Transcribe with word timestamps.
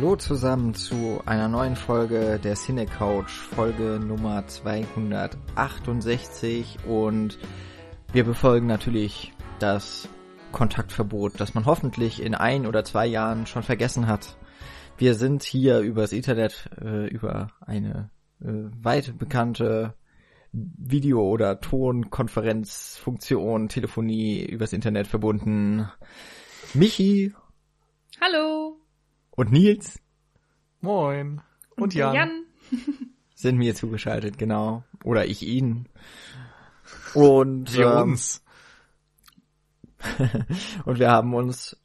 Hallo 0.00 0.14
zusammen 0.14 0.74
zu 0.74 1.20
einer 1.26 1.48
neuen 1.48 1.74
Folge 1.74 2.38
der 2.38 2.54
Cine 2.54 2.86
Couch, 2.86 3.32
Folge 3.32 3.98
Nummer 3.98 4.46
268 4.46 6.78
und 6.86 7.36
wir 8.12 8.22
befolgen 8.22 8.68
natürlich 8.68 9.32
das 9.58 10.08
Kontaktverbot, 10.52 11.40
das 11.40 11.54
man 11.54 11.66
hoffentlich 11.66 12.22
in 12.22 12.36
ein 12.36 12.64
oder 12.64 12.84
zwei 12.84 13.06
Jahren 13.06 13.46
schon 13.46 13.64
vergessen 13.64 14.06
hat. 14.06 14.36
Wir 14.98 15.16
sind 15.16 15.42
hier 15.42 15.80
übers 15.80 16.12
Internet, 16.12 16.70
äh, 16.80 17.08
über 17.08 17.50
eine 17.60 18.12
äh, 18.40 18.70
weit 18.80 19.18
bekannte 19.18 19.94
Video- 20.52 21.28
oder 21.28 21.60
Tonkonferenzfunktion, 21.60 23.68
Telefonie 23.68 24.44
übers 24.44 24.72
Internet 24.72 25.08
verbunden. 25.08 25.88
Michi. 26.72 27.34
Hallo. 28.20 28.67
Und 29.38 29.52
Nils. 29.52 30.00
Moin. 30.80 31.40
Und, 31.76 31.82
und 31.84 31.94
Jan. 31.94 32.12
Jan. 32.12 32.44
sind 33.36 33.56
mir 33.56 33.76
zugeschaltet, 33.76 34.36
genau. 34.36 34.82
Oder 35.04 35.26
ich 35.26 35.46
ihn. 35.46 35.88
Und 37.14 37.72
wir 37.72 37.86
ähm, 37.86 38.02
uns. 38.02 38.42
und 40.84 40.98
wir 40.98 41.12
haben 41.12 41.34
uns 41.34 41.76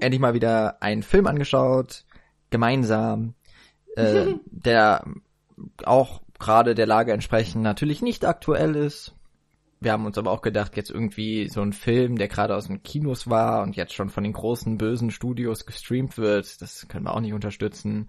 endlich 0.00 0.20
mal 0.20 0.34
wieder 0.34 0.82
einen 0.82 1.04
Film 1.04 1.28
angeschaut, 1.28 2.04
gemeinsam, 2.50 3.34
äh, 3.94 4.34
der 4.46 5.04
auch 5.84 6.22
gerade 6.40 6.74
der 6.74 6.88
Lage 6.88 7.12
entsprechend 7.12 7.62
natürlich 7.62 8.02
nicht 8.02 8.24
aktuell 8.24 8.74
ist. 8.74 9.14
Wir 9.80 9.92
haben 9.92 10.06
uns 10.06 10.16
aber 10.16 10.30
auch 10.30 10.40
gedacht, 10.40 10.76
jetzt 10.76 10.90
irgendwie 10.90 11.48
so 11.48 11.60
ein 11.60 11.72
Film, 11.72 12.16
der 12.16 12.28
gerade 12.28 12.56
aus 12.56 12.66
den 12.66 12.82
Kinos 12.82 13.28
war 13.28 13.62
und 13.62 13.76
jetzt 13.76 13.92
schon 13.92 14.08
von 14.08 14.24
den 14.24 14.32
großen 14.32 14.78
bösen 14.78 15.10
Studios 15.10 15.66
gestreamt 15.66 16.16
wird, 16.16 16.62
das 16.62 16.88
können 16.88 17.04
wir 17.04 17.14
auch 17.14 17.20
nicht 17.20 17.34
unterstützen. 17.34 18.08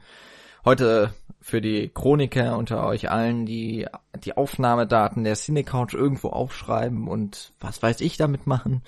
Heute 0.63 1.13
für 1.39 1.61
die 1.61 1.89
Chroniker 1.89 2.57
unter 2.57 2.85
euch 2.85 3.09
allen, 3.09 3.45
die 3.45 3.85
die 4.23 4.35
Aufnahmedaten 4.35 5.23
der 5.23 5.35
Cinecouch 5.35 5.93
irgendwo 5.93 6.29
aufschreiben 6.29 7.07
und 7.07 7.53
was 7.59 7.81
weiß 7.81 8.01
ich 8.01 8.17
damit 8.17 8.47
machen. 8.47 8.81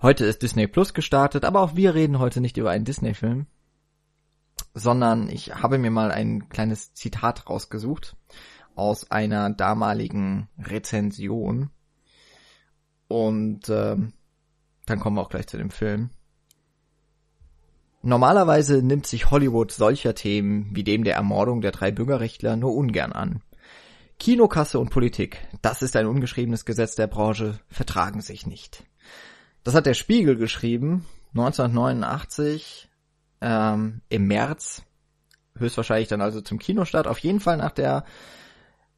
Heute 0.00 0.24
ist 0.24 0.42
Disney 0.42 0.66
Plus 0.66 0.94
gestartet, 0.94 1.44
aber 1.44 1.60
auch 1.60 1.76
wir 1.76 1.94
reden 1.94 2.18
heute 2.18 2.40
nicht 2.40 2.56
über 2.56 2.70
einen 2.70 2.84
Disney-Film, 2.84 3.46
sondern 4.74 5.28
ich 5.28 5.54
habe 5.54 5.78
mir 5.78 5.92
mal 5.92 6.10
ein 6.10 6.48
kleines 6.48 6.92
Zitat 6.94 7.48
rausgesucht 7.48 8.16
aus 8.74 9.10
einer 9.10 9.50
damaligen 9.50 10.48
Rezension. 10.58 11.70
Und 13.12 13.68
äh, 13.68 13.96
dann 14.86 15.00
kommen 15.00 15.16
wir 15.16 15.20
auch 15.20 15.28
gleich 15.28 15.46
zu 15.46 15.58
dem 15.58 15.70
Film. 15.70 16.08
Normalerweise 18.00 18.82
nimmt 18.82 19.06
sich 19.06 19.30
Hollywood 19.30 19.70
solcher 19.70 20.14
Themen 20.14 20.70
wie 20.72 20.82
dem 20.82 21.04
der 21.04 21.14
Ermordung 21.14 21.60
der 21.60 21.72
drei 21.72 21.92
Bürgerrechtler 21.92 22.56
nur 22.56 22.74
ungern 22.74 23.12
an. 23.12 23.42
Kinokasse 24.18 24.78
und 24.78 24.90
Politik, 24.90 25.46
das 25.60 25.82
ist 25.82 25.94
ein 25.94 26.06
ungeschriebenes 26.06 26.64
Gesetz 26.64 26.94
der 26.94 27.06
Branche, 27.06 27.60
vertragen 27.68 28.22
sich 28.22 28.46
nicht. 28.46 28.84
Das 29.62 29.74
hat 29.74 29.86
der 29.86 29.94
Spiegel 29.94 30.36
geschrieben, 30.36 31.04
1989, 31.34 32.88
ähm, 33.40 34.00
im 34.08 34.26
März, 34.26 34.82
höchstwahrscheinlich 35.58 36.08
dann 36.08 36.20
also 36.22 36.40
zum 36.40 36.58
Kinostart, 36.58 37.06
auf 37.06 37.18
jeden 37.18 37.40
Fall 37.40 37.58
nach 37.58 37.72
der 37.72 38.04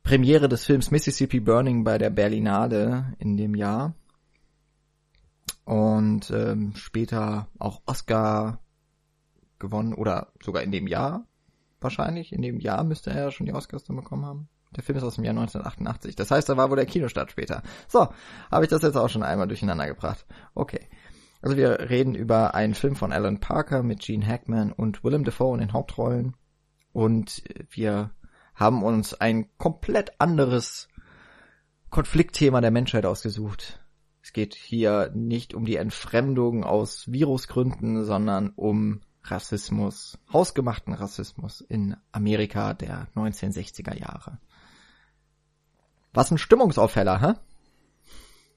Premiere 0.02 0.48
des 0.48 0.64
Films 0.64 0.90
Mississippi 0.90 1.40
Burning 1.40 1.82
bei 1.82 1.98
der 1.98 2.10
Berlinale 2.10 3.14
in 3.18 3.36
dem 3.36 3.54
Jahr. 3.54 3.94
Und 5.64 6.30
ähm, 6.30 6.74
später 6.76 7.48
auch 7.58 7.82
Oscar 7.86 8.60
gewonnen 9.58 9.94
oder 9.94 10.32
sogar 10.42 10.62
in 10.62 10.72
dem 10.72 10.86
Jahr 10.86 11.26
wahrscheinlich. 11.80 12.32
In 12.32 12.42
dem 12.42 12.60
Jahr 12.60 12.84
müsste 12.84 13.10
er 13.10 13.24
ja 13.24 13.30
schon 13.30 13.46
die 13.46 13.54
Oscars 13.54 13.84
dann 13.84 13.96
bekommen 13.96 14.26
haben. 14.26 14.48
Der 14.76 14.82
Film 14.82 14.98
ist 14.98 15.04
aus 15.04 15.14
dem 15.14 15.24
Jahr 15.24 15.32
1988. 15.32 16.16
Das 16.16 16.30
heißt, 16.30 16.48
da 16.48 16.56
war 16.56 16.70
wohl 16.70 16.76
der 16.76 16.86
Kinostart 16.86 17.30
später. 17.30 17.62
So, 17.88 18.08
habe 18.50 18.64
ich 18.64 18.70
das 18.70 18.82
jetzt 18.82 18.96
auch 18.96 19.08
schon 19.08 19.22
einmal 19.22 19.46
durcheinander 19.46 19.86
gebracht. 19.86 20.26
Okay. 20.54 20.88
Also 21.40 21.56
wir 21.56 21.90
reden 21.90 22.14
über 22.14 22.54
einen 22.54 22.74
Film 22.74 22.96
von 22.96 23.12
Alan 23.12 23.38
Parker 23.38 23.82
mit 23.82 24.00
Gene 24.00 24.26
Hackman 24.26 24.72
und 24.72 25.04
Willem 25.04 25.24
Dafoe 25.24 25.54
in 25.54 25.60
den 25.60 25.72
Hauptrollen. 25.72 26.34
Und 26.92 27.42
wir 27.70 28.10
haben 28.54 28.82
uns 28.82 29.14
ein 29.14 29.48
komplett 29.58 30.20
anderes 30.20 30.88
Konfliktthema 31.90 32.60
der 32.60 32.70
Menschheit 32.70 33.04
ausgesucht. 33.04 33.83
Es 34.24 34.32
geht 34.32 34.54
hier 34.54 35.10
nicht 35.14 35.52
um 35.52 35.66
die 35.66 35.76
Entfremdung 35.76 36.64
aus 36.64 37.12
Virusgründen, 37.12 38.06
sondern 38.06 38.54
um 38.56 39.02
Rassismus, 39.22 40.18
hausgemachten 40.32 40.94
Rassismus 40.94 41.60
in 41.60 41.94
Amerika 42.10 42.72
der 42.72 43.06
1960er 43.14 43.94
Jahre. 43.94 44.38
Was 46.14 46.30
ein 46.30 46.38
Stimmungsaufheller, 46.38 47.20
hä? 47.20 47.34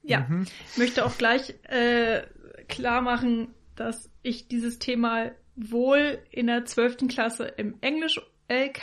Ja, 0.02 0.20
mhm. 0.20 0.46
ich 0.72 0.78
möchte 0.78 1.04
auch 1.04 1.18
gleich 1.18 1.54
äh, 1.64 2.22
klar 2.68 3.02
machen, 3.02 3.48
dass 3.76 4.10
ich 4.22 4.48
dieses 4.48 4.78
Thema 4.78 5.32
wohl 5.54 6.18
in 6.30 6.46
der 6.46 6.64
zwölften 6.64 7.08
Klasse 7.08 7.44
im 7.44 7.74
Englisch 7.82 8.18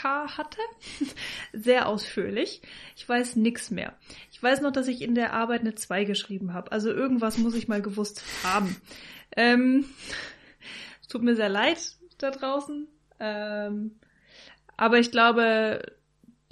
Hatte. 0.06 0.60
Sehr 1.54 1.88
ausführlich. 1.88 2.62
Ich 2.96 3.08
weiß 3.08 3.36
nix 3.38 3.72
mehr. 3.72 3.94
Ich 4.32 4.42
weiß 4.42 4.62
noch, 4.62 4.72
dass 4.72 4.88
ich 4.88 5.02
in 5.02 5.16
der 5.16 5.34
Arbeit 5.34 5.62
eine 5.62 5.76
2 5.76 6.04
geschrieben 6.06 6.54
habe. 6.54 6.72
Also 6.72 6.92
irgendwas 6.92 7.38
muss 7.38 7.56
ich 7.56 7.68
mal 7.68 7.82
gewusst 7.82 8.24
haben. 8.44 8.76
Ähm, 9.36 9.86
tut 11.10 11.24
mir 11.24 11.36
sehr 11.36 11.50
leid 11.50 11.96
da 12.20 12.32
draußen. 12.32 12.88
Ähm, 13.20 14.00
aber 14.78 15.00
ich 15.00 15.12
glaube, 15.12 15.82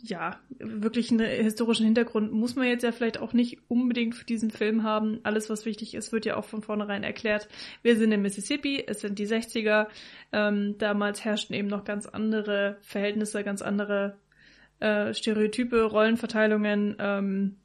ja, 0.06 0.38
wirklich 0.60 1.12
einen 1.12 1.26
historischen 1.26 1.86
Hintergrund 1.86 2.34
muss 2.34 2.58
man 2.58 2.68
jetzt 2.68 2.84
ja 2.84 2.92
vielleicht 2.92 3.20
auch 3.20 3.32
nicht 3.32 3.60
unbedingt 3.70 4.16
für 4.16 4.26
diesen 4.26 4.52
Film 4.52 4.84
haben. 4.84 5.22
Alles, 5.24 5.50
was 5.50 5.66
wichtig 5.66 5.94
ist, 5.94 6.12
wird 6.12 6.26
ja 6.26 6.36
auch 6.36 6.44
von 6.44 6.62
vornherein 6.62 7.04
erklärt. 7.04 7.48
Wir 7.84 7.96
sind 7.96 8.12
in 8.12 8.22
Mississippi, 8.22 8.84
es 8.86 9.00
sind 9.00 9.18
die 9.18 9.28
60er. 9.28 9.88
Ähm, 10.34 10.78
damals 10.78 11.24
herrschten 11.24 11.56
eben 11.56 11.70
noch 11.70 11.86
ganz 11.86 12.06
andere 12.06 12.78
Verhältnisse, 12.82 13.46
ganz 13.46 13.62
andere 13.62 14.18
äh, 14.82 15.14
Stereotype, 15.14 15.82
Rollenverteilungen. 15.82 16.98
Ähm, 17.00 17.56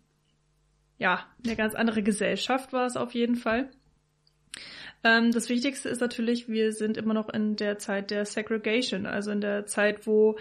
ja, 0.97 1.27
eine 1.45 1.57
ganz 1.57 1.75
andere 1.75 2.05
Gesellschaft 2.05 2.73
war 2.73 2.87
es 2.87 2.97
auf 2.97 3.15
jeden 3.15 3.35
Fall. 3.35 3.69
Ähm, 5.03 5.33
das 5.33 5.49
Wichtigste 5.49 5.89
ist 5.89 6.01
natürlich, 6.01 6.49
wir 6.49 6.73
sind 6.73 6.97
immer 6.99 7.15
noch 7.15 7.31
in 7.31 7.57
der 7.57 7.79
Zeit 7.79 8.13
der 8.13 8.25
Segregation, 8.25 9.07
also 9.07 9.33
in 9.33 9.41
der 9.41 9.67
Zeit, 9.67 10.07
wo 10.07 10.39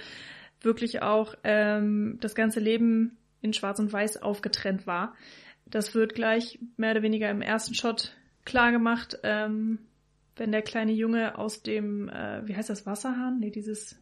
wirklich 0.68 1.02
auch 1.02 1.34
ähm, 1.44 2.20
das 2.22 2.36
ganze 2.36 2.60
Leben 2.60 3.18
in 3.42 3.54
Schwarz 3.54 3.80
und 3.80 3.92
Weiß 3.92 4.22
aufgetrennt 4.22 4.86
war. 4.86 5.16
Das 5.66 5.96
wird 5.96 6.14
gleich 6.14 6.60
mehr 6.78 6.92
oder 6.92 7.02
weniger 7.02 7.32
im 7.32 7.42
ersten 7.42 7.74
Shot 7.74 8.16
klar 8.46 8.72
gemacht, 8.72 9.18
ähm, 9.24 9.80
wenn 10.36 10.52
der 10.52 10.62
kleine 10.62 10.92
Junge 10.92 11.38
aus 11.38 11.64
dem, 11.64 12.10
äh, 12.10 12.48
wie 12.48 12.56
heißt 12.56 12.70
das, 12.70 12.86
Wasserhahn? 12.86 13.40
Nee, 13.40 13.50
dieses 13.50 14.00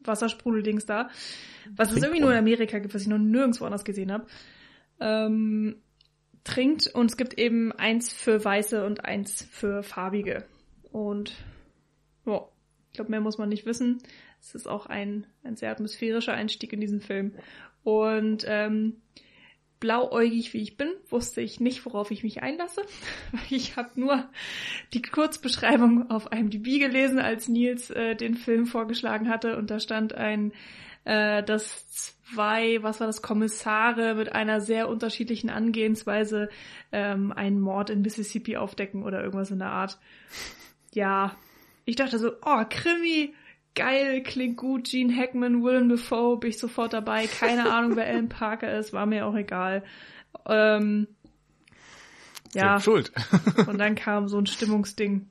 Wassersprudeldings 0.00 0.86
da, 0.86 1.08
was 1.76 1.92
es 1.92 2.02
irgendwie 2.02 2.20
nur 2.20 2.32
in 2.32 2.38
Amerika 2.38 2.78
gibt, 2.78 2.94
was 2.94 3.02
ich 3.02 3.08
noch 3.08 3.18
nirgendwo 3.18 3.64
anders 3.64 3.84
gesehen 3.84 4.10
habe, 4.10 4.26
ähm, 5.00 5.76
trinkt 6.44 6.88
und 6.88 7.10
es 7.10 7.16
gibt 7.16 7.38
eben 7.38 7.72
eins 7.72 8.12
für 8.12 8.42
Weiße 8.42 8.84
und 8.84 9.04
eins 9.04 9.46
für 9.50 9.82
Farbige. 9.82 10.44
Und 10.92 11.34
ja, 12.24 12.42
ich 12.90 12.94
glaube, 12.94 13.10
mehr 13.10 13.20
muss 13.20 13.38
man 13.38 13.48
nicht 13.48 13.66
wissen. 13.66 13.98
Es 14.40 14.54
ist 14.54 14.68
auch 14.68 14.86
ein, 14.86 15.26
ein 15.42 15.56
sehr 15.56 15.70
atmosphärischer 15.70 16.34
Einstieg 16.34 16.72
in 16.72 16.80
diesen 16.80 17.00
Film. 17.00 17.34
Und 17.82 18.44
ähm, 18.46 18.96
blauäugig 19.80 20.52
wie 20.54 20.62
ich 20.62 20.76
bin, 20.76 20.88
wusste 21.08 21.40
ich 21.40 21.60
nicht, 21.60 21.84
worauf 21.84 22.10
ich 22.10 22.22
mich 22.22 22.42
einlasse. 22.42 22.82
Ich 23.50 23.76
habe 23.76 23.90
nur 23.94 24.28
die 24.92 25.02
Kurzbeschreibung 25.02 26.10
auf 26.10 26.32
IMDb 26.32 26.78
gelesen, 26.78 27.18
als 27.18 27.48
Nils 27.48 27.90
äh, 27.90 28.14
den 28.14 28.34
Film 28.34 28.66
vorgeschlagen 28.66 29.28
hatte. 29.28 29.56
Und 29.56 29.70
da 29.70 29.78
stand 29.78 30.14
ein, 30.14 30.52
äh, 31.04 31.42
dass 31.42 31.88
zwei, 31.90 32.82
was 32.82 33.00
war 33.00 33.06
das, 33.06 33.22
Kommissare 33.22 34.14
mit 34.14 34.32
einer 34.32 34.60
sehr 34.60 34.88
unterschiedlichen 34.88 35.50
Angehensweise 35.50 36.48
ähm, 36.90 37.32
einen 37.32 37.60
Mord 37.60 37.90
in 37.90 38.02
Mississippi 38.02 38.56
aufdecken 38.56 39.04
oder 39.04 39.22
irgendwas 39.22 39.50
in 39.50 39.58
der 39.58 39.70
Art. 39.70 39.98
Ja, 40.92 41.36
ich 41.84 41.96
dachte 41.96 42.18
so, 42.18 42.32
oh, 42.44 42.64
Krimi, 42.68 43.34
geil, 43.76 44.22
klingt 44.22 44.56
gut, 44.56 44.90
Gene 44.90 45.14
Hackman, 45.14 45.62
Willem 45.62 45.88
Dafoe, 45.88 46.38
bin 46.38 46.50
ich 46.50 46.58
sofort 46.58 46.92
dabei. 46.92 47.26
Keine 47.28 47.70
Ahnung, 47.72 47.94
wer 47.94 48.06
Alan 48.06 48.28
Parker 48.28 48.76
ist, 48.76 48.92
war 48.92 49.06
mir 49.06 49.26
auch 49.26 49.36
egal. 49.36 49.84
Ähm, 50.46 51.06
ja. 52.54 52.80
Schuld. 52.80 53.12
und 53.68 53.78
dann 53.78 53.94
kam 53.94 54.28
so 54.28 54.38
ein 54.38 54.46
Stimmungsding. 54.46 55.28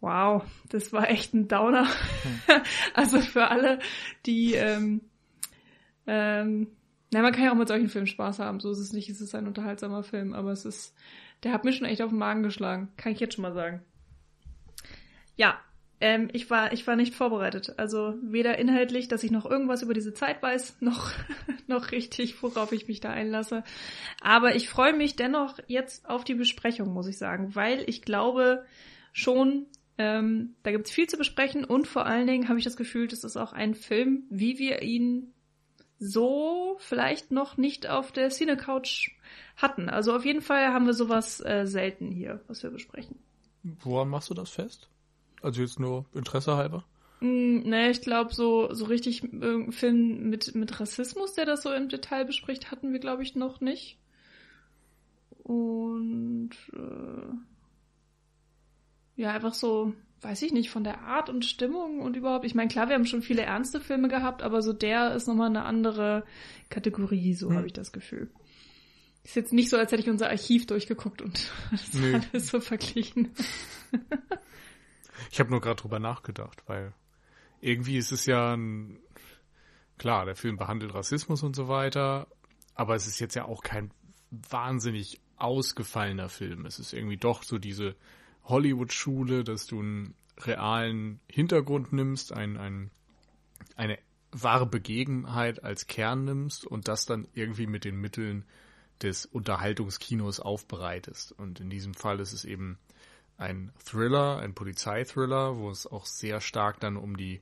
Wow, 0.00 0.44
das 0.68 0.92
war 0.92 1.08
echt 1.10 1.34
ein 1.34 1.48
Downer. 1.48 1.86
Hm. 1.86 2.62
also 2.94 3.20
für 3.20 3.48
alle, 3.48 3.78
die, 4.26 4.54
ähm, 4.54 5.02
ähm, 6.06 6.68
na, 7.12 7.22
man 7.22 7.32
kann 7.32 7.44
ja 7.44 7.52
auch 7.52 7.56
mit 7.56 7.68
solchen 7.68 7.88
Filmen 7.88 8.06
Spaß 8.06 8.38
haben. 8.38 8.60
So 8.60 8.70
ist 8.70 8.78
es 8.78 8.92
nicht. 8.92 9.08
Es 9.08 9.20
ist 9.20 9.34
ein 9.34 9.46
unterhaltsamer 9.46 10.02
Film, 10.02 10.32
aber 10.32 10.52
es 10.52 10.64
ist, 10.64 10.94
der 11.42 11.52
hat 11.52 11.64
mir 11.64 11.72
schon 11.72 11.86
echt 11.86 12.02
auf 12.02 12.10
den 12.10 12.18
Magen 12.18 12.42
geschlagen. 12.42 12.88
Kann 12.96 13.12
ich 13.12 13.20
jetzt 13.20 13.34
schon 13.34 13.42
mal 13.42 13.52
sagen. 13.52 13.82
Ja, 15.36 15.58
Ähm, 16.00 16.28
ich 16.32 16.48
war, 16.48 16.72
ich 16.72 16.86
war 16.86 16.96
nicht 16.96 17.14
vorbereitet. 17.14 17.74
Also 17.76 18.14
weder 18.22 18.58
inhaltlich, 18.58 19.08
dass 19.08 19.22
ich 19.22 19.30
noch 19.30 19.44
irgendwas 19.44 19.82
über 19.82 19.94
diese 19.94 20.14
Zeit 20.14 20.42
weiß, 20.42 20.76
noch, 20.80 21.12
noch 21.66 21.92
richtig, 21.92 22.42
worauf 22.42 22.72
ich 22.72 22.88
mich 22.88 23.00
da 23.00 23.10
einlasse. 23.10 23.62
Aber 24.20 24.54
ich 24.54 24.68
freue 24.68 24.94
mich 24.94 25.16
dennoch 25.16 25.58
jetzt 25.66 26.08
auf 26.08 26.24
die 26.24 26.34
Besprechung, 26.34 26.92
muss 26.92 27.06
ich 27.06 27.18
sagen, 27.18 27.54
weil 27.54 27.84
ich 27.86 28.02
glaube 28.02 28.64
schon, 29.12 29.66
ähm, 29.98 30.54
da 30.62 30.70
gibt 30.70 30.86
es 30.86 30.92
viel 30.92 31.08
zu 31.08 31.18
besprechen 31.18 31.64
und 31.64 31.86
vor 31.86 32.06
allen 32.06 32.26
Dingen 32.26 32.48
habe 32.48 32.58
ich 32.58 32.64
das 32.64 32.76
Gefühl, 32.76 33.06
das 33.06 33.24
ist 33.24 33.36
auch 33.36 33.52
ein 33.52 33.74
Film, 33.74 34.24
wie 34.30 34.58
wir 34.58 34.82
ihn 34.82 35.34
so 35.98 36.76
vielleicht 36.78 37.30
noch 37.30 37.58
nicht 37.58 37.86
auf 37.86 38.10
der 38.10 38.30
Cine 38.30 38.56
Couch 38.56 39.10
hatten. 39.56 39.90
Also 39.90 40.16
auf 40.16 40.24
jeden 40.24 40.40
Fall 40.40 40.68
haben 40.68 40.86
wir 40.86 40.94
sowas 40.94 41.44
äh, 41.44 41.66
selten 41.66 42.10
hier, 42.10 42.42
was 42.46 42.62
wir 42.62 42.70
besprechen. 42.70 43.18
Woran 43.62 44.08
machst 44.08 44.30
du 44.30 44.34
das 44.34 44.48
fest? 44.48 44.88
Also 45.42 45.62
jetzt 45.62 45.80
nur 45.80 46.04
Interesse 46.14 46.56
halber? 46.56 46.84
Mm, 47.20 47.68
ne, 47.68 47.90
ich 47.90 48.00
glaube, 48.00 48.34
so, 48.34 48.72
so 48.72 48.86
richtig 48.86 49.22
irgendein 49.22 49.72
Film 49.72 50.30
mit, 50.30 50.54
mit 50.54 50.80
Rassismus, 50.80 51.34
der 51.34 51.44
das 51.44 51.62
so 51.62 51.72
im 51.72 51.88
Detail 51.88 52.24
bespricht, 52.24 52.70
hatten 52.70 52.92
wir, 52.92 52.98
glaube 52.98 53.22
ich, 53.22 53.34
noch 53.34 53.60
nicht. 53.60 53.98
Und 55.42 56.50
äh, 56.72 57.34
ja, 59.16 59.32
einfach 59.32 59.54
so, 59.54 59.94
weiß 60.22 60.42
ich 60.42 60.52
nicht, 60.52 60.70
von 60.70 60.84
der 60.84 61.02
Art 61.02 61.28
und 61.28 61.44
Stimmung 61.44 62.00
und 62.00 62.16
überhaupt. 62.16 62.44
Ich 62.44 62.54
meine, 62.54 62.68
klar, 62.68 62.88
wir 62.88 62.94
haben 62.94 63.06
schon 63.06 63.22
viele 63.22 63.42
ernste 63.42 63.80
Filme 63.80 64.08
gehabt, 64.08 64.42
aber 64.42 64.62
so 64.62 64.72
der 64.72 65.14
ist 65.14 65.28
nochmal 65.28 65.48
eine 65.48 65.64
andere 65.64 66.24
Kategorie, 66.70 67.34
so 67.34 67.50
hm. 67.50 67.56
habe 67.56 67.66
ich 67.66 67.72
das 67.72 67.92
Gefühl. 67.92 68.30
Ist 69.24 69.36
jetzt 69.36 69.52
nicht 69.52 69.68
so, 69.68 69.76
als 69.76 69.92
hätte 69.92 70.02
ich 70.02 70.08
unser 70.08 70.30
Archiv 70.30 70.66
durchgeguckt 70.66 71.20
und 71.20 71.52
das 71.70 71.92
nee. 71.92 72.20
alles 72.32 72.48
so 72.48 72.60
verglichen. 72.60 73.28
Ich 75.30 75.40
habe 75.40 75.50
nur 75.50 75.60
gerade 75.60 75.80
drüber 75.80 75.98
nachgedacht, 75.98 76.62
weil 76.66 76.92
irgendwie 77.60 77.98
ist 77.98 78.12
es 78.12 78.26
ja 78.26 78.54
ein, 78.54 78.98
klar, 79.98 80.24
der 80.24 80.36
Film 80.36 80.56
behandelt 80.56 80.94
Rassismus 80.94 81.42
und 81.42 81.54
so 81.54 81.68
weiter, 81.68 82.26
aber 82.74 82.94
es 82.94 83.06
ist 83.06 83.18
jetzt 83.18 83.34
ja 83.34 83.44
auch 83.44 83.62
kein 83.62 83.90
wahnsinnig 84.30 85.20
ausgefallener 85.36 86.28
Film. 86.28 86.66
Es 86.66 86.78
ist 86.78 86.92
irgendwie 86.92 87.16
doch 87.16 87.42
so 87.42 87.58
diese 87.58 87.96
Hollywood-Schule, 88.44 89.44
dass 89.44 89.66
du 89.66 89.80
einen 89.80 90.14
realen 90.38 91.20
Hintergrund 91.30 91.92
nimmst, 91.92 92.32
ein, 92.32 92.56
ein, 92.56 92.90
eine 93.76 93.98
wahre 94.32 94.66
Begebenheit 94.66 95.64
als 95.64 95.86
Kern 95.86 96.24
nimmst 96.24 96.66
und 96.66 96.88
das 96.88 97.06
dann 97.06 97.26
irgendwie 97.34 97.66
mit 97.66 97.84
den 97.84 97.96
Mitteln 97.96 98.44
des 99.02 99.26
Unterhaltungskinos 99.26 100.40
aufbereitest. 100.40 101.32
Und 101.32 101.60
in 101.60 101.70
diesem 101.70 101.94
Fall 101.94 102.20
ist 102.20 102.32
es 102.32 102.44
eben 102.44 102.78
ein 103.40 103.72
Thriller, 103.82 104.38
ein 104.38 104.54
Polizeithriller, 104.54 105.56
wo 105.56 105.70
es 105.70 105.86
auch 105.86 106.04
sehr 106.04 106.40
stark 106.42 106.78
dann 106.78 106.96
um 106.96 107.16
die 107.16 107.40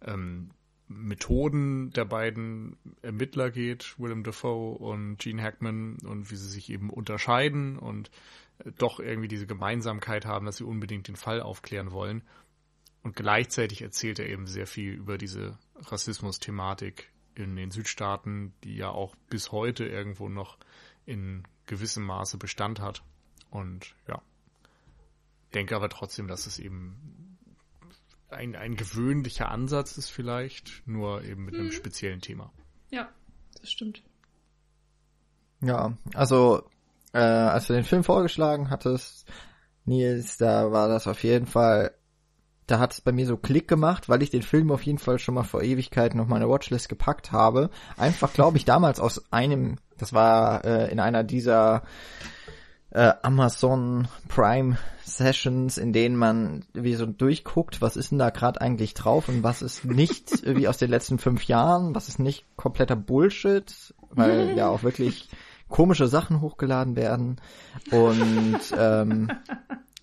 ähm, 0.00 0.50
Methoden 0.86 1.90
der 1.90 2.04
beiden 2.04 2.76
Ermittler 3.02 3.50
geht, 3.50 3.98
Willem 3.98 4.22
Dafoe 4.22 4.78
und 4.78 5.18
Gene 5.18 5.42
Hackman, 5.42 5.96
und 6.04 6.30
wie 6.30 6.36
sie 6.36 6.48
sich 6.48 6.70
eben 6.70 6.90
unterscheiden 6.90 7.76
und 7.76 8.10
äh, 8.58 8.70
doch 8.78 9.00
irgendwie 9.00 9.26
diese 9.26 9.48
Gemeinsamkeit 9.48 10.26
haben, 10.26 10.46
dass 10.46 10.58
sie 10.58 10.64
unbedingt 10.64 11.08
den 11.08 11.16
Fall 11.16 11.40
aufklären 11.40 11.90
wollen. 11.90 12.22
Und 13.02 13.16
gleichzeitig 13.16 13.82
erzählt 13.82 14.20
er 14.20 14.28
eben 14.28 14.46
sehr 14.46 14.68
viel 14.68 14.92
über 14.92 15.18
diese 15.18 15.58
Rassismus-Thematik 15.74 17.10
in 17.34 17.56
den 17.56 17.72
Südstaaten, 17.72 18.54
die 18.62 18.76
ja 18.76 18.90
auch 18.90 19.16
bis 19.28 19.50
heute 19.50 19.86
irgendwo 19.86 20.28
noch 20.28 20.56
in 21.04 21.42
gewissem 21.66 22.04
Maße 22.04 22.38
Bestand 22.38 22.78
hat. 22.78 23.02
Und 23.50 23.96
ja, 24.06 24.22
denke 25.52 25.76
aber 25.76 25.88
trotzdem, 25.88 26.28
dass 26.28 26.46
es 26.46 26.58
eben 26.58 27.38
ein, 28.30 28.56
ein 28.56 28.76
gewöhnlicher 28.76 29.50
Ansatz 29.50 29.96
ist 29.98 30.08
vielleicht, 30.08 30.82
nur 30.86 31.22
eben 31.22 31.44
mit 31.44 31.54
hm. 31.54 31.60
einem 31.60 31.68
mhm. 31.68 31.76
speziellen 31.76 32.20
Thema. 32.20 32.52
Ja, 32.90 33.08
das 33.60 33.70
stimmt. 33.70 34.02
Ja, 35.60 35.96
also 36.14 36.64
äh, 37.12 37.18
als 37.18 37.66
du 37.68 37.74
den 37.74 37.84
Film 37.84 38.04
vorgeschlagen 38.04 38.70
hattest, 38.70 39.30
Nils, 39.84 40.38
da 40.38 40.72
war 40.72 40.88
das 40.88 41.06
auf 41.06 41.22
jeden 41.22 41.46
Fall, 41.46 41.92
da 42.66 42.78
hat 42.78 42.92
es 42.92 43.00
bei 43.00 43.12
mir 43.12 43.26
so 43.26 43.36
Klick 43.36 43.68
gemacht, 43.68 44.08
weil 44.08 44.22
ich 44.22 44.30
den 44.30 44.42
Film 44.42 44.70
auf 44.70 44.82
jeden 44.82 44.98
Fall 44.98 45.18
schon 45.18 45.34
mal 45.34 45.44
vor 45.44 45.62
Ewigkeiten 45.62 46.20
auf 46.20 46.28
meine 46.28 46.48
Watchlist 46.48 46.88
gepackt 46.88 47.32
habe. 47.32 47.70
Einfach, 47.96 48.32
glaube 48.32 48.56
ich, 48.56 48.64
damals 48.64 49.00
aus 49.00 49.32
einem, 49.32 49.76
das 49.98 50.12
war 50.12 50.64
äh, 50.64 50.90
in 50.90 51.00
einer 51.00 51.24
dieser 51.24 51.82
äh, 52.92 53.12
Amazon 53.22 54.08
Prime 54.28 54.78
Sessions, 55.04 55.78
in 55.78 55.92
denen 55.92 56.16
man 56.16 56.64
wie 56.72 56.94
so 56.94 57.06
durchguckt, 57.06 57.80
was 57.80 57.96
ist 57.96 58.10
denn 58.10 58.18
da 58.18 58.30
gerade 58.30 58.60
eigentlich 58.60 58.94
drauf 58.94 59.28
und 59.28 59.42
was 59.42 59.62
ist 59.62 59.84
nicht 59.84 60.46
wie 60.46 60.68
aus 60.68 60.78
den 60.78 60.90
letzten 60.90 61.18
fünf 61.18 61.44
Jahren, 61.44 61.94
was 61.94 62.08
ist 62.08 62.18
nicht 62.18 62.44
kompletter 62.56 62.96
Bullshit, 62.96 63.94
weil 64.10 64.52
ja 64.56 64.68
auch 64.68 64.82
wirklich 64.82 65.28
komische 65.68 66.06
Sachen 66.06 66.40
hochgeladen 66.42 66.96
werden 66.96 67.40
und 67.90 68.60
ähm, 68.76 69.30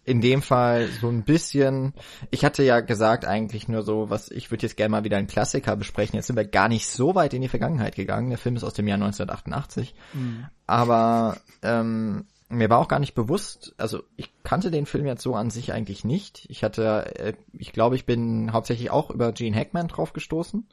in 0.04 0.22
dem 0.22 0.42
Fall 0.42 0.88
so 1.00 1.08
ein 1.10 1.22
bisschen, 1.22 1.94
ich 2.32 2.44
hatte 2.44 2.64
ja 2.64 2.80
gesagt 2.80 3.26
eigentlich 3.26 3.68
nur 3.68 3.84
so, 3.84 4.10
was 4.10 4.32
ich 4.32 4.50
würde 4.50 4.64
jetzt 4.64 4.76
gerne 4.76 4.90
mal 4.90 5.04
wieder 5.04 5.18
einen 5.18 5.28
Klassiker 5.28 5.76
besprechen. 5.76 6.16
Jetzt 6.16 6.26
sind 6.26 6.36
wir 6.36 6.46
gar 6.46 6.68
nicht 6.68 6.88
so 6.88 7.14
weit 7.14 7.36
in 7.36 7.44
die 7.44 7.48
Vergangenheit 7.48 7.96
gegangen. 7.96 8.30
Der 8.30 8.40
Film 8.40 8.56
ist 8.56 8.64
aus 8.64 8.74
dem 8.74 8.88
Jahr 8.88 8.96
1988. 8.96 9.94
Mhm. 10.14 10.48
Aber 10.66 11.38
ähm, 11.62 12.26
mir 12.50 12.69
war 12.69 12.80
auch 12.80 12.88
gar 12.88 13.00
nicht 13.00 13.13
bewusst, 13.13 13.75
also 13.78 14.04
ich 14.18 14.34
kannte 14.44 14.72
den 14.72 14.88
Film 14.88 15.06
jetzt 15.06 15.22
so 15.22 15.36
an 15.36 15.51
sich 15.51 15.72
eigentlich 15.72 16.04
nicht. 16.04 16.46
Ich 16.50 16.63
hatte, 16.63 17.16
äh, 17.19 17.34
ich 17.54 17.72
glaube, 17.72 17.96
ich 17.96 18.06
bin 18.06 18.51
hauptsächlich 18.51 18.90
auch 18.90 19.12
über 19.12 19.31
Gene 19.31 19.56
Hackman 19.56 19.88
drauf 19.88 20.13
gestoßen. 20.13 20.68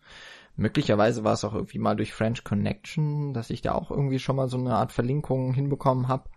Möglicherweise 0.56 1.22
war 1.22 1.34
es 1.34 1.44
auch 1.44 1.54
irgendwie 1.54 1.78
mal 1.78 1.94
durch 1.94 2.14
French 2.14 2.42
Connection, 2.42 3.34
dass 3.34 3.50
ich 3.50 3.60
da 3.60 3.74
auch 3.74 3.90
irgendwie 3.90 4.18
schon 4.18 4.36
mal 4.36 4.48
so 4.48 4.56
eine 4.56 4.74
Art 4.74 4.90
Verlinkung 4.90 5.52
hinbekommen 5.52 6.08
habe. 6.08 6.30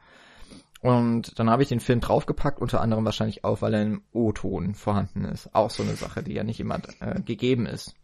Und 0.81 1.39
dann 1.39 1.49
habe 1.49 1.63
ich 1.63 1.69
den 1.69 1.79
Film 1.79 2.01
draufgepackt, 2.01 2.61
unter 2.61 2.81
anderem 2.81 3.05
wahrscheinlich 3.05 3.43
auch, 3.45 3.61
weil 3.61 3.73
er 3.73 3.81
im 3.81 4.01
O-Ton 4.11 4.75
vorhanden 4.75 5.23
ist. 5.25 5.53
Auch 5.55 5.69
so 5.69 5.83
eine 5.83 5.95
Sache, 5.95 6.21
die 6.21 6.33
ja 6.33 6.43
nicht 6.43 6.59
immer 6.59 6.79
äh, 6.99 7.21
gegeben 7.21 7.65
ist. 7.65 7.95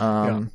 Ähm, 0.00 0.50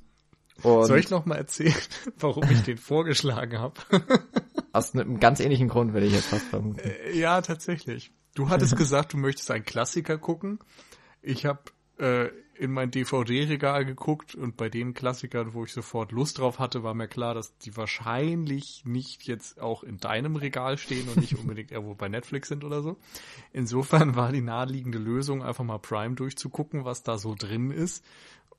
und 0.63 0.85
Soll 0.85 0.99
ich 0.99 1.09
noch 1.09 1.25
mal 1.25 1.35
erzählen, 1.35 1.75
warum 2.19 2.49
ich 2.49 2.61
den 2.61 2.77
vorgeschlagen 2.77 3.59
habe? 3.59 3.75
Aus 4.71 4.93
einem 4.93 5.19
ganz 5.19 5.39
ähnlichen 5.39 5.67
Grund 5.67 5.93
würde 5.93 6.07
ich 6.07 6.13
jetzt 6.13 6.27
fast 6.27 6.45
vermuten. 6.45 6.79
Äh, 6.79 7.17
ja, 7.17 7.41
tatsächlich. 7.41 8.11
Du 8.35 8.49
hattest 8.49 8.75
gesagt, 8.75 9.13
du 9.13 9.17
möchtest 9.17 9.49
einen 9.51 9.63
Klassiker 9.63 10.17
gucken. 10.17 10.59
Ich 11.21 11.45
habe 11.45 11.61
äh, 11.97 12.29
in 12.57 12.71
mein 12.71 12.91
DVD-Regal 12.91 13.85
geguckt 13.85 14.35
und 14.35 14.57
bei 14.57 14.69
den 14.69 14.93
Klassikern, 14.93 15.53
wo 15.53 15.65
ich 15.65 15.73
sofort 15.73 16.11
Lust 16.11 16.39
drauf 16.39 16.59
hatte, 16.59 16.83
war 16.83 16.93
mir 16.93 17.07
klar, 17.07 17.33
dass 17.33 17.57
die 17.57 17.75
wahrscheinlich 17.75 18.83
nicht 18.85 19.23
jetzt 19.23 19.59
auch 19.59 19.83
in 19.83 19.97
deinem 19.97 20.35
Regal 20.35 20.77
stehen 20.77 21.07
und 21.09 21.17
nicht 21.17 21.35
unbedingt 21.39 21.71
irgendwo 21.71 21.95
bei 21.95 22.07
Netflix 22.07 22.47
sind 22.47 22.63
oder 22.63 22.81
so. 22.81 22.97
Insofern 23.51 24.15
war 24.15 24.31
die 24.31 24.41
naheliegende 24.41 24.97
Lösung, 24.97 25.43
einfach 25.43 25.63
mal 25.63 25.79
Prime 25.79 26.15
durchzugucken, 26.15 26.85
was 26.85 27.03
da 27.03 27.17
so 27.17 27.35
drin 27.37 27.71
ist. 27.71 28.05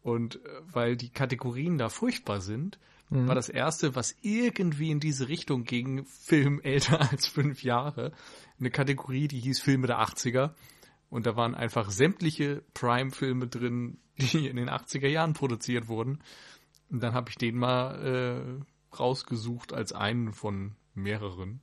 Und 0.06 0.36
äh, 0.36 0.48
weil 0.72 0.96
die 0.96 1.10
Kategorien 1.10 1.78
da 1.78 1.88
furchtbar 1.88 2.40
sind, 2.40 2.78
mhm. 3.10 3.26
war 3.26 3.34
das 3.34 3.48
erste, 3.48 3.96
was 3.96 4.14
irgendwie 4.22 4.92
in 4.92 5.00
diese 5.00 5.26
Richtung 5.26 5.64
ging, 5.64 6.04
Film 6.04 6.60
älter 6.60 7.00
als 7.10 7.26
fünf 7.26 7.64
Jahre, 7.64 8.12
eine 8.60 8.70
Kategorie, 8.70 9.26
die 9.26 9.40
hieß 9.40 9.58
Filme 9.58 9.88
der 9.88 9.98
80er. 9.98 10.52
Und 11.10 11.26
da 11.26 11.34
waren 11.34 11.56
einfach 11.56 11.90
sämtliche 11.90 12.62
Prime-Filme 12.72 13.48
drin, 13.48 13.98
die 14.18 14.46
in 14.46 14.54
den 14.54 14.70
80er 14.70 15.08
Jahren 15.08 15.32
produziert 15.32 15.88
wurden. 15.88 16.20
Und 16.88 17.02
dann 17.02 17.12
habe 17.12 17.30
ich 17.30 17.36
den 17.36 17.58
mal 17.58 18.62
äh, 18.62 18.96
rausgesucht 18.96 19.72
als 19.72 19.92
einen 19.92 20.32
von 20.32 20.76
mehreren. 20.94 21.58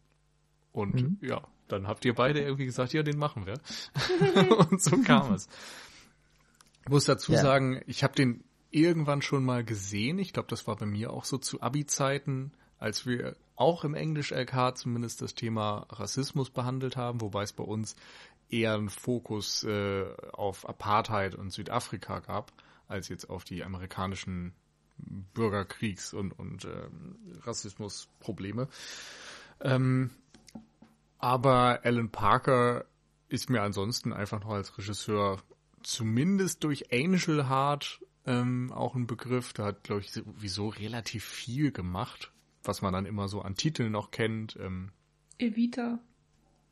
Und 0.74 0.96
mhm. 0.96 1.18
ja, 1.22 1.48
dann 1.70 1.88
habt 1.88 2.04
ihr 2.04 2.14
beide 2.14 2.42
irgendwie 2.42 2.66
gesagt, 2.66 2.92
ja, 2.92 3.04
den 3.04 3.18
machen 3.18 3.46
wir. 3.46 3.62
und 4.70 4.82
so 4.82 4.98
kam 4.98 5.34
es. 5.34 5.48
Ich 6.84 6.90
muss 6.90 7.06
dazu 7.06 7.34
ja. 7.34 7.42
sagen, 7.42 7.82
ich 7.88 8.04
habe 8.04 8.14
den 8.14 8.44
irgendwann 8.72 9.22
schon 9.22 9.46
mal 9.46 9.64
gesehen. 9.64 10.20
Ich 10.20 10.34
glaube, 10.34 10.50
das 10.50 10.68
war 10.68 10.76
bei 10.76 10.86
mir 10.86 11.12
auch 11.12 11.26
so 11.26 11.38
zu 11.38 11.62
Abi-Zeiten, 11.62 12.52
als 12.78 13.06
wir 13.06 13.36
auch 13.56 13.84
im 13.84 13.94
Englisch-LK 13.94 14.76
zumindest 14.76 15.22
das 15.22 15.36
Thema 15.36 15.86
Rassismus 15.90 16.50
behandelt 16.50 16.98
haben, 16.98 17.22
wobei 17.22 17.44
es 17.44 17.54
bei 17.54 17.64
uns 17.64 17.96
eher 18.50 18.74
einen 18.74 18.90
Fokus 18.90 19.64
äh, 19.64 20.06
auf 20.32 20.68
Apartheid 20.68 21.36
und 21.36 21.52
Südafrika 21.52 22.20
gab, 22.20 22.52
als 22.88 23.10
jetzt 23.10 23.30
auf 23.30 23.44
die 23.44 23.64
amerikanischen 23.64 24.54
Bürgerkriegs- 25.34 26.14
und, 26.14 26.32
und 26.34 26.66
äh, 26.66 26.90
Rassismusprobleme. 27.44 28.68
Ähm, 29.62 30.12
aber 31.18 31.80
Alan 31.84 32.10
Parker 32.10 32.86
ist 33.30 33.50
mir 33.50 33.62
ansonsten 33.62 34.14
einfach 34.14 34.42
noch 34.42 34.52
als 34.52 34.78
Regisseur 34.78 35.40
zumindest 35.84 36.64
durch 36.64 36.92
Angel 36.92 37.50
Heart 37.50 38.02
ähm, 38.26 38.72
auch 38.72 38.96
ein 38.96 39.08
Begriff. 39.08 39.54
Da 39.54 39.66
hat, 39.66 39.84
glaube 39.84 40.02
ich, 40.02 40.12
sowieso 40.12 40.70
relativ 40.70 41.26
viel 41.26 41.72
gemacht, 41.72 42.32
was 42.64 42.82
man 42.82 42.94
dann 42.94 43.06
immer 43.06 43.28
so 43.28 43.42
an 43.42 43.56
Titeln 43.56 43.92
noch 43.92 44.12
kennt. 44.12 44.58
Ähm, 44.60 44.92
Evita. 45.38 46.00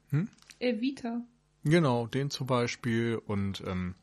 Hm? 0.09 0.29
Evita. 0.59 1.21
Genau, 1.63 2.07
den 2.07 2.29
zum 2.29 2.47
Beispiel. 2.47 3.21
Und 3.23 3.63
ähm, 3.65 3.95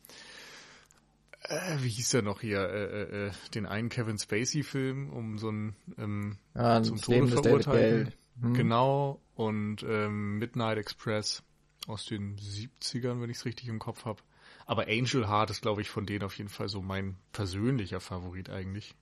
Äh, 1.48 1.82
wie 1.82 1.88
hieß 1.88 2.10
der 2.10 2.22
noch 2.22 2.40
hier? 2.40 2.60
Äh, 2.60 3.02
äh, 3.02 3.26
äh 3.28 3.30
den 3.54 3.66
einen 3.66 3.88
Kevin 3.88 4.18
Spacey-Film 4.18 5.10
um 5.10 5.38
so 5.38 5.50
ein 5.50 5.76
ähm, 5.96 6.36
ja, 6.54 6.82
zum 6.82 7.00
Tode 7.00 7.28
verurteilten. 7.28 8.12
Hm. 8.40 8.54
Genau. 8.54 9.22
Und 9.34 9.82
ähm, 9.82 10.38
Midnight 10.38 10.78
Express 10.78 11.42
aus 11.86 12.04
den 12.04 12.36
70ern, 12.36 13.20
wenn 13.20 13.30
ich 13.30 13.38
es 13.38 13.44
richtig 13.44 13.68
im 13.68 13.78
Kopf 13.78 14.04
habe. 14.04 14.22
Aber 14.68 14.86
Angel 14.86 15.26
Heart 15.26 15.48
ist, 15.48 15.62
glaube 15.62 15.80
ich, 15.80 15.88
von 15.88 16.04
denen 16.04 16.24
auf 16.24 16.36
jeden 16.36 16.50
Fall 16.50 16.68
so 16.68 16.82
mein 16.82 17.16
persönlicher 17.32 18.00
Favorit 18.00 18.50
eigentlich. 18.50 18.94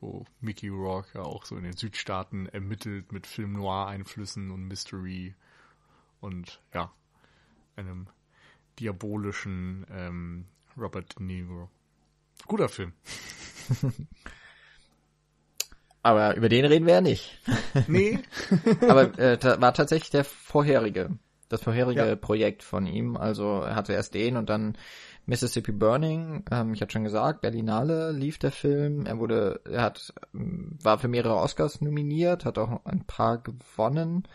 Wo 0.00 0.26
Mickey 0.40 0.68
Rourke 0.68 1.16
ja 1.16 1.22
auch 1.22 1.44
so 1.44 1.56
in 1.56 1.62
den 1.62 1.76
Südstaaten 1.76 2.46
ermittelt 2.46 3.12
mit 3.12 3.28
Film 3.28 3.52
Noir-Einflüssen 3.52 4.50
und 4.50 4.66
Mystery 4.66 5.36
und 6.20 6.60
ja, 6.74 6.92
einem 7.76 8.08
diabolischen 8.80 9.86
ähm, 9.92 10.46
Robert 10.76 11.16
De 11.16 11.24
Niro. 11.24 11.70
Guter 12.48 12.68
Film. 12.68 12.92
Aber 16.02 16.34
über 16.34 16.48
den 16.48 16.64
reden 16.64 16.86
wir 16.86 16.94
ja 16.94 17.00
nicht. 17.00 17.38
Nee. 17.86 18.18
Aber 18.88 19.16
äh, 19.20 19.38
war 19.60 19.72
tatsächlich 19.72 20.10
der 20.10 20.24
vorherige, 20.24 21.16
das 21.48 21.62
vorherige 21.62 22.04
ja. 22.04 22.16
Projekt 22.16 22.64
von 22.64 22.88
ihm. 22.88 23.16
Also 23.16 23.60
er 23.60 23.76
hatte 23.76 23.92
erst 23.92 24.14
den 24.14 24.36
und 24.36 24.50
dann 24.50 24.76
Mississippi 25.26 25.72
Burning. 25.72 26.44
Ähm, 26.50 26.74
ich 26.74 26.80
hatte 26.80 26.92
schon 26.92 27.04
gesagt, 27.04 27.40
Berlinale 27.40 28.12
lief 28.12 28.38
der 28.38 28.52
Film. 28.52 29.06
Er 29.06 29.18
wurde, 29.18 29.60
er 29.64 29.82
hat, 29.82 30.12
war 30.32 30.98
für 30.98 31.08
mehrere 31.08 31.36
Oscars 31.36 31.80
nominiert, 31.80 32.44
hat 32.44 32.58
auch 32.58 32.84
ein 32.84 33.04
paar 33.06 33.38
gewonnen. 33.38 34.26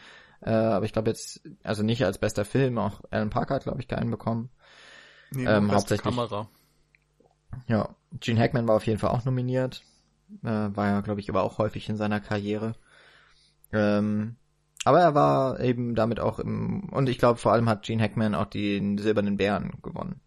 Äh, 0.41 0.51
aber 0.51 0.85
ich 0.85 0.93
glaube 0.93 1.09
jetzt, 1.09 1.41
also 1.63 1.83
nicht 1.83 2.05
als 2.05 2.19
bester 2.19 2.45
Film, 2.45 2.77
auch 2.77 3.01
Alan 3.09 3.29
Parker 3.29 3.55
hat, 3.55 3.63
glaube 3.63 3.81
ich, 3.81 3.87
keinen 3.87 4.11
bekommen. 4.11 4.49
Nee, 5.31 5.45
ähm, 5.45 5.71
hauptsächlich. 5.71 6.15
Kamera. 6.15 6.47
Ja, 7.67 7.95
Gene 8.19 8.39
Hackman 8.39 8.67
war 8.67 8.75
auf 8.75 8.85
jeden 8.85 8.99
Fall 8.99 9.09
auch 9.09 9.25
nominiert. 9.25 9.83
Äh, 10.43 10.47
war 10.47 10.87
ja, 10.87 11.01
glaube 11.01 11.19
ich, 11.19 11.29
aber 11.29 11.43
auch 11.43 11.57
häufig 11.57 11.89
in 11.89 11.97
seiner 11.97 12.19
Karriere. 12.19 12.75
Ähm, 13.73 14.35
aber 14.85 15.01
er 15.01 15.15
war 15.15 15.59
eben 15.59 15.95
damit 15.95 16.19
auch 16.19 16.39
im, 16.39 16.89
und 16.89 17.09
ich 17.09 17.17
glaube 17.17 17.39
vor 17.39 17.51
allem 17.51 17.67
hat 17.67 17.83
Gene 17.83 18.01
Hackman 18.01 18.35
auch 18.35 18.45
den 18.45 18.97
Silbernen 18.97 19.37
Bären 19.37 19.73
gewonnen. 19.81 20.21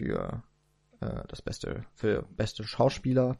Für 0.00 0.42
äh, 1.00 1.24
das 1.28 1.42
beste, 1.42 1.84
für 1.92 2.22
beste 2.30 2.64
Schauspieler. 2.64 3.36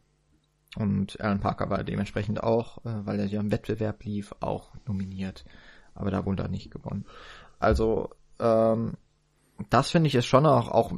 Und 0.77 1.19
Alan 1.23 1.41
Parker 1.41 1.71
war 1.71 1.83
dementsprechend 1.85 2.43
auch, 2.43 2.85
äh, 2.85 3.07
weil 3.07 3.19
er 3.19 3.25
ja 3.25 3.41
im 3.41 3.51
Wettbewerb 3.51 4.05
lief, 4.05 4.35
auch 4.41 4.75
nominiert. 4.87 5.47
Aber 5.95 6.11
da 6.11 6.27
wurde 6.27 6.43
er 6.43 6.49
nicht 6.51 6.71
gewonnen. 6.71 7.07
Also, 7.59 8.11
ähm, 8.39 8.99
das 9.71 9.91
finde 9.91 10.09
ich 10.09 10.15
ist 10.15 10.27
schon 10.27 10.45
auch, 10.45 10.69
auch 10.69 10.93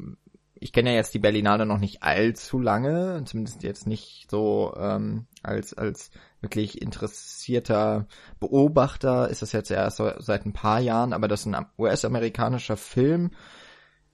ich 0.54 0.72
kenne 0.72 0.90
ja 0.90 0.96
jetzt 0.96 1.14
die 1.14 1.20
Berlinale 1.20 1.64
noch 1.64 1.78
nicht 1.78 2.02
allzu 2.02 2.58
lange, 2.58 3.22
zumindest 3.24 3.62
jetzt 3.62 3.86
nicht 3.86 4.28
so 4.28 4.74
ähm, 4.76 5.26
als 5.44 5.74
als 5.74 6.10
wirklich 6.40 6.82
interessierter 6.82 8.06
Beobachter 8.40 9.28
ist 9.28 9.42
das 9.42 9.52
jetzt 9.52 9.70
erst 9.70 10.02
seit 10.18 10.44
ein 10.44 10.52
paar 10.52 10.80
Jahren, 10.80 11.12
aber 11.12 11.28
dass 11.28 11.46
ein 11.46 11.66
US-amerikanischer 11.78 12.76
Film 12.76 13.30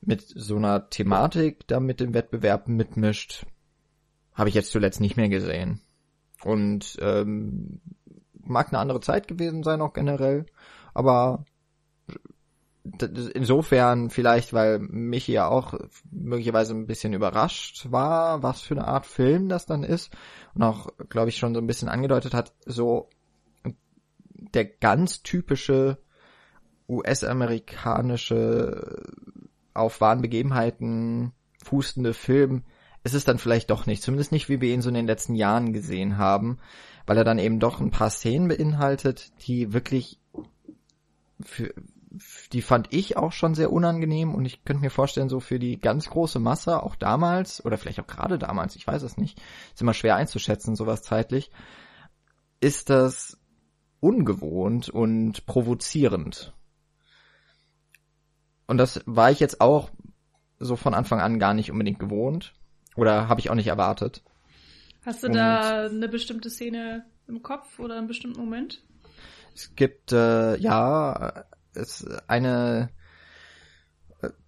mit 0.00 0.22
so 0.22 0.56
einer 0.56 0.90
Thematik 0.90 1.66
da 1.66 1.80
mit 1.80 2.00
dem 2.00 2.14
Wettbewerb 2.14 2.68
mitmischt, 2.68 3.46
habe 4.32 4.48
ich 4.48 4.54
jetzt 4.54 4.70
zuletzt 4.70 5.00
nicht 5.00 5.16
mehr 5.16 5.28
gesehen. 5.28 5.80
Und 6.44 6.96
ähm, 7.00 7.80
mag 8.32 8.68
eine 8.68 8.78
andere 8.78 9.00
Zeit 9.00 9.28
gewesen 9.28 9.62
sein 9.62 9.80
auch 9.80 9.92
generell, 9.92 10.46
aber 10.94 11.44
insofern 13.34 14.10
vielleicht, 14.10 14.52
weil 14.52 14.78
Michi 14.78 15.32
ja 15.32 15.48
auch 15.48 15.74
möglicherweise 16.10 16.74
ein 16.74 16.86
bisschen 16.86 17.12
überrascht 17.12 17.90
war, 17.90 18.42
was 18.42 18.62
für 18.62 18.74
eine 18.74 18.86
Art 18.86 19.06
Film 19.06 19.48
das 19.48 19.66
dann 19.66 19.84
ist 19.84 20.16
und 20.54 20.62
auch, 20.62 20.88
glaube 21.08 21.28
ich, 21.28 21.36
schon 21.36 21.54
so 21.54 21.60
ein 21.60 21.66
bisschen 21.66 21.88
angedeutet 21.88 22.34
hat, 22.34 22.54
so 22.64 23.08
der 24.54 24.64
ganz 24.64 25.22
typische 25.22 25.98
US-amerikanische 26.88 29.02
auf 29.78 30.00
wahren 30.00 30.23
Begebenheiten 30.23 31.32
fußende 31.64 32.14
Film 32.14 32.64
ist 33.04 33.14
es 33.14 33.25
dann 33.25 33.38
vielleicht 33.38 33.70
doch 33.70 33.87
nicht, 33.87 34.02
zumindest 34.02 34.32
nicht, 34.32 34.49
wie 34.49 34.61
wir 34.61 34.73
ihn 34.73 34.82
so 34.82 34.88
in 34.88 34.94
den 34.94 35.06
letzten 35.06 35.35
Jahren 35.35 35.73
gesehen 35.73 36.18
haben, 36.18 36.58
weil 37.06 37.16
er 37.16 37.25
dann 37.25 37.38
eben 37.38 37.61
doch 37.61 37.80
ein 37.80 37.90
paar 37.90 38.11
Szenen 38.11 38.49
beinhaltet, 38.49 39.32
die 39.47 39.73
wirklich 39.73 40.20
für, 41.40 41.73
die 42.52 42.62
fand 42.62 42.92
ich 42.92 43.16
auch 43.16 43.32
schon 43.32 43.54
sehr 43.54 43.73
unangenehm 43.73 44.35
und 44.35 44.44
ich 44.44 44.64
könnte 44.64 44.82
mir 44.82 44.90
vorstellen, 44.90 45.28
so 45.28 45.40
für 45.40 45.58
die 45.58 45.80
ganz 45.80 46.11
große 46.11 46.38
Masse, 46.38 46.82
auch 46.82 46.97
damals, 46.97 47.64
oder 47.64 47.78
vielleicht 47.78 48.00
auch 48.00 48.06
gerade 48.06 48.38
damals, 48.38 48.76
ich 48.76 48.87
weiß 48.87 49.02
es 49.02 49.16
nicht, 49.16 49.40
ist 49.73 49.82
immer 49.82 49.94
schwer 49.94 50.16
einzuschätzen, 50.16 50.75
sowas 50.75 51.02
zeitlich, 51.02 51.50
ist 52.61 52.90
das 52.90 53.38
ungewohnt 54.00 54.88
und 54.88 55.47
provozierend. 55.47 56.54
Und 58.68 58.78
das 58.78 59.00
war 59.06 59.32
ich 59.32 59.40
jetzt 59.40 59.60
auch 59.60 59.90
so 60.60 60.76
von 60.76 60.94
Anfang 60.94 61.20
an 61.20 61.40
gar 61.40 61.54
nicht 61.54 61.72
unbedingt 61.72 61.98
gewohnt. 61.98 62.54
Oder 62.94 63.28
habe 63.28 63.40
ich 63.40 63.50
auch 63.50 63.54
nicht 63.56 63.66
erwartet. 63.66 64.22
Hast 65.04 65.22
du 65.22 65.28
und 65.28 65.34
da 65.34 65.87
eine 65.87 66.08
bestimmte 66.08 66.50
Szene 66.50 67.04
im 67.26 67.42
Kopf 67.42 67.80
oder 67.80 67.96
einen 67.96 68.06
bestimmten 68.06 68.40
Moment? 68.40 68.82
Es 69.54 69.75
gibt 69.75 70.12
äh, 70.12 70.56
ja 70.56 71.44
ist 71.78 72.06
eine, 72.28 72.90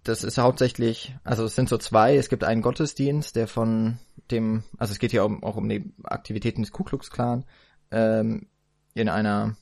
das 0.03 0.23
ist 0.23 0.37
hauptsächlich, 0.37 1.15
also 1.23 1.45
es 1.45 1.55
sind 1.55 1.69
so 1.69 1.77
zwei, 1.77 2.15
es 2.15 2.29
gibt 2.29 2.43
einen 2.43 2.61
Gottesdienst, 2.61 3.35
der 3.35 3.47
von 3.47 3.97
dem, 4.29 4.63
also 4.77 4.91
es 4.91 4.99
geht 4.99 5.11
hier 5.11 5.23
auch, 5.23 5.31
auch 5.41 5.55
um 5.55 5.67
die 5.67 5.93
Aktivitäten 6.03 6.61
des 6.61 6.71
Ku 6.71 6.83
Klux 6.83 7.09
Klan, 7.09 7.45
ähm, 7.89 8.47
in 8.93 9.09
einer 9.09 9.55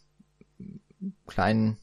kleinen 1.27 1.77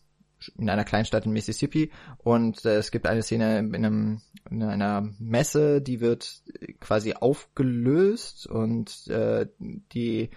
in 0.58 0.70
einer 0.70 0.84
Kleinstadt 0.84 1.26
in 1.26 1.32
Mississippi 1.32 1.90
und 2.18 2.64
äh, 2.64 2.76
es 2.76 2.90
gibt 2.90 3.06
eine 3.06 3.22
Szene 3.22 3.58
in, 3.58 3.74
einem, 3.74 4.20
in 4.50 4.62
einer 4.62 5.08
Messe, 5.18 5.80
die 5.80 6.00
wird 6.00 6.42
quasi 6.80 7.14
aufgelöst 7.14 8.46
und 8.46 9.08
äh, 9.08 9.46
die 9.92 10.30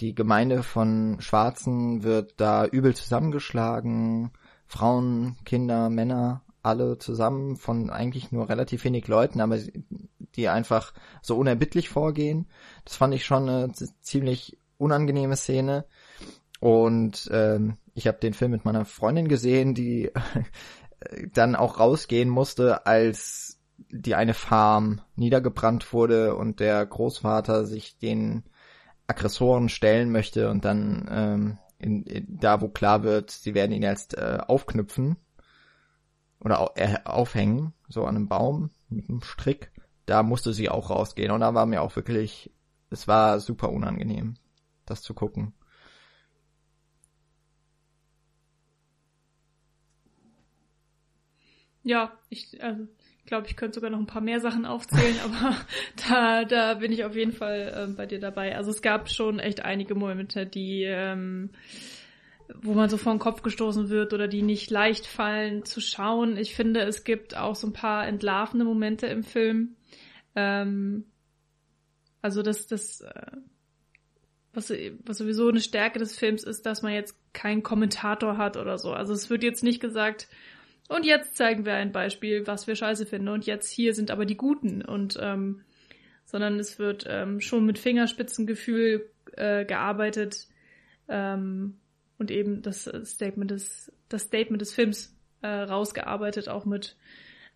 die 0.00 0.14
Gemeinde 0.14 0.62
von 0.62 1.16
Schwarzen 1.20 2.02
wird 2.02 2.34
da 2.36 2.66
übel 2.66 2.94
zusammengeschlagen 2.94 4.30
Frauen, 4.66 5.36
Kinder, 5.44 5.88
Männer, 5.88 6.42
alle 6.62 6.98
zusammen 6.98 7.56
von 7.56 7.90
eigentlich 7.90 8.32
nur 8.32 8.48
relativ 8.48 8.84
wenig 8.84 9.06
Leuten, 9.06 9.40
aber 9.40 9.58
die 10.34 10.48
einfach 10.48 10.92
so 11.22 11.36
unerbittlich 11.36 11.88
vorgehen. 11.88 12.46
Das 12.84 12.96
fand 12.96 13.14
ich 13.14 13.24
schon 13.24 13.48
eine 13.48 13.72
ziemlich 14.00 14.58
unangenehme 14.76 15.36
Szene. 15.36 15.86
Und 16.58 17.30
ähm, 17.32 17.76
ich 17.96 18.06
habe 18.06 18.18
den 18.18 18.34
Film 18.34 18.50
mit 18.50 18.64
meiner 18.66 18.84
Freundin 18.84 19.26
gesehen, 19.26 19.74
die 19.74 20.12
dann 21.32 21.56
auch 21.56 21.80
rausgehen 21.80 22.28
musste, 22.28 22.86
als 22.86 23.58
die 23.90 24.14
eine 24.14 24.34
Farm 24.34 25.00
niedergebrannt 25.16 25.92
wurde 25.92 26.36
und 26.36 26.60
der 26.60 26.84
Großvater 26.84 27.64
sich 27.64 27.98
den 27.98 28.44
Aggressoren 29.06 29.70
stellen 29.70 30.12
möchte 30.12 30.50
und 30.50 30.64
dann 30.64 31.08
ähm, 31.10 31.58
in, 31.78 32.04
in, 32.04 32.38
da 32.38 32.60
wo 32.60 32.68
klar 32.68 33.02
wird, 33.02 33.30
sie 33.30 33.54
werden 33.54 33.72
ihn 33.72 33.82
jetzt 33.82 34.14
äh, 34.14 34.40
aufknüpfen 34.46 35.16
oder 36.40 36.60
au 36.60 36.70
äh, 36.74 36.96
aufhängen, 37.04 37.72
so 37.88 38.04
an 38.04 38.16
einem 38.16 38.28
Baum 38.28 38.70
mit 38.88 39.08
einem 39.08 39.22
Strick, 39.22 39.72
da 40.04 40.22
musste 40.22 40.52
sie 40.52 40.68
auch 40.68 40.90
rausgehen 40.90 41.30
und 41.30 41.40
da 41.40 41.54
war 41.54 41.64
mir 41.64 41.80
auch 41.80 41.96
wirklich, 41.96 42.52
es 42.90 43.08
war 43.08 43.40
super 43.40 43.70
unangenehm, 43.70 44.34
das 44.84 45.02
zu 45.02 45.14
gucken. 45.14 45.54
Ja, 51.86 52.18
ich, 52.30 52.60
also 52.60 52.88
glaube, 53.26 53.46
ich 53.48 53.56
könnte 53.56 53.76
sogar 53.76 53.90
noch 53.90 54.00
ein 54.00 54.06
paar 54.06 54.22
mehr 54.22 54.40
Sachen 54.40 54.66
aufzählen, 54.66 55.16
aber 55.24 55.56
da, 56.08 56.44
da 56.44 56.74
bin 56.74 56.92
ich 56.92 57.04
auf 57.04 57.14
jeden 57.14 57.32
Fall 57.32 57.72
ähm, 57.76 57.96
bei 57.96 58.06
dir 58.06 58.18
dabei. 58.18 58.56
Also 58.56 58.70
es 58.70 58.82
gab 58.82 59.08
schon 59.08 59.38
echt 59.38 59.64
einige 59.64 59.94
Momente, 59.94 60.46
die, 60.46 60.82
ähm, 60.82 61.50
wo 62.54 62.74
man 62.74 62.88
so 62.88 62.96
vor 62.96 63.12
den 63.12 63.20
Kopf 63.20 63.42
gestoßen 63.42 63.88
wird 63.88 64.12
oder 64.12 64.26
die 64.26 64.42
nicht 64.42 64.70
leicht 64.70 65.06
fallen 65.06 65.64
zu 65.64 65.80
schauen. 65.80 66.36
Ich 66.36 66.56
finde, 66.56 66.80
es 66.80 67.04
gibt 67.04 67.36
auch 67.36 67.54
so 67.54 67.68
ein 67.68 67.72
paar 67.72 68.06
entlarvende 68.06 68.64
Momente 68.64 69.06
im 69.06 69.22
Film. 69.22 69.76
Ähm, 70.34 71.04
also 72.22 72.42
das, 72.42 72.66
das, 72.66 73.00
äh, 73.00 73.30
was, 74.52 74.72
was 75.04 75.18
sowieso 75.18 75.48
eine 75.48 75.60
Stärke 75.60 75.98
des 76.00 76.16
Films 76.16 76.42
ist, 76.42 76.66
dass 76.66 76.82
man 76.82 76.92
jetzt 76.92 77.16
keinen 77.32 77.62
Kommentator 77.62 78.38
hat 78.38 78.56
oder 78.56 78.78
so. 78.78 78.92
Also 78.92 79.12
es 79.12 79.30
wird 79.30 79.42
jetzt 79.42 79.62
nicht 79.62 79.80
gesagt, 79.80 80.28
und 80.88 81.04
jetzt 81.04 81.36
zeigen 81.36 81.64
wir 81.64 81.74
ein 81.74 81.92
Beispiel, 81.92 82.46
was 82.46 82.66
wir 82.66 82.76
scheiße 82.76 83.06
finden. 83.06 83.28
Und 83.28 83.46
jetzt 83.46 83.70
hier 83.70 83.94
sind 83.94 84.10
aber 84.10 84.24
die 84.24 84.36
Guten. 84.36 84.82
Und 84.82 85.18
ähm, 85.20 85.62
sondern 86.26 86.58
es 86.58 86.78
wird 86.78 87.06
ähm, 87.08 87.40
schon 87.40 87.64
mit 87.64 87.78
Fingerspitzengefühl 87.78 89.08
äh, 89.36 89.64
gearbeitet 89.64 90.48
ähm, 91.08 91.78
und 92.18 92.30
eben 92.30 92.62
das 92.62 92.90
Statement 93.04 93.50
des 93.50 93.92
das 94.08 94.22
Statement 94.22 94.60
des 94.60 94.74
Films 94.74 95.16
äh, 95.42 95.48
rausgearbeitet, 95.48 96.48
auch 96.48 96.64
mit 96.64 96.96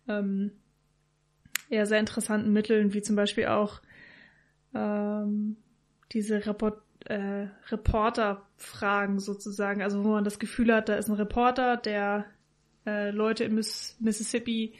ähm, 0.07 0.51
ja, 1.69 1.85
sehr 1.85 1.99
interessanten 1.99 2.51
Mitteln, 2.51 2.93
wie 2.93 3.01
zum 3.01 3.15
Beispiel 3.15 3.47
auch 3.47 3.81
ähm, 4.73 5.57
diese 6.11 6.45
Report 6.45 6.81
äh, 7.05 7.47
Reporter-Fragen 7.69 9.19
sozusagen, 9.19 9.81
also 9.81 10.03
wo 10.03 10.09
man 10.09 10.23
das 10.23 10.37
Gefühl 10.37 10.73
hat, 10.73 10.87
da 10.87 10.95
ist 10.95 11.09
ein 11.09 11.15
Reporter, 11.15 11.77
der 11.77 12.25
äh, 12.85 13.11
Leute 13.11 13.43
im 13.43 13.55
Miss 13.55 13.95
Mississippi 13.99 14.73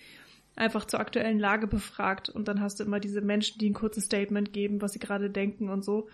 einfach 0.55 0.86
zur 0.86 1.00
aktuellen 1.00 1.39
Lage 1.39 1.67
befragt 1.67 2.29
und 2.29 2.48
dann 2.48 2.62
hast 2.62 2.79
du 2.79 2.84
immer 2.84 3.00
diese 3.00 3.22
Menschen, 3.22 3.60
die 3.60 3.70
ein 3.70 3.74
kurzes 3.74 4.05
Statement 4.05 4.53
geben, 4.53 4.81
was 4.81 4.93
sie 4.93 5.00
gerade 5.00 5.29
denken 5.29 5.70
und 5.70 5.84
so. 5.84 6.10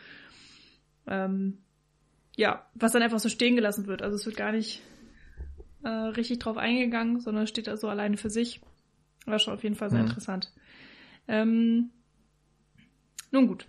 Ähm, 1.07 1.57
ja, 2.35 2.67
was 2.75 2.91
dann 2.91 3.01
einfach 3.01 3.19
so 3.19 3.29
stehen 3.29 3.55
gelassen 3.55 3.87
wird. 3.87 4.01
Also 4.01 4.15
es 4.15 4.25
wird 4.25 4.37
gar 4.37 4.51
nicht 4.51 4.83
äh, 5.83 5.89
richtig 5.89 6.39
drauf 6.39 6.57
eingegangen, 6.57 7.19
sondern 7.19 7.47
steht 7.47 7.67
da 7.67 7.77
so 7.77 7.89
alleine 7.89 8.17
für 8.17 8.29
sich. 8.29 8.61
War 9.25 9.39
schon 9.39 9.53
auf 9.53 9.63
jeden 9.63 9.75
Fall 9.75 9.89
sehr 9.89 9.99
mhm. 9.99 10.07
interessant. 10.07 10.53
Ähm, 11.27 11.89
nun 13.31 13.47
gut. 13.47 13.65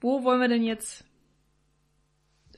Wo 0.00 0.22
wollen 0.24 0.40
wir 0.40 0.48
denn 0.48 0.62
jetzt 0.62 1.04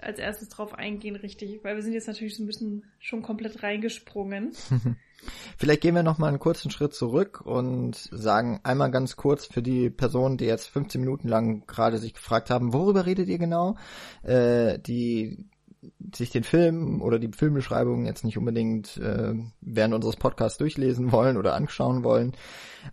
als 0.02 0.18
erstes 0.18 0.48
drauf 0.48 0.74
eingehen, 0.74 1.16
richtig? 1.16 1.62
Weil 1.62 1.76
wir 1.76 1.82
sind 1.82 1.92
jetzt 1.92 2.08
natürlich 2.08 2.36
so 2.36 2.42
ein 2.42 2.46
bisschen 2.46 2.84
schon 2.98 3.22
komplett 3.22 3.62
reingesprungen. 3.62 4.52
Vielleicht 5.56 5.82
gehen 5.82 5.94
wir 5.94 6.02
noch 6.02 6.18
mal 6.18 6.28
einen 6.28 6.38
kurzen 6.38 6.70
Schritt 6.70 6.94
zurück 6.94 7.40
und 7.44 7.94
sagen 8.10 8.60
einmal 8.64 8.90
ganz 8.90 9.16
kurz 9.16 9.46
für 9.46 9.62
die 9.62 9.88
Personen, 9.88 10.36
die 10.36 10.46
jetzt 10.46 10.66
15 10.66 11.00
Minuten 11.00 11.28
lang 11.28 11.66
gerade 11.66 11.98
sich 11.98 12.14
gefragt 12.14 12.50
haben, 12.50 12.72
worüber 12.72 13.06
redet 13.06 13.28
ihr 13.28 13.38
genau? 13.38 13.76
Äh, 14.22 14.78
die 14.80 15.48
sich 16.14 16.30
den 16.30 16.44
Film 16.44 17.02
oder 17.02 17.18
die 17.18 17.30
Filmbeschreibung 17.32 18.06
jetzt 18.06 18.24
nicht 18.24 18.38
unbedingt 18.38 18.96
äh, 18.98 19.34
während 19.60 19.94
unseres 19.94 20.16
Podcasts 20.16 20.58
durchlesen 20.58 21.12
wollen 21.12 21.36
oder 21.36 21.54
anschauen 21.54 22.04
wollen. 22.04 22.36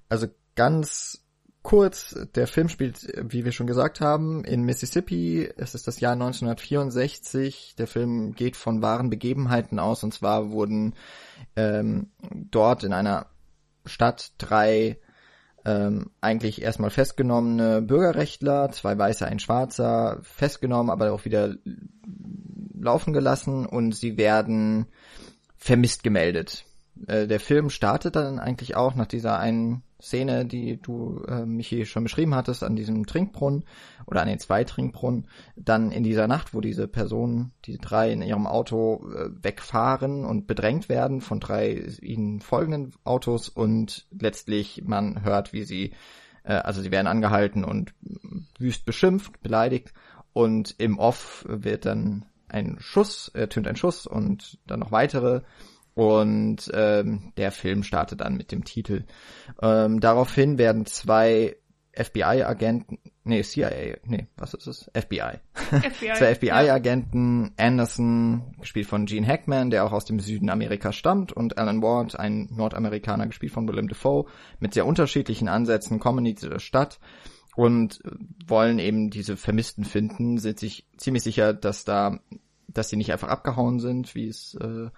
Also 0.07 0.27
ganz 0.55 1.23
kurz, 1.63 2.15
der 2.35 2.47
Film 2.47 2.69
spielt, 2.69 3.07
wie 3.21 3.45
wir 3.45 3.51
schon 3.51 3.67
gesagt 3.67 4.01
haben, 4.01 4.43
in 4.43 4.63
Mississippi. 4.63 5.49
Es 5.57 5.75
ist 5.75 5.87
das 5.87 5.99
Jahr 5.99 6.13
1964. 6.13 7.75
Der 7.77 7.87
Film 7.87 8.33
geht 8.33 8.55
von 8.55 8.81
wahren 8.81 9.09
Begebenheiten 9.09 9.79
aus 9.79 10.03
und 10.03 10.13
zwar 10.13 10.51
wurden 10.51 10.95
ähm, 11.55 12.07
dort 12.31 12.83
in 12.83 12.93
einer 12.93 13.27
Stadt 13.85 14.33
drei 14.37 14.99
ähm, 15.65 16.11
eigentlich 16.21 16.61
erstmal 16.61 16.89
festgenommene 16.89 17.81
Bürgerrechtler, 17.81 18.71
zwei 18.71 18.97
Weiße, 18.97 19.25
ein 19.25 19.39
Schwarzer, 19.39 20.19
festgenommen, 20.21 20.89
aber 20.89 21.11
auch 21.11 21.25
wieder 21.25 21.55
laufen 22.73 23.13
gelassen 23.13 23.65
und 23.65 23.93
sie 23.93 24.17
werden 24.17 24.87
vermisst 25.57 26.03
gemeldet. 26.03 26.65
Äh, 27.07 27.27
der 27.27 27.39
Film 27.39 27.69
startet 27.69 28.15
dann 28.15 28.39
eigentlich 28.39 28.75
auch 28.75 28.95
nach 28.95 29.07
dieser 29.07 29.39
einen 29.39 29.83
Szene, 30.01 30.45
die 30.45 30.81
du, 30.81 31.23
äh, 31.27 31.45
Michi, 31.45 31.85
schon 31.85 32.03
beschrieben 32.03 32.33
hattest, 32.33 32.63
an 32.63 32.75
diesem 32.75 33.05
Trinkbrunnen 33.05 33.65
oder 34.05 34.21
an 34.21 34.29
den 34.29 34.39
zwei 34.39 34.63
Trinkbrunnen, 34.63 35.27
dann 35.57 35.91
in 35.91 36.03
dieser 36.03 36.27
Nacht, 36.27 36.53
wo 36.53 36.61
diese 36.61 36.87
Personen, 36.87 37.51
die 37.65 37.77
drei 37.77 38.11
in 38.11 38.21
ihrem 38.21 38.47
Auto 38.47 39.05
äh, 39.11 39.29
wegfahren 39.41 40.23
und 40.23 40.47
bedrängt 40.47 40.87
werden 40.87 41.19
von 41.19 41.39
drei 41.39 41.85
ihnen 42.01 42.39
folgenden 42.39 42.93
Autos 43.03 43.49
und 43.49 44.07
letztlich 44.11 44.83
man 44.85 45.23
hört, 45.23 45.51
wie 45.51 45.63
sie, 45.63 45.91
äh, 46.43 46.53
also 46.53 46.81
sie 46.81 46.91
werden 46.91 47.07
angehalten 47.07 47.65
und 47.65 47.93
wüst 48.57 48.85
beschimpft, 48.85 49.41
beleidigt 49.41 49.93
und 50.31 50.75
im 50.77 50.97
Off 50.97 51.45
wird 51.47 51.85
dann 51.85 52.25
ein 52.47 52.77
Schuss, 52.79 53.29
ertönt 53.33 53.67
ein 53.67 53.75
Schuss 53.75 54.07
und 54.07 54.59
dann 54.65 54.79
noch 54.79 54.91
weitere 54.91 55.41
und 55.93 56.69
ähm, 56.73 57.33
der 57.37 57.51
Film 57.51 57.83
startet 57.83 58.21
dann 58.21 58.37
mit 58.37 58.51
dem 58.51 58.63
Titel. 58.63 59.05
Ähm, 59.61 59.99
daraufhin 59.99 60.57
werden 60.57 60.85
zwei 60.85 61.57
FBI-Agenten, 61.93 62.99
nee, 63.23 63.41
CIA, 63.43 63.97
nee, 64.05 64.27
was 64.37 64.53
ist 64.53 64.67
es? 64.67 64.91
FBI. 64.93 65.39
FBI 65.53 66.13
zwei 66.15 66.35
FBI-Agenten. 66.35 67.51
Anderson, 67.57 68.55
gespielt 68.59 68.87
von 68.87 69.05
Gene 69.05 69.27
Hackman, 69.27 69.69
der 69.69 69.85
auch 69.85 69.91
aus 69.91 70.05
dem 70.05 70.19
Süden 70.19 70.49
Amerikas 70.49 70.95
stammt, 70.95 71.33
und 71.33 71.57
Alan 71.57 71.81
Ward, 71.81 72.17
ein 72.17 72.47
Nordamerikaner, 72.51 73.27
gespielt 73.27 73.51
von 73.51 73.67
Willem 73.67 73.87
Dafoe, 73.87 74.25
mit 74.59 74.73
sehr 74.73 74.85
unterschiedlichen 74.85 75.47
Ansätzen, 75.47 75.99
kommen 75.99 76.25
in 76.25 76.35
diese 76.35 76.59
Stadt 76.59 76.99
und 77.55 77.99
wollen 78.47 78.79
eben 78.79 79.09
diese 79.09 79.35
Vermissten 79.35 79.83
finden, 79.83 80.37
sind 80.37 80.59
sich 80.59 80.87
ziemlich 80.97 81.23
sicher, 81.23 81.53
dass 81.53 81.83
da, 81.83 82.19
dass 82.67 82.89
sie 82.89 82.97
nicht 82.97 83.11
einfach 83.11 83.27
abgehauen 83.29 83.79
sind, 83.79 84.15
wie 84.15 84.27
es 84.27 84.55
äh, 84.55 84.89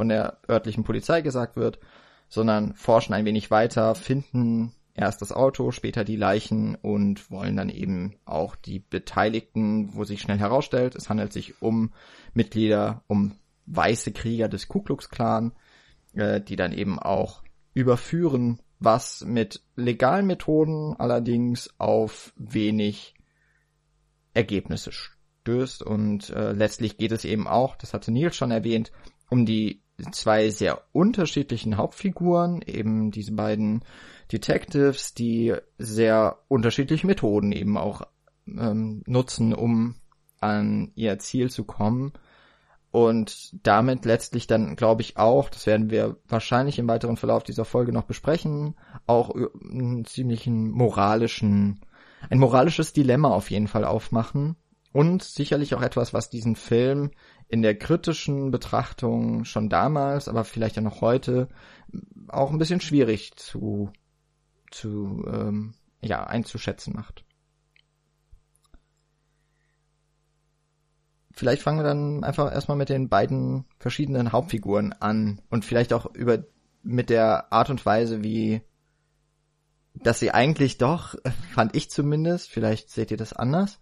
von 0.00 0.08
der 0.08 0.38
örtlichen 0.48 0.82
Polizei 0.82 1.20
gesagt 1.20 1.56
wird, 1.56 1.78
sondern 2.30 2.72
forschen 2.72 3.12
ein 3.12 3.26
wenig 3.26 3.50
weiter, 3.50 3.94
finden 3.94 4.72
erst 4.94 5.20
das 5.20 5.30
Auto, 5.30 5.72
später 5.72 6.04
die 6.04 6.16
Leichen 6.16 6.74
und 6.74 7.30
wollen 7.30 7.54
dann 7.54 7.68
eben 7.68 8.14
auch 8.24 8.56
die 8.56 8.78
Beteiligten, 8.78 9.94
wo 9.94 10.04
sich 10.04 10.22
schnell 10.22 10.38
herausstellt, 10.38 10.94
es 10.94 11.10
handelt 11.10 11.34
sich 11.34 11.60
um 11.60 11.92
Mitglieder, 12.32 13.04
um 13.08 13.32
weiße 13.66 14.12
Krieger 14.12 14.48
des 14.48 14.68
Ku 14.68 14.80
Klux 14.80 15.10
Klan, 15.10 15.52
äh, 16.14 16.40
die 16.40 16.56
dann 16.56 16.72
eben 16.72 16.98
auch 16.98 17.42
überführen, 17.74 18.58
was 18.78 19.22
mit 19.26 19.62
legalen 19.76 20.26
Methoden 20.26 20.96
allerdings 20.98 21.68
auf 21.76 22.32
wenig 22.36 23.12
Ergebnisse 24.32 24.92
stößt. 24.92 25.82
Und 25.82 26.30
äh, 26.30 26.52
letztlich 26.52 26.96
geht 26.96 27.12
es 27.12 27.26
eben 27.26 27.46
auch, 27.46 27.76
das 27.76 27.92
hatte 27.92 28.10
Nils 28.10 28.34
schon 28.34 28.50
erwähnt, 28.50 28.92
um 29.30 29.46
die 29.46 29.82
zwei 30.12 30.50
sehr 30.50 30.82
unterschiedlichen 30.92 31.76
Hauptfiguren, 31.76 32.62
eben 32.62 33.10
diese 33.10 33.32
beiden 33.32 33.84
Detectives, 34.32 35.14
die 35.14 35.54
sehr 35.78 36.38
unterschiedliche 36.48 37.06
Methoden 37.06 37.52
eben 37.52 37.76
auch 37.76 38.02
ähm, 38.46 39.02
nutzen, 39.06 39.54
um 39.54 39.96
an 40.40 40.92
ihr 40.94 41.18
Ziel 41.18 41.50
zu 41.50 41.64
kommen. 41.64 42.12
Und 42.92 43.54
damit 43.64 44.04
letztlich 44.04 44.48
dann, 44.48 44.74
glaube 44.74 45.02
ich, 45.02 45.16
auch, 45.16 45.48
das 45.48 45.66
werden 45.66 45.90
wir 45.90 46.16
wahrscheinlich 46.26 46.78
im 46.78 46.88
weiteren 46.88 47.16
Verlauf 47.16 47.44
dieser 47.44 47.64
Folge 47.64 47.92
noch 47.92 48.02
besprechen, 48.02 48.74
auch 49.06 49.32
einen 49.32 50.04
ziemlichen 50.04 50.70
moralischen, 50.70 51.80
ein 52.28 52.40
moralisches 52.40 52.92
Dilemma 52.92 53.28
auf 53.28 53.50
jeden 53.50 53.68
Fall 53.68 53.84
aufmachen. 53.84 54.56
Und 54.92 55.22
sicherlich 55.22 55.76
auch 55.76 55.82
etwas, 55.82 56.12
was 56.12 56.30
diesen 56.30 56.56
Film 56.56 57.12
in 57.50 57.62
der 57.62 57.76
kritischen 57.76 58.52
Betrachtung 58.52 59.44
schon 59.44 59.68
damals, 59.68 60.28
aber 60.28 60.44
vielleicht 60.44 60.76
ja 60.76 60.82
noch 60.82 61.00
heute 61.00 61.48
auch 62.28 62.52
ein 62.52 62.58
bisschen 62.58 62.80
schwierig 62.80 63.34
zu, 63.34 63.92
zu 64.70 65.24
ähm, 65.26 65.74
ja, 66.00 66.24
einzuschätzen 66.24 66.94
macht. 66.94 67.24
Vielleicht 71.32 71.62
fangen 71.62 71.80
wir 71.80 71.84
dann 71.84 72.22
einfach 72.22 72.52
erstmal 72.52 72.76
mit 72.76 72.88
den 72.88 73.08
beiden 73.08 73.64
verschiedenen 73.78 74.30
Hauptfiguren 74.30 74.92
an 74.92 75.40
und 75.50 75.64
vielleicht 75.64 75.92
auch 75.92 76.14
über 76.14 76.44
mit 76.82 77.10
der 77.10 77.52
Art 77.52 77.68
und 77.68 77.84
Weise, 77.84 78.22
wie 78.22 78.62
dass 79.94 80.20
sie 80.20 80.30
eigentlich 80.30 80.78
doch, 80.78 81.16
fand 81.52 81.74
ich 81.74 81.90
zumindest, 81.90 82.48
vielleicht 82.48 82.90
seht 82.90 83.10
ihr 83.10 83.16
das 83.16 83.32
anders, 83.32 83.80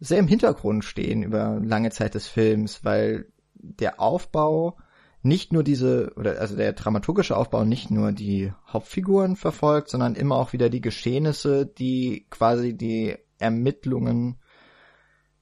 sehr 0.00 0.18
im 0.18 0.28
Hintergrund 0.28 0.84
stehen 0.84 1.22
über 1.22 1.60
lange 1.62 1.90
Zeit 1.90 2.14
des 2.14 2.26
Films, 2.26 2.84
weil 2.84 3.26
der 3.54 4.00
Aufbau 4.00 4.76
nicht 5.22 5.52
nur 5.52 5.64
diese, 5.64 6.12
oder 6.16 6.38
also 6.38 6.54
der 6.54 6.74
dramaturgische 6.74 7.36
Aufbau 7.36 7.64
nicht 7.64 7.90
nur 7.90 8.12
die 8.12 8.52
Hauptfiguren 8.68 9.36
verfolgt, 9.36 9.88
sondern 9.88 10.14
immer 10.14 10.36
auch 10.36 10.52
wieder 10.52 10.68
die 10.68 10.82
Geschehnisse, 10.82 11.64
die 11.64 12.26
quasi 12.28 12.76
die 12.76 13.16
Ermittlungen 13.38 14.36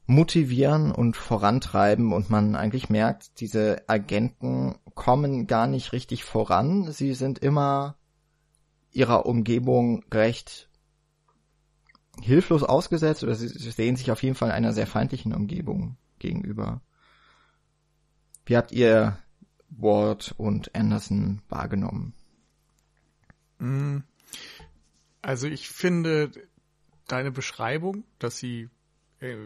motivieren 0.07 0.93
und 0.93 1.17
vorantreiben 1.17 2.13
und 2.13 2.31
man 2.31 2.55
eigentlich 2.55 2.91
merkt, 2.91 3.41
diese 3.41 3.83
Agenten 3.89 4.77
kommen 4.95 5.47
gar 5.47 5.67
nicht 5.67 5.93
richtig 5.93 6.23
voran. 6.23 6.93
Sie 6.93 7.15
sind 7.15 7.41
immer 7.41 7.97
ihrer 8.93 9.27
Umgebung 9.27 10.05
recht 10.13 10.69
hilflos 12.21 12.63
ausgesetzt 12.63 13.23
oder 13.23 13.35
sie, 13.35 13.49
sehen 13.49 13.97
sich 13.97 14.11
auf 14.11 14.23
jeden 14.23 14.35
Fall 14.35 14.51
einer 14.51 14.73
sehr 14.73 14.87
feindlichen 14.87 15.35
Umgebung 15.35 15.97
gegenüber. 16.19 16.81
Wie 18.45 18.57
habt 18.57 18.73
ihr 18.73 19.19
Ward 19.71 20.35
und 20.37 20.75
Anderson 20.75 21.41
wahrgenommen? 21.49 22.15
Mm. 23.59 23.99
Also 25.23 25.47
ich 25.47 25.69
finde 25.69 26.33
deine 27.07 27.31
Beschreibung, 27.31 28.05
dass 28.19 28.37
sie 28.39 28.69
äh, 29.21 29.37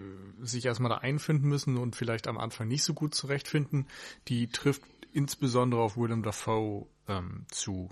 sich 0.40 0.64
erstmal 0.64 0.90
da 0.90 0.98
einfinden 0.98 1.48
müssen 1.48 1.76
und 1.76 1.96
vielleicht 1.96 2.28
am 2.28 2.38
Anfang 2.38 2.68
nicht 2.68 2.82
so 2.82 2.94
gut 2.94 3.14
zurechtfinden, 3.14 3.86
die 4.28 4.48
trifft 4.48 4.82
insbesondere 5.12 5.82
auf 5.82 5.96
Willem 5.96 6.22
Dafoe 6.22 6.86
ähm, 7.08 7.46
zu. 7.50 7.90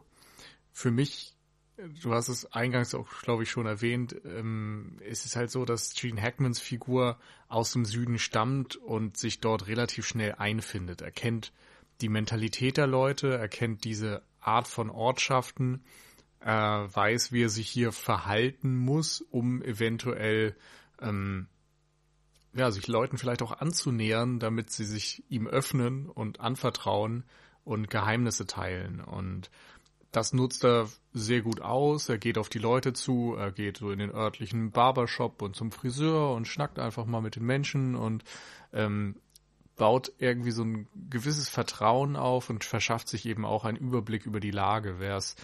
Für 0.72 0.90
mich 0.90 1.33
du 1.76 2.12
hast 2.12 2.28
es 2.28 2.52
eingangs 2.52 2.94
auch, 2.94 3.08
glaube 3.22 3.42
ich, 3.42 3.50
schon 3.50 3.66
erwähnt, 3.66 4.16
ähm, 4.24 4.98
es 5.04 5.24
ist 5.24 5.36
halt 5.36 5.50
so, 5.50 5.64
dass 5.64 5.94
Gene 5.94 6.20
Hackmans 6.20 6.60
Figur 6.60 7.18
aus 7.48 7.72
dem 7.72 7.84
Süden 7.84 8.18
stammt 8.18 8.76
und 8.76 9.16
sich 9.16 9.40
dort 9.40 9.66
relativ 9.66 10.06
schnell 10.06 10.34
einfindet. 10.38 11.02
Er 11.02 11.10
kennt 11.10 11.52
die 12.00 12.08
Mentalität 12.08 12.76
der 12.76 12.86
Leute, 12.86 13.36
er 13.36 13.48
kennt 13.48 13.84
diese 13.84 14.22
Art 14.40 14.68
von 14.68 14.90
Ortschaften, 14.90 15.84
Er 16.40 16.94
weiß, 16.94 17.32
wie 17.32 17.44
er 17.44 17.48
sich 17.48 17.68
hier 17.70 17.92
verhalten 17.92 18.76
muss, 18.76 19.22
um 19.22 19.62
eventuell 19.62 20.54
ähm, 21.00 21.48
ja, 22.52 22.70
sich 22.70 22.86
Leuten 22.86 23.18
vielleicht 23.18 23.42
auch 23.42 23.52
anzunähern, 23.52 24.38
damit 24.38 24.70
sie 24.70 24.84
sich 24.84 25.24
ihm 25.28 25.46
öffnen 25.46 26.08
und 26.08 26.40
anvertrauen 26.40 27.24
und 27.64 27.90
Geheimnisse 27.90 28.46
teilen. 28.46 29.00
Und 29.00 29.50
das 30.14 30.32
nutzt 30.32 30.64
er 30.64 30.88
sehr 31.12 31.42
gut 31.42 31.60
aus. 31.60 32.08
Er 32.08 32.18
geht 32.18 32.38
auf 32.38 32.48
die 32.48 32.58
Leute 32.58 32.92
zu, 32.92 33.34
er 33.36 33.50
geht 33.50 33.78
so 33.78 33.90
in 33.90 33.98
den 33.98 34.12
örtlichen 34.12 34.70
Barbershop 34.70 35.42
und 35.42 35.56
zum 35.56 35.72
Friseur 35.72 36.34
und 36.34 36.46
schnackt 36.46 36.78
einfach 36.78 37.04
mal 37.04 37.20
mit 37.20 37.36
den 37.36 37.44
Menschen 37.44 37.96
und 37.96 38.22
ähm, 38.72 39.16
baut 39.76 40.12
irgendwie 40.18 40.52
so 40.52 40.62
ein 40.62 40.86
gewisses 41.10 41.48
Vertrauen 41.48 42.14
auf 42.14 42.48
und 42.48 42.64
verschafft 42.64 43.08
sich 43.08 43.26
eben 43.26 43.44
auch 43.44 43.64
einen 43.64 43.76
Überblick 43.76 44.24
über 44.24 44.38
die 44.38 44.52
Lage. 44.52 44.96
Wer 44.98 45.16
ist 45.16 45.42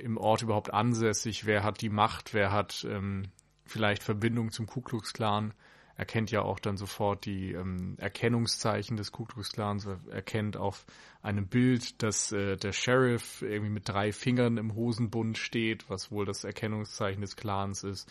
im 0.00 0.16
Ort 0.16 0.42
überhaupt 0.42 0.74
ansässig? 0.74 1.46
Wer 1.46 1.62
hat 1.62 1.80
die 1.80 1.90
Macht? 1.90 2.34
Wer 2.34 2.50
hat 2.50 2.84
ähm, 2.88 3.26
vielleicht 3.64 4.02
Verbindung 4.02 4.50
zum 4.50 4.66
Ku 4.66 4.80
Klux 4.80 5.12
Klan? 5.12 5.54
Erkennt 6.00 6.30
ja 6.30 6.40
auch 6.40 6.58
dann 6.58 6.78
sofort 6.78 7.26
die 7.26 7.52
ähm, 7.52 7.94
Erkennungszeichen 7.98 8.96
des 8.96 9.12
Ku 9.12 9.26
Klux 9.26 9.52
Klans, 9.52 9.86
erkennt 10.08 10.56
auf 10.56 10.86
einem 11.20 11.46
Bild, 11.46 12.02
dass 12.02 12.32
äh, 12.32 12.56
der 12.56 12.72
Sheriff 12.72 13.42
irgendwie 13.42 13.70
mit 13.70 13.86
drei 13.86 14.10
Fingern 14.10 14.56
im 14.56 14.74
Hosenbund 14.74 15.36
steht, 15.36 15.90
was 15.90 16.10
wohl 16.10 16.24
das 16.24 16.44
Erkennungszeichen 16.44 17.20
des 17.20 17.36
Clans 17.36 17.84
ist 17.84 18.10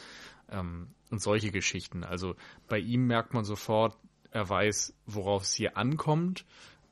ähm, 0.52 0.90
und 1.10 1.20
solche 1.20 1.50
Geschichten. 1.50 2.04
Also 2.04 2.36
bei 2.68 2.78
ihm 2.78 3.08
merkt 3.08 3.34
man 3.34 3.44
sofort, 3.44 3.98
er 4.30 4.48
weiß, 4.48 4.94
worauf 5.08 5.42
es 5.42 5.56
hier 5.56 5.76
ankommt. 5.76 6.46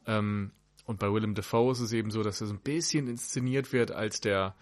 Ähm, 0.07 0.49
und 0.85 0.97
bei 0.97 1.13
Willem 1.13 1.35
Dafoe 1.35 1.73
ist 1.73 1.79
es 1.79 1.93
eben 1.93 2.09
so, 2.09 2.23
dass 2.23 2.41
er 2.41 2.47
so 2.47 2.55
ein 2.55 2.59
bisschen 2.59 3.07
inszeniert 3.07 3.71
wird 3.71 3.91
als 3.91 4.19
der 4.19 4.55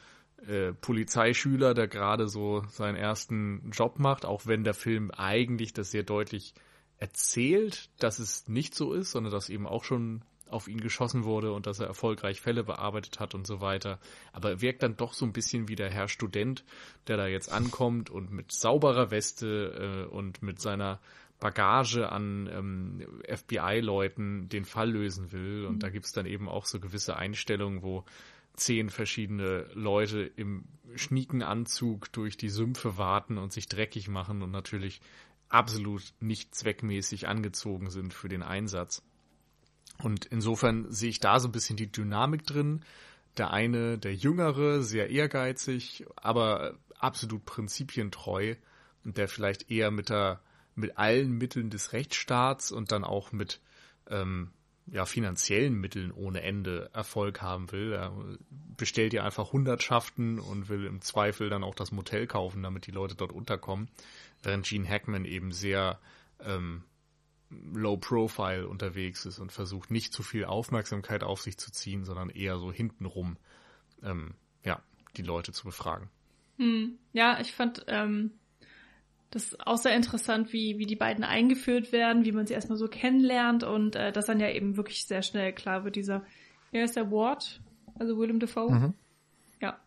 äh, 0.48 0.74
Polizeischüler, 0.74 1.74
der 1.74 1.88
gerade 1.88 2.28
so 2.28 2.64
seinen 2.70 2.96
ersten 2.96 3.72
Job 3.72 4.00
macht, 4.00 4.26
auch 4.26 4.46
wenn 4.46 4.64
der 4.64 4.74
Film 4.74 5.12
eigentlich 5.12 5.74
das 5.74 5.92
sehr 5.92 6.04
deutlich 6.04 6.54
erzählt, 6.98 7.90
dass 8.00 8.20
es 8.20 8.48
nicht 8.48 8.76
so 8.76 8.94
ist, 8.94 9.12
sondern 9.12 9.34
dass 9.34 9.50
eben 9.50 9.68
auch 9.68 9.84
schon 9.84 10.22
auf 10.50 10.68
ihn 10.68 10.80
geschossen 10.80 11.24
wurde 11.24 11.52
und 11.52 11.66
dass 11.66 11.80
er 11.80 11.88
erfolgreich 11.88 12.40
Fälle 12.40 12.64
bearbeitet 12.64 13.20
hat 13.20 13.34
und 13.34 13.48
so 13.48 13.62
weiter. 13.62 14.00
Aber 14.32 14.52
er 14.52 14.62
wirkt 14.62 14.84
dann 14.84 14.96
doch 14.96 15.14
so 15.14 15.26
ein 15.26 15.34
bisschen 15.34 15.68
wie 15.68 15.76
der 15.76 15.90
Herr 15.90 16.08
Student, 16.08 16.64
der 17.08 17.18
da 17.18 17.28
jetzt 17.28 17.52
ankommt 17.52 18.10
und 18.10 18.32
mit 18.32 18.52
sauberer 18.52 19.12
Weste 19.12 20.06
äh, 20.08 20.14
und 20.14 20.44
mit 20.44 20.62
seiner 20.62 21.00
Bagage 21.40 22.12
an 22.12 22.50
ähm, 22.52 23.06
FBI-Leuten 23.28 24.48
den 24.48 24.66
Fall 24.66 24.92
lösen 24.92 25.32
will. 25.32 25.66
Und 25.66 25.76
mhm. 25.76 25.80
da 25.80 25.90
gibt's 25.90 26.14
dann 26.14 26.26
eben 26.26 26.48
auch 26.48 26.66
so 26.66 26.80
gewisse 26.80 27.18
Einstellungen, 27.18 27.82
wo 27.82 28.06
zehn 28.56 28.90
verschiedene 28.90 29.70
Leute 29.74 30.22
im 30.22 30.66
schnieken 30.96 31.44
Anzug 31.44 32.12
durch 32.14 32.38
die 32.38 32.50
Sümpfe 32.50 32.98
warten 32.98 33.38
und 33.38 33.52
sich 33.52 33.68
dreckig 33.68 34.08
machen 34.08 34.42
und 34.42 34.52
natürlich 34.52 35.02
absolut 35.50 36.14
nicht 36.20 36.56
zweckmäßig 36.56 37.28
angezogen 37.28 37.90
sind 37.90 38.14
für 38.14 38.30
den 38.30 38.44
Einsatz. 38.44 39.04
Und 40.04 40.26
insofern 40.26 40.92
sehe 40.92 41.10
ich 41.10 41.20
da 41.20 41.40
so 41.40 41.48
ein 41.48 41.54
bisschen 41.54 41.78
die 41.78 41.92
Dynamik 41.92 42.46
drin. 42.46 42.84
Der 43.38 43.52
eine, 43.52 43.98
der 43.98 44.14
Jüngere, 44.14 44.82
sehr 44.82 45.10
ehrgeizig, 45.10 46.06
aber 46.16 46.78
absolut 47.00 47.46
prinzipientreu 47.46 48.56
und 49.04 49.18
der 49.18 49.28
vielleicht 49.28 49.70
eher 49.70 49.92
mit 49.92 50.10
der, 50.10 50.42
mit 50.76 50.98
allen 50.98 51.32
Mitteln 51.32 51.70
des 51.70 51.94
Rechtsstaats 51.94 52.72
und 52.72 52.92
dann 52.92 53.04
auch 53.04 53.32
mit 53.32 53.60
ähm, 54.10 54.52
ja, 54.88 55.06
finanziellen 55.06 55.74
Mitteln 55.74 56.12
ohne 56.12 56.42
Ende 56.42 56.90
Erfolg 56.94 57.42
haben 57.42 57.72
will. 57.72 57.94
Er 57.94 58.14
bestellt 58.78 59.14
ja 59.14 59.24
einfach 59.24 59.52
Hundertschaften 59.52 60.40
und 60.40 60.70
will 60.70 60.86
im 60.86 61.02
Zweifel 61.02 61.50
dann 61.50 61.64
auch 61.64 61.76
das 61.76 61.92
Motel 61.92 62.28
kaufen, 62.28 62.62
damit 62.64 62.86
die 62.88 62.92
Leute 62.92 63.16
dort 63.16 63.32
unterkommen. 63.32 63.90
Während 64.44 64.68
Gene 64.68 64.88
Hackman 64.88 65.26
eben 65.26 65.52
sehr 65.52 66.00
ähm, 66.40 66.84
low 67.50 67.98
profile 67.98 68.68
unterwegs 68.68 69.26
ist 69.26 69.40
und 69.40 69.52
versucht 69.52 69.92
nicht 69.92 70.14
zu 70.14 70.24
viel 70.24 70.46
Aufmerksamkeit 70.46 71.24
auf 71.24 71.42
sich 71.42 71.58
zu 71.58 71.72
ziehen, 71.72 72.04
sondern 72.04 72.30
eher 72.30 72.58
so 72.60 72.72
hintenrum 72.72 73.38
ähm, 74.04 74.36
ja, 74.64 74.82
die 75.18 75.24
Leute 75.24 75.52
zu 75.52 75.64
befragen. 75.64 76.10
Hm. 76.58 76.98
Ja, 77.12 77.40
ich 77.40 77.54
fand 77.54 77.86
ähm, 77.88 78.32
das 79.36 79.48
ist 79.48 79.68
auch 79.68 79.78
sehr 79.78 79.94
interessant, 79.94 80.54
wie, 80.54 80.78
wie 80.78 80.86
die 80.86 80.96
beiden 80.96 81.26
eingeführt 81.26 81.92
werden, 81.92 82.24
wie 82.24 82.32
man 82.32 82.48
sie 82.48 82.54
erstmal 82.54 82.78
so 82.78 82.88
kennenlernt 82.88 83.66
und 83.66 83.98
äh, 83.98 84.14
dass 84.14 84.28
dann 84.28 84.40
ja 84.40 84.50
eben 84.50 84.78
wirklich 84.78 85.06
sehr 85.06 85.24
schnell 85.24 85.52
klar 85.52 85.84
wird, 85.84 85.98
dieser, 85.98 86.24
wer 86.72 86.86
ist 86.86 86.96
der 86.96 87.12
Ward? 87.12 87.60
Also 88.00 88.18
Willem 88.18 88.40
Dafoe? 88.40 88.72
Mhm. 88.72 88.94
Ja. 89.60 89.78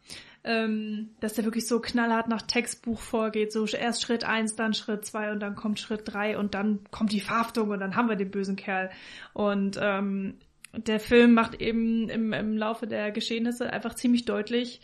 Ähm, 0.45 1.13
dass 1.21 1.33
der 1.33 1.47
wirklich 1.47 1.67
so 1.67 1.81
knallhart 1.81 2.29
nach 2.29 2.43
Textbuch 2.43 3.01
vorgeht, 3.01 3.51
so 3.51 3.65
erst 3.65 4.03
Schritt 4.03 4.23
eins, 4.23 4.55
dann 4.55 4.75
Schritt 4.75 5.07
zwei 5.07 5.33
und 5.33 5.41
dann 5.41 5.57
kommt 5.57 5.81
Schritt 5.81 6.03
drei 6.05 6.37
und 6.37 6.53
dann 6.53 6.81
kommt 6.91 7.13
die 7.13 7.21
Verhaftung 7.21 7.71
und 7.71 7.81
dann 7.81 7.97
haben 7.97 8.11
wir 8.11 8.17
den 8.17 8.31
bösen 8.31 8.57
Kerl. 8.57 8.91
Und 9.33 9.79
ähm, 9.81 10.35
der 10.75 11.01
Film 11.01 11.33
macht 11.33 11.59
eben 11.63 12.11
im, 12.11 12.35
im 12.35 12.59
Laufe 12.59 12.87
der 12.87 13.13
Geschehnisse 13.13 13.73
einfach 13.73 13.95
ziemlich 13.95 14.27
deutlich, 14.27 14.83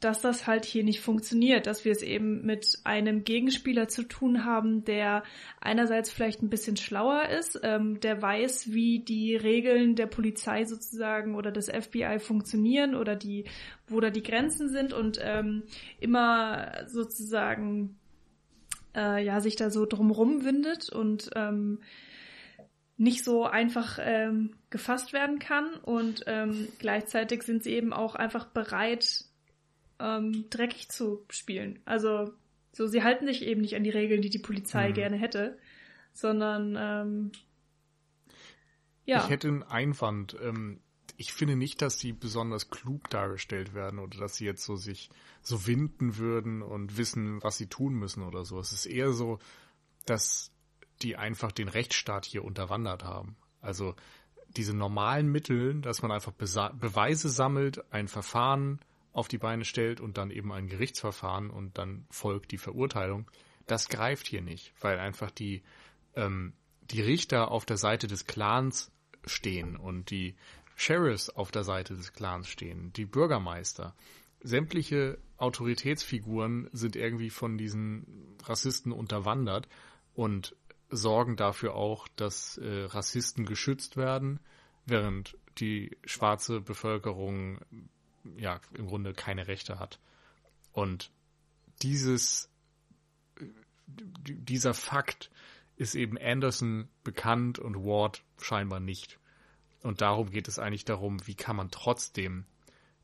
dass 0.00 0.20
das 0.20 0.46
halt 0.46 0.64
hier 0.64 0.84
nicht 0.84 1.00
funktioniert, 1.00 1.66
dass 1.66 1.84
wir 1.84 1.92
es 1.92 2.02
eben 2.02 2.44
mit 2.44 2.78
einem 2.84 3.24
Gegenspieler 3.24 3.88
zu 3.88 4.02
tun 4.02 4.44
haben, 4.44 4.84
der 4.84 5.22
einerseits 5.60 6.10
vielleicht 6.10 6.42
ein 6.42 6.50
bisschen 6.50 6.76
schlauer 6.76 7.28
ist, 7.28 7.60
ähm, 7.62 8.00
der 8.00 8.20
weiß, 8.20 8.72
wie 8.72 9.00
die 9.00 9.36
Regeln 9.36 9.94
der 9.94 10.06
Polizei 10.06 10.64
sozusagen 10.64 11.34
oder 11.34 11.50
des 11.50 11.70
FBI 11.70 12.18
funktionieren 12.18 12.94
oder 12.94 13.16
die, 13.16 13.44
wo 13.86 14.00
da 14.00 14.10
die 14.10 14.22
Grenzen 14.22 14.68
sind 14.68 14.92
und 14.92 15.18
ähm, 15.22 15.62
immer 15.98 16.86
sozusagen 16.86 17.96
äh, 18.94 19.24
ja 19.24 19.40
sich 19.40 19.56
da 19.56 19.70
so 19.70 19.86
drumrum 19.86 20.44
windet 20.44 20.90
und 20.90 21.30
ähm, 21.36 21.80
nicht 22.98 23.24
so 23.24 23.44
einfach 23.44 23.98
ähm, 24.00 24.54
gefasst 24.70 25.12
werden 25.12 25.38
kann. 25.38 25.74
Und 25.82 26.24
ähm, 26.26 26.68
gleichzeitig 26.78 27.42
sind 27.42 27.62
sie 27.62 27.72
eben 27.72 27.92
auch 27.92 28.14
einfach 28.14 28.46
bereit, 28.46 29.25
ähm, 29.98 30.46
dreckig 30.50 30.88
zu 30.88 31.24
spielen. 31.30 31.78
Also 31.84 32.32
so, 32.72 32.86
sie 32.86 33.02
halten 33.02 33.26
sich 33.26 33.42
eben 33.42 33.62
nicht 33.62 33.74
an 33.74 33.84
die 33.84 33.90
Regeln, 33.90 34.22
die 34.22 34.30
die 34.30 34.38
Polizei 34.38 34.90
mhm. 34.90 34.94
gerne 34.94 35.16
hätte, 35.16 35.58
sondern 36.12 36.76
ähm, 36.78 37.32
ja. 39.06 39.22
Ich 39.24 39.30
hätte 39.30 39.48
einen 39.48 39.62
Einwand. 39.62 40.36
Ähm, 40.42 40.80
ich 41.16 41.32
finde 41.32 41.56
nicht, 41.56 41.80
dass 41.80 41.98
sie 41.98 42.12
besonders 42.12 42.68
klug 42.68 43.08
dargestellt 43.08 43.72
werden 43.72 43.98
oder 43.98 44.18
dass 44.18 44.36
sie 44.36 44.44
jetzt 44.44 44.64
so 44.64 44.76
sich 44.76 45.08
so 45.40 45.66
winden 45.66 46.18
würden 46.18 46.62
und 46.62 46.98
wissen, 46.98 47.42
was 47.42 47.56
sie 47.56 47.68
tun 47.68 47.94
müssen 47.94 48.22
oder 48.22 48.44
so. 48.44 48.58
Es 48.58 48.72
ist 48.72 48.86
eher 48.86 49.12
so, 49.12 49.38
dass 50.04 50.50
die 51.02 51.16
einfach 51.16 51.52
den 51.52 51.68
Rechtsstaat 51.68 52.26
hier 52.26 52.44
unterwandert 52.44 53.04
haben. 53.04 53.36
Also 53.60 53.94
diese 54.48 54.74
normalen 54.74 55.30
Mittel, 55.30 55.80
dass 55.80 56.02
man 56.02 56.10
einfach 56.10 56.32
Besa 56.32 56.68
Beweise 56.68 57.28
sammelt, 57.28 57.84
ein 57.92 58.08
Verfahren 58.08 58.80
auf 59.16 59.28
die 59.28 59.38
Beine 59.38 59.64
stellt 59.64 60.02
und 60.02 60.18
dann 60.18 60.30
eben 60.30 60.52
ein 60.52 60.68
Gerichtsverfahren 60.68 61.48
und 61.48 61.78
dann 61.78 62.04
folgt 62.10 62.52
die 62.52 62.58
Verurteilung, 62.58 63.30
das 63.66 63.88
greift 63.88 64.26
hier 64.26 64.42
nicht, 64.42 64.74
weil 64.80 64.98
einfach 64.98 65.30
die, 65.30 65.62
ähm, 66.14 66.52
die 66.82 67.00
Richter 67.00 67.50
auf 67.50 67.64
der 67.64 67.78
Seite 67.78 68.08
des 68.08 68.26
Clans 68.26 68.92
stehen 69.24 69.76
und 69.76 70.10
die 70.10 70.36
Sheriffs 70.74 71.30
auf 71.30 71.50
der 71.50 71.64
Seite 71.64 71.96
des 71.96 72.12
Clans 72.12 72.46
stehen, 72.46 72.92
die 72.92 73.06
Bürgermeister. 73.06 73.94
Sämtliche 74.42 75.16
Autoritätsfiguren 75.38 76.68
sind 76.72 76.94
irgendwie 76.94 77.30
von 77.30 77.56
diesen 77.56 78.36
Rassisten 78.44 78.92
unterwandert 78.92 79.66
und 80.12 80.54
sorgen 80.90 81.36
dafür 81.36 81.74
auch, 81.74 82.06
dass 82.16 82.58
äh, 82.58 82.84
Rassisten 82.84 83.46
geschützt 83.46 83.96
werden, 83.96 84.40
während 84.84 85.38
die 85.56 85.96
schwarze 86.04 86.60
Bevölkerung 86.60 87.60
ja 88.36 88.60
im 88.74 88.86
Grunde 88.86 89.12
keine 89.12 89.48
Rechte 89.48 89.78
hat. 89.78 90.00
Und 90.72 91.10
dieses, 91.82 92.50
dieser 93.86 94.74
Fakt 94.74 95.30
ist 95.76 95.94
eben 95.94 96.18
Anderson 96.18 96.88
bekannt 97.04 97.58
und 97.58 97.76
Ward 97.76 98.22
scheinbar 98.38 98.80
nicht. 98.80 99.18
Und 99.82 100.00
darum 100.00 100.30
geht 100.30 100.48
es 100.48 100.58
eigentlich 100.58 100.84
darum, 100.84 101.26
wie 101.26 101.34
kann 101.34 101.56
man 101.56 101.70
trotzdem 101.70 102.46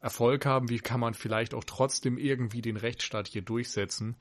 Erfolg 0.01 0.47
haben, 0.47 0.69
wie 0.69 0.81
kann 0.81 1.01
man 1.01 1.15
vielleicht 1.15 1.55
auch 1.55 1.65
trotzdem 1.65 2.19
irgendwie 2.19 2.61
den 2.61 2.77
Rechtsstaat 2.77 3.29
hier 3.29 3.43
durchsetzen. 3.43 4.17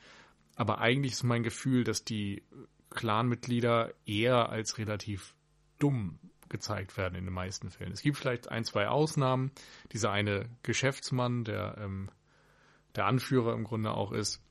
Aber 0.55 0.79
eigentlich 0.79 1.13
ist 1.13 1.23
mein 1.23 1.43
Gefühl, 1.43 1.83
dass 1.83 2.03
die 2.03 2.43
Clanmitglieder 2.91 3.93
eher 4.05 4.49
als 4.49 4.77
relativ 4.77 5.33
dumm 5.79 6.19
gezeigt 6.51 6.95
werden 6.97 7.15
in 7.15 7.25
den 7.25 7.33
meisten 7.33 7.71
Fällen. 7.71 7.91
Es 7.91 8.01
gibt 8.01 8.17
vielleicht 8.17 8.49
ein, 8.49 8.63
zwei 8.63 8.87
Ausnahmen. 8.87 9.51
Dieser 9.91 10.11
eine 10.11 10.49
Geschäftsmann, 10.61 11.43
der 11.43 11.77
ähm, 11.79 12.09
der 12.95 13.05
Anführer 13.05 13.53
im 13.53 13.63
Grunde 13.63 13.91
auch 13.91 14.11
ist. 14.11 14.41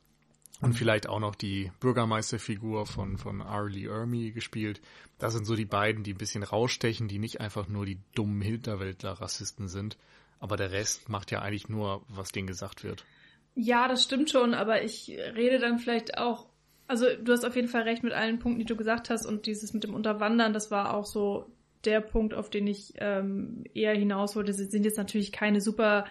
Und 0.61 0.75
vielleicht 0.75 1.09
auch 1.09 1.21
noch 1.21 1.35
die 1.35 1.73
Bürgermeisterfigur 1.81 2.85
von, 2.85 3.17
von 3.17 3.41
Arlie 3.41 3.89
Ermy 3.89 4.31
gespielt. 4.33 4.83
Das 5.19 5.33
sind 5.33 5.47
so 5.47 5.57
die 5.57 5.65
beiden, 5.65 6.03
die 6.05 6.13
ein 6.13 6.19
bisschen 6.19 6.43
rausstechen, 6.43 7.09
die 7.09 7.19
nicht 7.19 7.41
einfach 7.41 7.67
nur 7.67 7.87
die 7.87 7.99
dummen 8.15 8.43
Hinterwäldler-Rassisten 8.43 9.69
sind. 9.69 9.97
Aber 10.39 10.59
der 10.59 10.71
Rest 10.71 11.09
macht 11.09 11.31
ja 11.31 11.41
eigentlich 11.41 11.71
nur, 11.71 12.05
was 12.09 12.33
denen 12.33 12.47
gesagt 12.47 12.85
wird. 12.85 13.07
Ja, 13.55 13.89
das 13.89 14.05
stimmt 14.05 14.29
schon, 14.31 14.53
aber 14.53 14.83
ich 14.83 15.09
rede 15.09 15.59
dann 15.59 15.79
vielleicht 15.79 16.19
auch, 16.19 16.47
also 16.87 17.07
du 17.23 17.33
hast 17.33 17.45
auf 17.45 17.57
jeden 17.57 17.69
Fall 17.69 17.83
recht 17.83 18.03
mit 18.03 18.13
allen 18.13 18.39
Punkten, 18.39 18.61
die 18.61 18.67
du 18.67 18.77
gesagt 18.77 19.09
hast 19.09 19.25
und 19.25 19.47
dieses 19.47 19.73
mit 19.73 19.85
dem 19.85 19.95
Unterwandern, 19.95 20.53
das 20.53 20.71
war 20.71 20.95
auch 20.95 21.07
so 21.07 21.51
der 21.85 22.01
Punkt, 22.01 22.35
auf 22.35 22.51
den 22.51 22.67
ich 22.67 22.95
ähm, 22.99 23.65
eher 23.75 23.95
hinaus 23.95 24.37
wollte. 24.37 24.53
Sie 24.53 24.65
sind 24.65 24.85
jetzt 24.85 24.99
natürlich 24.99 25.33
keine 25.33 25.61
super 25.61 26.05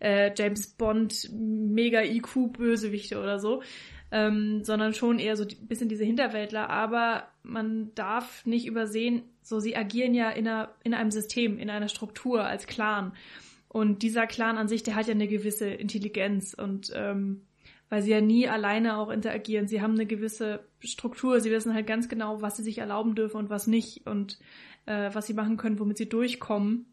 äh, 0.00 0.32
James 0.36 0.68
Bond 0.68 1.30
mega 1.32 2.02
IQ 2.02 2.52
Bösewichte 2.52 3.18
oder 3.18 3.38
so, 3.38 3.62
ähm, 4.10 4.62
sondern 4.64 4.94
schon 4.94 5.18
eher 5.18 5.36
so 5.36 5.44
ein 5.44 5.66
bisschen 5.66 5.88
diese 5.88 6.04
Hinterwäldler. 6.04 6.70
Aber 6.70 7.28
man 7.42 7.94
darf 7.94 8.44
nicht 8.46 8.66
übersehen, 8.66 9.22
so 9.42 9.60
sie 9.60 9.76
agieren 9.76 10.14
ja 10.14 10.30
in, 10.30 10.46
einer, 10.46 10.74
in 10.82 10.94
einem 10.94 11.10
System, 11.10 11.58
in 11.58 11.70
einer 11.70 11.88
Struktur 11.88 12.44
als 12.44 12.66
Clan. 12.66 13.12
Und 13.68 14.02
dieser 14.02 14.26
Clan 14.26 14.56
an 14.56 14.68
sich, 14.68 14.82
der 14.82 14.94
hat 14.94 15.06
ja 15.06 15.14
eine 15.14 15.26
gewisse 15.26 15.68
Intelligenz 15.68 16.54
und 16.54 16.92
ähm, 16.94 17.42
weil 17.88 18.02
sie 18.02 18.10
ja 18.10 18.20
nie 18.20 18.48
alleine 18.48 18.96
auch 18.98 19.10
interagieren. 19.10 19.68
Sie 19.68 19.80
haben 19.80 19.94
eine 19.94 20.06
gewisse 20.06 20.64
Struktur, 20.80 21.40
sie 21.40 21.50
wissen 21.50 21.74
halt 21.74 21.86
ganz 21.86 22.08
genau, 22.08 22.40
was 22.40 22.56
sie 22.56 22.62
sich 22.62 22.78
erlauben 22.78 23.14
dürfen 23.14 23.36
und 23.36 23.50
was 23.50 23.66
nicht 23.66 24.06
und 24.06 24.38
äh, 24.86 25.10
was 25.12 25.26
sie 25.26 25.34
machen 25.34 25.56
können, 25.56 25.78
womit 25.78 25.98
sie 25.98 26.08
durchkommen 26.08 26.86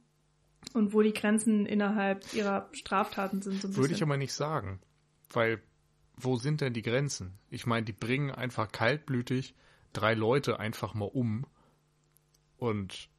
und 0.74 0.94
wo 0.94 1.02
die 1.02 1.14
Grenzen 1.14 1.66
innerhalb 1.66 2.34
ihrer 2.34 2.70
Straftaten 2.72 3.42
sind. 3.42 3.62
So 3.62 3.76
Würde 3.76 3.94
ich 3.94 4.04
aber 4.04 4.18
nicht 4.18 4.34
sagen, 4.34 4.80
weil 5.32 5.62
wo 6.16 6.36
sind 6.36 6.62
denn 6.62 6.74
die 6.74 6.82
Grenzen? 6.82 7.40
Ich 7.50 7.66
meine, 7.66 7.86
die 7.86 7.94
bringen 7.94 8.32
einfach 8.32 8.72
kaltblütig 8.72 9.56
drei 9.94 10.14
Leute 10.14 10.60
einfach 10.60 10.94
mal 10.94 11.10
um 11.12 11.46
und 12.58 13.10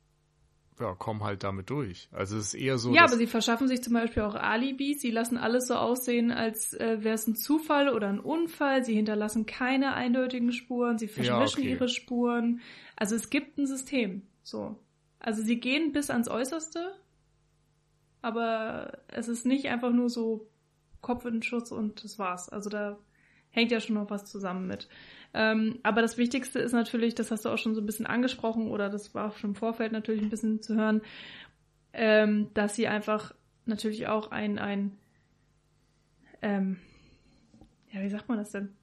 ja, 0.80 0.94
kommen 0.94 1.22
halt 1.22 1.44
damit 1.44 1.70
durch. 1.70 2.08
Also 2.12 2.38
es 2.38 2.48
ist 2.48 2.54
eher 2.54 2.78
so. 2.78 2.94
Ja, 2.94 3.04
aber 3.04 3.16
sie 3.16 3.26
verschaffen 3.26 3.68
sich 3.68 3.82
zum 3.82 3.92
Beispiel 3.92 4.22
auch 4.22 4.34
Alibis. 4.34 5.00
Sie 5.00 5.10
lassen 5.10 5.36
alles 5.36 5.68
so 5.68 5.74
aussehen, 5.74 6.30
als 6.30 6.72
äh, 6.74 6.98
wäre 7.02 7.14
es 7.14 7.26
ein 7.26 7.36
Zufall 7.36 7.88
oder 7.88 8.08
ein 8.08 8.20
Unfall. 8.20 8.84
Sie 8.84 8.94
hinterlassen 8.94 9.46
keine 9.46 9.94
eindeutigen 9.94 10.52
Spuren. 10.52 10.98
Sie 10.98 11.08
verwischen 11.08 11.62
ja, 11.62 11.66
okay. 11.66 11.70
ihre 11.70 11.88
Spuren. 11.88 12.60
Also 12.96 13.14
es 13.14 13.30
gibt 13.30 13.58
ein 13.58 13.66
System. 13.66 14.22
So. 14.42 14.78
Also 15.18 15.42
sie 15.42 15.60
gehen 15.60 15.92
bis 15.92 16.10
ans 16.10 16.28
Äußerste, 16.28 16.92
aber 18.22 18.98
es 19.08 19.28
ist 19.28 19.46
nicht 19.46 19.68
einfach 19.68 19.92
nur 19.92 20.08
so 20.10 20.48
Kopf 21.00 21.24
in 21.24 21.34
den 21.34 21.42
Schutz 21.42 21.70
und 21.70 22.02
das 22.04 22.18
war's. 22.18 22.48
Also 22.48 22.70
da 22.70 22.98
hängt 23.50 23.70
ja 23.70 23.80
schon 23.80 23.94
noch 23.94 24.10
was 24.10 24.24
zusammen 24.24 24.66
mit. 24.66 24.88
Ähm, 25.34 25.78
aber 25.82 26.02
das 26.02 26.18
Wichtigste 26.18 26.58
ist 26.58 26.72
natürlich, 26.72 27.14
das 27.14 27.30
hast 27.30 27.44
du 27.44 27.50
auch 27.50 27.58
schon 27.58 27.74
so 27.74 27.80
ein 27.80 27.86
bisschen 27.86 28.06
angesprochen 28.06 28.68
oder 28.68 28.90
das 28.90 29.14
war 29.14 29.28
auch 29.28 29.36
schon 29.36 29.50
im 29.50 29.56
Vorfeld 29.56 29.92
natürlich 29.92 30.22
ein 30.22 30.30
bisschen 30.30 30.62
zu 30.62 30.74
hören, 30.74 31.02
ähm, 31.92 32.48
dass 32.54 32.74
sie 32.74 32.88
einfach 32.88 33.34
natürlich 33.66 34.08
auch 34.08 34.30
ein, 34.30 34.58
ein 34.58 34.98
ähm, 36.40 36.78
ja, 37.92 38.02
wie 38.02 38.08
sagt 38.08 38.28
man 38.28 38.38
das 38.38 38.50
denn? 38.50 38.74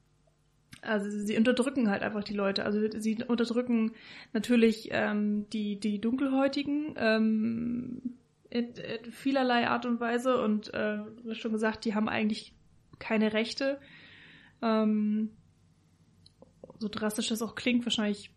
Also 0.81 1.09
sie 1.09 1.37
unterdrücken 1.37 1.89
halt 1.89 2.03
einfach 2.03 2.23
die 2.23 2.33
Leute. 2.33 2.65
Also 2.65 2.79
sie 2.97 3.23
unterdrücken 3.27 3.91
natürlich 4.33 4.89
ähm, 4.91 5.49
die, 5.49 5.79
die 5.79 5.99
Dunkelhäutigen 5.99 6.93
ähm, 6.97 8.01
in, 8.49 8.73
in 8.73 9.11
vielerlei 9.11 9.67
Art 9.67 9.85
und 9.85 9.99
Weise 9.99 10.41
und 10.41 10.73
äh, 10.73 10.99
wie 11.23 11.35
schon 11.35 11.51
gesagt, 11.51 11.85
die 11.85 11.95
haben 11.95 12.09
eigentlich 12.09 12.53
keine 12.97 13.33
Rechte. 13.33 13.79
Ähm, 14.61 15.31
so 16.79 16.87
drastisch 16.87 17.29
das 17.29 17.41
auch 17.41 17.55
klingt, 17.55 17.85
wahrscheinlich 17.85 18.31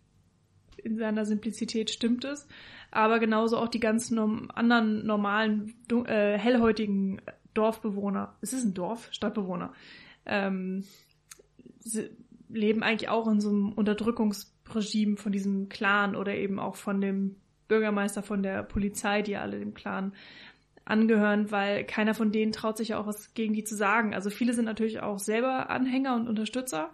in 0.77 0.97
seiner 0.97 1.25
Simplizität 1.25 1.89
stimmt 1.89 2.25
es. 2.25 2.47
Aber 2.91 3.19
genauso 3.19 3.57
auch 3.57 3.69
die 3.69 3.79
ganzen 3.79 4.15
norm 4.15 4.51
anderen 4.53 5.05
normalen, 5.05 5.73
äh, 6.05 6.37
hellhäutigen 6.37 7.21
Dorfbewohner. 7.53 8.35
Es 8.41 8.53
ist 8.53 8.65
ein 8.65 8.73
Dorf, 8.73 9.07
Stadtbewohner. 9.11 9.73
Ähm, 10.25 10.83
leben 12.53 12.83
eigentlich 12.83 13.09
auch 13.09 13.27
in 13.27 13.41
so 13.41 13.49
einem 13.49 13.73
Unterdrückungsregime 13.73 15.17
von 15.17 15.31
diesem 15.31 15.69
Clan 15.69 16.15
oder 16.15 16.35
eben 16.35 16.59
auch 16.59 16.75
von 16.75 17.01
dem 17.01 17.35
Bürgermeister, 17.67 18.23
von 18.23 18.43
der 18.43 18.63
Polizei, 18.63 19.21
die 19.21 19.37
alle 19.37 19.59
dem 19.59 19.73
Clan 19.73 20.13
angehören, 20.85 21.49
weil 21.51 21.85
keiner 21.85 22.13
von 22.13 22.31
denen 22.31 22.51
traut 22.51 22.77
sich 22.77 22.89
ja 22.89 22.99
auch 22.99 23.07
was 23.07 23.33
gegen 23.33 23.53
die 23.53 23.63
zu 23.63 23.75
sagen. 23.75 24.13
Also 24.13 24.29
viele 24.29 24.53
sind 24.53 24.65
natürlich 24.65 25.01
auch 25.01 25.19
selber 25.19 25.69
Anhänger 25.69 26.15
und 26.15 26.27
Unterstützer. 26.27 26.91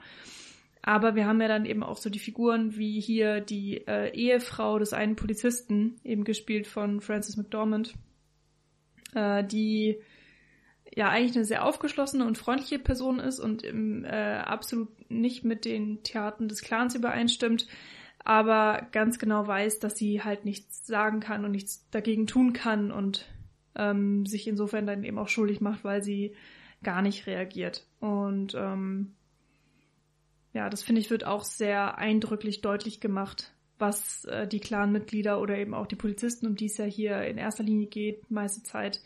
Aber 0.82 1.15
wir 1.15 1.26
haben 1.26 1.41
ja 1.41 1.48
dann 1.48 1.65
eben 1.65 1.84
auch 1.84 1.98
so 1.98 2.10
die 2.10 2.19
Figuren 2.19 2.78
wie 2.78 3.00
hier 3.02 3.41
die 3.41 3.86
äh, 3.88 4.15
Ehefrau 4.15 4.80
des 4.80 4.93
einen 4.93 5.15
Polizisten, 5.15 6.00
eben 6.04 6.24
gespielt 6.24 6.67
von 6.67 7.02
Frances 7.02 7.36
McDormand, 7.36 7.95
äh, 9.13 9.43
die 9.43 10.00
ja 10.99 11.07
eigentlich 11.07 11.38
eine 11.38 11.45
sehr 11.45 11.65
aufgeschlossene 11.65 12.25
und 12.25 12.38
freundliche 12.38 12.77
Person 12.77 13.19
ist 13.19 13.39
und 13.39 13.63
im, 13.63 14.03
äh, 14.03 14.09
absolut 14.09 14.89
nicht 15.09 15.45
mit 15.45 15.63
den 15.63 16.03
Theatern 16.03 16.49
des 16.49 16.62
Clans 16.62 16.93
übereinstimmt, 16.93 17.67
aber 18.25 18.85
ganz 18.91 19.17
genau 19.17 19.47
weiß, 19.47 19.79
dass 19.79 19.97
sie 19.97 20.21
halt 20.23 20.43
nichts 20.43 20.85
sagen 20.85 21.21
kann 21.21 21.45
und 21.45 21.51
nichts 21.51 21.89
dagegen 21.89 22.27
tun 22.27 22.51
kann 22.51 22.91
und 22.91 23.25
ähm, 23.75 24.25
sich 24.25 24.45
insofern 24.45 24.85
dann 24.85 25.05
eben 25.05 25.17
auch 25.17 25.29
schuldig 25.29 25.62
macht, 25.62 25.85
weil 25.85 26.03
sie 26.03 26.35
gar 26.83 27.01
nicht 27.01 27.27
reagiert. 27.27 27.88
Und 28.01 28.53
ähm, 28.55 29.15
ja, 30.51 30.69
das 30.69 30.83
finde 30.83 30.99
ich 30.99 31.09
wird 31.09 31.25
auch 31.25 31.45
sehr 31.45 31.97
eindrücklich 31.97 32.59
deutlich 32.59 32.99
gemacht, 32.99 33.53
was 33.77 34.25
äh, 34.25 34.45
die 34.49 34.59
Clan-Mitglieder 34.59 35.39
oder 35.39 35.57
eben 35.57 35.73
auch 35.73 35.88
die 35.88 35.95
Polizisten, 35.95 36.45
um 36.45 36.57
die 36.57 36.65
es 36.65 36.75
ja 36.75 36.83
hier 36.83 37.21
in 37.21 37.38
erster 37.38 37.63
Linie 37.63 37.88
geht, 37.88 38.29
meiste 38.29 38.63
Zeit, 38.63 38.99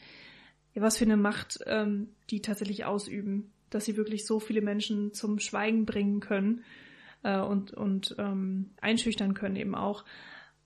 ja, 0.73 0.81
was 0.81 0.97
für 0.97 1.05
eine 1.05 1.17
Macht 1.17 1.59
ähm, 1.65 2.09
die 2.29 2.41
tatsächlich 2.41 2.85
ausüben, 2.85 3.51
dass 3.69 3.85
sie 3.85 3.97
wirklich 3.97 4.25
so 4.25 4.39
viele 4.39 4.61
Menschen 4.61 5.13
zum 5.13 5.39
Schweigen 5.39 5.85
bringen 5.85 6.19
können 6.19 6.63
äh, 7.23 7.39
und, 7.39 7.73
und 7.73 8.15
ähm, 8.17 8.71
einschüchtern 8.81 9.33
können 9.33 9.55
eben 9.55 9.75
auch. 9.75 10.05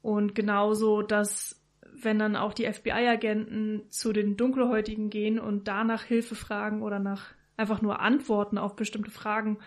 Und 0.02 0.36
genauso, 0.36 1.02
dass 1.02 1.62
wenn 2.00 2.20
dann 2.20 2.36
auch 2.36 2.54
die 2.54 2.72
FBI-Agenten 2.72 3.84
zu 3.90 4.14
den 4.14 4.38
Dunkelhäutigen 4.38 5.10
gehen 5.10 5.40
und 5.40 5.68
danach 5.68 6.04
Hilfe 6.04 6.36
fragen 6.36 6.84
oder 6.84 7.00
nach 7.00 7.34
einfach 7.56 7.82
nur 7.82 8.00
Antworten 8.00 8.58
auf 8.58 8.76
bestimmte 8.76 9.10
Fragen, 9.10 9.58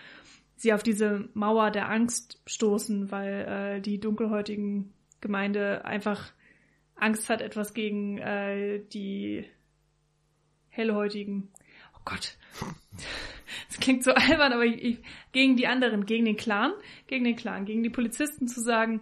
sie 0.57 0.73
auf 0.73 0.83
diese 0.83 1.29
Mauer 1.35 1.71
der 1.71 1.91
Angst 1.91 2.41
stoßen, 2.47 3.11
weil 3.11 3.47
äh, 3.49 3.81
die 3.81 3.99
dunkelhäutigen 3.99 4.93
Gemeinde 5.21 5.85
einfach 5.85 6.33
Angst 6.95 7.29
hat, 7.31 7.41
etwas 7.41 7.75
gegen 7.75 8.19
äh, 8.19 8.81
die 8.93 9.45
hellhäutigen. 10.81 11.49
Oh 11.95 12.01
Gott. 12.05 12.37
Das 13.69 13.79
klingt 13.79 14.05
so 14.05 14.13
albern, 14.13 14.53
aber 14.53 14.65
ich, 14.65 14.83
ich, 14.83 14.99
gegen 15.33 15.57
die 15.57 15.67
anderen, 15.67 16.07
gegen 16.07 16.25
den 16.25 16.37
Clan, 16.37 16.73
gegen 17.07 17.25
den 17.25 17.37
Clan, 17.37 17.65
gegen 17.65 17.83
die 17.83 17.91
Polizisten 17.91 18.49
zu 18.49 18.61
sagen, 18.61 19.01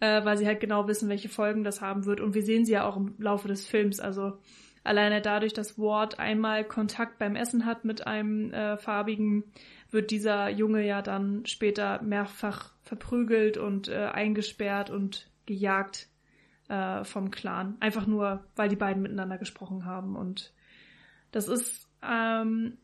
äh, 0.00 0.24
weil 0.24 0.36
sie 0.36 0.46
halt 0.46 0.60
genau 0.60 0.86
wissen, 0.86 1.08
welche 1.08 1.28
Folgen 1.28 1.64
das 1.64 1.80
haben 1.80 2.04
wird. 2.04 2.20
Und 2.20 2.34
wir 2.34 2.42
sehen 2.42 2.64
sie 2.64 2.72
ja 2.72 2.86
auch 2.86 2.96
im 2.96 3.14
Laufe 3.18 3.48
des 3.48 3.66
Films. 3.66 4.00
Also 4.00 4.38
alleine 4.82 5.22
dadurch, 5.22 5.52
dass 5.52 5.78
Ward 5.78 6.18
einmal 6.18 6.64
Kontakt 6.64 7.18
beim 7.18 7.36
Essen 7.36 7.64
hat 7.64 7.84
mit 7.84 8.06
einem 8.06 8.52
äh, 8.52 8.76
farbigen, 8.76 9.44
wird 9.90 10.10
dieser 10.10 10.48
Junge 10.50 10.84
ja 10.84 11.02
dann 11.02 11.46
später 11.46 12.02
mehrfach 12.02 12.72
verprügelt 12.82 13.56
und 13.56 13.88
äh, 13.88 14.10
eingesperrt 14.12 14.90
und 14.90 15.30
gejagt 15.46 16.08
äh, 16.68 17.04
vom 17.04 17.30
Clan. 17.30 17.76
Einfach 17.80 18.06
nur, 18.06 18.44
weil 18.56 18.68
die 18.68 18.76
beiden 18.76 19.02
miteinander 19.02 19.38
gesprochen 19.38 19.84
haben. 19.84 20.16
Und 20.16 20.52
das 21.34 21.48
ist, 21.48 21.88
ähm, 22.00 22.78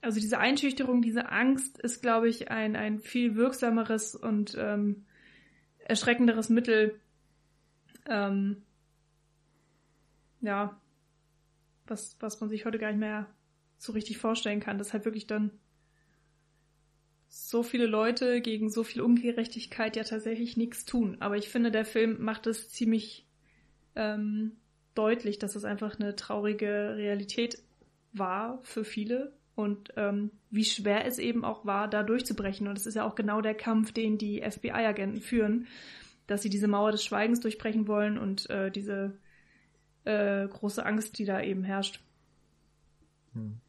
also 0.00 0.20
diese 0.20 0.38
Einschüchterung, 0.38 1.02
diese 1.02 1.30
Angst 1.30 1.78
ist, 1.80 2.00
glaube 2.00 2.28
ich, 2.28 2.50
ein, 2.50 2.76
ein 2.76 3.00
viel 3.00 3.34
wirksameres 3.34 4.14
und 4.14 4.56
ähm, 4.56 5.04
erschreckenderes 5.80 6.48
Mittel, 6.48 7.00
ähm, 8.08 8.62
ja, 10.40 10.80
was, 11.86 12.16
was 12.20 12.40
man 12.40 12.50
sich 12.50 12.64
heute 12.64 12.78
gar 12.78 12.88
nicht 12.90 13.00
mehr 13.00 13.26
so 13.78 13.92
richtig 13.92 14.18
vorstellen 14.18 14.60
kann, 14.60 14.78
dass 14.78 14.92
halt 14.92 15.04
wirklich 15.04 15.26
dann 15.26 15.50
so 17.28 17.64
viele 17.64 17.86
Leute 17.86 18.40
gegen 18.42 18.70
so 18.70 18.84
viel 18.84 19.02
Ungerechtigkeit 19.02 19.96
ja 19.96 20.04
tatsächlich 20.04 20.56
nichts 20.56 20.84
tun. 20.84 21.16
Aber 21.18 21.36
ich 21.36 21.48
finde, 21.48 21.72
der 21.72 21.84
Film 21.84 22.22
macht 22.22 22.46
es 22.46 22.70
ziemlich 22.70 23.26
ähm, 23.96 24.52
deutlich, 24.94 25.38
dass 25.38 25.56
es 25.56 25.64
einfach 25.64 25.98
eine 25.98 26.14
traurige 26.14 26.94
Realität 26.96 27.62
war 28.12 28.60
für 28.62 28.84
viele 28.84 29.32
und 29.54 29.90
ähm, 29.96 30.30
wie 30.50 30.64
schwer 30.64 31.06
es 31.06 31.18
eben 31.18 31.44
auch 31.44 31.64
war, 31.64 31.88
da 31.88 32.02
durchzubrechen. 32.02 32.68
Und 32.68 32.78
es 32.78 32.86
ist 32.86 32.94
ja 32.94 33.06
auch 33.06 33.14
genau 33.14 33.40
der 33.40 33.54
Kampf, 33.54 33.92
den 33.92 34.18
die 34.18 34.42
FBI-Agenten 34.42 35.20
führen, 35.20 35.66
dass 36.26 36.42
sie 36.42 36.50
diese 36.50 36.68
Mauer 36.68 36.92
des 36.92 37.04
Schweigens 37.04 37.40
durchbrechen 37.40 37.86
wollen 37.86 38.18
und 38.18 38.48
äh, 38.48 38.70
diese 38.70 39.18
äh, 40.04 40.46
große 40.46 40.84
Angst, 40.84 41.18
die 41.18 41.24
da 41.24 41.40
eben 41.42 41.64
herrscht. 41.64 42.00
Hm. 43.34 43.60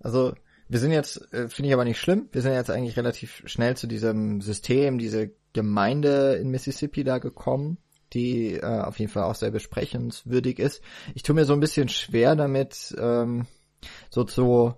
Also 0.00 0.34
wir 0.68 0.78
sind 0.78 0.92
jetzt, 0.92 1.32
äh, 1.32 1.48
finde 1.48 1.68
ich 1.68 1.74
aber 1.74 1.84
nicht 1.84 1.98
schlimm, 1.98 2.28
wir 2.32 2.42
sind 2.42 2.52
jetzt 2.52 2.70
eigentlich 2.70 2.96
relativ 2.96 3.42
schnell 3.46 3.76
zu 3.76 3.86
diesem 3.86 4.40
System, 4.40 4.98
diese 4.98 5.32
Gemeinde 5.52 6.36
in 6.36 6.50
Mississippi 6.50 7.02
da 7.02 7.18
gekommen. 7.18 7.78
Die 8.12 8.54
äh, 8.54 8.64
auf 8.64 8.98
jeden 8.98 9.10
Fall 9.10 9.24
auch 9.24 9.34
sehr 9.34 9.50
besprechenswürdig 9.50 10.58
ist. 10.58 10.82
Ich 11.14 11.22
tue 11.22 11.34
mir 11.34 11.44
so 11.44 11.52
ein 11.52 11.60
bisschen 11.60 11.88
schwer 11.88 12.36
damit, 12.36 12.94
ähm, 12.98 13.46
so 14.10 14.24
zu 14.24 14.74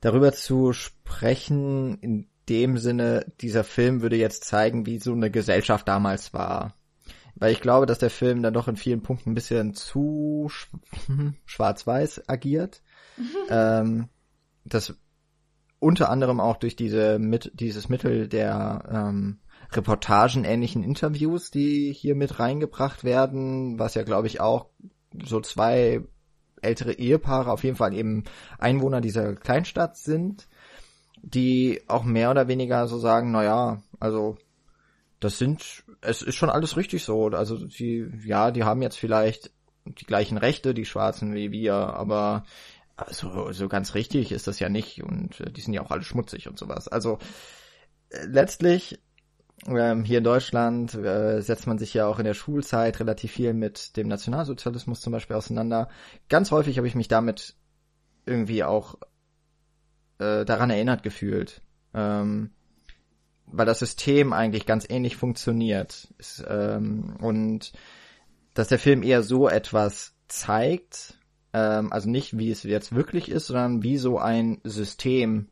darüber 0.00 0.32
zu 0.32 0.72
sprechen, 0.72 1.98
in 2.00 2.26
dem 2.48 2.76
Sinne, 2.76 3.24
dieser 3.40 3.64
Film 3.64 4.02
würde 4.02 4.16
jetzt 4.16 4.44
zeigen, 4.44 4.84
wie 4.84 4.98
so 4.98 5.12
eine 5.12 5.30
Gesellschaft 5.30 5.86
damals 5.88 6.34
war. 6.34 6.74
Weil 7.34 7.52
ich 7.52 7.60
glaube, 7.60 7.86
dass 7.86 7.98
der 7.98 8.10
Film 8.10 8.42
dann 8.42 8.52
doch 8.52 8.68
in 8.68 8.76
vielen 8.76 9.02
Punkten 9.02 9.30
ein 9.30 9.34
bisschen 9.34 9.74
zu 9.74 10.50
schwarz-weiß 11.46 12.28
agiert. 12.28 12.82
ähm, 13.48 14.08
das 14.64 14.94
unter 15.78 16.10
anderem 16.10 16.40
auch 16.40 16.56
durch 16.56 16.76
diese 16.76 17.18
mit 17.18 17.50
dieses 17.54 17.88
Mittel 17.88 18.28
der 18.28 18.84
ähm, 18.88 19.40
reportagenähnlichen 19.76 20.82
Interviews, 20.82 21.50
die 21.50 21.92
hier 21.92 22.14
mit 22.14 22.38
reingebracht 22.38 23.04
werden, 23.04 23.78
was 23.78 23.94
ja 23.94 24.02
glaube 24.02 24.26
ich 24.26 24.40
auch 24.40 24.66
so 25.24 25.40
zwei 25.40 26.02
ältere 26.60 26.92
Ehepaare, 26.92 27.50
auf 27.50 27.64
jeden 27.64 27.76
Fall 27.76 27.94
eben 27.94 28.24
Einwohner 28.58 29.00
dieser 29.00 29.34
Kleinstadt 29.34 29.96
sind, 29.96 30.48
die 31.22 31.82
auch 31.88 32.04
mehr 32.04 32.30
oder 32.30 32.48
weniger 32.48 32.86
so 32.86 32.98
sagen, 32.98 33.32
na 33.32 33.44
ja, 33.44 33.82
also 34.00 34.36
das 35.20 35.38
sind, 35.38 35.84
es 36.00 36.22
ist 36.22 36.36
schon 36.36 36.50
alles 36.50 36.76
richtig 36.76 37.04
so. 37.04 37.26
Also 37.28 37.68
sie, 37.68 38.06
ja, 38.24 38.50
die 38.50 38.64
haben 38.64 38.82
jetzt 38.82 38.98
vielleicht 38.98 39.52
die 39.84 40.04
gleichen 40.04 40.38
Rechte, 40.38 40.74
die 40.74 40.84
Schwarzen 40.84 41.34
wie 41.34 41.52
wir, 41.52 41.74
aber 41.74 42.44
so, 43.10 43.52
so 43.52 43.68
ganz 43.68 43.94
richtig 43.94 44.32
ist 44.32 44.46
das 44.46 44.60
ja 44.60 44.68
nicht 44.68 45.02
und 45.02 45.40
äh, 45.40 45.50
die 45.50 45.60
sind 45.60 45.74
ja 45.74 45.82
auch 45.82 45.90
alle 45.90 46.02
schmutzig 46.02 46.48
und 46.48 46.58
sowas. 46.58 46.88
Also 46.88 47.18
äh, 48.10 48.26
letztlich 48.26 49.00
ähm, 49.66 50.04
hier 50.04 50.18
in 50.18 50.24
Deutschland 50.24 50.94
äh, 50.94 51.40
setzt 51.40 51.66
man 51.66 51.78
sich 51.78 51.94
ja 51.94 52.06
auch 52.06 52.18
in 52.18 52.24
der 52.24 52.34
Schulzeit 52.34 52.98
relativ 53.00 53.32
viel 53.32 53.54
mit 53.54 53.96
dem 53.96 54.08
Nationalsozialismus 54.08 55.00
zum 55.00 55.12
Beispiel 55.12 55.36
auseinander. 55.36 55.88
Ganz 56.28 56.50
häufig 56.50 56.78
habe 56.78 56.88
ich 56.88 56.94
mich 56.94 57.08
damit 57.08 57.54
irgendwie 58.26 58.64
auch 58.64 58.96
äh, 60.18 60.44
daran 60.44 60.70
erinnert 60.70 61.02
gefühlt. 61.02 61.62
Ähm, 61.94 62.50
weil 63.46 63.66
das 63.66 63.80
System 63.80 64.32
eigentlich 64.32 64.66
ganz 64.66 64.86
ähnlich 64.88 65.16
funktioniert. 65.16 66.08
Ähm, 66.48 67.16
und 67.20 67.72
dass 68.54 68.68
der 68.68 68.78
Film 68.78 69.02
eher 69.02 69.22
so 69.22 69.48
etwas 69.48 70.14
zeigt, 70.28 71.18
also 71.54 72.08
nicht 72.08 72.38
wie 72.38 72.50
es 72.50 72.62
jetzt 72.62 72.94
wirklich 72.94 73.30
ist, 73.30 73.48
sondern 73.48 73.82
wie 73.82 73.98
so 73.98 74.18
ein 74.18 74.62
System 74.64 75.48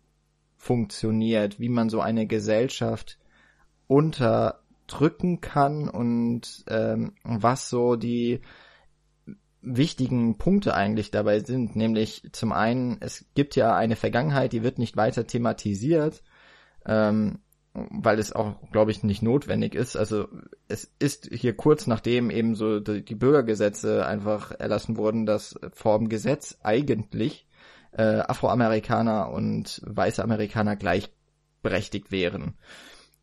funktioniert, 0.56 1.60
wie 1.60 1.68
man 1.68 1.90
so 1.90 2.00
eine 2.00 2.26
Gesellschaft 2.26 3.18
unterdrücken 3.90 5.40
kann 5.40 5.88
und 5.88 6.64
ähm, 6.68 7.12
was 7.24 7.68
so 7.68 7.96
die 7.96 8.40
wichtigen 9.62 10.38
Punkte 10.38 10.74
eigentlich 10.74 11.10
dabei 11.10 11.40
sind. 11.40 11.74
Nämlich 11.74 12.22
zum 12.32 12.52
einen, 12.52 12.98
es 13.00 13.26
gibt 13.34 13.56
ja 13.56 13.74
eine 13.74 13.96
Vergangenheit, 13.96 14.52
die 14.52 14.62
wird 14.62 14.78
nicht 14.78 14.96
weiter 14.96 15.26
thematisiert. 15.26 16.22
Ähm, 16.86 17.40
weil 17.72 18.18
es 18.18 18.32
auch, 18.32 18.56
glaube 18.72 18.90
ich, 18.90 19.04
nicht 19.04 19.22
notwendig 19.22 19.74
ist. 19.74 19.96
Also 19.96 20.26
es 20.66 20.90
ist 20.98 21.28
hier 21.32 21.56
kurz 21.56 21.86
nachdem 21.86 22.30
eben 22.30 22.56
so 22.56 22.80
die 22.80 23.14
Bürgergesetze 23.14 24.04
einfach 24.06 24.50
erlassen 24.50 24.96
wurden, 24.96 25.24
dass 25.24 25.58
vor 25.72 25.98
dem 25.98 26.08
Gesetz 26.08 26.58
eigentlich 26.62 27.46
äh, 27.92 28.20
Afroamerikaner 28.20 29.30
und 29.30 29.82
weiße 29.84 30.22
Amerikaner 30.22 30.74
gleichberechtigt 30.74 32.10
wären. 32.10 32.54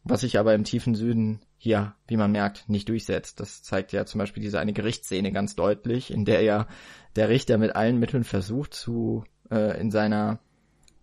Was 0.09 0.21
sich 0.21 0.39
aber 0.39 0.53
im 0.53 0.63
tiefen 0.63 0.95
Süden 0.95 1.41
hier, 1.57 1.95
wie 2.07 2.17
man 2.17 2.31
merkt, 2.31 2.69
nicht 2.69 2.87
durchsetzt. 2.87 3.39
Das 3.39 3.61
zeigt 3.63 3.91
ja 3.91 4.05
zum 4.05 4.19
Beispiel 4.19 4.41
diese 4.41 4.59
eine 4.59 4.73
Gerichtsszene 4.73 5.31
ganz 5.31 5.55
deutlich, 5.55 6.11
in 6.11 6.23
der 6.23 6.41
ja 6.41 6.67
der 7.15 7.29
Richter 7.29 7.57
mit 7.57 7.75
allen 7.75 7.99
Mitteln 7.99 8.23
versucht 8.23 8.73
zu 8.73 9.25
äh, 9.51 9.79
in 9.79 9.91
seiner 9.91 10.39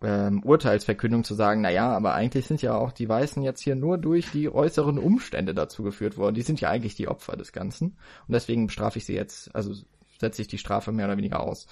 ähm, 0.03 0.43
Urteilsverkündung 0.43 1.25
zu 1.25 1.35
sagen, 1.35 1.61
na 1.63 1.71
ja, 1.71 1.91
aber 1.95 2.15
eigentlich 2.15 2.47
sind 2.47 2.63
ja 2.63 2.77
auch 2.77 2.93
die 2.93 3.09
Weißen 3.09 3.43
jetzt 3.43 3.61
hier 3.61 3.75
nur 3.75 3.99
durch 3.99 4.31
die 4.31 4.49
äußeren 4.49 4.99
Umstände 4.99 5.55
dazu 5.55 5.83
geführt 5.83 6.17
worden. 6.17 6.35
Die 6.35 6.43
sind 6.43 6.61
ja 6.61 6.71
eigentlich 6.71 6.95
die 6.95 7.09
Opfer 7.09 7.37
des 7.37 7.53
Ganzen. 7.53 7.97
Und 8.27 8.33
deswegen 8.33 8.69
strafe 8.69 8.99
ich 8.99 9.07
sie 9.07 9.15
jetzt, 9.15 9.55
also 9.55 9.75
setze 10.21 10.43
ich 10.43 10.49
die 10.49 10.59
Strafe 10.59 10.93
mehr 10.93 11.07
oder 11.07 11.17
weniger 11.17 11.41
aus. 11.41 11.67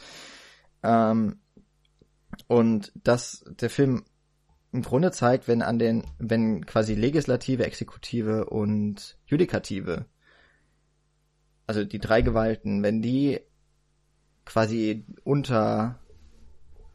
Ähm, 0.82 1.40
und 2.46 2.92
dass 2.94 3.44
der 3.60 3.70
Film 3.70 4.04
im 4.72 4.82
Grunde 4.82 5.12
zeigt, 5.12 5.48
wenn 5.48 5.62
an 5.62 5.78
den, 5.78 6.04
wenn 6.18 6.64
quasi 6.66 6.94
Legislative, 6.94 7.64
Exekutive 7.64 8.46
und 8.46 9.18
Judikative, 9.26 10.06
also 11.66 11.84
die 11.84 11.98
drei 11.98 12.22
Gewalten, 12.22 12.82
wenn 12.82 13.02
die 13.02 13.40
quasi 14.44 15.04
unter 15.24 15.98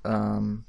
ähm, 0.04 0.66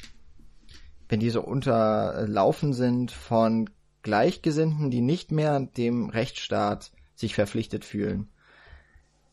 wenn 1.08 1.20
die 1.20 1.30
so 1.30 1.42
unterlaufen 1.42 2.72
sind 2.72 3.10
von 3.10 3.70
Gleichgesinnten, 4.02 4.90
die 4.90 5.00
nicht 5.00 5.32
mehr 5.32 5.60
dem 5.60 6.10
Rechtsstaat 6.10 6.92
sich 7.14 7.34
verpflichtet 7.34 7.84
fühlen. 7.84 8.28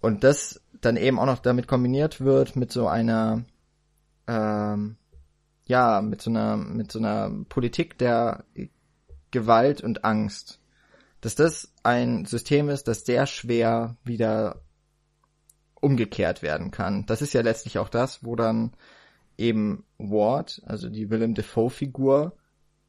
Und 0.01 0.23
das 0.23 0.61
dann 0.81 0.97
eben 0.97 1.19
auch 1.19 1.25
noch 1.25 1.39
damit 1.39 1.67
kombiniert 1.67 2.21
wird 2.21 2.55
mit 2.55 2.71
so 2.71 2.88
einer, 2.88 3.43
ähm, 4.27 4.97
ja, 5.67 6.01
mit 6.01 6.21
so 6.21 6.30
einer, 6.30 6.58
mit 6.58 6.91
so 6.91 6.99
einer 6.99 7.32
Politik 7.49 7.97
der 7.97 8.45
Gewalt 9.32 9.82
und 9.82 10.06
Angst. 10.06 10.60
Dass 11.21 11.36
das 11.36 11.73
ein 11.84 12.25
System 12.25 12.69
ist, 12.69 12.88
das 12.88 13.06
sehr 13.06 13.25
schwer 13.25 13.97
wieder 14.04 14.62
umgekehrt 15.82 16.41
werden 16.41 16.71
kann. 16.71 17.06
Das 17.06 17.21
ist 17.21 17.34
ja 17.34 17.41
letztlich 17.41 17.80
auch 17.80 17.89
das, 17.89 18.23
wo 18.23 18.36
dann 18.36 18.73
eben 19.38 19.84
Ward, 19.97 20.62
also 20.65 20.89
die 20.89 21.10
Willem 21.10 21.34
Dafoe-Figur, 21.34 22.36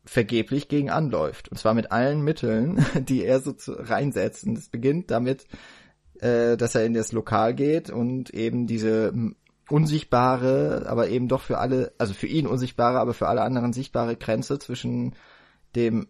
vergeblich 0.04 0.68
gegen 0.68 0.90
anläuft. 0.90 1.48
Und 1.48 1.58
zwar 1.58 1.74
mit 1.74 1.90
allen 1.92 2.22
Mitteln, 2.22 2.84
die 2.94 3.24
er 3.24 3.40
so 3.40 3.52
zu, 3.52 3.72
reinsetzt. 3.72 4.46
Und 4.46 4.56
es 4.56 4.68
beginnt 4.68 5.10
damit, 5.10 5.46
äh, 6.20 6.56
dass 6.56 6.74
er 6.74 6.84
in 6.84 6.94
das 6.94 7.12
Lokal 7.12 7.54
geht 7.54 7.90
und 7.90 8.30
eben 8.30 8.66
diese 8.66 9.12
unsichtbare, 9.68 10.86
aber 10.86 11.08
eben 11.08 11.28
doch 11.28 11.42
für 11.42 11.58
alle, 11.58 11.92
also 11.98 12.14
für 12.14 12.26
ihn 12.26 12.46
unsichtbare, 12.46 12.98
aber 12.98 13.14
für 13.14 13.28
alle 13.28 13.42
anderen 13.42 13.72
sichtbare 13.72 14.16
Grenze 14.16 14.58
zwischen 14.58 15.14
dem 15.74 16.08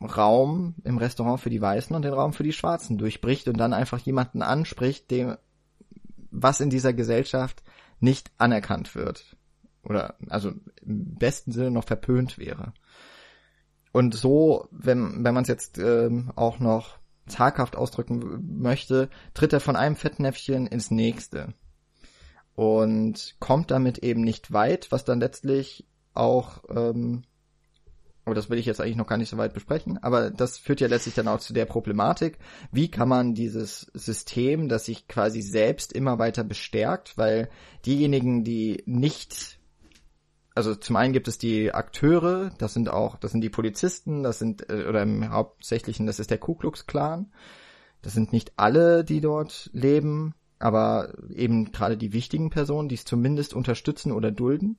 Raum 0.00 0.74
im 0.84 0.98
Restaurant 0.98 1.40
für 1.40 1.50
die 1.50 1.60
Weißen 1.60 1.94
und 1.94 2.02
den 2.02 2.14
Raum 2.14 2.32
für 2.32 2.42
die 2.42 2.52
Schwarzen 2.52 2.98
durchbricht 2.98 3.46
und 3.48 3.58
dann 3.58 3.72
einfach 3.72 3.98
jemanden 3.98 4.42
anspricht, 4.42 5.10
dem 5.10 5.36
was 6.30 6.60
in 6.60 6.70
dieser 6.70 6.92
Gesellschaft 6.94 7.62
nicht 8.00 8.30
anerkannt 8.38 8.94
wird 8.94 9.36
oder 9.84 10.16
also 10.28 10.52
im 10.80 11.14
besten 11.16 11.52
Sinne 11.52 11.70
noch 11.70 11.84
verpönt 11.84 12.38
wäre. 12.38 12.72
Und 13.92 14.14
so, 14.14 14.68
wenn, 14.70 15.22
wenn 15.22 15.34
man 15.34 15.42
es 15.42 15.48
jetzt 15.48 15.78
ähm, 15.78 16.32
auch 16.34 16.58
noch 16.58 16.98
zaghaft 17.26 17.76
ausdrücken 17.76 18.58
möchte, 18.60 19.10
tritt 19.34 19.52
er 19.52 19.60
von 19.60 19.76
einem 19.76 19.96
Fettnäpfchen 19.96 20.66
ins 20.66 20.90
nächste 20.90 21.54
und 22.54 23.36
kommt 23.38 23.70
damit 23.70 23.98
eben 23.98 24.22
nicht 24.22 24.52
weit, 24.52 24.92
was 24.92 25.04
dann 25.04 25.20
letztlich 25.20 25.86
auch, 26.14 26.62
ähm, 26.68 27.22
aber 28.24 28.34
das 28.34 28.50
will 28.50 28.58
ich 28.58 28.66
jetzt 28.66 28.80
eigentlich 28.80 28.96
noch 28.96 29.06
gar 29.06 29.16
nicht 29.16 29.30
so 29.30 29.36
weit 29.36 29.54
besprechen, 29.54 29.98
aber 29.98 30.30
das 30.30 30.58
führt 30.58 30.80
ja 30.80 30.86
letztlich 30.86 31.14
dann 31.14 31.28
auch 31.28 31.40
zu 31.40 31.52
der 31.52 31.64
Problematik, 31.64 32.38
wie 32.70 32.90
kann 32.90 33.08
man 33.08 33.34
dieses 33.34 33.90
System, 33.94 34.68
das 34.68 34.84
sich 34.84 35.08
quasi 35.08 35.42
selbst 35.42 35.92
immer 35.92 36.18
weiter 36.18 36.44
bestärkt, 36.44 37.18
weil 37.18 37.48
diejenigen, 37.84 38.44
die 38.44 38.82
nicht 38.86 39.58
also 40.54 40.74
zum 40.74 40.96
einen 40.96 41.12
gibt 41.12 41.28
es 41.28 41.38
die 41.38 41.72
Akteure, 41.72 42.50
das 42.58 42.74
sind 42.74 42.90
auch, 42.90 43.16
das 43.16 43.32
sind 43.32 43.40
die 43.40 43.50
Polizisten, 43.50 44.22
das 44.22 44.38
sind, 44.38 44.68
äh, 44.68 44.84
oder 44.86 45.02
im 45.02 45.30
Hauptsächlichen, 45.30 46.06
das 46.06 46.18
ist 46.18 46.30
der 46.30 46.38
Ku 46.38 46.54
Klux 46.54 46.86
Klan. 46.86 47.32
Das 48.02 48.12
sind 48.12 48.32
nicht 48.32 48.52
alle, 48.56 49.04
die 49.04 49.20
dort 49.20 49.70
leben, 49.72 50.34
aber 50.62 51.14
eben 51.34 51.72
gerade 51.72 51.96
die 51.96 52.12
wichtigen 52.12 52.50
Personen, 52.50 52.88
die 52.88 52.94
es 52.94 53.04
zumindest 53.04 53.54
unterstützen 53.54 54.12
oder 54.12 54.30
dulden. 54.30 54.78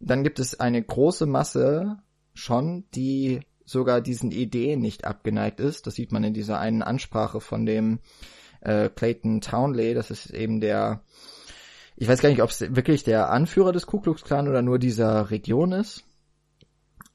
Dann 0.00 0.24
gibt 0.24 0.38
es 0.38 0.58
eine 0.60 0.82
große 0.82 1.26
Masse 1.26 1.98
schon, 2.34 2.84
die 2.94 3.40
sogar 3.64 4.00
diesen 4.00 4.30
Ideen 4.30 4.80
nicht 4.80 5.04
abgeneigt 5.04 5.60
ist. 5.60 5.86
Das 5.86 5.94
sieht 5.94 6.12
man 6.12 6.24
in 6.24 6.34
dieser 6.34 6.58
einen 6.58 6.82
Ansprache 6.82 7.40
von 7.40 7.64
dem 7.64 8.00
äh, 8.60 8.88
Clayton 8.88 9.40
Townley, 9.40 9.94
das 9.94 10.10
ist 10.10 10.30
eben 10.30 10.60
der 10.60 11.02
ich 11.96 12.08
weiß 12.08 12.20
gar 12.20 12.28
nicht, 12.28 12.42
ob 12.42 12.50
es 12.50 12.60
wirklich 12.74 13.04
der 13.04 13.30
Anführer 13.30 13.72
des 13.72 13.86
Ku 13.86 14.00
Klux 14.00 14.24
Klan 14.24 14.48
oder 14.48 14.62
nur 14.62 14.78
dieser 14.78 15.30
Region 15.30 15.72
ist, 15.72 16.04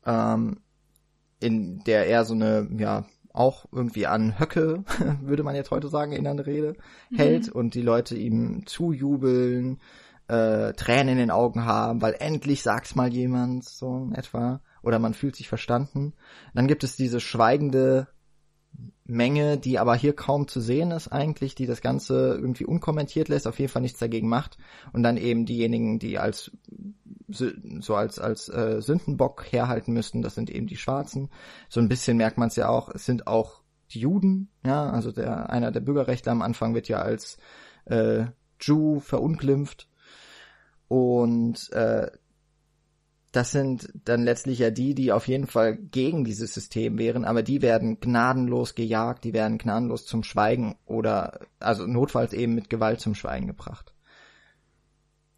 ähm, 0.06 0.62
in 1.40 1.84
der 1.84 2.08
er 2.08 2.24
so 2.26 2.34
eine, 2.34 2.70
ja, 2.78 3.06
auch 3.34 3.66
irgendwie 3.72 4.08
an 4.08 4.40
Höcke, 4.40 4.84
würde 5.22 5.44
man 5.44 5.56
jetzt 5.56 5.72
heute 5.72 5.88
sagen, 5.88 6.12
in 6.12 6.28
einer 6.28 6.46
Rede 6.46 6.76
mhm. 7.10 7.16
hält 7.16 7.50
und 7.50 7.74
die 7.74 7.82
Leute 7.82 8.16
ihm 8.16 8.66
zujubeln, 8.66 9.80
äh, 10.28 10.74
Tränen 10.74 11.10
in 11.10 11.18
den 11.18 11.32
Augen 11.32 11.66
haben, 11.66 12.02
weil 12.02 12.16
endlich 12.20 12.62
sagt's 12.62 12.96
mal 12.96 13.12
jemand, 13.12 13.66
so 13.66 14.10
etwa, 14.14 14.62
oder 14.84 15.00
man 15.00 15.14
fühlt 15.14 15.36
sich 15.36 15.50
verstanden. 15.50 16.14
Dann 16.54 16.68
gibt 16.68 16.84
es 16.84 16.96
diese 16.96 17.20
schweigende 17.20 18.08
Menge, 19.06 19.58
die 19.58 19.80
aber 19.80 19.96
hier 19.96 20.14
kaum 20.14 20.48
zu 20.48 20.62
sehen 20.62 20.92
ist 20.92 21.08
eigentlich, 21.08 21.56
die 21.56 21.66
das 21.66 21.82
Ganze 21.82 22.36
irgendwie 22.36 22.66
unkommentiert 22.66 23.28
lässt, 23.28 23.48
auf 23.48 23.60
jeden 23.60 23.72
Fall 23.72 23.82
nichts 23.82 24.00
dagegen 24.00 24.30
macht. 24.30 24.58
Und 24.94 25.04
dann 25.04 25.18
eben 25.18 25.46
diejenigen, 25.46 26.00
die 26.00 26.20
als 26.20 26.52
so 27.28 27.96
als 27.96 28.20
als 28.20 28.50
äh, 28.50 28.82
Sündenbock 28.82 29.46
herhalten 29.52 29.94
müssten, 29.94 30.22
das 30.22 30.36
sind 30.36 30.50
eben 30.50 30.68
die 30.68 30.78
Schwarzen. 30.78 31.30
So 31.70 31.80
ein 31.80 31.90
bisschen 31.90 32.18
merkt 32.18 32.38
man 32.38 32.50
es 32.50 32.56
ja 32.56 32.70
auch, 32.70 32.90
es 32.90 33.06
sind 33.06 33.28
auch 33.28 33.62
die 33.92 34.00
Juden, 34.00 34.50
ja, 34.66 34.90
also 34.90 35.12
der 35.12 35.50
einer 35.50 35.72
der 35.72 35.80
Bürgerrechtler 35.80 36.32
am 36.32 36.42
Anfang 36.42 36.74
wird 36.76 36.88
ja 36.88 37.02
als 37.02 37.38
äh, 37.86 38.26
Jew 38.62 39.00
verunglimpft 39.00 39.90
und 40.88 41.72
äh, 41.72 42.12
das 43.32 43.52
sind 43.52 43.90
dann 44.06 44.24
letztlich 44.24 44.60
ja 44.60 44.72
die, 44.72 44.96
die 44.96 45.12
auf 45.12 45.28
jeden 45.28 45.46
Fall 45.46 45.78
gegen 45.78 46.24
dieses 46.24 46.54
System 46.54 46.98
wären, 46.98 47.26
aber 47.26 47.44
die 47.44 47.62
werden 47.62 48.00
gnadenlos 48.00 48.74
gejagt, 48.74 49.24
die 49.24 49.34
werden 49.34 49.60
gnadenlos 49.60 50.06
zum 50.06 50.24
Schweigen 50.24 50.78
oder 50.86 51.40
also 51.60 51.86
notfalls 51.86 52.34
eben 52.34 52.56
mit 52.56 52.70
Gewalt 52.70 53.02
zum 53.02 53.14
Schweigen 53.14 53.46
gebracht. 53.46 53.94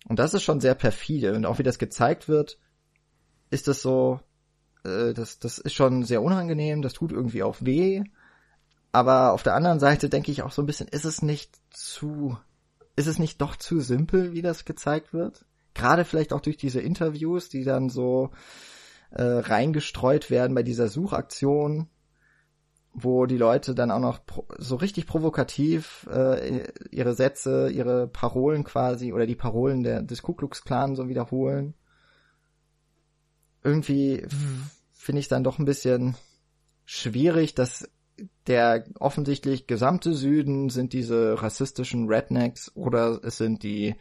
Und 0.07 0.19
das 0.19 0.33
ist 0.33 0.43
schon 0.43 0.61
sehr 0.61 0.75
perfide 0.75 1.35
und 1.35 1.45
auch 1.45 1.59
wie 1.59 1.63
das 1.63 1.79
gezeigt 1.79 2.29
wird, 2.29 2.59
ist 3.49 3.67
das 3.67 3.81
so, 3.81 4.21
äh, 4.85 5.13
das, 5.13 5.39
das 5.39 5.57
ist 5.57 5.73
schon 5.73 6.03
sehr 6.03 6.21
unangenehm, 6.21 6.81
das 6.81 6.93
tut 6.93 7.11
irgendwie 7.11 7.43
auch 7.43 7.57
weh, 7.59 8.03
aber 8.93 9.33
auf 9.33 9.43
der 9.43 9.55
anderen 9.55 9.79
Seite 9.79 10.07
denke 10.07 10.31
ich 10.31 10.43
auch 10.43 10.51
so 10.51 10.61
ein 10.61 10.65
bisschen, 10.65 10.87
ist 10.87 11.05
es 11.05 11.21
nicht 11.21 11.59
zu, 11.71 12.37
ist 12.95 13.07
es 13.07 13.19
nicht 13.19 13.41
doch 13.41 13.57
zu 13.57 13.81
simpel, 13.81 14.31
wie 14.31 14.41
das 14.41 14.63
gezeigt 14.63 15.13
wird? 15.13 15.45
Gerade 15.73 16.05
vielleicht 16.05 16.33
auch 16.33 16.41
durch 16.41 16.57
diese 16.57 16.81
Interviews, 16.81 17.49
die 17.49 17.63
dann 17.63 17.89
so 17.89 18.31
äh, 19.11 19.23
reingestreut 19.23 20.29
werden 20.29 20.55
bei 20.55 20.63
dieser 20.63 20.87
Suchaktion, 20.87 21.87
wo 22.93 23.25
die 23.25 23.37
Leute 23.37 23.73
dann 23.73 23.91
auch 23.91 23.99
noch 23.99 24.19
so 24.57 24.75
richtig 24.75 25.07
provokativ 25.07 26.07
äh, 26.11 26.67
ihre 26.91 27.13
Sätze, 27.13 27.69
ihre 27.69 28.07
Parolen 28.07 28.63
quasi 28.63 29.13
oder 29.13 29.25
die 29.25 29.35
Parolen 29.35 29.83
der, 29.83 30.01
des 30.01 30.21
Ku 30.21 30.33
Klux 30.33 30.63
Klan 30.63 30.95
so 30.95 31.07
wiederholen. 31.07 31.73
Irgendwie 33.63 34.23
mhm. 34.23 34.69
finde 34.91 35.19
ich 35.19 35.27
dann 35.27 35.43
doch 35.43 35.59
ein 35.59 35.65
bisschen 35.65 36.15
schwierig, 36.83 37.55
dass 37.55 37.89
der 38.47 38.85
offensichtlich 38.99 39.67
gesamte 39.67 40.13
Süden 40.13 40.69
sind 40.69 40.93
diese 40.93 41.41
rassistischen 41.41 42.07
Rednecks 42.07 42.75
oder 42.75 43.19
es 43.23 43.37
sind 43.37 43.63
die 43.63 43.95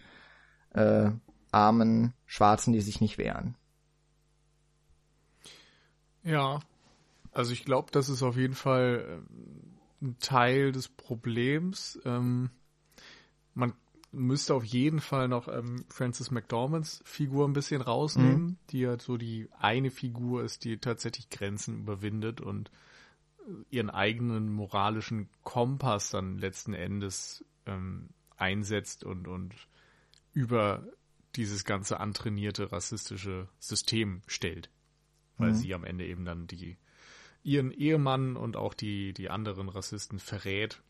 äh, 0.75 1.11
armen 1.53 2.13
Schwarzen, 2.27 2.73
die 2.73 2.81
sich 2.81 3.01
nicht 3.01 3.19
wehren. 3.19 3.57
Ja, 6.23 6.61
also 7.33 7.53
ich 7.53 7.65
glaube, 7.65 7.91
das 7.93 8.09
ist 8.09 8.23
auf 8.23 8.37
jeden 8.37 8.55
Fall 8.55 9.05
ähm, 9.09 9.79
ein 10.03 10.17
Teil 10.19 10.73
des 10.73 10.89
Problems. 10.89 11.99
Ähm, 12.05 12.51
man 13.55 13.73
müsste 14.13 14.55
auf 14.55 14.65
jeden 14.65 15.01
Fall 15.01 15.29
noch 15.29 15.49
ähm, 15.49 15.85
Francis 15.89 16.31
McDormands 16.31 17.03
Figur 17.05 17.47
ein 17.47 17.53
bisschen 17.53 17.81
rausnehmen, 17.81 18.43
mhm. 18.43 18.57
die 18.71 18.81
ja 18.81 18.99
so 18.99 19.17
die 19.17 19.49
eine 19.59 19.91
Figur 19.91 20.43
ist, 20.43 20.65
die 20.65 20.79
tatsächlich 20.79 21.31
Grenzen 21.31 21.81
überwindet 21.81 22.41
und 22.41 22.71
äh, 23.47 23.53
ihren 23.71 23.91
eigenen 23.91 24.53
moralischen 24.53 25.29
Kompass 25.43 26.11
dann 26.11 26.39
letzten 26.39 26.75
Endes 26.75 27.45
ähm, 27.67 28.09
einsetzt 28.37 29.05
und, 29.05 29.29
und 29.29 29.55
über 30.33 30.83
dieses 31.37 31.65
ganze 31.65 32.01
antrainierte 32.01 32.73
rassistische 32.73 33.49
System 33.59 34.23
stellt. 34.27 34.71
Weil 35.39 35.51
mhm. 35.51 35.55
sie 35.55 35.75
am 35.75 35.85
Ende 35.85 36.07
eben 36.07 36.25
dann 36.25 36.47
die, 36.47 36.77
ihren 37.43 37.71
Ehemann 37.71 38.37
und 38.37 38.57
auch 38.57 38.75
die, 38.75 39.13
die 39.13 39.31
anderen 39.31 39.69
Rassisten 39.69 40.19
verrät 40.19 40.83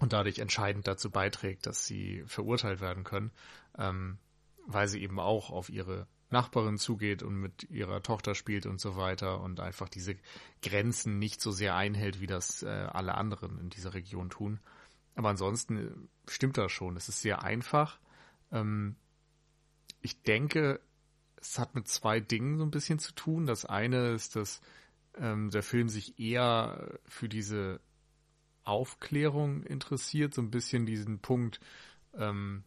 und 0.00 0.12
dadurch 0.12 0.38
entscheidend 0.38 0.86
dazu 0.86 1.10
beiträgt, 1.10 1.66
dass 1.66 1.86
sie 1.86 2.22
verurteilt 2.26 2.80
werden 2.80 3.04
können, 3.04 3.30
ähm, 3.76 4.18
weil 4.66 4.88
sie 4.88 5.02
eben 5.02 5.18
auch 5.18 5.50
auf 5.50 5.70
ihre 5.70 6.06
Nachbarin 6.30 6.76
zugeht 6.76 7.22
und 7.22 7.36
mit 7.36 7.70
ihrer 7.70 8.02
Tochter 8.02 8.34
spielt 8.34 8.66
und 8.66 8.80
so 8.80 8.96
weiter 8.96 9.40
und 9.40 9.60
einfach 9.60 9.88
diese 9.88 10.16
Grenzen 10.62 11.18
nicht 11.18 11.40
so 11.40 11.50
sehr 11.50 11.74
einhält, 11.74 12.20
wie 12.20 12.26
das 12.26 12.62
äh, 12.62 12.68
alle 12.68 13.14
anderen 13.14 13.58
in 13.58 13.70
dieser 13.70 13.94
Region 13.94 14.28
tun. 14.28 14.60
Aber 15.14 15.30
ansonsten 15.30 15.78
äh, 15.78 16.30
stimmt 16.30 16.58
das 16.58 16.70
schon. 16.70 16.96
Es 16.96 17.08
ist 17.08 17.22
sehr 17.22 17.42
einfach. 17.42 17.98
Ähm, 18.52 18.96
ich 20.00 20.22
denke, 20.22 20.80
es 21.36 21.58
hat 21.58 21.74
mit 21.74 21.88
zwei 21.88 22.20
Dingen 22.20 22.58
so 22.58 22.64
ein 22.64 22.70
bisschen 22.70 22.98
zu 22.98 23.12
tun. 23.14 23.46
Das 23.46 23.64
eine 23.64 24.10
ist, 24.12 24.36
dass 24.36 24.60
ähm, 25.16 25.50
der 25.50 25.62
Film 25.62 25.88
sich 25.88 26.18
eher 26.18 26.98
für 27.06 27.28
diese 27.28 27.80
Aufklärung 28.64 29.62
interessiert, 29.62 30.34
so 30.34 30.42
ein 30.42 30.50
bisschen 30.50 30.84
diesen 30.84 31.20
Punkt, 31.20 31.60
ähm, 32.14 32.64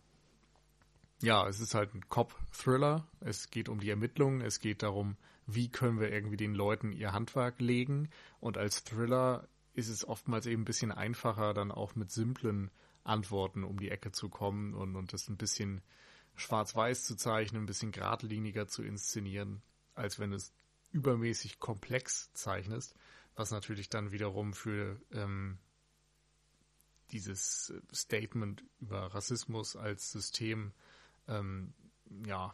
ja, 1.22 1.48
es 1.48 1.60
ist 1.60 1.76
halt 1.76 1.94
ein 1.94 2.08
Cop-Thriller. 2.10 3.08
Es 3.20 3.52
geht 3.52 3.70
um 3.70 3.80
die 3.80 3.92
Ermittlungen, 3.92 4.42
es 4.42 4.60
geht 4.60 4.82
darum, 4.82 5.18
wie 5.46 5.70
können 5.70 6.00
wir 6.00 6.12
irgendwie 6.12 6.38
den 6.38 6.56
Leuten 6.56 6.92
ihr 6.92 7.14
Handwerk 7.14 7.60
legen. 7.62 8.10
Und 8.40 8.58
als 8.58 8.84
Thriller 8.84 9.48
ist 9.74 9.90
es 9.90 10.08
oftmals 10.08 10.48
eben 10.48 10.64
ein 10.64 10.66
bisschen 10.66 10.92
einfacher, 10.92 11.54
dann 11.54 11.72
auch 11.72 11.96
mit 11.96 12.12
simplen 12.12 12.72
Antworten 13.04 13.64
um 13.64 13.80
die 13.80 13.90
Ecke 13.90 14.12
zu 14.12 14.30
kommen 14.30 14.74
und, 14.74 14.96
und 14.96 15.14
das 15.14 15.28
ein 15.30 15.38
bisschen 15.38 15.82
schwarz-weiß 16.36 17.04
zu 17.04 17.16
zeichnen, 17.16 17.64
ein 17.64 17.68
bisschen 17.68 17.92
geradliniger 17.92 18.68
zu 18.68 18.84
inszenieren, 18.84 19.62
als 19.94 20.20
wenn 20.20 20.32
du 20.32 20.38
es 20.38 20.54
übermäßig 20.92 21.60
komplex 21.60 22.32
zeichnest, 22.34 22.96
was 23.36 23.52
natürlich 23.52 23.90
dann 23.90 24.12
wiederum 24.12 24.54
für 24.54 25.00
ähm, 25.12 25.58
dieses 27.12 27.74
Statement 27.94 28.64
über 28.80 29.14
Rassismus 29.14 29.76
als 29.76 30.12
System, 30.12 30.74
ähm, 31.28 31.74
ja, 32.26 32.54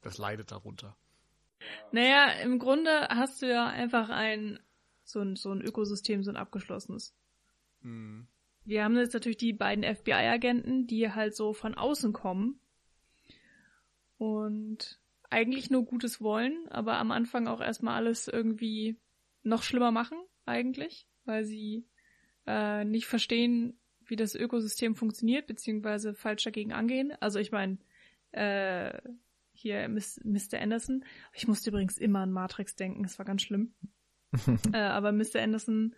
das 0.00 0.18
leidet 0.18 0.52
darunter. 0.52 0.96
Naja, 1.92 2.30
im 2.42 2.58
Grunde 2.58 3.08
hast 3.08 3.42
du 3.42 3.48
ja 3.48 3.66
einfach 3.66 4.08
ein 4.08 4.60
so 5.04 5.20
ein, 5.20 5.36
so 5.36 5.50
ein 5.50 5.62
Ökosystem, 5.62 6.22
so 6.22 6.30
ein 6.30 6.36
abgeschlossenes. 6.36 7.14
Mhm. 7.80 8.28
Wir 8.64 8.84
haben 8.84 8.96
jetzt 8.96 9.14
natürlich 9.14 9.38
die 9.38 9.54
beiden 9.54 9.82
FBI-Agenten, 9.82 10.86
die 10.86 11.10
halt 11.10 11.34
so 11.34 11.54
von 11.54 11.74
außen 11.74 12.12
kommen 12.12 12.60
und 14.18 15.00
eigentlich 15.30 15.70
nur 15.70 15.84
Gutes 15.84 16.20
wollen, 16.20 16.68
aber 16.68 16.98
am 16.98 17.10
Anfang 17.10 17.48
auch 17.48 17.60
erstmal 17.60 17.94
alles 17.94 18.28
irgendwie 18.28 18.96
noch 19.42 19.62
schlimmer 19.62 19.90
machen, 19.90 20.18
eigentlich, 20.46 21.06
weil 21.24 21.44
sie 21.44 21.86
äh, 22.46 22.84
nicht 22.84 23.06
verstehen, 23.06 23.78
wie 24.04 24.16
das 24.16 24.34
Ökosystem 24.34 24.94
funktioniert, 24.94 25.46
beziehungsweise 25.46 26.14
falsch 26.14 26.44
dagegen 26.44 26.72
angehen. 26.72 27.12
Also 27.20 27.38
ich 27.38 27.52
meine, 27.52 27.78
äh, 28.32 28.98
hier 29.52 29.88
Mr. 29.88 30.60
Anderson. 30.60 31.04
Ich 31.32 31.48
musste 31.48 31.70
übrigens 31.70 31.98
immer 31.98 32.20
an 32.20 32.32
Matrix 32.32 32.76
denken, 32.76 33.02
das 33.02 33.18
war 33.18 33.26
ganz 33.26 33.42
schlimm. 33.42 33.74
äh, 34.72 34.78
aber 34.78 35.12
Mr. 35.12 35.42
Anderson 35.42 35.94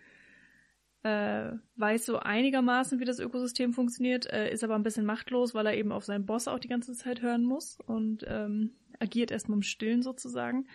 äh, 1.03 1.53
weiß 1.77 2.07
so 2.07 2.19
einigermaßen, 2.19 3.01
wie 3.01 3.05
das 3.05 3.19
Ökosystem 3.19 3.73
funktioniert, 3.73 4.27
äh, 4.27 4.53
ist 4.53 4.65
aber 4.65 4.75
ein 4.75 4.83
bisschen 4.83 5.07
machtlos, 5.07 5.55
weil 5.55 5.67
er 5.67 5.77
eben 5.77 5.93
auf 5.93 6.05
seinen 6.05 6.27
Boss 6.27 6.49
auch 6.49 6.59
die 6.59 6.69
ganze 6.69 6.93
Zeit 6.93 7.23
hören 7.23 7.45
muss 7.45 7.79
und 7.87 8.25
ähm, 8.27 8.75
agiert 8.99 9.31
erstmal 9.31 9.59
im 9.59 9.63
Stillen 9.63 10.03
sozusagen. 10.03 10.67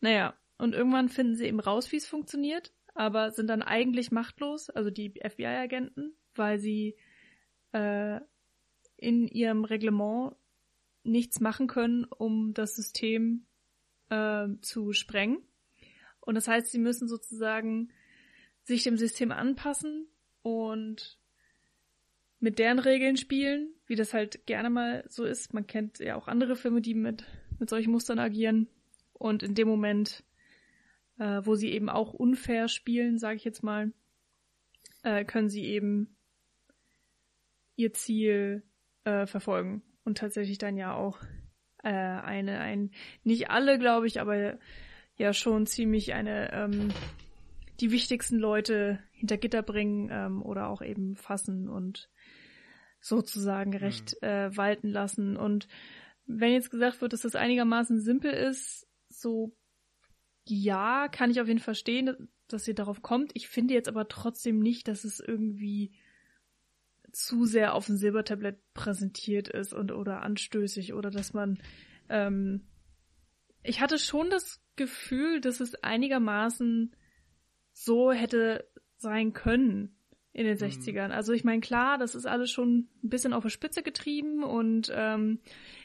Naja, 0.00 0.34
und 0.58 0.74
irgendwann 0.74 1.08
finden 1.08 1.34
sie 1.34 1.46
eben 1.46 1.60
raus, 1.60 1.90
wie 1.90 1.96
es 1.96 2.06
funktioniert, 2.06 2.72
aber 2.94 3.32
sind 3.32 3.48
dann 3.48 3.62
eigentlich 3.62 4.12
machtlos, 4.12 4.70
also 4.70 4.90
die 4.90 5.14
FBI-Agenten, 5.20 6.14
weil 6.34 6.58
sie 6.58 6.96
äh, 7.72 8.20
in 8.96 9.26
ihrem 9.26 9.64
Reglement 9.64 10.36
nichts 11.02 11.40
machen 11.40 11.66
können, 11.66 12.04
um 12.04 12.54
das 12.54 12.76
System 12.76 13.46
äh, 14.10 14.46
zu 14.60 14.92
sprengen. 14.92 15.38
Und 16.20 16.36
das 16.36 16.46
heißt, 16.46 16.70
sie 16.70 16.78
müssen 16.78 17.08
sozusagen 17.08 17.90
sich 18.64 18.84
dem 18.84 18.96
System 18.96 19.32
anpassen 19.32 20.06
und 20.42 21.18
mit 22.38 22.58
deren 22.58 22.78
Regeln 22.78 23.16
spielen, 23.16 23.72
wie 23.86 23.94
das 23.94 24.12
halt 24.12 24.46
gerne 24.46 24.68
mal 24.68 25.04
so 25.08 25.24
ist. 25.24 25.54
Man 25.54 25.66
kennt 25.66 26.00
ja 26.00 26.16
auch 26.16 26.26
andere 26.26 26.56
Filme, 26.56 26.80
die 26.80 26.94
mit, 26.94 27.24
mit 27.58 27.70
solchen 27.70 27.92
Mustern 27.92 28.18
agieren. 28.18 28.68
Und 29.12 29.44
in 29.44 29.54
dem 29.54 29.68
Moment, 29.68 30.24
äh, 31.18 31.40
wo 31.44 31.54
sie 31.54 31.70
eben 31.70 31.88
auch 31.88 32.12
unfair 32.12 32.66
spielen, 32.66 33.18
sage 33.18 33.36
ich 33.36 33.44
jetzt 33.44 33.62
mal, 33.62 33.92
äh, 35.04 35.24
können 35.24 35.48
sie 35.48 35.64
eben 35.66 36.16
ihr 37.76 37.92
Ziel 37.92 38.64
äh, 39.04 39.26
verfolgen. 39.26 39.82
Und 40.04 40.18
tatsächlich 40.18 40.58
dann 40.58 40.76
ja 40.76 40.94
auch 40.94 41.22
äh, 41.84 41.90
eine, 41.90 42.58
ein, 42.58 42.90
nicht 43.22 43.50
alle, 43.50 43.78
glaube 43.78 44.08
ich, 44.08 44.20
aber 44.20 44.58
ja 45.16 45.32
schon 45.32 45.66
ziemlich 45.66 46.14
eine 46.14 46.52
ähm, 46.52 46.88
die 47.82 47.90
wichtigsten 47.90 48.38
Leute 48.38 49.00
hinter 49.10 49.36
Gitter 49.36 49.62
bringen 49.62 50.08
ähm, 50.10 50.42
oder 50.42 50.68
auch 50.68 50.82
eben 50.82 51.16
fassen 51.16 51.68
und 51.68 52.08
sozusagen 53.00 53.76
recht 53.76 54.16
mhm. 54.22 54.28
äh, 54.28 54.56
walten 54.56 54.88
lassen. 54.88 55.36
Und 55.36 55.66
wenn 56.24 56.52
jetzt 56.52 56.70
gesagt 56.70 57.00
wird, 57.00 57.12
dass 57.12 57.22
das 57.22 57.34
einigermaßen 57.34 58.00
simpel 58.00 58.32
ist, 58.32 58.86
so 59.08 59.54
ja, 60.44 61.08
kann 61.08 61.30
ich 61.30 61.40
auf 61.40 61.48
jeden 61.48 61.58
Fall 61.58 61.74
verstehen. 61.74 62.28
dass 62.48 62.64
sie 62.64 62.74
darauf 62.74 63.02
kommt. 63.02 63.32
Ich 63.34 63.48
finde 63.48 63.74
jetzt 63.74 63.88
aber 63.88 64.08
trotzdem 64.08 64.60
nicht, 64.60 64.86
dass 64.86 65.04
es 65.04 65.20
irgendwie 65.20 65.92
zu 67.10 67.44
sehr 67.44 67.74
auf 67.74 67.86
dem 67.86 67.96
Silbertablett 67.96 68.60
präsentiert 68.74 69.48
ist 69.48 69.72
und 69.72 69.90
oder 69.90 70.22
anstößig 70.22 70.94
oder 70.94 71.10
dass 71.10 71.32
man 71.34 71.60
ähm, 72.08 72.66
ich 73.62 73.80
hatte 73.80 73.98
schon 73.98 74.30
das 74.30 74.60
Gefühl, 74.76 75.40
dass 75.40 75.60
es 75.60 75.74
einigermaßen 75.76 76.94
so 77.72 78.12
hätte 78.12 78.68
sein 78.96 79.32
können 79.32 79.96
in 80.34 80.46
den 80.46 80.56
60ern. 80.56 81.08
Mhm. 81.08 81.12
Also 81.12 81.32
ich 81.32 81.44
meine, 81.44 81.60
klar, 81.60 81.98
das 81.98 82.14
ist 82.14 82.26
alles 82.26 82.50
schon 82.50 82.88
ein 83.02 83.08
bisschen 83.10 83.34
auf 83.34 83.42
der 83.42 83.50
Spitze 83.50 83.82
getrieben 83.82 84.42
und 84.42 84.90
ähm, 84.94 85.40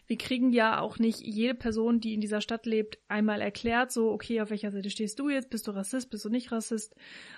wir 0.07 0.17
kriegen 0.17 0.53
ja 0.53 0.79
auch 0.79 0.99
nicht 0.99 1.19
jede 1.19 1.53
Person, 1.53 1.99
die 1.99 2.13
in 2.13 2.21
dieser 2.21 2.39
Stadt 2.39 2.65
lebt, 2.65 2.97
einmal 3.09 3.41
erklärt, 3.41 3.91
so, 3.91 4.09
okay, 4.09 4.39
auf 4.39 4.49
welcher 4.49 4.71
Seite 4.71 4.89
stehst 4.89 5.19
du 5.19 5.29
jetzt? 5.29 5.49
Bist 5.49 5.67
du 5.67 5.71
Rassist? 5.71 6.09
Bist 6.09 6.23
du 6.23 6.29
nicht 6.29 6.51
Rassist? 6.51 6.95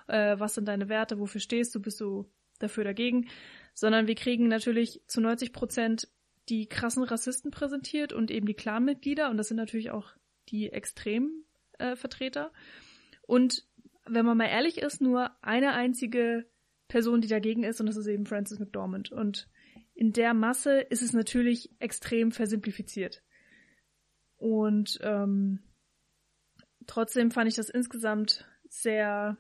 Äh, 0.08 0.40
was 0.40 0.54
sind 0.54 0.68
deine 0.68 0.88
Werte? 0.88 1.20
Wofür 1.20 1.42
stehst 1.42 1.74
du? 1.74 1.82
Bist 1.82 2.00
du 2.00 2.30
dafür 2.60 2.84
dagegen? 2.84 3.28
Sondern 3.74 4.06
wir 4.06 4.16
kriegen 4.16 4.48
natürlich 4.48 5.02
zu 5.08 5.20
90 5.20 5.52
Prozent 5.52 6.08
die 6.48 6.68
krassen 6.68 7.04
Rassisten 7.04 7.50
präsentiert 7.50 8.14
und 8.14 8.30
eben 8.30 8.46
die 8.46 8.54
Clanmitglieder 8.54 9.30
und 9.30 9.38
das 9.38 9.48
sind 9.48 9.58
natürlich 9.58 9.92
auch 9.92 10.12
die 10.50 10.72
extremen 10.72 11.46
äh, 11.80 11.96
Vertreter. 11.96 12.52
Und 13.26 13.66
wenn 14.12 14.26
man 14.26 14.38
mal 14.38 14.48
ehrlich 14.48 14.80
ist, 14.80 15.02
nur 15.02 15.32
eine 15.42 15.74
einzige 15.74 16.46
Person, 16.88 17.22
die 17.22 17.28
dagegen 17.28 17.64
ist, 17.64 17.80
und 17.80 17.86
das 17.86 17.98
ist 17.98 18.08
eben 18.08 18.26
Francis 18.26 18.60
McDormand. 18.60 19.12
Und 19.12 19.48
in 19.94 20.14
der 20.14 20.34
Masse 20.34 20.80
ist 20.80 21.02
es 21.02 21.14
natürlich 21.14 21.72
extrem 21.80 22.32
versimplifiziert. 22.32 23.22
Und 24.38 25.00
ähm, 25.04 25.60
trotzdem 26.88 27.32
fand 27.32 27.50
ich 27.50 27.56
das 27.56 27.70
insgesamt 27.70 28.46
sehr, 28.68 29.38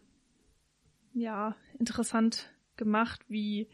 ja, 1.13 1.55
interessant 1.77 2.53
gemacht, 2.75 3.21
wie 3.27 3.69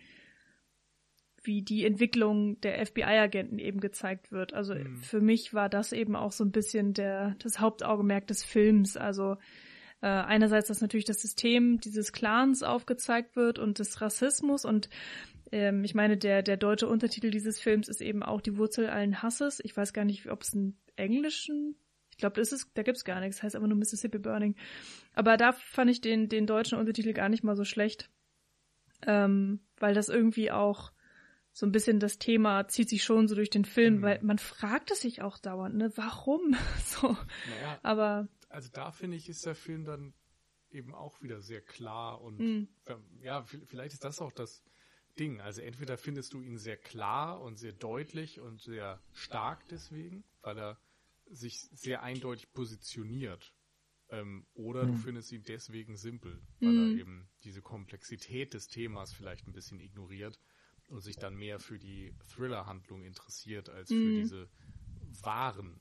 wie 1.46 1.62
die 1.62 1.86
Entwicklung 1.86 2.60
der 2.62 2.84
FBI-Agenten 2.86 3.60
eben 3.60 3.80
gezeigt 3.80 4.32
wird. 4.32 4.54
Also 4.54 4.74
mhm. 4.74 4.98
für 4.98 5.22
mich 5.22 5.54
war 5.54 5.70
das 5.70 5.92
eben 5.92 6.16
auch 6.16 6.32
so 6.32 6.44
ein 6.44 6.52
bisschen 6.52 6.94
der 6.94 7.36
das 7.40 7.60
Hauptaugenmerk 7.60 8.28
des 8.28 8.44
Films. 8.44 8.98
Also 8.98 9.38
äh, 10.02 10.08
einerseits, 10.08 10.68
dass 10.68 10.82
natürlich 10.82 11.06
das 11.06 11.22
System 11.22 11.80
dieses 11.80 12.12
Clans 12.12 12.64
aufgezeigt 12.64 13.36
wird 13.36 13.60
und 13.60 13.80
des 13.80 14.02
Rassismus 14.02 14.66
und 14.66 14.90
ähm, 15.52 15.84
ich 15.84 15.94
meine, 15.94 16.18
der, 16.18 16.42
der 16.42 16.58
deutsche 16.58 16.88
Untertitel 16.88 17.30
dieses 17.30 17.60
Films 17.60 17.88
ist 17.88 18.02
eben 18.02 18.24
auch 18.24 18.42
die 18.42 18.58
Wurzel 18.58 18.90
allen 18.90 19.22
Hasses. 19.22 19.62
Ich 19.64 19.78
weiß 19.78 19.94
gar 19.94 20.06
nicht, 20.06 20.30
ob 20.30 20.42
es 20.42 20.54
einen 20.54 20.78
englischen 20.96 21.76
ich 22.16 22.20
glaube, 22.20 22.40
das 22.40 22.54
ist, 22.54 22.72
da 22.76 22.84
gibt's 22.84 23.04
gar 23.04 23.20
nichts, 23.20 23.44
heißt 23.44 23.58
aber 23.58 23.68
nur 23.68 23.78
Mississippi 23.78 24.20
Burning. 24.20 24.56
Aber 25.16 25.36
da 25.36 25.52
fand 25.52 25.92
ich 25.92 26.00
den, 26.00 26.30
den 26.30 26.48
deutschen 26.48 26.80
Untertitel 26.80 27.12
gar 27.12 27.28
nicht 27.28 27.44
mal 27.44 27.58
so 27.58 27.66
schlecht. 27.66 28.10
Ähm, 29.06 29.60
weil 29.78 29.94
das 29.94 30.08
irgendwie 30.08 30.50
auch 30.50 30.94
so 31.52 31.66
ein 31.66 31.74
bisschen 31.74 32.00
das 32.00 32.18
Thema 32.18 32.70
zieht 32.70 32.88
sich 32.88 33.04
schon 33.04 33.28
so 33.28 33.36
durch 33.36 33.50
den 33.50 33.66
Film, 33.66 33.96
mhm. 33.98 34.02
weil 34.02 34.20
man 34.22 34.38
fragt 34.38 34.92
es 34.92 35.02
sich 35.02 35.22
auch 35.22 35.38
dauernd, 35.38 35.76
ne, 35.76 35.92
warum? 35.98 36.56
so. 36.86 37.10
Naja, 37.10 37.80
aber 37.84 38.30
also 38.56 38.70
da 38.72 38.92
finde 38.92 39.18
ich, 39.18 39.30
ist 39.30 39.46
der 39.46 39.56
Film 39.56 39.84
dann 39.84 40.14
eben 40.72 40.96
auch 40.96 41.22
wieder 41.22 41.42
sehr 41.42 41.62
klar 41.62 42.22
und 42.22 42.40
mhm. 42.40 42.68
ja, 43.22 43.44
vielleicht 43.44 43.94
ist 43.94 44.04
das 44.04 44.22
auch 44.22 44.32
das 44.32 44.64
Ding. 45.20 45.42
Also 45.42 45.62
entweder 45.62 45.98
findest 45.98 46.34
du 46.34 46.42
ihn 46.42 46.58
sehr 46.58 46.78
klar 46.78 47.42
und 47.42 47.58
sehr 47.58 47.74
deutlich 47.74 48.40
und 48.40 48.62
sehr 48.62 49.02
stark 49.14 49.68
deswegen, 49.70 50.24
weil 50.42 50.58
er 50.58 50.80
sich 51.28 51.60
sehr 51.74 52.02
eindeutig 52.04 52.52
positioniert. 52.54 53.54
Ähm, 54.10 54.46
oder 54.54 54.84
mhm. 54.84 54.92
du 54.92 54.98
findest 54.98 55.32
ihn 55.32 55.44
deswegen 55.44 55.98
simpel, 55.98 56.40
weil 56.60 56.70
mhm. 56.70 56.92
er 56.92 57.00
eben 57.00 57.30
diese 57.44 57.62
Komplexität 57.62 58.54
des 58.54 58.68
Themas 58.68 59.12
vielleicht 59.14 59.48
ein 59.48 59.54
bisschen 59.54 59.80
ignoriert 59.80 60.40
und 60.90 61.02
sich 61.02 61.16
dann 61.16 61.36
mehr 61.36 61.60
für 61.60 61.80
die 61.80 62.16
Thriller-Handlung 62.34 63.04
interessiert 63.04 63.70
als 63.70 63.90
für 63.90 63.96
mhm. 63.96 64.22
diese 64.22 64.50
wahren 65.22 65.80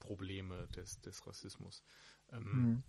Probleme 0.00 0.68
des, 0.76 1.00
des 1.00 1.26
Rassismus. 1.26 1.82
Ähm, 2.32 2.44
mhm. 2.44 2.82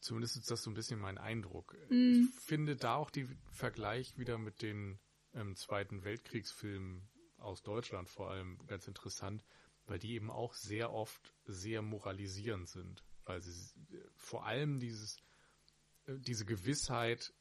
Zumindest 0.00 0.36
ist 0.38 0.50
das 0.50 0.62
so 0.62 0.70
ein 0.70 0.74
bisschen 0.74 0.98
mein 0.98 1.18
Eindruck. 1.18 1.76
Mhm. 1.90 2.30
Ich 2.34 2.40
finde 2.40 2.76
da 2.76 2.94
auch 2.94 3.10
die 3.10 3.28
Vergleich 3.50 4.16
wieder 4.16 4.38
mit 4.38 4.62
den 4.62 4.98
ähm, 5.34 5.56
Zweiten 5.56 6.04
Weltkriegsfilmen 6.04 7.08
aus 7.36 7.62
Deutschland 7.62 8.08
vor 8.08 8.30
allem 8.30 8.58
ganz 8.66 8.86
interessant, 8.86 9.44
weil 9.86 9.98
die 9.98 10.12
eben 10.12 10.30
auch 10.30 10.54
sehr 10.54 10.92
oft 10.92 11.34
sehr 11.44 11.82
moralisierend 11.82 12.68
sind, 12.68 13.04
weil 13.24 13.40
sie 13.42 13.52
vor 14.16 14.46
allem 14.46 14.78
dieses 14.78 15.18
äh, 16.06 16.18
diese 16.18 16.44
Gewissheit, 16.44 17.32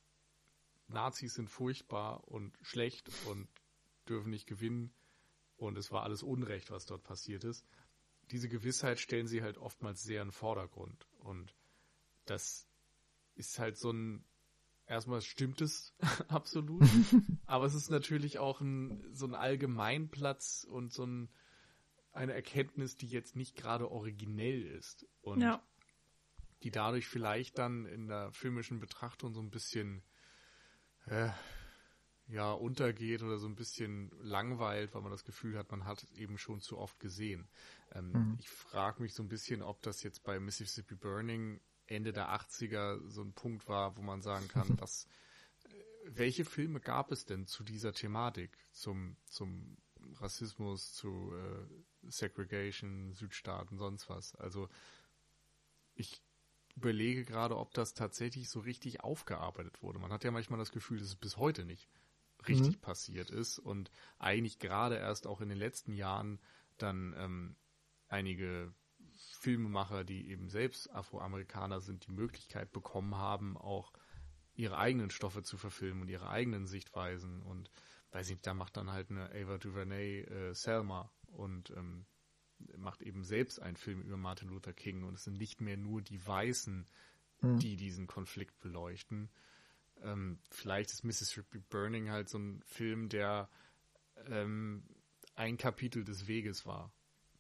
Nazis 0.88 1.36
sind 1.36 1.50
furchtbar 1.50 2.28
und 2.28 2.58
schlecht 2.62 3.10
und 3.28 3.48
dürfen 4.08 4.32
nicht 4.32 4.48
gewinnen 4.48 4.94
und 5.58 5.78
es 5.78 5.92
war 5.92 6.04
alles 6.04 6.24
Unrecht, 6.24 6.72
was 6.72 6.86
dort 6.86 7.04
passiert 7.04 7.44
ist, 7.44 7.66
diese 8.32 8.50
Gewissheit 8.50 9.00
stellen 9.00 9.28
sie 9.28 9.42
halt 9.42 9.58
oftmals 9.58 10.04
sehr 10.04 10.22
in 10.22 10.30
den 10.30 10.34
Vordergrund. 10.34 11.08
Und 11.20 11.56
das 12.26 12.68
ist 13.36 13.60
halt 13.60 13.78
so 13.78 13.92
ein, 13.92 14.24
erstmal 14.86 15.22
stimmt 15.22 15.62
es 15.62 15.94
absolut, 16.28 16.84
aber 17.46 17.66
es 17.66 17.74
ist 17.74 17.90
natürlich 17.90 18.40
auch 18.40 18.62
ein, 18.62 19.04
so 19.14 19.26
ein 19.26 19.36
Allgemeinplatz 19.36 20.68
und 20.70 20.94
so 20.94 21.06
ein, 21.06 21.30
eine 22.12 22.34
Erkenntnis, 22.34 22.96
die 22.96 23.08
jetzt 23.08 23.36
nicht 23.36 23.56
gerade 23.56 23.90
originell 23.92 24.64
ist. 24.64 25.08
Und 25.22 25.42
ja. 25.42 25.64
die 26.64 26.72
dadurch 26.72 27.08
vielleicht 27.08 27.58
dann 27.58 27.86
in 27.86 28.08
der 28.08 28.32
filmischen 28.32 28.80
Betrachtung 28.80 29.34
so 29.34 29.42
ein 29.42 29.52
bisschen, 29.52 30.04
äh, 31.06 31.30
ja 32.30 32.52
untergeht 32.52 33.24
oder 33.24 33.40
so 33.40 33.48
ein 33.48 33.56
bisschen 33.56 34.12
langweilt, 34.22 34.94
weil 34.94 35.02
man 35.02 35.12
das 35.12 35.26
Gefühl 35.26 35.58
hat, 35.58 35.72
man 35.72 35.86
hat 35.86 36.04
es 36.04 36.12
eben 36.12 36.38
schon 36.38 36.62
zu 36.62 36.78
oft 36.78 37.00
gesehen. 37.00 37.48
Ähm, 37.92 38.12
mhm. 38.12 38.38
Ich 38.40 38.50
frage 38.50 39.02
mich 39.02 39.14
so 39.16 39.24
ein 39.24 39.30
bisschen, 39.30 39.62
ob 39.64 39.82
das 39.82 40.04
jetzt 40.04 40.24
bei 40.24 40.40
Mississippi 40.40 40.96
Burning 40.96 41.60
Ende 41.88 42.14
der 42.14 42.30
80er 42.30 43.00
so 43.10 43.24
ein 43.24 43.34
Punkt 43.34 43.68
war, 43.68 43.98
wo 43.98 44.04
man 44.04 44.22
sagen 44.22 44.48
kann, 44.48 44.68
was, 44.80 45.08
äh, 45.64 45.70
welche 46.06 46.46
Filme 46.46 46.80
gab 46.80 47.12
es 47.12 47.26
denn 47.26 47.48
zu 47.48 47.64
dieser 47.64 47.94
Thematik, 47.94 48.56
zum, 48.72 49.18
zum 49.26 49.78
Rassismus, 50.20 50.94
zu 50.94 51.34
äh, 51.34 52.10
Segregation, 52.12 53.12
Südstaaten, 53.14 53.78
sonst 53.78 54.08
was? 54.08 54.36
Also 54.36 54.70
ich 55.96 56.22
überlege 56.76 57.26
gerade, 57.26 57.58
ob 57.58 57.74
das 57.74 57.96
tatsächlich 57.96 58.50
so 58.50 58.60
richtig 58.60 59.02
aufgearbeitet 59.02 59.82
wurde. 59.82 59.98
Man 59.98 60.14
hat 60.14 60.24
ja 60.24 60.30
manchmal 60.30 60.60
das 60.60 60.72
Gefühl, 60.72 61.00
dass 61.00 61.08
es 61.08 61.16
bis 61.16 61.38
heute 61.38 61.66
nicht 61.66 61.90
richtig 62.48 62.78
mhm. 62.78 62.82
passiert 62.82 63.30
ist 63.30 63.60
und 63.60 63.92
eigentlich 64.18 64.60
gerade 64.60 64.96
erst 64.96 65.28
auch 65.28 65.42
in 65.42 65.50
den 65.50 65.58
letzten 65.58 65.94
Jahren 65.94 66.40
dann 66.78 67.14
ähm, 67.18 67.56
einige 68.08 68.74
Filmemacher, 69.40 70.04
die 70.04 70.30
eben 70.30 70.50
selbst 70.50 70.90
Afroamerikaner 70.94 71.82
sind, 71.82 72.08
die 72.08 72.12
Möglichkeit 72.12 72.72
bekommen 72.72 73.16
haben, 73.16 73.58
auch 73.58 73.94
ihre 74.54 74.78
eigenen 74.78 75.10
Stoffe 75.10 75.44
zu 75.44 75.58
verfilmen 75.58 76.02
und 76.02 76.10
ihre 76.10 76.30
eigenen 76.30 76.66
Sichtweisen 76.66 77.42
und 77.44 77.70
weiß 78.12 78.30
nicht, 78.30 78.46
da 78.46 78.54
macht 78.54 78.78
dann 78.78 78.92
halt 78.92 79.12
eine 79.12 79.30
Ava 79.32 79.58
DuVernay 79.58 80.22
äh, 80.22 80.54
Selma 80.54 81.12
und 81.28 81.70
ähm, 81.72 82.06
macht 82.78 83.02
eben 83.02 83.24
selbst 83.24 83.62
einen 83.62 83.78
Film 83.78 84.02
über 84.02 84.18
Martin 84.18 84.50
Luther 84.50 84.74
King 84.74 85.04
und 85.04 85.14
es 85.14 85.24
sind 85.24 85.38
nicht 85.38 85.62
mehr 85.62 85.78
nur 85.78 86.02
die 86.02 86.26
Weißen, 86.26 86.88
mhm. 87.42 87.60
die 87.60 87.76
diesen 87.76 88.08
Konflikt 88.08 88.60
beleuchten, 88.60 89.30
ähm, 90.04 90.40
vielleicht 90.50 90.92
ist 90.92 91.04
Mississippi 91.04 91.60
Burning 91.60 92.10
halt 92.10 92.30
so 92.30 92.38
ein 92.38 92.62
Film, 92.66 93.10
der 93.10 93.50
ähm, 94.28 94.84
ein 95.36 95.58
Kapitel 95.58 96.04
des 96.04 96.28
Weges 96.28 96.66
war, 96.66 96.92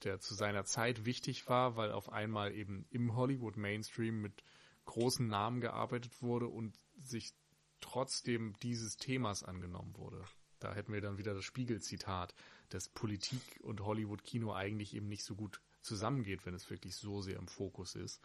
der 0.03 0.19
zu 0.19 0.33
seiner 0.33 0.65
Zeit 0.65 1.05
wichtig 1.05 1.47
war, 1.47 1.75
weil 1.75 1.91
auf 1.91 2.11
einmal 2.11 2.53
eben 2.53 2.85
im 2.89 3.15
Hollywood 3.15 3.57
Mainstream 3.57 4.21
mit 4.21 4.43
großen 4.85 5.27
Namen 5.27 5.61
gearbeitet 5.61 6.21
wurde 6.21 6.47
und 6.47 6.77
sich 6.97 7.33
trotzdem 7.81 8.55
dieses 8.61 8.97
Themas 8.97 9.43
angenommen 9.43 9.95
wurde. 9.97 10.23
Da 10.59 10.73
hätten 10.73 10.91
wir 10.91 11.01
dann 11.01 11.17
wieder 11.17 11.33
das 11.33 11.45
Spiegel-Zitat, 11.45 12.33
dass 12.69 12.89
Politik 12.89 13.41
und 13.61 13.81
Hollywood-Kino 13.81 14.53
eigentlich 14.53 14.93
eben 14.93 15.07
nicht 15.07 15.23
so 15.23 15.35
gut 15.35 15.61
zusammengeht, 15.81 16.45
wenn 16.45 16.53
es 16.53 16.69
wirklich 16.69 16.95
so 16.95 17.21
sehr 17.21 17.37
im 17.37 17.47
Fokus 17.47 17.95
ist. 17.95 18.21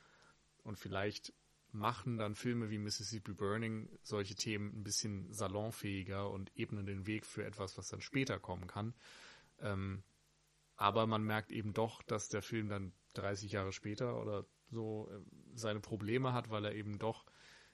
Und 0.64 0.78
vielleicht 0.78 1.32
machen 1.75 2.18
dann 2.18 2.35
Filme 2.35 2.70
wie 2.70 2.79
Mississippi 2.79 3.33
Burning 3.33 3.89
solche 4.03 4.35
Themen 4.35 4.72
ein 4.79 4.85
bisschen 4.85 5.33
salonfähiger 5.33 6.31
und 6.31 6.51
ebnen 6.57 6.87
den 6.87 7.07
Weg 7.07 7.27
für 7.27 7.45
etwas, 7.45 7.77
was 7.77 7.89
dann 7.89 8.01
später 8.01 8.39
kommen 8.39 8.66
kann. 8.66 8.95
Ähm, 9.59 10.03
aber 10.77 11.07
man 11.07 11.22
merkt 11.22 11.53
eben 11.53 11.72
doch, 11.72 12.03
dass 12.03 12.29
der 12.29 12.43
Film 12.43 12.68
dann 12.68 12.93
30 13.14 13.53
Jahre 13.53 13.72
später 13.72 14.20
oder 14.20 14.47
so 14.70 15.11
äh, 15.11 15.20
seine 15.55 15.81
Probleme 15.81 16.33
hat, 16.33 16.51
weil 16.51 16.64
er 16.64 16.75
eben 16.75 16.99
doch 16.99 17.25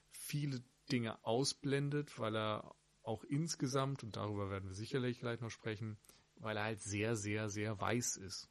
viele 0.09 0.63
Dinge 0.91 1.23
ausblendet, 1.25 2.19
weil 2.19 2.35
er 2.35 2.75
auch 3.03 3.23
insgesamt, 3.23 4.03
und 4.03 4.15
darüber 4.15 4.49
werden 4.49 4.69
wir 4.69 4.75
sicherlich 4.75 5.19
gleich 5.19 5.41
noch 5.41 5.49
sprechen, 5.49 5.97
weil 6.35 6.57
er 6.57 6.63
halt 6.63 6.81
sehr, 6.81 7.15
sehr, 7.15 7.49
sehr 7.49 7.79
weiß 7.79 8.17
ist. 8.17 8.49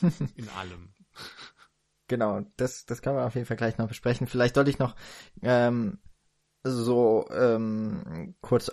In 0.36 0.48
allem. 0.50 0.92
Genau, 2.08 2.42
das, 2.56 2.86
das 2.86 3.02
kann 3.02 3.14
man 3.14 3.24
auf 3.24 3.34
jeden 3.34 3.46
Fall 3.46 3.56
gleich 3.56 3.78
noch 3.78 3.88
besprechen. 3.88 4.26
Vielleicht 4.26 4.54
sollte 4.54 4.70
ich 4.70 4.78
noch 4.78 4.96
ähm, 5.42 5.98
so 6.62 7.26
ähm, 7.30 8.34
kurz 8.40 8.70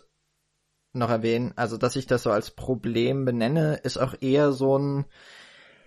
noch 0.93 1.09
erwähnen, 1.09 1.53
also 1.55 1.77
dass 1.77 1.95
ich 1.95 2.05
das 2.05 2.23
so 2.23 2.31
als 2.31 2.51
Problem 2.51 3.23
benenne, 3.25 3.75
ist 3.83 3.97
auch 3.97 4.15
eher 4.19 4.51
so 4.51 4.77
ein, 4.77 5.05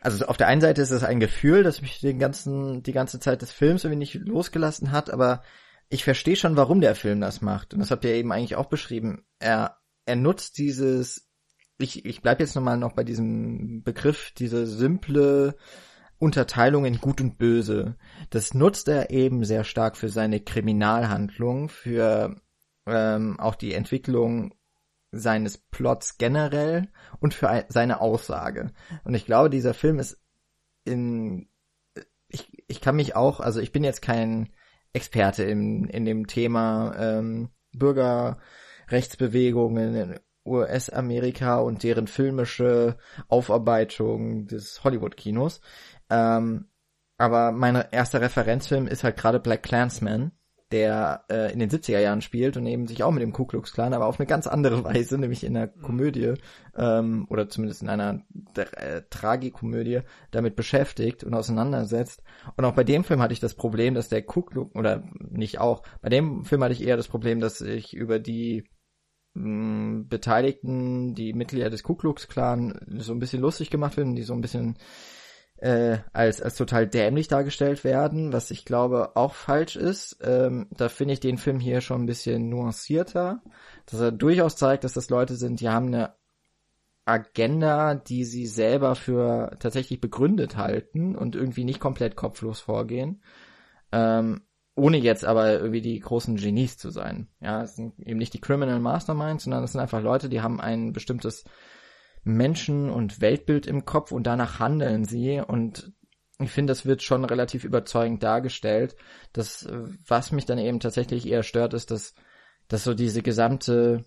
also 0.00 0.26
auf 0.26 0.36
der 0.36 0.48
einen 0.48 0.60
Seite 0.60 0.80
ist 0.80 0.90
es 0.90 1.04
ein 1.04 1.20
Gefühl, 1.20 1.62
das 1.62 1.82
mich 1.82 2.00
den 2.00 2.18
ganzen, 2.18 2.82
die 2.82 2.92
ganze 2.92 3.20
Zeit 3.20 3.42
des 3.42 3.52
Films 3.52 3.84
irgendwie 3.84 3.98
nicht 3.98 4.14
losgelassen 4.14 4.92
hat, 4.92 5.10
aber 5.10 5.42
ich 5.90 6.04
verstehe 6.04 6.36
schon, 6.36 6.56
warum 6.56 6.80
der 6.80 6.94
Film 6.94 7.20
das 7.20 7.42
macht. 7.42 7.74
Und 7.74 7.80
das 7.80 7.90
habt 7.90 8.04
ihr 8.04 8.14
eben 8.14 8.32
eigentlich 8.32 8.56
auch 8.56 8.66
beschrieben. 8.66 9.24
Er, 9.38 9.78
er 10.06 10.16
nutzt 10.16 10.56
dieses, 10.58 11.30
ich, 11.78 12.04
ich 12.06 12.22
bleib 12.22 12.40
jetzt 12.40 12.54
nochmal 12.56 12.78
noch 12.78 12.92
bei 12.92 13.04
diesem 13.04 13.82
Begriff, 13.82 14.32
diese 14.36 14.66
simple 14.66 15.56
Unterteilung 16.24 16.84
in 16.84 17.00
Gut 17.00 17.20
und 17.20 17.38
Böse. 17.38 17.96
Das 18.30 18.54
nutzt 18.54 18.88
er 18.88 19.10
eben 19.10 19.44
sehr 19.44 19.64
stark 19.64 19.96
für 19.96 20.08
seine 20.08 20.40
Kriminalhandlung, 20.40 21.68
für 21.68 22.40
ähm, 22.86 23.38
auch 23.38 23.54
die 23.54 23.74
Entwicklung 23.74 24.54
seines 25.12 25.58
Plots 25.58 26.18
generell 26.18 26.88
und 27.20 27.34
für 27.34 27.66
seine 27.68 28.00
Aussage. 28.00 28.72
Und 29.04 29.14
ich 29.14 29.26
glaube, 29.26 29.50
dieser 29.50 29.74
Film 29.74 29.98
ist 29.98 30.20
in 30.84 31.48
ich, 32.34 32.64
ich 32.66 32.80
kann 32.80 32.96
mich 32.96 33.14
auch, 33.16 33.40
also 33.40 33.60
ich 33.60 33.72
bin 33.72 33.84
jetzt 33.84 34.02
kein 34.02 34.50
Experte 34.92 35.44
in, 35.44 35.84
in 35.84 36.04
dem 36.04 36.26
Thema 36.26 36.94
ähm, 36.98 37.48
Bürgerrechtsbewegungen 37.72 39.94
in 39.94 40.18
US-Amerika 40.46 41.56
und 41.58 41.82
deren 41.82 42.06
filmische 42.06 42.98
Aufarbeitung 43.28 44.46
des 44.46 44.84
Hollywood-Kinos. 44.84 45.62
Ähm, 46.10 46.66
aber 47.16 47.52
mein 47.52 47.76
erster 47.90 48.20
Referenzfilm 48.20 48.86
ist 48.86 49.04
halt 49.04 49.16
gerade 49.16 49.40
Black 49.40 49.62
Clansman 49.62 50.32
der 50.74 51.24
äh, 51.30 51.52
in 51.52 51.60
den 51.60 51.70
70er 51.70 52.00
Jahren 52.00 52.20
spielt 52.20 52.56
und 52.56 52.66
eben 52.66 52.88
sich 52.88 53.04
auch 53.04 53.12
mit 53.12 53.22
dem 53.22 53.32
Ku 53.32 53.44
Klux 53.44 53.72
Klan, 53.72 53.94
aber 53.94 54.06
auf 54.06 54.18
eine 54.18 54.26
ganz 54.26 54.48
andere 54.48 54.82
Weise, 54.84 55.18
nämlich 55.18 55.44
in 55.44 55.56
einer 55.56 55.70
mhm. 55.72 55.82
Komödie 55.82 56.34
ähm, 56.76 57.26
oder 57.30 57.48
zumindest 57.48 57.82
in 57.82 57.88
einer 57.88 58.22
äh, 58.56 59.02
Tragikomödie 59.08 60.00
damit 60.32 60.56
beschäftigt 60.56 61.22
und 61.22 61.32
auseinandersetzt. 61.32 62.24
Und 62.56 62.64
auch 62.64 62.74
bei 62.74 62.82
dem 62.82 63.04
Film 63.04 63.22
hatte 63.22 63.32
ich 63.32 63.40
das 63.40 63.54
Problem, 63.54 63.94
dass 63.94 64.08
der 64.08 64.22
Ku 64.22 64.42
Klux, 64.42 64.74
oder 64.74 65.04
nicht 65.20 65.60
auch, 65.60 65.82
bei 66.02 66.08
dem 66.08 66.44
Film 66.44 66.64
hatte 66.64 66.74
ich 66.74 66.84
eher 66.84 66.96
das 66.96 67.08
Problem, 67.08 67.40
dass 67.40 67.60
ich 67.60 67.94
über 67.94 68.18
die 68.18 68.64
mh, 69.34 69.44
mm, 69.44 70.08
Beteiligten, 70.08 71.14
die 71.14 71.34
Mitglieder 71.34 71.70
des 71.70 71.84
Ku 71.84 71.94
Klux 71.94 72.26
Klan 72.26 72.80
so 72.98 73.12
ein 73.12 73.20
bisschen 73.20 73.42
lustig 73.42 73.70
gemacht 73.70 73.96
werden, 73.96 74.16
die 74.16 74.22
so 74.22 74.32
ein 74.32 74.40
bisschen 74.40 74.76
äh, 75.64 76.00
als, 76.12 76.42
als 76.42 76.56
total 76.56 76.86
dämlich 76.86 77.26
dargestellt 77.28 77.84
werden, 77.84 78.34
was 78.34 78.50
ich 78.50 78.66
glaube 78.66 79.16
auch 79.16 79.32
falsch 79.32 79.76
ist. 79.76 80.18
Ähm, 80.22 80.66
da 80.76 80.90
finde 80.90 81.14
ich 81.14 81.20
den 81.20 81.38
Film 81.38 81.58
hier 81.58 81.80
schon 81.80 82.02
ein 82.02 82.06
bisschen 82.06 82.50
nuancierter, 82.50 83.40
dass 83.86 83.98
er 83.98 84.12
durchaus 84.12 84.56
zeigt, 84.56 84.84
dass 84.84 84.92
das 84.92 85.08
Leute 85.08 85.36
sind, 85.36 85.60
die 85.60 85.70
haben 85.70 85.86
eine 85.86 86.12
Agenda, 87.06 87.94
die 87.94 88.24
sie 88.26 88.46
selber 88.46 88.94
für 88.94 89.56
tatsächlich 89.58 90.02
begründet 90.02 90.58
halten 90.58 91.16
und 91.16 91.34
irgendwie 91.34 91.64
nicht 91.64 91.80
komplett 91.80 92.14
kopflos 92.14 92.60
vorgehen. 92.60 93.22
Ähm, 93.90 94.42
ohne 94.74 94.98
jetzt 94.98 95.24
aber 95.24 95.50
irgendwie 95.50 95.80
die 95.80 95.98
großen 95.98 96.36
Genies 96.36 96.76
zu 96.76 96.90
sein. 96.90 97.28
Ja, 97.40 97.62
es 97.62 97.76
sind 97.76 97.98
eben 98.00 98.18
nicht 98.18 98.34
die 98.34 98.40
Criminal 98.40 98.80
Masterminds, 98.80 99.44
sondern 99.44 99.64
es 99.64 99.72
sind 99.72 99.80
einfach 99.80 100.02
Leute, 100.02 100.28
die 100.28 100.42
haben 100.42 100.60
ein 100.60 100.92
bestimmtes 100.92 101.44
Menschen- 102.24 102.90
und 102.90 103.20
Weltbild 103.20 103.66
im 103.66 103.84
Kopf 103.84 104.12
und 104.12 104.26
danach 104.26 104.58
handeln 104.58 105.04
sie 105.04 105.40
und 105.40 105.92
ich 106.40 106.50
finde, 106.50 106.72
das 106.72 106.84
wird 106.84 107.02
schon 107.02 107.24
relativ 107.24 107.64
überzeugend 107.64 108.22
dargestellt. 108.22 108.96
Das, 109.32 109.68
was 110.06 110.32
mich 110.32 110.44
dann 110.44 110.58
eben 110.58 110.80
tatsächlich 110.80 111.28
eher 111.28 111.44
stört, 111.44 111.74
ist, 111.74 111.92
dass, 111.92 112.14
dass 112.66 112.82
so 112.82 112.92
diese 112.92 113.22
gesamte 113.22 114.04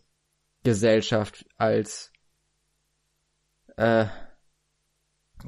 Gesellschaft 0.64 1.46
als 1.56 2.12
äh, 3.78 4.08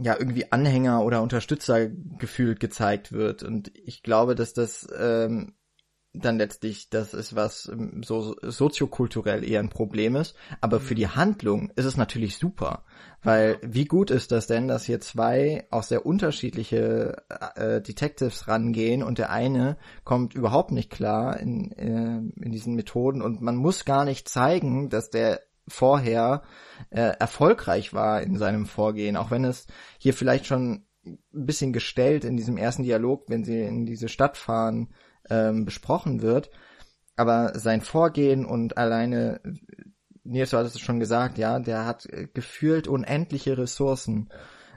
ja 0.02 0.16
irgendwie 0.18 0.52
Anhänger 0.52 1.04
oder 1.04 1.22
Unterstützer 1.22 1.90
gefühlt 1.90 2.60
gezeigt 2.60 3.12
wird. 3.12 3.44
Und 3.44 3.72
ich 3.76 4.02
glaube, 4.02 4.36
dass 4.36 4.54
das 4.54 4.88
ähm, 4.98 5.56
dann 6.14 6.38
letztlich 6.38 6.90
das 6.90 7.14
ist, 7.14 7.36
was 7.36 7.68
ähm, 7.72 8.02
so 8.04 8.36
soziokulturell 8.42 9.48
eher 9.48 9.60
ein 9.60 9.70
Problem 9.70 10.16
ist. 10.16 10.36
Aber 10.62 10.80
für 10.80 10.96
die 10.96 11.06
mhm. 11.06 11.16
Handlung 11.16 11.72
ist 11.76 11.86
es 11.86 11.98
natürlich 11.98 12.38
super. 12.38 12.84
Weil 13.22 13.60
wie 13.62 13.86
gut 13.86 14.12
ist 14.12 14.32
das 14.32 14.48
denn, 14.48 14.68
dass 14.68 14.86
hier 14.86 15.02
zwei 15.02 15.68
auch 15.72 15.84
sehr 15.84 16.06
unterschiedliche 16.06 17.24
äh, 17.56 17.82
Detectives 17.82 18.48
rangehen 18.48 19.04
und 19.04 19.18
der 19.18 19.30
eine 19.30 19.78
kommt 20.04 20.34
überhaupt 20.34 20.72
nicht 20.72 20.90
klar 20.90 21.40
in, 21.40 21.72
äh, 21.74 22.44
in 22.44 22.52
diesen 22.52 22.76
Methoden 22.76 23.22
und 23.22 23.42
man 23.42 23.56
muss 23.56 23.86
gar 23.86 24.06
nicht 24.06 24.30
zeigen, 24.30 24.90
dass 24.90 25.10
der 25.10 25.42
vorher 25.68 26.44
äh, 26.90 27.02
erfolgreich 27.20 27.94
war 27.94 28.22
in 28.22 28.38
seinem 28.38 28.66
Vorgehen, 28.66 29.18
auch 29.18 29.32
wenn 29.32 29.44
es 29.44 29.68
hier 30.00 30.14
vielleicht 30.14 30.48
schon 30.48 30.86
ein 31.04 31.20
bisschen 31.32 31.74
gestellt 31.74 32.24
in 32.24 32.38
diesem 32.38 32.58
ersten 32.58 32.84
Dialog, 32.84 33.26
wenn 33.28 33.44
sie 33.44 33.62
in 33.62 33.86
diese 33.86 34.10
Stadt 34.10 34.38
fahren, 34.38 34.90
ähm, 35.30 35.66
besprochen 35.66 36.22
wird. 36.22 36.50
Aber 37.16 37.58
sein 37.58 37.82
Vorgehen 37.82 38.46
und 38.46 38.78
alleine, 38.78 39.42
Nils, 40.24 40.52
du 40.52 40.58
hattest 40.58 40.76
es 40.76 40.82
schon 40.82 41.00
gesagt, 41.00 41.38
ja, 41.38 41.60
der 41.60 41.86
hat 41.86 42.08
gefühlt 42.34 42.88
unendliche 42.88 43.58
Ressourcen, 43.58 44.30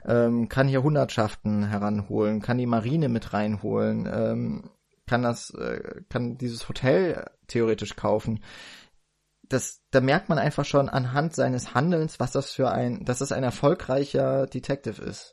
ähm, 0.05 0.49
kann 0.49 0.67
hier 0.67 0.83
Hundertschaften 0.83 1.69
heranholen, 1.69 2.41
kann 2.41 2.57
die 2.57 2.65
Marine 2.65 3.07
mit 3.07 3.31
reinholen, 3.33 4.09
ähm, 4.11 4.69
kann 5.07 5.21
das, 5.21 5.51
äh, 5.51 6.01
kann 6.09 6.37
dieses 6.37 6.67
Hotel 6.67 7.25
theoretisch 7.47 7.95
kaufen. 7.95 8.43
Das, 9.47 9.81
da 9.91 10.01
merkt 10.01 10.29
man 10.29 10.39
einfach 10.39 10.65
schon 10.65 10.89
anhand 10.89 11.35
seines 11.35 11.73
Handelns, 11.73 12.19
was 12.19 12.31
das 12.31 12.51
für 12.51 12.71
ein, 12.71 13.05
dass 13.05 13.19
das 13.19 13.31
ein 13.31 13.43
erfolgreicher 13.43 14.47
Detective 14.47 15.01
ist 15.01 15.32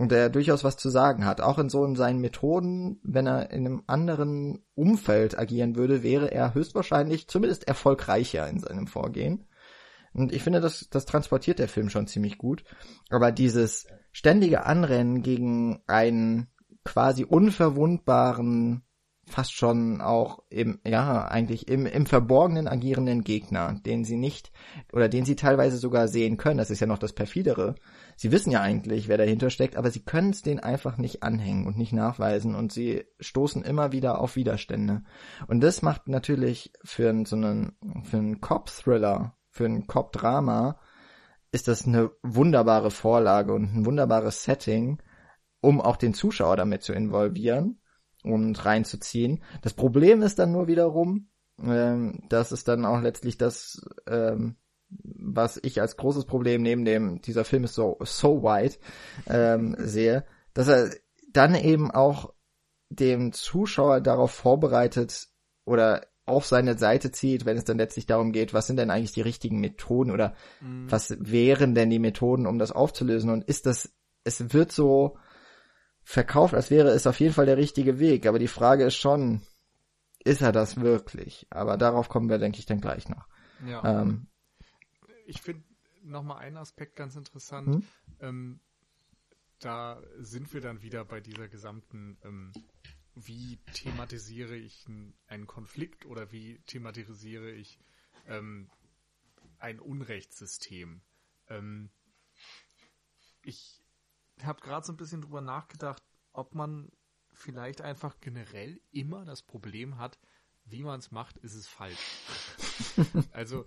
und 0.00 0.10
der 0.12 0.30
durchaus 0.30 0.64
was 0.64 0.78
zu 0.78 0.88
sagen 0.88 1.26
hat. 1.26 1.42
Auch 1.42 1.58
in 1.58 1.68
so 1.68 1.84
in 1.84 1.94
seinen 1.94 2.22
Methoden, 2.22 3.00
wenn 3.02 3.26
er 3.26 3.50
in 3.50 3.66
einem 3.66 3.82
anderen 3.86 4.64
Umfeld 4.74 5.38
agieren 5.38 5.76
würde, 5.76 6.02
wäre 6.02 6.32
er 6.32 6.54
höchstwahrscheinlich 6.54 7.28
zumindest 7.28 7.68
erfolgreicher 7.68 8.48
in 8.48 8.60
seinem 8.60 8.86
Vorgehen. 8.86 9.46
Und 10.14 10.32
ich 10.32 10.42
finde, 10.42 10.62
das, 10.62 10.88
das 10.88 11.04
transportiert 11.04 11.58
der 11.58 11.68
Film 11.68 11.90
schon 11.90 12.06
ziemlich 12.06 12.38
gut. 12.38 12.64
Aber 13.10 13.30
dieses 13.30 13.88
ständige 14.10 14.64
Anrennen 14.64 15.20
gegen 15.20 15.82
einen 15.86 16.48
quasi 16.82 17.24
unverwundbaren 17.24 18.82
fast 19.30 19.54
schon 19.54 20.00
auch 20.00 20.42
im, 20.50 20.80
ja, 20.86 21.26
eigentlich 21.26 21.68
im, 21.68 21.86
im 21.86 22.06
Verborgenen 22.06 22.68
agierenden 22.68 23.22
Gegner, 23.22 23.80
den 23.86 24.04
sie 24.04 24.16
nicht, 24.16 24.52
oder 24.92 25.08
den 25.08 25.24
sie 25.24 25.36
teilweise 25.36 25.76
sogar 25.76 26.08
sehen 26.08 26.36
können. 26.36 26.58
Das 26.58 26.70
ist 26.70 26.80
ja 26.80 26.86
noch 26.86 26.98
das 26.98 27.12
perfidere. 27.12 27.76
Sie 28.16 28.32
wissen 28.32 28.50
ja 28.50 28.60
eigentlich, 28.60 29.08
wer 29.08 29.18
dahinter 29.18 29.50
steckt, 29.50 29.76
aber 29.76 29.90
sie 29.90 30.04
können 30.04 30.30
es 30.30 30.42
denen 30.42 30.60
einfach 30.60 30.98
nicht 30.98 31.22
anhängen 31.22 31.66
und 31.66 31.78
nicht 31.78 31.92
nachweisen 31.92 32.54
und 32.54 32.72
sie 32.72 33.04
stoßen 33.20 33.62
immer 33.62 33.92
wieder 33.92 34.20
auf 34.20 34.36
Widerstände. 34.36 35.02
Und 35.46 35.60
das 35.60 35.82
macht 35.82 36.08
natürlich 36.08 36.72
für 36.84 37.08
einen, 37.08 37.24
so 37.24 37.36
einen, 37.36 37.72
für 38.02 38.18
einen 38.18 38.40
Cop-Thriller, 38.40 39.36
für 39.48 39.64
ein 39.64 39.86
Cop-Drama, 39.86 40.78
ist 41.52 41.66
das 41.66 41.86
eine 41.86 42.10
wunderbare 42.22 42.90
Vorlage 42.90 43.52
und 43.52 43.74
ein 43.74 43.86
wunderbares 43.86 44.44
Setting, 44.44 45.02
um 45.60 45.80
auch 45.80 45.96
den 45.96 46.14
Zuschauer 46.14 46.56
damit 46.56 46.82
zu 46.82 46.92
involvieren 46.92 47.79
und 48.22 48.64
reinzuziehen. 48.64 49.42
Das 49.62 49.74
Problem 49.74 50.22
ist 50.22 50.38
dann 50.38 50.52
nur 50.52 50.66
wiederum, 50.66 51.28
ähm, 51.62 52.22
dass 52.28 52.52
es 52.52 52.64
dann 52.64 52.84
auch 52.84 53.00
letztlich 53.00 53.38
das, 53.38 53.82
ähm, 54.06 54.56
was 54.88 55.58
ich 55.62 55.80
als 55.80 55.96
großes 55.96 56.24
Problem 56.24 56.62
neben 56.62 56.84
dem, 56.84 57.20
dieser 57.22 57.44
Film 57.44 57.64
ist 57.64 57.74
so, 57.74 57.96
so 58.00 58.42
white, 58.42 58.78
ähm, 59.26 59.76
sehe, 59.78 60.24
dass 60.54 60.68
er 60.68 60.90
dann 61.32 61.54
eben 61.54 61.90
auch 61.90 62.32
dem 62.88 63.32
Zuschauer 63.32 64.00
darauf 64.00 64.32
vorbereitet 64.32 65.28
oder 65.64 66.06
auf 66.26 66.46
seine 66.46 66.78
Seite 66.78 67.10
zieht, 67.10 67.44
wenn 67.44 67.56
es 67.56 67.64
dann 67.64 67.78
letztlich 67.78 68.06
darum 68.06 68.32
geht, 68.32 68.54
was 68.54 68.66
sind 68.66 68.76
denn 68.76 68.90
eigentlich 68.90 69.12
die 69.12 69.20
richtigen 69.20 69.60
Methoden 69.60 70.10
oder 70.10 70.34
mhm. 70.60 70.90
was 70.90 71.16
wären 71.18 71.74
denn 71.74 71.90
die 71.90 71.98
Methoden, 71.98 72.46
um 72.46 72.58
das 72.58 72.72
aufzulösen 72.72 73.30
und 73.30 73.44
ist 73.44 73.66
das, 73.66 73.92
es 74.24 74.52
wird 74.52 74.72
so, 74.72 75.16
verkauft, 76.10 76.54
als 76.54 76.70
wäre 76.70 76.88
es 76.88 77.06
auf 77.06 77.20
jeden 77.20 77.32
Fall 77.32 77.46
der 77.46 77.56
richtige 77.56 78.00
Weg. 78.00 78.26
Aber 78.26 78.40
die 78.40 78.48
Frage 78.48 78.84
ist 78.84 78.96
schon, 78.96 79.42
ist 80.24 80.42
er 80.42 80.50
das 80.50 80.80
wirklich? 80.80 81.46
Aber 81.50 81.76
darauf 81.76 82.08
kommen 82.08 82.28
wir, 82.28 82.38
denke 82.38 82.58
ich, 82.58 82.66
dann 82.66 82.80
gleich 82.80 83.08
noch. 83.08 83.28
Ja. 83.64 84.02
Ähm, 84.02 84.26
ich 85.26 85.40
finde 85.40 85.62
nochmal 86.02 86.38
einen 86.38 86.56
Aspekt 86.56 86.96
ganz 86.96 87.14
interessant. 87.14 87.68
Hm? 87.68 87.84
Ähm, 88.18 88.60
da 89.60 90.02
sind 90.18 90.52
wir 90.52 90.60
dann 90.60 90.82
wieder 90.82 91.04
bei 91.04 91.20
dieser 91.20 91.46
gesamten, 91.46 92.18
ähm, 92.24 92.52
wie 93.14 93.60
thematisiere 93.72 94.56
ich 94.56 94.86
einen 95.28 95.46
Konflikt 95.46 96.06
oder 96.06 96.32
wie 96.32 96.58
thematisiere 96.66 97.52
ich 97.52 97.78
ähm, 98.26 98.68
ein 99.58 99.78
Unrechtssystem. 99.78 101.02
Ähm, 101.48 101.90
ich 103.42 103.79
habe 104.44 104.60
gerade 104.60 104.86
so 104.86 104.92
ein 104.92 104.96
bisschen 104.96 105.22
drüber 105.22 105.40
nachgedacht, 105.40 106.02
ob 106.32 106.54
man 106.54 106.90
vielleicht 107.32 107.80
einfach 107.80 108.20
generell 108.20 108.80
immer 108.90 109.24
das 109.24 109.42
Problem 109.42 109.98
hat, 109.98 110.18
wie 110.64 110.82
man 110.82 111.00
es 111.00 111.10
macht, 111.10 111.36
ist 111.38 111.54
es 111.54 111.66
falsch. 111.66 111.98
also 113.32 113.64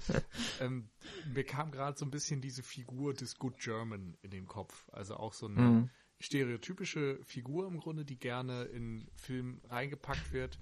ähm, 0.60 0.90
mir 1.34 1.44
kam 1.44 1.72
gerade 1.72 1.98
so 1.98 2.06
ein 2.06 2.12
bisschen 2.12 2.42
diese 2.42 2.64
Figur 2.64 3.14
des 3.14 3.38
Good 3.38 3.58
German 3.58 4.18
in 4.22 4.32
den 4.32 4.48
Kopf. 4.48 4.88
Also 4.92 5.18
auch 5.18 5.34
so 5.34 5.48
eine 5.48 5.62
mhm. 5.62 5.90
stereotypische 6.20 7.20
Figur 7.24 7.68
im 7.68 7.80
Grunde, 7.80 8.06
die 8.06 8.18
gerne 8.18 8.64
in 8.66 9.10
Film 9.16 9.62
reingepackt 9.66 10.32
wird 10.32 10.60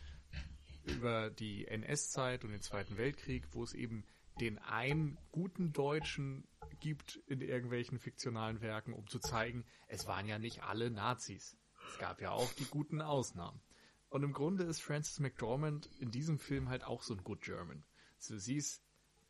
über 0.86 1.30
die 1.30 1.68
NS-Zeit 1.68 2.44
und 2.44 2.52
den 2.52 2.62
Zweiten 2.62 2.98
Weltkrieg, 2.98 3.48
wo 3.52 3.64
es 3.64 3.74
eben 3.74 4.04
den 4.40 4.58
einen 4.58 5.18
guten 5.32 5.74
Deutschen 5.74 6.48
gibt 6.82 7.16
in 7.28 7.40
irgendwelchen 7.40 7.98
fiktionalen 7.98 8.60
Werken, 8.60 8.94
um 8.94 9.08
zu 9.08 9.20
zeigen, 9.20 9.66
es 9.88 10.06
waren 10.08 10.28
ja 10.28 10.38
nicht 10.38 10.64
alle 10.64 10.92
Nazis. 10.92 11.58
Es 11.90 11.98
gab 12.00 12.22
ja 12.22 12.32
auch 12.32 12.52
die 12.54 12.66
guten 12.66 13.02
Ausnahmen. 13.02 13.62
Und 14.10 14.24
im 14.24 14.34
Grunde 14.34 14.66
ist 14.66 14.82
Frances 14.82 15.20
McDormand 15.20 15.90
in 16.00 16.12
diesem 16.12 16.38
Film 16.38 16.68
halt 16.68 16.84
auch 16.84 17.02
so 17.02 17.14
ein 17.14 17.24
Good 17.24 17.42
German. 17.42 17.86
So, 18.18 18.38
sie 18.38 18.58
ist 18.58 18.84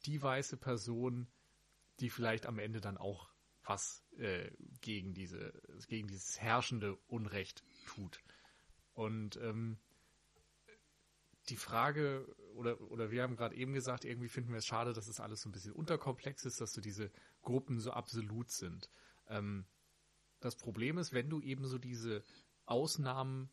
die 0.08 0.22
weiße 0.22 0.58
Person, 0.58 1.28
die 2.00 2.10
vielleicht 2.10 2.48
am 2.48 2.58
Ende 2.58 2.82
dann 2.82 2.98
auch 2.98 3.30
was 3.64 4.04
äh, 4.18 4.50
gegen 4.82 5.14
diese, 5.14 5.54
gegen 5.88 6.08
dieses 6.08 6.42
herrschende 6.42 6.96
Unrecht 7.08 7.64
tut. 7.86 8.20
Und 8.94 9.38
ähm, 9.38 9.78
die 11.50 11.56
Frage, 11.56 12.28
oder, 12.56 12.80
oder 12.92 13.12
wir 13.12 13.24
haben 13.24 13.36
gerade 13.36 13.56
eben 13.56 13.74
gesagt, 13.74 14.06
irgendwie 14.06 14.30
finden 14.30 14.52
wir 14.52 14.58
es 14.58 14.66
schade, 14.66 14.94
dass 14.94 15.08
es 15.08 15.20
alles 15.20 15.42
so 15.42 15.50
ein 15.50 15.52
bisschen 15.52 15.74
unterkomplex 15.74 16.46
ist, 16.46 16.62
dass 16.62 16.74
so 16.74 16.82
diese 16.82 17.12
Gruppen 17.42 17.80
so 17.80 17.92
absolut 17.92 18.52
sind. 18.52 18.90
Ähm, 19.28 19.66
das 20.40 20.56
Problem 20.56 20.98
ist, 20.98 21.14
wenn 21.14 21.30
du 21.30 21.42
eben 21.42 21.66
so 21.68 21.78
diese 21.78 22.24
Ausnahmen 22.66 23.50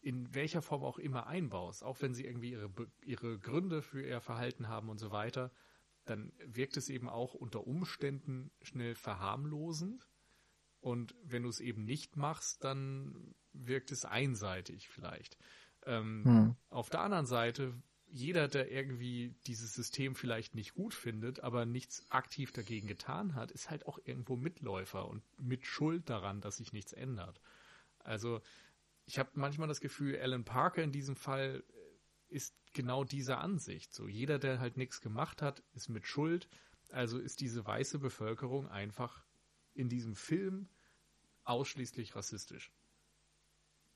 in 0.00 0.34
welcher 0.34 0.62
Form 0.62 0.82
auch 0.82 0.98
immer 0.98 1.26
einbaust, 1.26 1.84
auch 1.84 2.00
wenn 2.00 2.14
sie 2.14 2.24
irgendwie 2.24 2.50
ihre, 2.50 2.70
ihre 3.04 3.38
Gründe 3.38 3.82
für 3.82 4.04
ihr 4.04 4.20
Verhalten 4.20 4.68
haben 4.68 4.88
und 4.88 4.98
so 4.98 5.12
weiter, 5.12 5.52
dann 6.04 6.32
wirkt 6.44 6.76
es 6.76 6.88
eben 6.88 7.08
auch 7.08 7.34
unter 7.34 7.66
Umständen 7.66 8.50
schnell 8.60 8.96
verharmlosend. 8.96 10.08
Und 10.80 11.14
wenn 11.22 11.44
du 11.44 11.48
es 11.48 11.60
eben 11.60 11.84
nicht 11.84 12.16
machst, 12.16 12.64
dann 12.64 13.36
wirkt 13.52 13.92
es 13.92 14.04
einseitig 14.04 14.88
vielleicht. 14.88 15.38
Ähm, 15.86 16.24
hm. 16.24 16.56
Auf 16.70 16.90
der 16.90 17.00
anderen 17.00 17.26
Seite, 17.26 17.80
jeder, 18.12 18.46
der 18.46 18.70
irgendwie 18.70 19.34
dieses 19.46 19.72
System 19.72 20.14
vielleicht 20.14 20.54
nicht 20.54 20.74
gut 20.74 20.92
findet, 20.92 21.40
aber 21.40 21.64
nichts 21.64 22.04
aktiv 22.10 22.52
dagegen 22.52 22.86
getan 22.86 23.34
hat, 23.34 23.50
ist 23.50 23.70
halt 23.70 23.86
auch 23.86 23.98
irgendwo 24.04 24.36
Mitläufer 24.36 25.08
und 25.08 25.22
mit 25.40 25.66
Schuld 25.66 26.10
daran, 26.10 26.42
dass 26.42 26.58
sich 26.58 26.74
nichts 26.74 26.92
ändert. 26.92 27.40
Also 28.00 28.42
ich 29.06 29.18
habe 29.18 29.30
manchmal 29.34 29.66
das 29.66 29.80
Gefühl, 29.80 30.18
Alan 30.20 30.44
Parker 30.44 30.82
in 30.82 30.92
diesem 30.92 31.16
Fall 31.16 31.64
ist 32.28 32.54
genau 32.74 33.02
dieser 33.02 33.38
Ansicht. 33.38 33.94
So 33.94 34.06
jeder, 34.06 34.38
der 34.38 34.60
halt 34.60 34.76
nichts 34.76 35.00
gemacht 35.00 35.40
hat, 35.40 35.62
ist 35.72 35.88
mit 35.88 36.06
Schuld. 36.06 36.48
Also 36.90 37.18
ist 37.18 37.40
diese 37.40 37.64
weiße 37.64 37.98
Bevölkerung 37.98 38.68
einfach 38.68 39.24
in 39.72 39.88
diesem 39.88 40.16
Film 40.16 40.68
ausschließlich 41.44 42.14
rassistisch. 42.14 42.70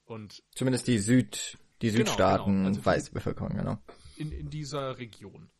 Und 0.06 0.42
zumindest 0.54 0.86
die 0.86 0.98
Süd 0.98 1.58
die 1.82 1.90
genau, 1.90 1.98
Südstaaten, 2.04 2.52
genau. 2.52 2.68
Also 2.68 2.84
weiße 2.84 3.12
Bevölkerung, 3.12 3.56
genau. 3.56 3.78
In, 4.16 4.32
in 4.32 4.50
dieser 4.50 4.98
Region, 4.98 5.50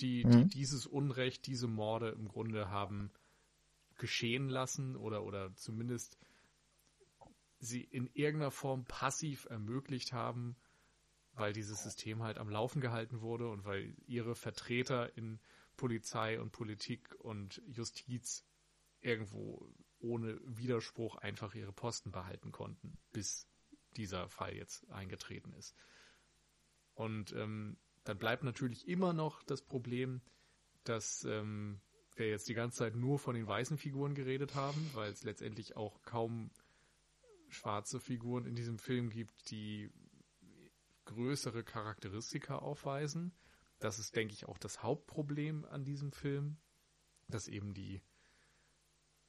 die, 0.00 0.24
mhm. 0.24 0.48
die 0.48 0.58
dieses 0.58 0.86
Unrecht, 0.86 1.46
diese 1.46 1.68
Morde 1.68 2.10
im 2.10 2.28
Grunde 2.28 2.70
haben 2.70 3.10
geschehen 3.98 4.48
lassen 4.48 4.96
oder, 4.96 5.22
oder 5.24 5.54
zumindest 5.54 6.18
sie 7.58 7.82
in 7.82 8.08
irgendeiner 8.14 8.50
Form 8.50 8.84
passiv 8.86 9.44
ermöglicht 9.50 10.12
haben, 10.12 10.56
weil 11.34 11.52
dieses 11.52 11.82
System 11.82 12.22
halt 12.22 12.38
am 12.38 12.48
Laufen 12.48 12.80
gehalten 12.80 13.20
wurde 13.20 13.48
und 13.48 13.64
weil 13.64 13.94
ihre 14.06 14.34
Vertreter 14.34 15.16
in 15.16 15.38
Polizei 15.76 16.40
und 16.40 16.52
Politik 16.52 17.14
und 17.18 17.62
Justiz 17.66 18.44
irgendwo 19.00 19.72
ohne 19.98 20.40
Widerspruch 20.44 21.16
einfach 21.16 21.54
ihre 21.54 21.72
Posten 21.72 22.10
behalten 22.10 22.52
konnten, 22.52 22.98
bis 23.12 23.46
dieser 23.96 24.28
Fall 24.28 24.54
jetzt 24.54 24.88
eingetreten 24.90 25.52
ist. 25.54 25.74
Und 26.94 27.32
ähm, 27.32 27.76
dann 28.04 28.18
bleibt 28.18 28.44
natürlich 28.44 28.88
immer 28.88 29.12
noch 29.12 29.42
das 29.42 29.62
Problem, 29.62 30.20
dass 30.84 31.24
ähm, 31.24 31.80
wir 32.16 32.28
jetzt 32.28 32.48
die 32.48 32.54
ganze 32.54 32.78
Zeit 32.78 32.96
nur 32.96 33.18
von 33.18 33.34
den 33.34 33.46
weißen 33.46 33.78
Figuren 33.78 34.14
geredet 34.14 34.54
haben, 34.54 34.90
weil 34.94 35.10
es 35.10 35.22
letztendlich 35.24 35.76
auch 35.76 36.02
kaum 36.02 36.50
schwarze 37.48 38.00
Figuren 38.00 38.46
in 38.46 38.54
diesem 38.54 38.78
Film 38.78 39.10
gibt, 39.10 39.50
die 39.50 39.90
größere 41.06 41.64
Charakteristika 41.64 42.56
aufweisen. 42.56 43.32
Das 43.78 43.98
ist, 43.98 44.14
denke 44.14 44.34
ich, 44.34 44.46
auch 44.46 44.58
das 44.58 44.82
Hauptproblem 44.82 45.64
an 45.64 45.84
diesem 45.84 46.12
Film, 46.12 46.58
dass 47.28 47.48
eben 47.48 47.74
die, 47.74 48.02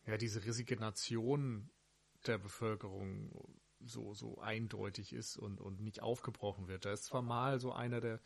ja, 0.05 0.17
diese 0.17 0.45
Resignation 0.45 1.69
der 2.27 2.37
Bevölkerung 2.37 3.31
so, 3.85 4.13
so 4.13 4.39
eindeutig 4.39 5.13
ist 5.13 5.37
und, 5.37 5.59
und 5.59 5.81
nicht 5.81 6.01
aufgebrochen 6.01 6.67
wird. 6.67 6.85
Da 6.85 6.91
ist 6.91 7.05
zwar 7.05 7.21
mal 7.21 7.59
so 7.59 7.71
einer, 7.71 8.01
der 8.01 8.19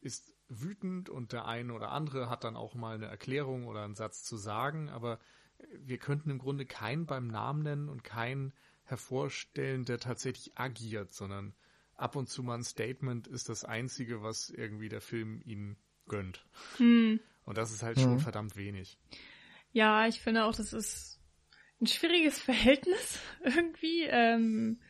ist 0.00 0.34
wütend 0.48 1.08
und 1.08 1.32
der 1.32 1.46
eine 1.46 1.72
oder 1.72 1.90
andere 1.90 2.28
hat 2.28 2.44
dann 2.44 2.56
auch 2.56 2.74
mal 2.74 2.96
eine 2.96 3.06
Erklärung 3.06 3.66
oder 3.66 3.84
einen 3.84 3.94
Satz 3.94 4.22
zu 4.22 4.36
sagen, 4.36 4.90
aber 4.90 5.18
wir 5.78 5.98
könnten 5.98 6.30
im 6.30 6.38
Grunde 6.38 6.66
keinen 6.66 7.06
beim 7.06 7.28
Namen 7.28 7.62
nennen 7.62 7.88
und 7.88 8.04
keinen 8.04 8.52
hervorstellen, 8.84 9.84
der 9.84 9.98
tatsächlich 9.98 10.58
agiert, 10.58 11.12
sondern 11.12 11.54
ab 11.94 12.16
und 12.16 12.28
zu 12.28 12.42
mal 12.42 12.56
ein 12.56 12.64
Statement 12.64 13.26
ist 13.26 13.48
das 13.48 13.64
einzige, 13.64 14.22
was 14.22 14.50
irgendwie 14.50 14.88
der 14.88 15.00
Film 15.00 15.40
ihnen 15.44 15.76
gönnt. 16.06 16.46
Hm. 16.76 17.20
Und 17.44 17.58
das 17.58 17.72
ist 17.72 17.82
halt 17.82 17.98
schon 17.98 18.14
hm. 18.14 18.20
verdammt 18.20 18.56
wenig. 18.56 18.98
Ja, 19.72 20.06
ich 20.06 20.20
finde 20.20 20.44
auch, 20.44 20.54
das 20.54 20.72
ist 20.72 21.20
ein 21.80 21.86
schwieriges 21.86 22.40
Verhältnis 22.40 23.18
irgendwie. 23.44 24.04
Ähm, 24.04 24.80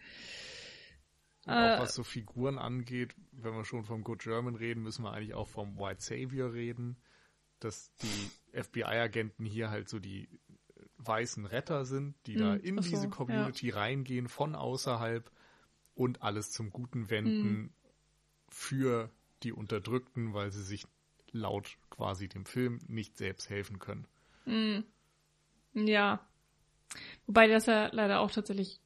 auch 1.47 1.53
äh, 1.53 1.81
was 1.81 1.95
so 1.95 2.03
Figuren 2.03 2.59
angeht, 2.59 3.15
wenn 3.33 3.55
wir 3.55 3.65
schon 3.65 3.85
vom 3.85 4.03
Good 4.05 4.21
German 4.21 4.55
reden, 4.55 4.83
müssen 4.83 5.05
wir 5.05 5.13
eigentlich 5.13 5.35
auch 5.35 5.49
vom 5.49 5.79
White 5.79 6.03
Savior 6.03 6.53
reden, 6.53 6.97
dass 7.61 7.95
die 7.97 8.31
FBI-Agenten 8.53 9.45
hier 9.45 9.71
halt 9.71 9.89
so 9.89 9.99
die 9.99 10.29
weißen 10.99 11.47
Retter 11.47 11.85
sind, 11.85 12.15
die 12.27 12.37
da 12.37 12.55
hm, 12.55 12.61
in 12.61 12.83
so, 12.83 12.91
diese 12.91 13.09
Community 13.09 13.69
ja. 13.69 13.77
reingehen 13.77 14.29
von 14.29 14.55
außerhalb 14.55 15.31
und 15.95 16.23
alles 16.23 16.51
zum 16.51 16.71
Guten 16.71 17.11
wenden 17.11 17.53
mm. 17.53 17.71
für 18.49 19.11
die 19.43 19.53
Unterdrückten, 19.53 20.35
weil 20.35 20.51
sie 20.51 20.63
sich 20.63 20.87
laut 21.31 21.77
quasi 21.91 22.29
dem 22.29 22.47
Film 22.47 22.81
nicht 22.89 23.17
selbst 23.17 23.51
helfen 23.51 23.79
können. 23.79 24.07
Mm. 24.47 24.81
Ja. 25.75 26.27
Wobei 27.27 27.49
das 27.49 27.67
ja 27.67 27.89
leider 27.93 28.21
auch 28.21 28.31
tatsächlich 28.31 28.81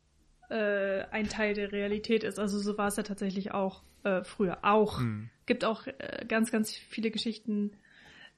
äh, 0.48 1.04
ein 1.10 1.28
Teil 1.28 1.54
der 1.54 1.72
Realität 1.72 2.24
ist. 2.24 2.38
Also 2.38 2.58
so 2.58 2.78
war 2.78 2.88
es 2.88 2.96
ja 2.96 3.02
tatsächlich 3.02 3.52
auch 3.52 3.82
äh, 4.04 4.22
früher 4.24 4.58
auch. 4.62 5.00
Mhm. 5.00 5.30
Gibt 5.46 5.64
auch 5.64 5.86
äh, 5.86 6.24
ganz, 6.26 6.50
ganz 6.50 6.74
viele 6.74 7.10
Geschichten 7.10 7.72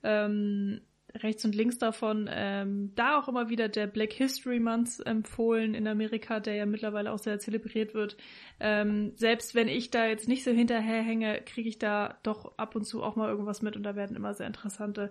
ähm, 0.03 0.81
rechts 1.15 1.45
und 1.45 1.55
links 1.55 1.79
davon. 1.79 2.29
Ähm, 2.33 2.93
da 2.95 3.19
auch 3.19 3.29
immer 3.29 3.49
wieder 3.49 3.69
der 3.69 3.87
Black 3.87 4.13
History 4.13 4.61
Month 4.61 5.05
empfohlen 5.05 5.75
in 5.75 5.87
Amerika, 5.87 6.41
der 6.41 6.55
ja 6.55 6.67
mittlerweile 6.67 7.13
auch 7.13 7.19
sehr 7.19 7.39
zelebriert 7.39 7.95
wird. 7.95 8.17
Ähm, 8.61 9.13
selbst 9.17 9.55
wenn 9.55 9.69
ich 9.69 9.91
da 9.91 10.07
jetzt 10.07 10.29
nicht 10.29 10.45
so 10.45 10.51
hinterherhänge, 10.51 11.41
kriege 11.45 11.69
ich 11.69 11.79
da 11.79 12.19
doch 12.23 12.57
ab 12.59 12.77
und 12.77 12.85
zu 12.85 13.03
auch 13.03 13.17
mal 13.17 13.29
irgendwas 13.29 13.63
mit 13.63 13.77
und 13.77 13.83
da 13.83 13.97
werden 13.97 14.17
immer 14.17 14.35
sehr 14.35 14.47
interessante 14.47 15.11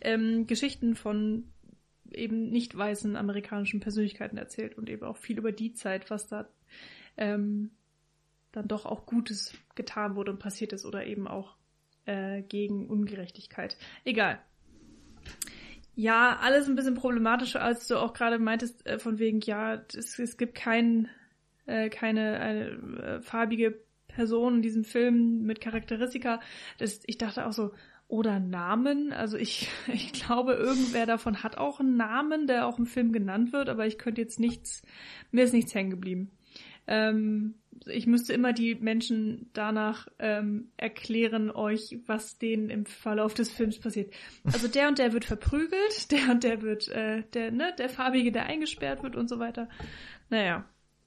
ähm, 0.00 0.46
Geschichten 0.46 0.94
von 0.94 1.44
eben 2.14 2.50
nicht 2.50 2.76
weißen 2.76 3.16
amerikanischen 3.16 3.80
Persönlichkeiten 3.80 4.36
erzählt 4.36 4.76
und 4.76 4.88
eben 4.88 5.04
auch 5.04 5.16
viel 5.16 5.38
über 5.38 5.52
die 5.52 5.72
Zeit, 5.74 6.10
was 6.10 6.28
da 6.28 6.48
ähm, 7.16 7.70
dann 8.52 8.68
doch 8.68 8.86
auch 8.86 9.06
Gutes 9.06 9.54
getan 9.74 10.14
wurde 10.14 10.32
und 10.32 10.38
passiert 10.38 10.72
ist 10.72 10.84
oder 10.84 11.06
eben 11.06 11.26
auch 11.26 11.56
äh, 12.06 12.42
gegen 12.42 12.88
Ungerechtigkeit. 12.88 13.76
Egal. 14.04 14.40
Ja, 15.94 16.38
alles 16.40 16.68
ein 16.68 16.74
bisschen 16.74 16.94
problematischer, 16.94 17.62
als 17.62 17.86
du 17.86 17.96
auch 17.96 18.14
gerade 18.14 18.38
meintest, 18.38 18.86
äh, 18.86 18.98
von 18.98 19.18
wegen, 19.18 19.40
ja, 19.40 19.82
es, 19.94 20.18
es 20.18 20.36
gibt 20.36 20.54
kein, 20.54 21.08
äh, 21.66 21.90
keine 21.90 22.40
eine, 22.40 22.68
äh, 22.68 23.20
farbige 23.20 23.78
Person 24.08 24.56
in 24.56 24.62
diesem 24.62 24.84
Film 24.84 25.42
mit 25.42 25.60
Charakteristika. 25.60 26.40
Das, 26.78 27.00
ich 27.06 27.18
dachte 27.18 27.46
auch 27.46 27.52
so, 27.52 27.72
oder 28.12 28.38
Namen. 28.40 29.10
Also 29.14 29.38
ich, 29.38 29.68
ich 29.92 30.12
glaube, 30.12 30.52
irgendwer 30.52 31.06
davon 31.06 31.42
hat 31.42 31.56
auch 31.56 31.80
einen 31.80 31.96
Namen, 31.96 32.46
der 32.46 32.66
auch 32.66 32.78
im 32.78 32.86
Film 32.86 33.10
genannt 33.10 33.52
wird, 33.52 33.70
aber 33.70 33.86
ich 33.86 33.96
könnte 33.96 34.20
jetzt 34.20 34.38
nichts, 34.38 34.82
mir 35.30 35.44
ist 35.44 35.54
nichts 35.54 35.74
hängen 35.74 35.90
geblieben. 35.90 36.30
Ähm, 36.86 37.54
ich 37.86 38.06
müsste 38.06 38.34
immer 38.34 38.52
die 38.52 38.74
Menschen 38.74 39.48
danach 39.54 40.08
ähm, 40.18 40.68
erklären 40.76 41.50
euch, 41.50 41.98
was 42.06 42.38
denen 42.38 42.68
im 42.68 42.84
Verlauf 42.84 43.32
des 43.32 43.50
Films 43.50 43.80
passiert. 43.80 44.12
Also 44.44 44.68
der 44.68 44.88
und 44.88 44.98
der 44.98 45.14
wird 45.14 45.24
verprügelt, 45.24 46.10
der 46.12 46.30
und 46.30 46.44
der 46.44 46.60
wird, 46.60 46.88
äh, 46.88 47.22
der, 47.32 47.50
ne, 47.50 47.72
der 47.78 47.88
Farbige, 47.88 48.30
der 48.30 48.44
eingesperrt 48.44 49.02
wird 49.02 49.16
und 49.16 49.28
so 49.28 49.38
weiter. 49.38 49.70
Naja, 50.28 50.66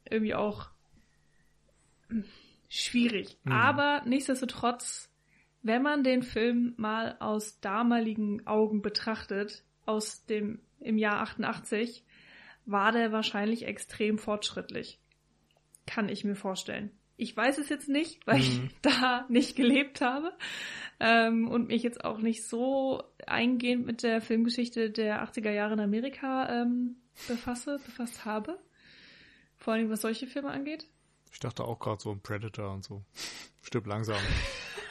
irgendwie 0.09 0.33
auch 0.33 0.71
schwierig. 2.67 3.37
Mhm. 3.43 3.51
Aber 3.51 4.01
nichtsdestotrotz, 4.05 5.11
wenn 5.65 5.81
man 5.81 6.03
den 6.03 6.21
Film 6.21 6.75
mal 6.77 7.17
aus 7.19 7.59
damaligen 7.59 8.45
Augen 8.45 8.83
betrachtet, 8.83 9.63
aus 9.87 10.23
dem 10.27 10.59
im 10.79 10.99
Jahr 10.99 11.21
88, 11.21 12.05
war 12.67 12.91
der 12.91 13.11
wahrscheinlich 13.11 13.65
extrem 13.65 14.19
fortschrittlich. 14.19 14.99
Kann 15.87 16.07
ich 16.07 16.23
mir 16.23 16.35
vorstellen. 16.35 16.91
Ich 17.17 17.35
weiß 17.35 17.57
es 17.57 17.69
jetzt 17.69 17.89
nicht, 17.89 18.27
weil 18.27 18.37
mhm. 18.37 18.41
ich 18.41 18.59
da 18.83 19.25
nicht 19.27 19.55
gelebt 19.55 20.01
habe 20.01 20.31
ähm, 20.99 21.47
und 21.47 21.69
mich 21.69 21.81
jetzt 21.81 22.05
auch 22.05 22.19
nicht 22.19 22.47
so 22.47 23.01
eingehend 23.25 23.87
mit 23.87 24.03
der 24.03 24.21
Filmgeschichte 24.21 24.91
der 24.91 25.27
80er 25.27 25.51
Jahre 25.51 25.73
in 25.73 25.79
Amerika 25.79 26.61
ähm, 26.61 26.97
befasse, 27.27 27.79
befasst 27.83 28.23
habe. 28.23 28.59
Vor 29.57 29.73
allem 29.73 29.89
was 29.89 30.01
solche 30.01 30.27
Filme 30.27 30.51
angeht. 30.51 30.87
Ich 31.31 31.39
dachte 31.39 31.63
auch 31.63 31.79
gerade 31.79 32.03
so 32.03 32.11
ein 32.11 32.21
Predator 32.21 32.71
und 32.71 32.83
so. 32.83 33.03
Stirb 33.63 33.87
langsam. 33.87 34.21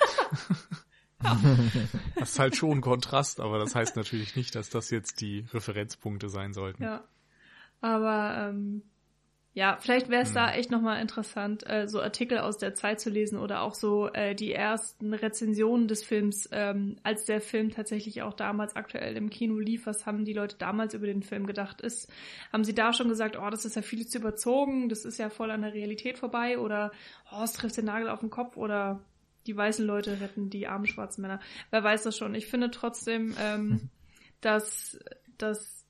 das 2.16 2.30
ist 2.30 2.39
halt 2.39 2.57
schon 2.57 2.78
ein 2.78 2.80
Kontrast, 2.80 3.41
aber 3.41 3.59
das 3.59 3.74
heißt 3.74 3.97
natürlich 3.97 4.37
nicht, 4.37 4.55
dass 4.55 4.70
das 4.70 4.91
jetzt 4.91 5.20
die 5.20 5.47
Referenzpunkte 5.53 6.28
sein 6.28 6.53
sollten. 6.53 6.82
Ja. 6.82 7.05
Aber 7.80 8.49
ähm, 8.49 8.82
ja, 9.57 9.78
vielleicht 9.80 10.09
wäre 10.09 10.22
es 10.22 10.30
hm. 10.30 10.35
da 10.35 10.53
echt 10.53 10.72
nochmal 10.72 11.01
interessant, 11.01 11.64
äh, 11.70 11.87
so 11.87 12.03
Artikel 12.03 12.39
aus 12.39 12.59
der 12.59 12.74
Zeit 12.74 13.01
zu 13.01 13.09
lesen 13.09 13.39
oder 13.39 13.62
auch 13.62 13.74
so 13.74 14.09
äh, 14.12 14.35
die 14.35 14.53
ersten 14.53 15.14
Rezensionen 15.14 15.87
des 15.87 16.03
Films, 16.03 16.49
ähm, 16.51 16.97
als 17.05 17.24
der 17.24 17.41
Film 17.41 17.70
tatsächlich 17.70 18.22
auch 18.22 18.35
damals 18.35 18.74
aktuell 18.74 19.16
im 19.16 19.30
Kino 19.30 19.61
lief. 19.61 19.87
Was 19.87 20.07
haben 20.07 20.24
die 20.24 20.32
Leute 20.32 20.57
damals 20.59 20.95
über 20.95 21.07
den 21.07 21.22
Film 21.22 21.47
gedacht? 21.47 21.82
Ist, 21.82 22.12
haben 22.53 22.64
sie 22.64 22.74
da 22.74 22.93
schon 22.93 23.09
gesagt, 23.09 23.39
oh, 23.39 23.49
das 23.49 23.64
ist 23.64 23.76
ja 23.76 23.82
viel 23.82 24.05
zu 24.09 24.18
überzogen, 24.18 24.89
das 24.89 25.05
ist 25.05 25.18
ja 25.18 25.30
voll 25.30 25.53
an 25.53 25.62
der 25.62 25.72
Realität 25.72 26.18
vorbei 26.18 26.59
oder 26.59 26.91
oh, 27.30 27.45
es 27.45 27.53
trifft 27.53 27.76
den 27.76 27.85
Nagel 27.85 28.09
auf 28.09 28.20
den 28.20 28.30
Kopf 28.30 28.57
oder 28.57 29.05
die 29.47 29.57
weißen 29.57 29.84
Leute 29.84 30.20
retten 30.20 30.51
die 30.51 30.66
armen 30.66 30.86
schwarzen 30.86 31.22
Männer. 31.22 31.40
Wer 31.70 31.84
weiß 31.84 32.03
das 32.03 32.16
schon. 32.16 32.34
Ich 32.34 32.47
finde 32.47 32.70
trotzdem, 32.70 33.34
ähm, 33.40 33.90
dass, 34.40 34.99
dass 35.38 35.86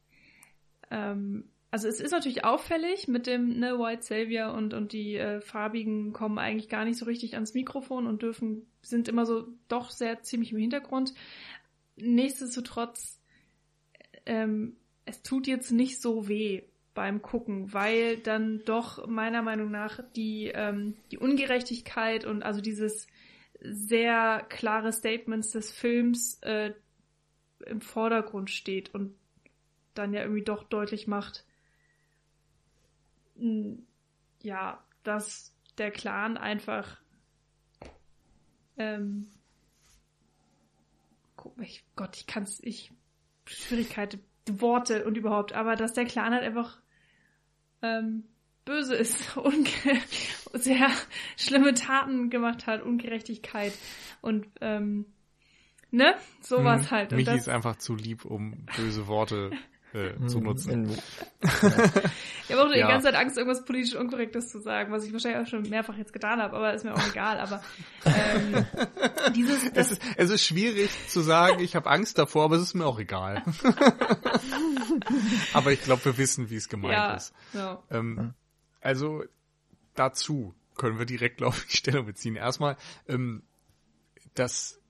ähm, 0.91 1.45
also 1.75 1.89
es 1.89 1.99
ist 1.99 2.13
natürlich 2.13 2.45
auffällig 2.45 3.09
mit 3.09 3.27
dem 3.27 3.59
ne, 3.59 3.81
White 3.81 4.05
Savior 4.05 4.55
und, 4.55 4.75
und 4.75 4.93
die 4.93 5.17
äh, 5.17 5.41
Farbigen 5.41 6.13
kommen 6.13 6.39
eigentlich 6.39 6.69
gar 6.69 6.85
nicht 6.85 6.97
so 6.97 7.05
richtig 7.05 7.35
ans 7.35 7.53
Mikrofon 7.53 8.07
und 8.07 8.23
dürfen, 8.23 8.65
sind 8.81 9.09
immer 9.09 9.27
so 9.27 9.49
doch 9.67 9.91
sehr 9.91 10.23
ziemlich 10.23 10.53
im 10.53 10.59
Hintergrund. 10.59 11.15
Nichtsdestotrotz, 11.97 13.21
ähm, 14.25 14.77
es 15.05 15.23
tut 15.23 15.49
jetzt 15.49 15.73
nicht 15.73 16.01
so 16.01 16.29
weh 16.29 16.63
beim 16.95 17.23
Gucken, 17.23 17.73
weil 17.73 18.19
dann 18.19 18.63
doch 18.65 19.09
meiner 19.09 19.43
Meinung 19.43 19.73
nach 19.73 19.99
die, 20.15 20.53
ähm, 20.55 20.95
die 21.11 21.19
Ungerechtigkeit 21.19 22.25
und 22.25 22.45
also 22.45 22.61
dieses 22.61 23.09
sehr 23.65 24.45
klare 24.49 24.93
Statements 24.93 25.51
des 25.51 25.73
Films 25.73 26.39
äh, 26.43 26.73
im 27.67 27.81
Vordergrund 27.81 28.51
steht 28.51 28.95
und 28.95 29.15
dann 29.95 30.13
ja 30.13 30.23
irgendwie 30.23 30.45
doch 30.45 30.65
deutlich 30.65 31.07
macht, 31.07 31.45
ja, 34.43 34.85
dass 35.03 35.55
der 35.79 35.91
Clan 35.91 36.37
einfach 36.37 36.99
ähm, 38.77 39.31
ich, 41.61 41.85
Gott, 41.97 42.17
ich 42.17 42.27
kann's, 42.27 42.61
ich 42.63 42.93
Schwierigkeiten, 43.45 44.21
Worte 44.47 45.05
und 45.05 45.17
überhaupt, 45.17 45.53
aber 45.53 45.77
dass 45.77 45.95
der 45.95 46.05
Clan 46.05 46.33
halt 46.33 46.43
einfach 46.43 46.81
ähm, 47.83 48.25
böse 48.65 48.95
ist 48.95 49.37
und 49.37 49.69
sehr 50.53 50.91
schlimme 51.37 51.75
Taten 51.75 52.31
gemacht 52.31 52.67
hat, 52.67 52.83
Ungerechtigkeit 52.83 53.73
und 54.21 54.47
ähm, 54.61 55.07
ne, 55.91 56.15
sowas 56.41 56.83
hm, 56.83 56.91
halt. 56.91 57.13
Michi 57.13 57.25
das, 57.25 57.37
ist 57.37 57.49
einfach 57.49 57.77
zu 57.77 57.95
lieb, 57.95 58.25
um 58.25 58.67
böse 58.77 59.07
Worte 59.07 59.51
äh, 59.93 60.15
zu 60.27 60.39
hm, 60.39 60.45
nutzen. 60.45 60.91
ich 60.91 62.53
habe 62.53 62.63
auch 62.63 62.69
ja. 62.71 62.75
die 62.75 62.81
ganze 62.81 63.07
Zeit 63.07 63.15
Angst, 63.15 63.37
irgendwas 63.37 63.65
politisch 63.65 63.95
Unkorrektes 63.95 64.49
zu 64.49 64.61
sagen, 64.61 64.93
was 64.93 65.05
ich 65.05 65.13
wahrscheinlich 65.13 65.47
auch 65.47 65.51
schon 65.51 65.69
mehrfach 65.69 65.97
jetzt 65.97 66.13
getan 66.13 66.41
habe, 66.41 66.57
aber 66.57 66.75
ist 66.75 66.85
mir 66.85 66.95
auch 66.95 67.09
egal. 67.11 67.39
Aber 67.39 67.63
ähm, 68.05 68.65
dieses, 69.35 69.71
es 69.75 69.93
ist, 69.93 70.03
es 70.17 70.31
ist 70.31 70.45
schwierig 70.45 70.91
zu 71.09 71.21
sagen, 71.21 71.61
ich 71.61 71.77
habe 71.77 71.91
Angst 71.91 72.19
davor, 72.19 72.45
aber 72.45 72.57
es 72.57 72.63
ist 72.63 72.75
mir 72.75 72.87
auch 72.87 72.99
egal. 72.99 73.43
aber 75.53 75.73
ich 75.73 75.83
glaube, 75.83 76.05
wir 76.05 76.19
wissen, 76.19 76.51
wie 76.51 76.57
es 76.57 76.69
gemeint 76.69 76.95
ja, 76.95 77.15
ist. 77.15 77.35
Ja. 77.53 77.83
Ähm, 77.91 78.35
also 78.85 79.25
dazu 79.95 80.55
können 80.77 80.99
wir 80.99 81.07
direkt, 81.07 81.37
glaube 81.39 81.57
ich, 81.69 81.79
Stellung 81.79 82.07
beziehen. 82.07 82.37
Erstmal, 82.37 82.77
ähm, 83.09 83.43
dass 84.35 84.81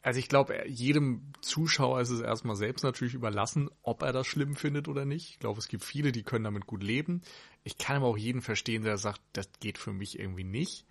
also 0.00 0.20
ich 0.20 0.28
glaube, 0.28 0.66
jedem 0.66 1.32
Zuschauer 1.40 2.00
ist 2.00 2.10
es 2.10 2.20
erstmal 2.20 2.56
selbst 2.56 2.82
natürlich 2.82 3.14
überlassen, 3.14 3.68
ob 3.82 4.02
er 4.02 4.12
das 4.12 4.26
schlimm 4.26 4.54
findet 4.54 4.88
oder 4.88 5.04
nicht. 5.04 5.30
Ich 5.30 5.38
glaube, 5.38 5.58
es 5.58 5.68
gibt 5.68 5.84
viele, 5.84 6.12
die 6.12 6.22
können 6.22 6.44
damit 6.44 6.66
gut 6.66 6.82
leben. 6.82 7.20
Ich 7.64 7.78
kann 7.78 7.96
aber 7.96 8.06
auch 8.06 8.16
jeden 8.16 8.40
verstehen, 8.40 8.84
der 8.84 8.96
sagt, 8.96 9.20
das 9.32 9.50
geht 9.60 9.76
für 9.76 9.92
mich 9.92 10.18
irgendwie 10.18 10.44
nicht. 10.44 10.86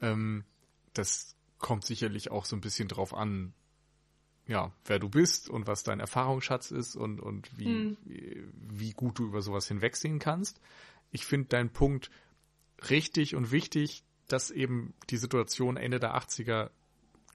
Ähm, 0.00 0.44
das 0.94 1.36
kommt 1.58 1.84
sicherlich 1.84 2.30
auch 2.30 2.44
so 2.44 2.56
ein 2.56 2.60
bisschen 2.60 2.88
drauf 2.88 3.12
an, 3.12 3.52
ja, 4.46 4.72
wer 4.84 5.00
du 5.00 5.08
bist 5.08 5.50
und 5.50 5.66
was 5.66 5.82
dein 5.82 5.98
Erfahrungsschatz 5.98 6.70
ist 6.70 6.94
und, 6.94 7.20
und 7.20 7.58
wie, 7.58 7.64
hm. 7.64 7.96
wie, 8.04 8.44
wie 8.54 8.92
gut 8.92 9.18
du 9.18 9.26
über 9.26 9.42
sowas 9.42 9.66
hinwegsehen 9.66 10.20
kannst. 10.20 10.60
Ich 11.10 11.24
finde 11.24 11.48
deinen 11.48 11.70
Punkt 11.70 12.10
richtig 12.90 13.34
und 13.34 13.50
wichtig, 13.50 14.04
dass 14.28 14.50
eben 14.50 14.94
die 15.10 15.16
Situation 15.16 15.76
Ende 15.76 16.00
der 16.00 16.16
80er 16.16 16.70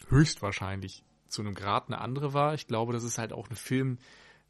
höchstwahrscheinlich 0.07 1.03
zu 1.27 1.41
einem 1.41 1.55
Grad 1.55 1.87
eine 1.87 2.01
andere 2.01 2.33
war. 2.33 2.53
Ich 2.53 2.67
glaube, 2.67 2.93
das 2.93 3.03
ist 3.03 3.17
halt 3.17 3.33
auch 3.33 3.49
ein 3.49 3.55
Film 3.55 3.97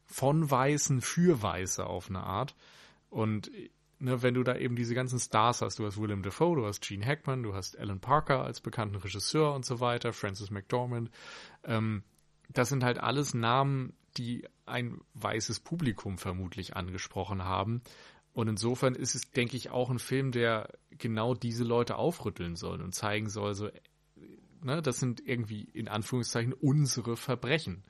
von 0.05 0.49
Weißen 0.49 1.01
für 1.01 1.41
Weiße 1.41 1.85
auf 1.85 2.09
eine 2.09 2.23
Art. 2.23 2.55
Und 3.09 3.51
ne, 3.99 4.21
wenn 4.21 4.33
du 4.33 4.43
da 4.43 4.55
eben 4.55 4.75
diese 4.75 4.95
ganzen 4.95 5.19
Stars 5.19 5.61
hast, 5.61 5.79
du 5.79 5.85
hast 5.85 6.01
Willem 6.01 6.23
Dafoe, 6.23 6.55
du 6.55 6.65
hast 6.65 6.81
Gene 6.81 7.05
Hackman, 7.05 7.43
du 7.43 7.53
hast 7.53 7.77
Alan 7.77 7.99
Parker 7.99 8.43
als 8.43 8.59
bekannten 8.61 8.95
Regisseur 8.95 9.53
und 9.53 9.65
so 9.65 9.79
weiter, 9.79 10.11
Francis 10.13 10.49
McDormand, 10.49 11.11
ähm, 11.63 12.03
das 12.49 12.69
sind 12.69 12.83
halt 12.83 12.99
alles 12.99 13.33
Namen, 13.33 13.93
die 14.17 14.45
ein 14.65 14.99
weißes 15.13 15.61
Publikum 15.61 16.17
vermutlich 16.17 16.75
angesprochen 16.75 17.45
haben. 17.45 17.81
Und 18.33 18.47
insofern 18.47 18.95
ist 18.95 19.15
es, 19.15 19.29
denke 19.31 19.57
ich, 19.57 19.69
auch 19.71 19.89
ein 19.89 19.99
Film, 19.99 20.31
der 20.31 20.69
genau 20.89 21.33
diese 21.33 21.63
Leute 21.63 21.97
aufrütteln 21.97 22.55
soll 22.55 22.81
und 22.81 22.95
zeigen 22.95 23.29
soll, 23.29 23.53
so, 23.55 23.69
ne, 24.63 24.81
das 24.81 24.99
sind 24.99 25.25
irgendwie 25.25 25.63
in 25.73 25.87
Anführungszeichen 25.87 26.53
unsere 26.53 27.17
Verbrechen. 27.17 27.83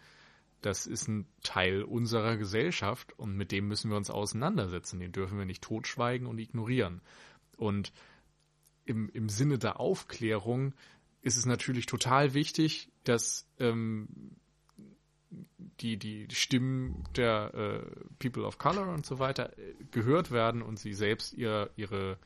Das 0.61 0.85
ist 0.85 1.07
ein 1.07 1.27
Teil 1.43 1.83
unserer 1.83 2.37
Gesellschaft 2.37 3.17
und 3.17 3.35
mit 3.35 3.51
dem 3.51 3.67
müssen 3.67 3.89
wir 3.89 3.97
uns 3.97 4.11
auseinandersetzen. 4.11 4.99
Den 4.99 5.11
dürfen 5.11 5.37
wir 5.37 5.45
nicht 5.45 5.63
totschweigen 5.63 6.27
und 6.27 6.37
ignorieren. 6.37 7.01
Und 7.57 7.91
im, 8.85 9.09
im 9.09 9.29
Sinne 9.29 9.57
der 9.57 9.79
Aufklärung 9.79 10.73
ist 11.21 11.37
es 11.37 11.45
natürlich 11.45 11.85
total 11.85 12.33
wichtig, 12.33 12.89
dass 13.03 13.47
ähm, 13.59 14.07
die, 15.81 15.97
die 15.97 16.27
Stimmen 16.31 17.03
der 17.15 17.53
äh, 17.53 18.05
People 18.19 18.45
of 18.45 18.57
Color 18.57 18.89
und 18.89 19.05
so 19.05 19.19
weiter 19.19 19.57
äh, 19.57 19.73
gehört 19.91 20.31
werden 20.31 20.61
und 20.61 20.79
sie 20.79 20.93
selbst 20.93 21.33
ihr, 21.33 21.69
ihre 21.75 22.17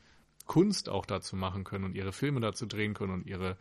Kunst 0.46 0.88
auch 0.88 1.06
dazu 1.06 1.36
machen 1.36 1.64
können 1.64 1.84
und 1.84 1.94
ihre 1.94 2.12
Filme 2.12 2.40
dazu 2.40 2.66
drehen 2.66 2.94
können 2.94 3.12
und 3.12 3.26
ihre 3.26 3.56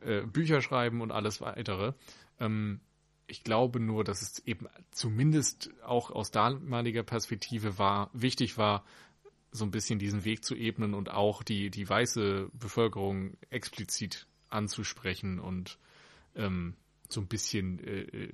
äh, 0.00 0.22
Bücher 0.22 0.60
schreiben 0.60 1.00
und 1.00 1.12
alles 1.12 1.40
weitere. 1.40 1.92
Ähm, 2.40 2.80
ich 3.26 3.42
glaube 3.42 3.80
nur, 3.80 4.04
dass 4.04 4.22
es 4.22 4.40
eben 4.40 4.66
zumindest 4.90 5.70
auch 5.82 6.10
aus 6.10 6.30
damaliger 6.30 7.02
Perspektive 7.02 7.78
war, 7.78 8.10
wichtig 8.12 8.58
war, 8.58 8.84
so 9.50 9.64
ein 9.64 9.70
bisschen 9.70 9.98
diesen 9.98 10.24
Weg 10.24 10.44
zu 10.44 10.56
ebnen 10.56 10.94
und 10.94 11.10
auch 11.10 11.42
die, 11.42 11.70
die 11.70 11.88
weiße 11.88 12.50
Bevölkerung 12.52 13.36
explizit 13.50 14.26
anzusprechen 14.48 15.38
und 15.38 15.78
ähm, 16.34 16.74
so 17.08 17.20
ein 17.20 17.28
bisschen 17.28 17.78
äh, 17.78 18.00
äh 18.00 18.32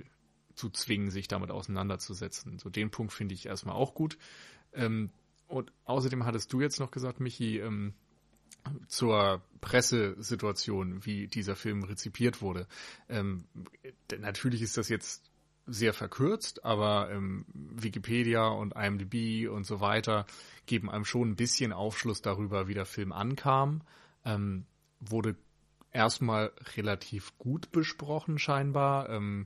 zu 0.55 0.69
zwingen, 0.69 1.09
sich 1.11 1.27
damit 1.27 1.51
auseinanderzusetzen. 1.51 2.59
So 2.59 2.69
den 2.69 2.91
Punkt 2.91 3.13
finde 3.13 3.33
ich 3.33 3.45
erstmal 3.45 3.75
auch 3.75 3.93
gut. 3.93 4.17
Ähm, 4.73 5.09
und 5.47 5.71
außerdem 5.85 6.25
hattest 6.25 6.51
du 6.53 6.61
jetzt 6.61 6.79
noch 6.79 6.91
gesagt, 6.91 7.19
Michi, 7.19 7.59
ähm, 7.59 7.93
zur 8.87 9.41
Pressesituation, 9.59 11.05
wie 11.05 11.27
dieser 11.27 11.55
Film 11.55 11.83
rezipiert 11.83 12.41
wurde. 12.41 12.67
Ähm, 13.09 13.45
natürlich 14.19 14.61
ist 14.61 14.77
das 14.77 14.89
jetzt 14.89 15.31
sehr 15.67 15.93
verkürzt, 15.93 16.65
aber 16.65 17.09
ähm, 17.11 17.45
Wikipedia 17.53 18.47
und 18.47 18.75
IMDb 18.75 19.49
und 19.49 19.65
so 19.65 19.79
weiter 19.79 20.25
geben 20.65 20.89
einem 20.89 21.05
schon 21.05 21.31
ein 21.31 21.35
bisschen 21.35 21.73
Aufschluss 21.73 22.21
darüber, 22.21 22.67
wie 22.67 22.73
der 22.73 22.85
Film 22.85 23.11
ankam. 23.11 23.81
Ähm, 24.25 24.65
wurde 24.99 25.35
erstmal 25.91 26.51
relativ 26.75 27.37
gut 27.37 27.71
besprochen 27.71 28.39
scheinbar. 28.39 29.09
Ähm, 29.09 29.45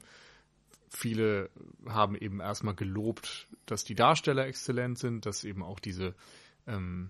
viele 0.90 1.50
haben 1.88 2.16
eben 2.16 2.40
erstmal 2.40 2.76
gelobt, 2.76 3.48
dass 3.66 3.84
die 3.84 3.96
Darsteller 3.96 4.46
exzellent 4.46 4.98
sind, 4.98 5.26
dass 5.26 5.44
eben 5.44 5.64
auch 5.64 5.80
diese 5.80 6.16
ähm, 6.68 7.10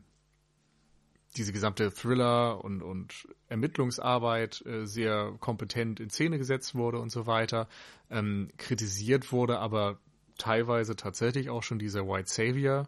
diese 1.38 1.52
gesamte 1.52 1.92
Thriller 1.92 2.64
und, 2.64 2.82
und 2.82 3.28
Ermittlungsarbeit 3.50 4.66
äh, 4.66 4.86
sehr 4.86 5.34
kompetent 5.40 6.00
in 6.00 6.10
Szene 6.10 6.38
gesetzt 6.38 6.76
wurde 6.76 7.00
und 7.00 7.10
so 7.12 7.28
weiter. 7.28 7.68
Ähm, 8.10 8.50
kritisiert 8.58 9.32
wurde 9.32 9.60
aber 9.60 10.00
teilweise 10.38 10.96
tatsächlich 10.96 11.50
auch 11.50 11.64
schon 11.64 11.80
dieser 11.80 12.08
White 12.08 12.30
Savior 12.30 12.88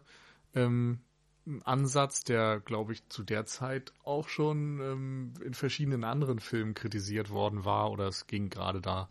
ähm, 0.54 1.00
Ansatz, 1.64 2.24
der, 2.24 2.60
glaube 2.60 2.92
ich, 2.92 3.08
zu 3.08 3.22
der 3.22 3.46
Zeit 3.46 3.92
auch 4.04 4.28
schon 4.28 4.80
ähm, 4.80 5.34
in 5.42 5.54
verschiedenen 5.54 6.04
anderen 6.04 6.40
Filmen 6.40 6.74
kritisiert 6.74 7.30
worden 7.30 7.64
war, 7.64 7.90
oder 7.90 8.08
es 8.08 8.26
ging 8.26 8.50
gerade 8.50 8.80
da 8.80 9.08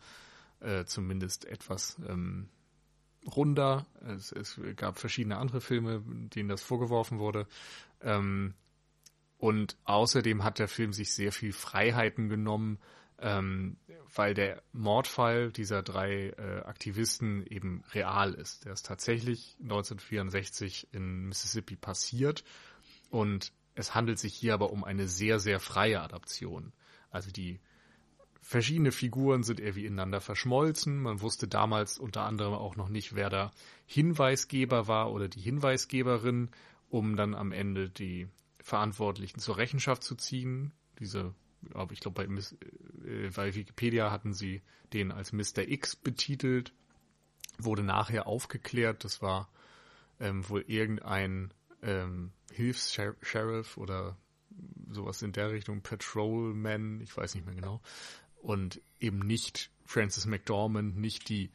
äh, 0.59 0.85
zumindest 0.85 1.45
etwas 1.45 1.97
ähm, 2.07 2.49
runder. 3.35 3.85
Es, 4.01 4.31
es, 4.31 4.59
gab 4.75 4.97
verschiedene 4.97 5.37
andere 5.37 5.61
Filme, 5.61 6.01
denen 6.05 6.49
das 6.49 6.61
vorgeworfen 6.61 7.19
wurde. 7.19 7.47
Ähm, 8.01 8.53
und 9.37 9.77
außerdem 9.83 10.43
hat 10.43 10.59
der 10.59 10.67
Film 10.67 10.93
sich 10.93 11.13
sehr 11.13 11.31
viel 11.31 11.53
Freiheiten 11.53 12.29
genommen, 12.29 12.79
ähm, 13.19 13.77
weil 14.13 14.33
der 14.33 14.63
Mordfall 14.71 15.51
dieser 15.51 15.83
drei 15.83 16.29
äh, 16.29 16.61
Aktivisten 16.65 17.45
eben 17.45 17.83
real 17.93 18.33
ist. 18.33 18.65
Der 18.65 18.73
ist 18.73 18.85
tatsächlich 18.85 19.55
1964 19.61 20.87
in 20.91 21.27
Mississippi 21.27 21.75
passiert 21.75 22.43
und 23.09 23.53
es 23.75 23.93
handelt 23.93 24.17
sich 24.17 24.33
hier 24.33 24.55
aber 24.55 24.71
um 24.71 24.83
eine 24.83 25.07
sehr, 25.07 25.39
sehr 25.39 25.59
freie 25.59 26.01
Adaption. 26.01 26.73
Also 27.11 27.31
die 27.31 27.59
verschiedene 28.47 28.93
Figuren 28.93 29.43
sind 29.43 29.59
irgendwie 29.59 29.85
ineinander 29.85 30.21
verschmolzen. 30.21 31.01
Man 31.01 31.19
wusste 31.19 31.49
damals 31.49 31.99
unter 31.99 32.21
anderem 32.21 32.53
auch 32.53 32.77
noch 32.77 32.87
nicht, 32.87 33.13
wer 33.13 33.29
der 33.29 33.51
Hinweisgeber 33.85 34.87
war 34.87 35.11
oder 35.11 35.27
die 35.27 35.41
Hinweisgeberin, 35.41 36.49
um 36.89 37.17
dann 37.17 37.35
am 37.35 37.51
Ende 37.51 37.89
die 37.89 38.29
Verantwortlichen 38.61 39.39
zur 39.39 39.57
Rechenschaft 39.57 40.01
zu 40.01 40.15
ziehen. 40.15 40.71
Diese 40.97 41.35
aber 41.73 41.91
ich 41.91 41.99
glaube, 41.99 42.25
bei, 42.25 42.41
äh, 43.05 43.29
bei 43.35 43.53
Wikipedia 43.53 44.11
hatten 44.11 44.33
sie 44.33 44.61
den 44.93 45.11
als 45.11 45.33
Mr. 45.33 45.67
X 45.67 45.97
betitelt, 45.97 46.71
wurde 47.57 47.83
nachher 47.83 48.27
aufgeklärt, 48.27 49.03
das 49.03 49.21
war 49.21 49.49
ähm, 50.21 50.47
wohl 50.47 50.63
irgendein 50.67 51.53
ähm, 51.81 52.31
Hilfs-Sheriff 52.53 53.75
oder 53.75 54.15
sowas 54.89 55.21
in 55.21 55.33
der 55.33 55.51
Richtung, 55.51 55.81
Patrolman, 55.81 57.01
ich 57.01 57.15
weiß 57.15 57.35
nicht 57.35 57.45
mehr 57.45 57.55
genau, 57.55 57.81
und 58.41 58.81
eben 58.99 59.19
nicht 59.19 59.71
Francis 59.85 60.25
McDormand, 60.25 60.97
nicht 60.97 61.29
die 61.29 61.49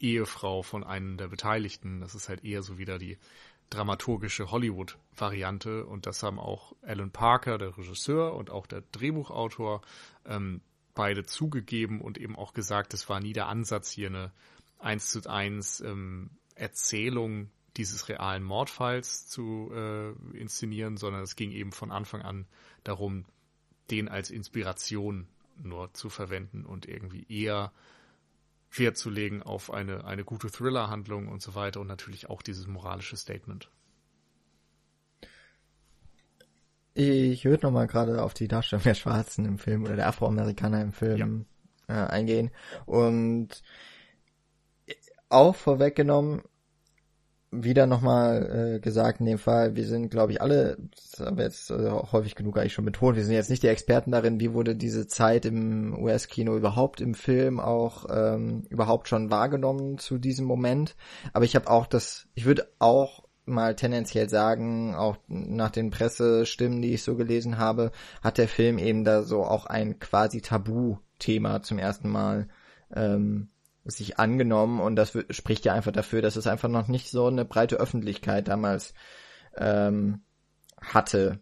Ehefrau 0.00 0.62
von 0.62 0.84
einem 0.84 1.16
der 1.16 1.28
Beteiligten, 1.28 2.00
das 2.00 2.14
ist 2.14 2.28
halt 2.28 2.44
eher 2.44 2.62
so 2.62 2.78
wieder 2.78 2.98
die 2.98 3.18
dramaturgische 3.70 4.50
Hollywood-Variante. 4.50 5.84
Und 5.84 6.06
das 6.06 6.22
haben 6.22 6.38
auch 6.38 6.74
Alan 6.82 7.10
Parker, 7.10 7.58
der 7.58 7.76
Regisseur 7.76 8.34
und 8.34 8.50
auch 8.50 8.66
der 8.66 8.82
Drehbuchautor, 8.92 9.82
ähm, 10.24 10.60
beide 10.94 11.24
zugegeben 11.24 12.00
und 12.00 12.18
eben 12.18 12.36
auch 12.36 12.54
gesagt, 12.54 12.92
es 12.92 13.08
war 13.08 13.20
nie 13.20 13.32
der 13.32 13.46
Ansatz, 13.46 13.90
hier 13.90 14.08
eine 14.08 14.32
1 14.80 15.10
zu 15.10 15.30
1 15.30 15.80
ähm, 15.82 16.30
Erzählung 16.54 17.50
dieses 17.76 18.08
realen 18.08 18.42
Mordfalls 18.42 19.28
zu 19.28 19.70
äh, 19.72 20.10
inszenieren, 20.36 20.96
sondern 20.96 21.22
es 21.22 21.36
ging 21.36 21.52
eben 21.52 21.70
von 21.70 21.92
Anfang 21.92 22.22
an 22.22 22.46
darum, 22.82 23.26
den 23.90 24.08
als 24.08 24.30
Inspiration 24.30 25.28
nur 25.58 25.92
zu 25.94 26.08
verwenden 26.08 26.64
und 26.64 26.86
irgendwie 26.86 27.26
eher 27.28 27.72
Wert 28.70 28.96
zu 28.96 29.10
legen 29.10 29.42
auf 29.42 29.72
eine, 29.72 30.04
eine 30.04 30.24
gute 30.24 30.50
Thriller-Handlung 30.50 31.28
und 31.28 31.42
so 31.42 31.54
weiter 31.54 31.80
und 31.80 31.86
natürlich 31.86 32.28
auch 32.28 32.42
dieses 32.42 32.66
moralische 32.66 33.16
Statement. 33.16 33.70
Ich 36.94 37.44
würde 37.44 37.66
nochmal 37.66 37.86
gerade 37.86 38.22
auf 38.22 38.34
die 38.34 38.48
Darstellung 38.48 38.82
der 38.82 38.94
Schwarzen 38.94 39.44
im 39.44 39.58
Film 39.58 39.84
oder 39.84 39.96
der 39.96 40.08
Afroamerikaner 40.08 40.82
im 40.82 40.92
Film 40.92 41.46
ja. 41.88 42.06
äh, 42.06 42.08
eingehen. 42.08 42.50
Und 42.86 43.62
auch 45.28 45.54
vorweggenommen, 45.54 46.42
wieder 47.50 47.86
nochmal 47.86 48.74
äh, 48.76 48.80
gesagt 48.80 49.20
in 49.20 49.26
dem 49.26 49.38
Fall, 49.38 49.74
wir 49.74 49.86
sind, 49.86 50.10
glaube 50.10 50.32
ich, 50.32 50.42
alle, 50.42 50.76
das 50.94 51.24
haben 51.26 51.38
wir 51.38 51.44
jetzt 51.44 51.70
äh, 51.70 51.90
häufig 51.90 52.34
genug 52.34 52.58
eigentlich 52.58 52.74
schon 52.74 52.84
betont, 52.84 53.16
wir 53.16 53.24
sind 53.24 53.34
jetzt 53.34 53.48
nicht 53.48 53.62
die 53.62 53.68
Experten 53.68 54.10
darin, 54.10 54.40
wie 54.40 54.52
wurde 54.52 54.76
diese 54.76 55.06
Zeit 55.06 55.46
im 55.46 55.98
US-Kino 55.98 56.56
überhaupt 56.56 57.00
im 57.00 57.14
Film 57.14 57.58
auch 57.58 58.06
ähm, 58.10 58.64
überhaupt 58.68 59.08
schon 59.08 59.30
wahrgenommen 59.30 59.98
zu 59.98 60.18
diesem 60.18 60.46
Moment. 60.46 60.94
Aber 61.32 61.44
ich 61.44 61.56
habe 61.56 61.70
auch 61.70 61.86
das, 61.86 62.26
ich 62.34 62.44
würde 62.44 62.68
auch 62.78 63.24
mal 63.46 63.74
tendenziell 63.74 64.28
sagen, 64.28 64.94
auch 64.94 65.16
nach 65.26 65.70
den 65.70 65.90
Pressestimmen, 65.90 66.82
die 66.82 66.94
ich 66.94 67.02
so 67.02 67.16
gelesen 67.16 67.58
habe, 67.58 67.92
hat 68.22 68.36
der 68.36 68.48
Film 68.48 68.78
eben 68.78 69.04
da 69.04 69.22
so 69.22 69.44
auch 69.44 69.64
ein 69.64 69.98
quasi 69.98 70.42
Tabu-Thema 70.42 71.62
zum 71.62 71.78
ersten 71.78 72.10
Mal 72.10 72.48
ähm, 72.94 73.48
sich 73.90 74.18
angenommen 74.18 74.80
und 74.80 74.96
das 74.96 75.16
spricht 75.30 75.64
ja 75.64 75.72
einfach 75.72 75.92
dafür, 75.92 76.22
dass 76.22 76.36
es 76.36 76.46
einfach 76.46 76.68
noch 76.68 76.88
nicht 76.88 77.10
so 77.10 77.26
eine 77.26 77.44
breite 77.44 77.76
Öffentlichkeit 77.76 78.48
damals 78.48 78.94
ähm, 79.56 80.20
hatte. 80.80 81.40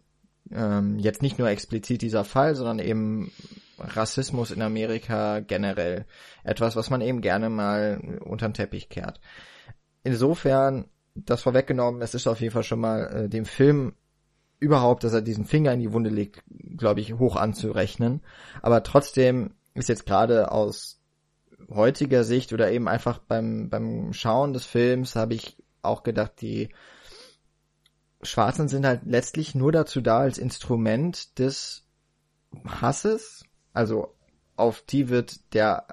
Ähm, 0.53 0.99
jetzt 0.99 1.22
nicht 1.22 1.38
nur 1.38 1.49
explizit 1.49 2.03
dieser 2.03 2.24
Fall, 2.24 2.55
sondern 2.55 2.78
eben 2.78 3.32
Rassismus 3.78 4.53
in 4.53 4.62
Amerika 4.62 5.40
generell. 5.40 6.07
Etwas, 6.44 6.76
was 6.76 6.88
man 6.88 7.01
eben 7.01 7.20
gerne 7.20 7.51
mal 7.51 8.20
unter 8.24 8.49
den 8.49 8.55
Teppich 8.55 8.88
kehrt. 8.88 9.20
Insofern, 10.05 10.86
das 11.14 11.42
vorweggenommen, 11.42 12.01
es 12.01 12.14
ist 12.14 12.28
auf 12.28 12.40
jeden 12.40 12.53
Fall 12.53 12.62
schon 12.62 12.80
mal 12.80 13.24
äh, 13.24 13.28
dem 13.28 13.44
Film 13.44 13.94
überhaupt, 14.61 15.05
dass 15.05 15.12
er 15.12 15.22
diesen 15.22 15.44
Finger 15.44 15.72
in 15.72 15.80
die 15.80 15.92
Wunde 15.92 16.11
legt, 16.11 16.42
glaube 16.76 17.01
ich, 17.01 17.14
hoch 17.14 17.36
anzurechnen. 17.36 18.22
Aber 18.62 18.82
trotzdem 18.82 19.55
ist 19.74 19.88
jetzt 19.88 20.07
gerade 20.07 20.53
aus 20.53 20.95
heutiger 21.71 22.25
Sicht 22.25 22.53
oder 22.53 22.71
eben 22.71 22.89
einfach 22.89 23.19
beim, 23.19 23.69
beim 23.69 24.12
Schauen 24.12 24.53
des 24.53 24.64
Films 24.64 25.17
habe 25.17 25.35
ich 25.35 25.62
auch 25.83 26.03
gedacht, 26.03 26.41
die 26.41 26.71
Schwarzen 28.23 28.69
sind 28.69 28.87
halt 28.87 29.03
letztlich 29.05 29.55
nur 29.55 29.73
dazu 29.73 30.01
da 30.01 30.19
als 30.19 30.39
Instrument 30.39 31.39
des 31.39 31.87
Hasses. 32.64 33.45
Also 33.73 34.14
auf 34.57 34.83
die 34.83 35.09
wird 35.09 35.55
der 35.55 35.87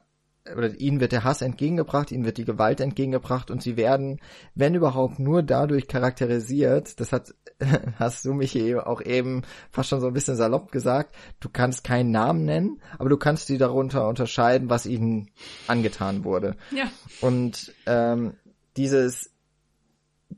oder 0.51 0.77
ihnen 0.77 0.99
wird 0.99 1.13
der 1.13 1.23
Hass 1.23 1.41
entgegengebracht, 1.41 2.11
ihnen 2.11 2.25
wird 2.25 2.37
die 2.37 2.45
Gewalt 2.45 2.81
entgegengebracht 2.81 3.49
und 3.49 3.61
sie 3.61 3.77
werden, 3.77 4.19
wenn 4.55 4.75
überhaupt, 4.75 5.17
nur 5.17 5.41
dadurch 5.41 5.87
charakterisiert, 5.87 6.99
das 6.99 7.13
hat, 7.13 7.33
hast 7.99 8.25
du 8.25 8.33
mich 8.33 8.55
auch 8.75 9.01
eben 9.01 9.43
fast 9.69 9.89
schon 9.89 10.01
so 10.01 10.07
ein 10.07 10.13
bisschen 10.13 10.35
salopp 10.35 10.71
gesagt, 10.71 11.15
du 11.39 11.49
kannst 11.49 11.83
keinen 11.83 12.11
Namen 12.11 12.45
nennen, 12.45 12.81
aber 12.97 13.09
du 13.09 13.17
kannst 13.17 13.49
die 13.49 13.57
darunter 13.57 14.07
unterscheiden, 14.07 14.69
was 14.69 14.85
ihnen 14.85 15.29
angetan 15.67 16.23
wurde. 16.23 16.55
Ja. 16.71 16.85
Und 17.21 17.73
ähm, 17.85 18.35
dieses 18.77 19.31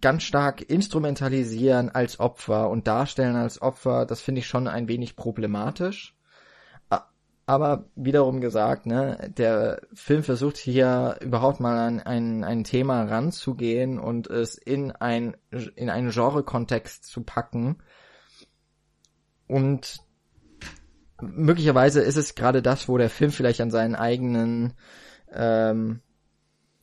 ganz 0.02 0.24
stark 0.24 0.62
instrumentalisieren 0.70 1.90
als 1.90 2.20
Opfer 2.20 2.70
und 2.70 2.88
darstellen 2.88 3.36
als 3.36 3.62
Opfer, 3.62 4.06
das 4.06 4.22
finde 4.22 4.40
ich 4.40 4.48
schon 4.48 4.68
ein 4.68 4.88
wenig 4.88 5.16
problematisch 5.16 6.16
aber 7.48 7.86
wiederum 7.96 8.42
gesagt, 8.42 8.88
ne, 8.88 9.32
der 9.38 9.82
Film 9.94 10.24
versucht 10.24 10.58
hier 10.58 11.18
überhaupt 11.22 11.60
mal 11.60 11.78
an 11.78 12.00
ein, 12.00 12.44
ein 12.44 12.64
Thema 12.64 13.04
ranzugehen 13.04 14.00
und 14.00 14.28
es 14.28 14.56
in 14.56 14.92
ein, 14.92 15.38
in 15.76 15.92
einen 15.92 16.10
Genre-Kontext 16.10 17.06
zu 17.06 17.24
packen. 17.24 17.78
Und 19.48 20.00
möglicherweise 21.22 22.02
ist 22.02 22.18
es 22.18 22.34
gerade 22.34 22.64
das, 22.64 22.90
wo 22.90 22.98
der 22.98 23.12
Film 23.12 23.32
vielleicht 23.32 23.62
an 23.62 23.70
seinen 23.70 23.96
eigenen, 23.96 24.74
ähm, 25.32 26.02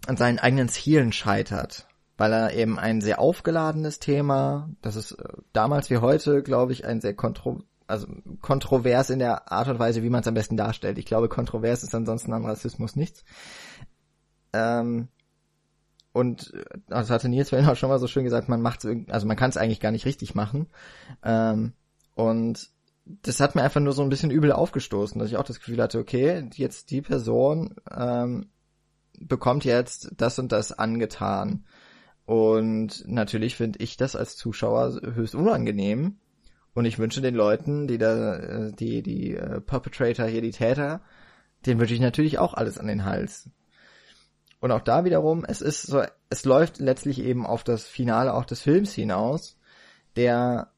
an 0.06 0.16
seinen 0.16 0.38
eigenen 0.38 0.68
Zielen 0.68 1.12
scheitert. 1.12 1.88
Weil 2.16 2.32
er 2.32 2.54
eben 2.54 2.78
ein 2.78 3.00
sehr 3.00 3.18
aufgeladenes 3.18 3.98
Thema, 3.98 4.70
das 4.80 4.94
ist 4.94 5.12
äh, 5.12 5.24
damals 5.52 5.90
wie 5.90 5.98
heute, 5.98 6.44
glaube 6.44 6.72
ich, 6.72 6.84
ein 6.84 7.00
sehr 7.00 7.14
kontro 7.14 7.62
also 7.92 8.08
kontrovers 8.40 9.10
in 9.10 9.18
der 9.18 9.52
Art 9.52 9.68
und 9.68 9.78
Weise, 9.78 10.02
wie 10.02 10.10
man 10.10 10.22
es 10.22 10.26
am 10.26 10.34
besten 10.34 10.56
darstellt. 10.56 10.98
Ich 10.98 11.04
glaube, 11.04 11.28
kontrovers 11.28 11.82
ist 11.82 11.94
ansonsten 11.94 12.32
an 12.32 12.46
Rassismus 12.46 12.96
nichts. 12.96 13.22
Ähm, 14.54 15.08
und 16.12 16.52
äh, 16.54 16.64
das 16.88 17.10
hatte 17.10 17.28
Nils 17.28 17.50
vorhin 17.50 17.68
auch 17.68 17.76
schon 17.76 17.90
mal 17.90 17.98
so 17.98 18.06
schön 18.06 18.24
gesagt, 18.24 18.48
man 18.48 18.62
macht 18.62 18.86
also 19.08 19.26
man 19.26 19.36
kann 19.36 19.50
es 19.50 19.56
eigentlich 19.56 19.80
gar 19.80 19.92
nicht 19.92 20.06
richtig 20.06 20.34
machen. 20.34 20.68
Ähm, 21.22 21.74
und 22.14 22.70
das 23.04 23.40
hat 23.40 23.54
mir 23.54 23.62
einfach 23.62 23.80
nur 23.80 23.92
so 23.92 24.02
ein 24.02 24.08
bisschen 24.08 24.30
übel 24.30 24.52
aufgestoßen, 24.52 25.18
dass 25.18 25.28
ich 25.28 25.36
auch 25.36 25.44
das 25.44 25.58
Gefühl 25.58 25.82
hatte, 25.82 25.98
okay, 25.98 26.48
jetzt 26.54 26.90
die 26.90 27.02
Person 27.02 27.74
ähm, 27.90 28.48
bekommt 29.20 29.64
jetzt 29.64 30.12
das 30.16 30.38
und 30.38 30.50
das 30.50 30.72
angetan. 30.72 31.66
Und 32.24 33.04
natürlich 33.06 33.56
finde 33.56 33.80
ich 33.80 33.96
das 33.98 34.16
als 34.16 34.36
Zuschauer 34.36 35.00
höchst 35.02 35.34
unangenehm, 35.34 36.18
und 36.74 36.84
ich 36.84 36.98
wünsche 36.98 37.20
den 37.20 37.34
Leuten, 37.34 37.86
die 37.86 37.98
da, 37.98 38.36
äh, 38.36 38.72
die, 38.72 39.02
die 39.02 39.34
äh, 39.34 39.60
Perpetrator 39.60 40.26
hier, 40.26 40.42
die 40.42 40.50
Täter, 40.50 41.02
den 41.66 41.78
wünsche 41.78 41.94
ich 41.94 42.00
natürlich 42.00 42.38
auch 42.38 42.54
alles 42.54 42.78
an 42.78 42.86
den 42.86 43.04
Hals. 43.04 43.50
Und 44.60 44.70
auch 44.70 44.80
da 44.80 45.04
wiederum, 45.04 45.44
es 45.44 45.60
ist 45.60 45.82
so, 45.82 46.02
es 46.30 46.44
läuft 46.44 46.78
letztlich 46.78 47.20
eben 47.20 47.46
auf 47.46 47.64
das 47.64 47.84
Finale 47.88 48.32
auch 48.32 48.44
des 48.44 48.62
Films 48.62 48.92
hinaus, 48.92 49.58
der 50.16 50.70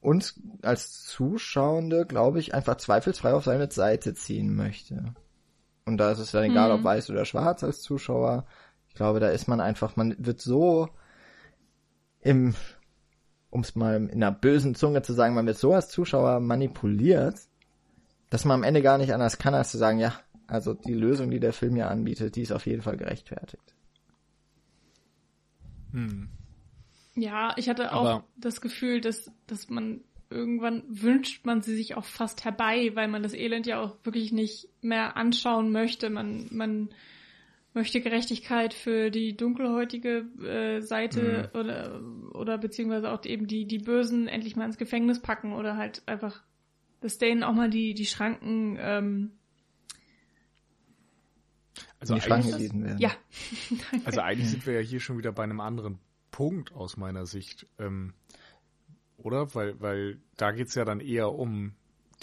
uns 0.00 0.40
als 0.62 1.04
Zuschauende, 1.04 2.06
glaube 2.06 2.40
ich, 2.40 2.54
einfach 2.54 2.76
zweifelsfrei 2.76 3.34
auf 3.34 3.44
seine 3.44 3.70
Seite 3.70 4.14
ziehen 4.14 4.54
möchte. 4.54 5.14
Und 5.84 5.98
da 5.98 6.10
ist 6.10 6.18
es 6.18 6.32
dann 6.32 6.44
egal, 6.44 6.70
mhm. 6.70 6.80
ob 6.80 6.84
weiß 6.84 7.08
oder 7.10 7.24
schwarz 7.24 7.62
als 7.62 7.82
Zuschauer. 7.82 8.46
Ich 8.88 8.94
glaube, 8.94 9.20
da 9.20 9.28
ist 9.28 9.46
man 9.46 9.60
einfach, 9.60 9.96
man 9.96 10.16
wird 10.18 10.40
so 10.40 10.88
im, 12.20 12.54
um 13.52 13.60
es 13.60 13.76
mal 13.76 13.96
in 13.96 14.10
einer 14.10 14.32
bösen 14.32 14.74
Zunge 14.74 15.02
zu 15.02 15.12
sagen, 15.12 15.34
man 15.34 15.46
wird 15.46 15.58
so 15.58 15.74
als 15.74 15.90
Zuschauer 15.90 16.40
manipuliert, 16.40 17.38
dass 18.30 18.46
man 18.46 18.60
am 18.60 18.62
Ende 18.64 18.80
gar 18.80 18.96
nicht 18.96 19.12
anders 19.12 19.36
kann, 19.36 19.54
als 19.54 19.70
zu 19.70 19.76
sagen, 19.76 19.98
ja, 19.98 20.18
also 20.46 20.72
die 20.72 20.94
Lösung, 20.94 21.30
die 21.30 21.38
der 21.38 21.52
Film 21.52 21.76
ja 21.76 21.88
anbietet, 21.88 22.34
die 22.34 22.42
ist 22.42 22.52
auf 22.52 22.66
jeden 22.66 22.80
Fall 22.80 22.96
gerechtfertigt. 22.96 23.74
Hm. 25.92 26.30
Ja, 27.14 27.54
ich 27.58 27.68
hatte 27.68 27.92
auch 27.92 28.06
Aber 28.06 28.24
das 28.38 28.62
Gefühl, 28.62 29.02
dass, 29.02 29.30
dass 29.46 29.68
man 29.68 30.00
irgendwann 30.30 30.82
wünscht 30.88 31.44
man 31.44 31.60
sie 31.60 31.76
sich 31.76 31.94
auch 31.94 32.06
fast 32.06 32.46
herbei, 32.46 32.92
weil 32.94 33.08
man 33.08 33.22
das 33.22 33.34
Elend 33.34 33.66
ja 33.66 33.82
auch 33.82 33.96
wirklich 34.02 34.32
nicht 34.32 34.66
mehr 34.80 35.18
anschauen 35.18 35.70
möchte. 35.72 36.08
Man, 36.08 36.48
man 36.50 36.88
möchte 37.74 38.00
Gerechtigkeit 38.00 38.74
für 38.74 39.10
die 39.10 39.36
dunkelhäutige 39.36 40.26
äh, 40.42 40.80
Seite 40.80 41.50
mhm. 41.52 41.60
oder, 41.60 42.00
oder 42.34 42.58
beziehungsweise 42.58 43.10
auch 43.10 43.24
eben 43.24 43.46
die, 43.46 43.66
die 43.66 43.78
Bösen 43.78 44.28
endlich 44.28 44.56
mal 44.56 44.66
ins 44.66 44.78
Gefängnis 44.78 45.20
packen 45.20 45.52
oder 45.52 45.76
halt 45.76 46.02
einfach, 46.06 46.42
dass 47.00 47.18
denen 47.18 47.42
auch 47.42 47.54
mal 47.54 47.70
die, 47.70 47.94
die 47.94 48.06
Schranken 48.06 48.76
ähm, 48.78 49.32
also 51.98 52.14
die 52.14 52.20
Schranken 52.20 52.58
werden. 52.58 52.98
Ja. 52.98 53.12
also 54.04 54.20
eigentlich 54.20 54.50
sind 54.50 54.66
wir 54.66 54.74
ja 54.74 54.80
hier 54.80 55.00
schon 55.00 55.18
wieder 55.18 55.32
bei 55.32 55.44
einem 55.44 55.60
anderen 55.60 55.98
Punkt 56.32 56.72
aus 56.72 56.96
meiner 56.96 57.26
Sicht. 57.26 57.68
Ähm, 57.78 58.14
oder? 59.16 59.54
Weil, 59.54 59.80
weil 59.80 60.20
da 60.36 60.50
geht's 60.50 60.74
ja 60.74 60.84
dann 60.84 60.98
eher 60.98 61.32
um 61.32 61.74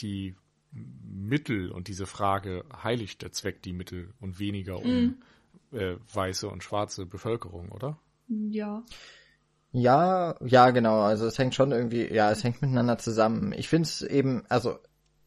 die 0.02 0.36
Mittel 0.72 1.72
und 1.72 1.88
diese 1.88 2.06
Frage, 2.06 2.66
heiligt 2.84 3.22
der 3.22 3.32
Zweck 3.32 3.62
die 3.62 3.74
Mittel 3.74 4.14
und 4.20 4.39
weniger 4.39 4.80
um 4.80 4.91
mhm. 4.91 5.22
Äh, 5.72 5.95
weiße 6.13 6.47
und 6.47 6.63
schwarze 6.63 7.05
Bevölkerung, 7.05 7.72
oder? 7.72 7.99
Ja. 8.28 8.84
Ja, 9.72 10.36
ja, 10.43 10.72
genau. 10.72 11.01
Also 11.01 11.28
es 11.28 11.38
hängt 11.38 11.53
schon 11.55 11.72
irgendwie, 11.72 12.11
ja, 12.11 12.32
es 12.32 12.43
hängt 12.43 12.61
miteinander 12.61 12.97
zusammen. 12.97 13.53
Ich 13.55 13.70
finde 13.70 13.88
es 13.88 14.01
eben, 14.01 14.43
also 14.49 14.80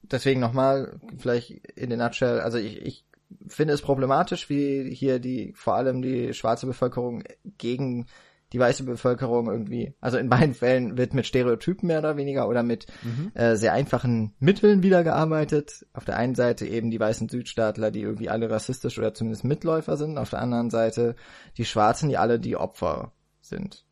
deswegen 0.02 0.40
nochmal, 0.40 1.00
vielleicht 1.18 1.50
in 1.50 1.90
den 1.90 2.00
Nutshell, 2.00 2.40
also 2.40 2.58
ich, 2.58 2.82
ich 2.82 3.04
finde 3.46 3.74
es 3.74 3.82
problematisch, 3.82 4.48
wie 4.48 4.94
hier 4.94 5.20
die, 5.20 5.52
vor 5.54 5.74
allem 5.74 6.02
die 6.02 6.34
schwarze 6.34 6.66
Bevölkerung 6.66 7.22
gegen 7.58 8.06
die 8.52 8.58
weiße 8.58 8.84
Bevölkerung 8.84 9.48
irgendwie, 9.48 9.94
also 10.00 10.18
in 10.18 10.28
beiden 10.28 10.54
Fällen 10.54 10.98
wird 10.98 11.14
mit 11.14 11.26
Stereotypen 11.26 11.86
mehr 11.86 12.00
oder 12.00 12.16
weniger 12.16 12.48
oder 12.48 12.62
mit 12.62 12.86
mhm. 13.02 13.32
äh, 13.34 13.56
sehr 13.56 13.72
einfachen 13.72 14.34
Mitteln 14.38 14.82
wiedergearbeitet. 14.82 15.86
Auf 15.94 16.04
der 16.04 16.18
einen 16.18 16.34
Seite 16.34 16.66
eben 16.66 16.90
die 16.90 17.00
weißen 17.00 17.30
Südstaatler, 17.30 17.90
die 17.90 18.02
irgendwie 18.02 18.28
alle 18.28 18.50
rassistisch 18.50 18.98
oder 18.98 19.14
zumindest 19.14 19.44
Mitläufer 19.44 19.96
sind. 19.96 20.18
Auf 20.18 20.30
der 20.30 20.40
anderen 20.40 20.68
Seite 20.68 21.16
die 21.56 21.64
Schwarzen, 21.64 22.10
die 22.10 22.18
alle 22.18 22.38
die 22.38 22.56
Opfer 22.56 23.12
sind. 23.40 23.86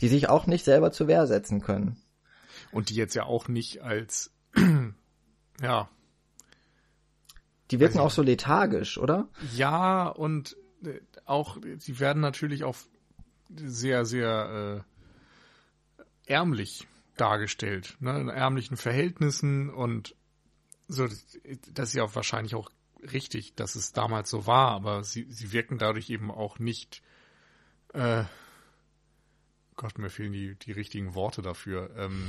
Die 0.00 0.08
sich 0.08 0.30
auch 0.30 0.46
nicht 0.46 0.64
selber 0.64 0.92
zur 0.92 1.08
Wehr 1.08 1.26
setzen 1.26 1.60
können. 1.60 1.98
Und 2.72 2.88
die 2.88 2.94
jetzt 2.94 3.14
ja 3.14 3.24
auch 3.24 3.48
nicht 3.48 3.82
als, 3.82 4.34
ja. 5.62 5.90
Die 7.70 7.80
wirken 7.80 7.98
also, 7.98 8.06
auch 8.06 8.10
so 8.10 8.22
lethargisch, 8.22 8.96
oder? 8.96 9.28
Ja, 9.54 10.08
und 10.08 10.56
äh, 10.84 11.00
auch, 11.26 11.58
sie 11.78 12.00
werden 12.00 12.22
natürlich 12.22 12.64
auch 12.64 12.76
sehr, 13.54 14.04
sehr 14.04 14.84
äh, 16.28 16.32
ärmlich 16.32 16.86
dargestellt, 17.16 17.96
ne? 18.00 18.20
in 18.20 18.28
ärmlichen 18.28 18.76
Verhältnissen 18.76 19.70
und 19.70 20.14
so, 20.88 21.06
das 21.72 21.88
ist 21.88 21.94
ja 21.94 22.04
auch 22.04 22.14
wahrscheinlich 22.14 22.54
auch 22.54 22.70
richtig, 23.12 23.54
dass 23.54 23.74
es 23.74 23.92
damals 23.92 24.30
so 24.30 24.46
war, 24.46 24.70
aber 24.72 25.02
sie, 25.04 25.26
sie 25.30 25.52
wirken 25.52 25.78
dadurch 25.78 26.10
eben 26.10 26.30
auch 26.30 26.58
nicht, 26.58 27.02
äh, 27.92 28.24
Gott, 29.74 29.98
mir 29.98 30.10
fehlen 30.10 30.32
die, 30.32 30.54
die 30.54 30.72
richtigen 30.72 31.14
Worte 31.14 31.42
dafür, 31.42 31.90
ähm, 31.96 32.28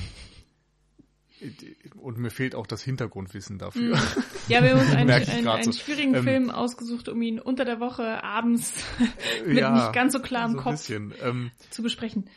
und 1.98 2.18
mir 2.18 2.30
fehlt 2.30 2.56
auch 2.56 2.68
das 2.68 2.82
Hintergrundwissen 2.82 3.58
dafür. 3.58 3.96
Mhm. 3.96 4.24
Ja, 4.48 4.64
wir 4.64 4.72
haben 4.72 4.80
uns 4.80 4.92
einen, 4.96 5.10
einen, 5.10 5.48
einen 5.48 5.74
schwierigen 5.74 6.16
ähm, 6.16 6.24
Film 6.24 6.50
ausgesucht, 6.50 7.10
um 7.10 7.22
ihn 7.22 7.40
unter 7.40 7.66
der 7.66 7.80
Woche 7.80 8.24
abends 8.24 8.74
mit 9.46 9.58
ja, 9.58 9.72
nicht 9.72 9.94
ganz 9.94 10.14
so 10.14 10.20
klarem 10.20 10.54
so 10.54 10.58
Kopf 10.60 10.90
ähm, 10.90 11.52
zu 11.70 11.84
besprechen. 11.84 12.30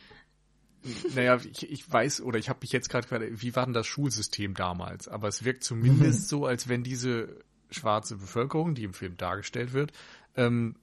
Naja, 1.15 1.39
ich, 1.51 1.71
ich 1.71 1.91
weiß, 1.91 2.23
oder 2.23 2.39
ich 2.39 2.49
habe 2.49 2.61
mich 2.63 2.73
jetzt 2.73 2.89
gerade 2.89 3.07
gefragt, 3.07 3.43
wie 3.43 3.55
war 3.55 3.65
denn 3.67 3.75
das 3.75 3.87
Schulsystem 3.87 4.55
damals? 4.55 5.09
Aber 5.09 5.29
es 5.29 5.45
wirkt 5.45 5.63
zumindest 5.63 6.29
so, 6.29 6.47
als 6.47 6.69
wenn 6.69 6.83
diese 6.83 7.45
schwarze 7.71 8.17
Bevölkerung, 8.17 8.75
die 8.75 8.85
im 8.85 8.95
Film 8.95 9.17
dargestellt 9.17 9.73
wird, 9.73 9.93
ähm, 10.37 10.77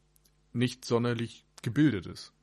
nicht 0.53 0.85
sonderlich 0.85 1.45
gebildet 1.63 2.05
ist. 2.05 2.33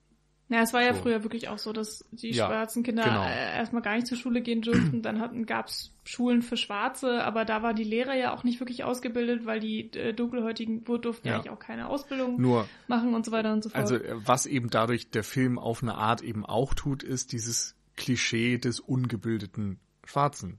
Ja, 0.48 0.60
es 0.60 0.74
war 0.74 0.82
ja 0.82 0.92
so. 0.92 1.00
früher 1.00 1.22
wirklich 1.22 1.48
auch 1.48 1.58
so, 1.58 1.72
dass 1.72 2.04
die 2.10 2.32
ja, 2.32 2.46
schwarzen 2.46 2.82
Kinder 2.82 3.04
genau. 3.04 3.24
Äh, 3.24 3.56
erstmal 3.56 3.80
gar 3.80 3.94
nicht 3.94 4.06
zur 4.06 4.18
Schule 4.18 4.42
gehen 4.42 4.60
durften. 4.60 5.00
Dann 5.02 5.46
gab 5.46 5.68
es 5.68 5.92
Schulen 6.04 6.42
für 6.42 6.58
Schwarze, 6.58 7.24
aber 7.24 7.46
da 7.46 7.62
war 7.62 7.72
die 7.72 7.84
Lehrer 7.84 8.14
ja 8.14 8.34
auch 8.34 8.44
nicht 8.44 8.60
wirklich 8.60 8.84
ausgebildet, 8.84 9.46
weil 9.46 9.60
die 9.60 9.90
äh, 9.92 10.12
Dunkelhäutigen 10.12 10.84
durften 10.84 11.28
ja. 11.28 11.36
eigentlich 11.36 11.50
auch 11.50 11.58
keine 11.58 11.88
Ausbildung 11.88 12.40
Nur, 12.40 12.68
machen 12.88 13.14
und 13.14 13.24
so 13.24 13.32
weiter 13.32 13.52
und 13.54 13.64
so 13.64 13.70
fort. 13.70 13.80
Also 13.80 13.96
äh, 13.96 14.14
was 14.16 14.44
eben 14.44 14.68
dadurch 14.68 15.10
der 15.10 15.24
Film 15.24 15.58
auf 15.58 15.82
eine 15.82 15.94
Art 15.94 16.20
eben 16.20 16.44
auch 16.44 16.74
tut, 16.74 17.02
ist 17.02 17.32
dieses 17.32 17.74
Klischee 17.96 18.58
des 18.58 18.80
ungebildeten 18.80 19.78
Schwarzen 20.04 20.58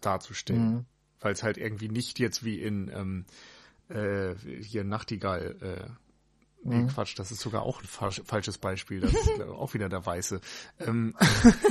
darzustellen. 0.00 0.72
Mhm. 0.72 0.84
Weil 1.20 1.32
es 1.32 1.42
halt 1.42 1.58
irgendwie 1.58 1.88
nicht 1.88 2.18
jetzt 2.18 2.44
wie 2.44 2.60
in 2.60 2.90
ähm, 2.94 3.24
äh, 3.88 4.34
hier 4.62 4.84
Nachtigall 4.84 5.56
äh, 5.60 5.90
Nee, 6.62 6.76
mhm. 6.76 6.88
Quatsch, 6.88 7.18
das 7.18 7.32
ist 7.32 7.40
sogar 7.40 7.62
auch 7.62 7.80
ein 7.80 8.12
falsches 8.24 8.58
Beispiel. 8.58 9.00
Das 9.00 9.14
ist 9.14 9.40
auch 9.48 9.72
wieder 9.72 9.88
der 9.88 10.04
Weiße. 10.04 10.40
Ähm. 10.80 11.14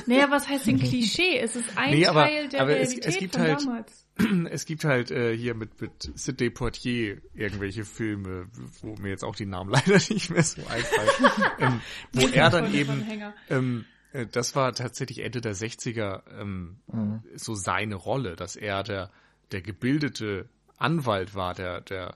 Naja, 0.08 0.32
was 0.32 0.48
heißt 0.48 0.66
denn 0.66 0.80
Klischee? 0.80 1.38
Es 1.38 1.56
ist 1.56 1.78
ein 1.78 1.92
nee, 1.92 2.08
aber, 2.08 2.24
Teil 2.24 2.50
der 2.50 2.62
aber 2.62 2.72
Realität 2.72 3.06
es, 3.06 3.14
es 3.14 3.20
gibt 3.20 3.36
von 3.36 3.44
halt, 3.44 3.62
damals. 3.62 4.06
Es 4.52 4.66
gibt 4.66 4.84
halt 4.84 5.12
äh, 5.12 5.36
hier 5.36 5.54
mit, 5.54 5.80
mit 5.80 6.12
Sidney 6.16 6.50
Poitier 6.50 7.22
irgendwelche 7.34 7.86
Filme, 7.86 8.48
wo 8.82 8.96
mir 8.96 9.10
jetzt 9.10 9.24
auch 9.24 9.36
die 9.36 9.46
Namen 9.46 9.70
leider 9.74 9.94
nicht 9.94 10.30
mehr 10.30 10.44
so 10.44 10.62
einfallen. 10.68 11.32
ähm, 11.60 11.82
wo 12.12 12.28
er 12.28 12.50
dann 12.50 12.74
eben, 12.74 13.06
ähm, 13.50 13.86
äh, 14.12 14.26
das 14.26 14.56
war 14.56 14.74
tatsächlich 14.74 15.20
Ende 15.20 15.40
der 15.40 15.56
60er 15.56 16.24
ähm, 16.38 16.78
mhm. 16.88 17.24
so 17.36 17.54
seine 17.54 17.96
Rolle, 17.96 18.36
dass 18.36 18.56
er 18.56 18.84
der, 18.84 19.12
der 19.52 19.62
gebildete 19.62 20.50
Anwalt 20.78 21.36
war, 21.36 21.54
der, 21.54 21.82
der 21.82 22.16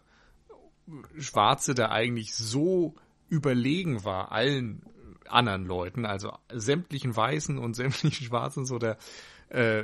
Schwarze, 1.17 1.73
der 1.75 1.91
eigentlich 1.91 2.35
so 2.35 2.95
überlegen 3.29 4.03
war 4.03 4.31
allen 4.31 4.83
anderen 5.27 5.65
Leuten, 5.65 6.05
also 6.05 6.33
sämtlichen 6.51 7.15
Weißen 7.15 7.57
und 7.57 7.73
sämtlichen 7.75 8.27
Schwarzen, 8.27 8.65
so 8.65 8.77
der 8.77 8.97
äh, 9.49 9.83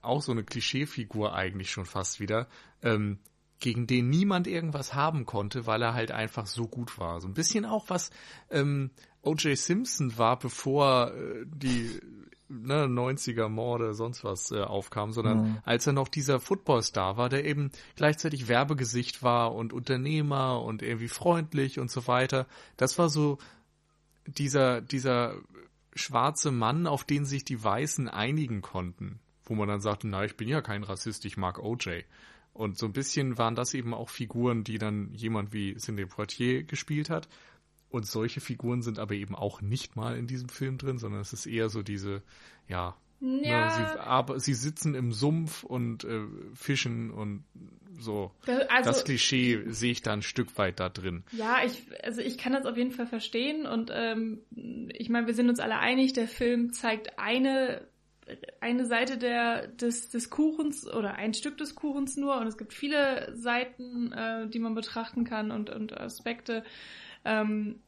auch 0.00 0.22
so 0.22 0.32
eine 0.32 0.44
Klischeefigur 0.44 1.34
eigentlich 1.34 1.70
schon 1.70 1.84
fast 1.84 2.20
wieder, 2.20 2.48
ähm, 2.82 3.18
gegen 3.60 3.86
den 3.86 4.08
niemand 4.08 4.48
irgendwas 4.48 4.94
haben 4.94 5.24
konnte, 5.24 5.66
weil 5.66 5.82
er 5.82 5.94
halt 5.94 6.10
einfach 6.10 6.46
so 6.46 6.66
gut 6.66 6.98
war. 6.98 7.20
So 7.20 7.28
ein 7.28 7.34
bisschen 7.34 7.64
auch 7.64 7.84
was 7.88 8.10
ähm, 8.50 8.90
O.J. 9.22 9.56
Simpson 9.56 10.18
war, 10.18 10.38
bevor 10.38 11.12
äh, 11.14 11.44
die 11.46 12.00
ne, 12.52 12.84
90er 12.84 13.48
Morde, 13.48 13.94
sonst 13.94 14.24
was 14.24 14.50
äh, 14.50 14.60
aufkam, 14.60 15.12
sondern 15.12 15.42
mhm. 15.42 15.58
als 15.64 15.86
er 15.86 15.92
noch 15.92 16.08
dieser 16.08 16.40
Footballstar 16.40 17.16
war, 17.16 17.28
der 17.28 17.44
eben 17.44 17.70
gleichzeitig 17.96 18.48
Werbegesicht 18.48 19.22
war 19.22 19.54
und 19.54 19.72
Unternehmer 19.72 20.62
und 20.62 20.82
irgendwie 20.82 21.08
freundlich 21.08 21.78
und 21.78 21.90
so 21.90 22.06
weiter. 22.06 22.46
Das 22.76 22.98
war 22.98 23.08
so 23.08 23.38
dieser, 24.26 24.80
dieser 24.80 25.34
schwarze 25.94 26.50
Mann, 26.50 26.86
auf 26.86 27.04
den 27.04 27.24
sich 27.24 27.44
die 27.44 27.62
Weißen 27.62 28.08
einigen 28.08 28.62
konnten, 28.62 29.20
wo 29.44 29.54
man 29.54 29.68
dann 29.68 29.80
sagte, 29.80 30.08
na, 30.08 30.24
ich 30.24 30.36
bin 30.36 30.48
ja 30.48 30.60
kein 30.60 30.84
Rassist, 30.84 31.24
ich 31.24 31.36
mag 31.36 31.58
OJ. 31.58 32.02
Und 32.52 32.76
so 32.76 32.86
ein 32.86 32.92
bisschen 32.92 33.38
waren 33.38 33.54
das 33.54 33.72
eben 33.72 33.94
auch 33.94 34.10
Figuren, 34.10 34.62
die 34.62 34.78
dann 34.78 35.10
jemand 35.12 35.52
wie 35.52 35.74
Cindy 35.76 36.04
Poitier 36.04 36.64
gespielt 36.64 37.08
hat. 37.08 37.28
Und 37.92 38.06
solche 38.06 38.40
Figuren 38.40 38.80
sind 38.80 38.98
aber 38.98 39.14
eben 39.14 39.34
auch 39.34 39.60
nicht 39.60 39.96
mal 39.96 40.16
in 40.16 40.26
diesem 40.26 40.48
Film 40.48 40.78
drin, 40.78 40.98
sondern 40.98 41.20
es 41.20 41.34
ist 41.34 41.44
eher 41.44 41.68
so 41.68 41.82
diese, 41.82 42.22
ja, 42.66 42.96
ne, 43.20 43.46
ja. 43.46 43.66
Ne, 43.66 43.70
sie, 43.70 44.00
aber 44.00 44.40
sie 44.40 44.54
sitzen 44.54 44.94
im 44.94 45.12
Sumpf 45.12 45.62
und 45.62 46.04
äh, 46.04 46.22
fischen 46.54 47.10
und 47.10 47.44
so. 47.98 48.32
Also, 48.46 48.90
das 48.90 49.04
Klischee 49.04 49.62
sehe 49.66 49.92
ich 49.92 50.00
da 50.00 50.14
ein 50.14 50.22
Stück 50.22 50.56
weit 50.56 50.80
da 50.80 50.88
drin. 50.88 51.22
Ja, 51.32 51.58
ich, 51.64 51.82
also 52.02 52.22
ich 52.22 52.38
kann 52.38 52.54
das 52.54 52.64
auf 52.64 52.78
jeden 52.78 52.92
Fall 52.92 53.06
verstehen 53.06 53.66
und 53.66 53.90
ähm, 53.94 54.40
ich 54.94 55.10
meine, 55.10 55.26
wir 55.26 55.34
sind 55.34 55.50
uns 55.50 55.60
alle 55.60 55.78
einig, 55.78 56.14
der 56.14 56.28
Film 56.28 56.72
zeigt 56.72 57.18
eine 57.18 57.86
eine 58.60 58.86
Seite 58.86 59.18
der, 59.18 59.66
des, 59.66 60.08
des 60.08 60.30
Kuchens 60.30 60.86
oder 60.86 61.14
ein 61.14 61.34
Stück 61.34 61.58
des 61.58 61.74
Kuchens 61.74 62.16
nur 62.16 62.40
und 62.40 62.46
es 62.46 62.56
gibt 62.56 62.72
viele 62.72 63.34
Seiten, 63.36 64.12
äh, 64.12 64.48
die 64.48 64.58
man 64.58 64.74
betrachten 64.74 65.24
kann 65.24 65.50
und, 65.50 65.70
und 65.70 65.98
Aspekte. 65.98 66.64
Ähm, 67.24 67.80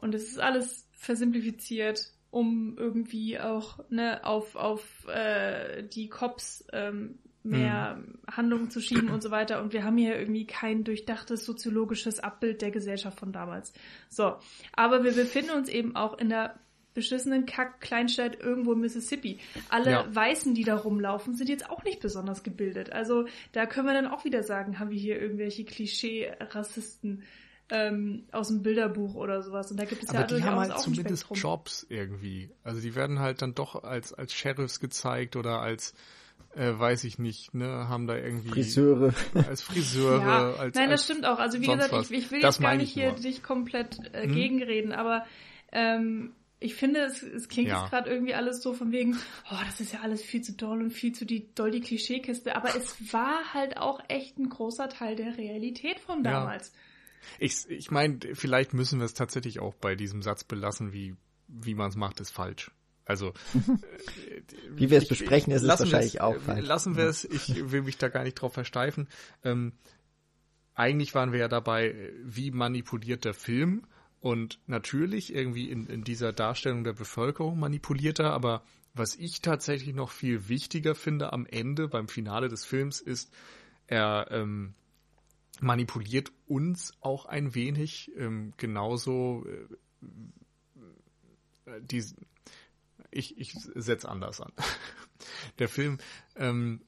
und 0.00 0.14
es 0.14 0.28
ist 0.28 0.38
alles 0.38 0.88
versimplifiziert 0.92 2.14
um 2.34 2.76
irgendwie 2.76 3.38
auch 3.38 3.78
ne, 3.90 4.24
auf, 4.24 4.56
auf 4.56 5.06
äh, 5.06 5.84
die 5.84 6.08
Cops 6.08 6.64
ähm, 6.72 7.16
mehr 7.44 7.94
mhm. 7.94 8.18
Handlungen 8.28 8.70
zu 8.70 8.80
schieben 8.80 9.10
und 9.10 9.22
so 9.22 9.30
weiter. 9.30 9.62
Und 9.62 9.72
wir 9.72 9.84
haben 9.84 9.96
hier 9.96 10.18
irgendwie 10.18 10.44
kein 10.44 10.82
durchdachtes 10.82 11.44
soziologisches 11.44 12.18
Abbild 12.18 12.60
der 12.60 12.72
Gesellschaft 12.72 13.20
von 13.20 13.30
damals. 13.30 13.72
So, 14.08 14.34
aber 14.72 15.04
wir 15.04 15.12
befinden 15.12 15.52
uns 15.52 15.68
eben 15.68 15.94
auch 15.94 16.18
in 16.18 16.28
der 16.28 16.58
beschissenen 16.92 17.46
Kack-Kleinstadt 17.46 18.40
irgendwo 18.40 18.72
in 18.72 18.80
Mississippi. 18.80 19.38
Alle 19.68 19.90
ja. 19.90 20.14
Weißen, 20.14 20.54
die 20.54 20.64
da 20.64 20.74
rumlaufen, 20.74 21.36
sind 21.36 21.48
jetzt 21.48 21.70
auch 21.70 21.84
nicht 21.84 22.00
besonders 22.00 22.42
gebildet. 22.42 22.92
Also 22.92 23.26
da 23.52 23.66
können 23.66 23.86
wir 23.86 23.94
dann 23.94 24.08
auch 24.08 24.24
wieder 24.24 24.42
sagen, 24.42 24.80
haben 24.80 24.90
wir 24.90 24.98
hier 24.98 25.20
irgendwelche 25.22 25.64
Klischee-Rassisten 25.64 27.22
ähm, 27.70 28.24
aus 28.32 28.48
dem 28.48 28.62
Bilderbuch 28.62 29.14
oder 29.14 29.42
sowas. 29.42 29.70
Und 29.70 29.78
da 29.78 29.84
gibt 29.84 30.02
es 30.02 30.10
Aber 30.10 30.20
ja 30.20 30.26
die 30.26 30.44
haben 30.44 30.58
halt 30.58 30.78
zumindest 30.78 31.26
Jobs 31.34 31.86
irgendwie. 31.88 32.50
Also 32.62 32.80
die 32.80 32.94
werden 32.94 33.20
halt 33.20 33.42
dann 33.42 33.54
doch 33.54 33.82
als, 33.84 34.12
als 34.12 34.34
Sheriffs 34.34 34.80
gezeigt 34.80 35.36
oder 35.36 35.60
als 35.60 35.94
äh, 36.56 36.78
weiß 36.78 37.04
ich 37.04 37.18
nicht, 37.18 37.54
ne, 37.54 37.88
haben 37.88 38.06
da 38.06 38.16
irgendwie 38.16 38.48
Friseure. 38.48 39.12
Als 39.48 39.62
Friseure, 39.62 40.20
ja. 40.20 40.54
als 40.54 40.76
Nein, 40.76 40.90
das 40.90 41.00
als 41.00 41.04
stimmt 41.04 41.26
auch. 41.26 41.38
Also 41.38 41.60
wie 41.60 41.66
gesagt, 41.66 41.92
ich, 41.92 42.10
ich, 42.10 42.30
will 42.30 42.40
das 42.40 42.56
jetzt 42.56 42.62
gar 42.62 42.76
nicht 42.76 42.92
hier 42.92 43.12
dich 43.12 43.42
komplett 43.42 43.98
äh, 44.14 44.24
hm? 44.24 44.34
gegenreden, 44.34 44.92
aber 44.92 45.26
ähm, 45.72 46.32
ich 46.60 46.76
finde, 46.76 47.00
es, 47.00 47.22
es 47.22 47.48
klingt 47.48 47.68
ja. 47.68 47.80
jetzt 47.80 47.90
gerade 47.90 48.08
irgendwie 48.08 48.34
alles 48.34 48.62
so 48.62 48.72
von 48.72 48.92
wegen, 48.92 49.18
oh, 49.50 49.56
das 49.66 49.80
ist 49.80 49.92
ja 49.92 50.00
alles 50.00 50.22
viel 50.22 50.42
zu 50.42 50.52
doll 50.52 50.80
und 50.80 50.92
viel 50.92 51.12
zu 51.12 51.26
die, 51.26 51.52
doll 51.54 51.70
die 51.70 51.80
Klischeekiste. 51.80 52.56
Aber 52.56 52.74
es 52.76 53.12
war 53.12 53.52
halt 53.52 53.76
auch 53.76 54.00
echt 54.08 54.38
ein 54.38 54.48
großer 54.48 54.88
Teil 54.88 55.16
der 55.16 55.36
Realität 55.36 56.00
von 56.00 56.22
damals. 56.22 56.68
Ja. 56.68 56.74
Ich, 57.38 57.68
ich 57.68 57.90
meine, 57.90 58.18
vielleicht 58.34 58.74
müssen 58.74 58.98
wir 58.98 59.06
es 59.06 59.14
tatsächlich 59.14 59.60
auch 59.60 59.74
bei 59.74 59.94
diesem 59.94 60.22
Satz 60.22 60.44
belassen, 60.44 60.92
wie, 60.92 61.16
wie 61.48 61.74
man 61.74 61.88
es 61.88 61.96
macht, 61.96 62.20
ist 62.20 62.30
falsch. 62.30 62.70
Also 63.04 63.28
äh, 63.54 64.42
wie 64.70 64.90
wir 64.90 64.98
es 64.98 65.08
besprechen, 65.08 65.52
ist 65.52 65.62
es 65.62 65.68
wahrscheinlich 65.68 66.20
auch 66.20 66.40
falsch. 66.40 66.66
Lassen 66.66 66.96
wir 66.96 67.04
es, 67.04 67.24
ich 67.24 67.70
will 67.70 67.82
mich 67.82 67.98
da 67.98 68.08
gar 68.08 68.24
nicht 68.24 68.34
drauf 68.34 68.54
versteifen. 68.54 69.08
Ähm, 69.42 69.72
eigentlich 70.74 71.14
waren 71.14 71.32
wir 71.32 71.40
ja 71.40 71.48
dabei, 71.48 72.12
wie 72.24 72.50
manipuliert 72.50 73.24
der 73.24 73.34
Film 73.34 73.86
und 74.20 74.58
natürlich 74.66 75.34
irgendwie 75.34 75.70
in, 75.70 75.86
in 75.86 76.02
dieser 76.02 76.32
Darstellung 76.32 76.82
der 76.82 76.94
Bevölkerung 76.94 77.58
manipuliert 77.58 78.18
er, 78.18 78.32
aber 78.32 78.64
was 78.94 79.16
ich 79.16 79.40
tatsächlich 79.40 79.94
noch 79.94 80.10
viel 80.10 80.48
wichtiger 80.48 80.94
finde 80.94 81.32
am 81.32 81.46
Ende, 81.46 81.88
beim 81.88 82.08
Finale 82.08 82.48
des 82.48 82.64
Films, 82.64 83.00
ist, 83.00 83.32
er 83.86 84.28
ähm, 84.30 84.74
manipuliert 85.62 86.32
uns 86.46 86.92
auch 87.00 87.26
ein 87.26 87.54
wenig, 87.54 88.10
ähm, 88.16 88.52
genauso 88.56 89.46
äh, 89.46 89.66
äh 91.70 91.80
die, 91.82 92.04
ich, 93.10 93.38
ich 93.38 93.54
setze 93.74 94.08
anders 94.08 94.40
an. 94.40 94.52
Der 95.58 95.68
Film 95.68 95.98
ähm, 96.36 96.82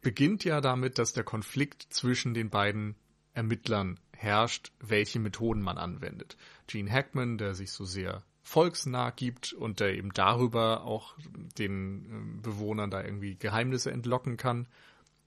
beginnt 0.00 0.44
ja 0.44 0.60
damit, 0.60 0.98
dass 0.98 1.12
der 1.12 1.24
Konflikt 1.24 1.86
zwischen 1.90 2.34
den 2.34 2.50
beiden 2.50 2.94
Ermittlern 3.32 3.98
herrscht, 4.12 4.72
welche 4.78 5.18
Methoden 5.18 5.62
man 5.62 5.78
anwendet. 5.78 6.36
Gene 6.66 6.90
Hackman, 6.90 7.38
der 7.38 7.54
sich 7.54 7.72
so 7.72 7.84
sehr 7.84 8.22
volksnah 8.42 9.10
gibt 9.10 9.54
und 9.54 9.80
der 9.80 9.94
eben 9.94 10.12
darüber 10.12 10.84
auch 10.84 11.14
den 11.58 12.04
ähm, 12.04 12.42
Bewohnern 12.42 12.90
da 12.90 13.02
irgendwie 13.02 13.36
Geheimnisse 13.36 13.90
entlocken 13.90 14.36
kann. 14.36 14.68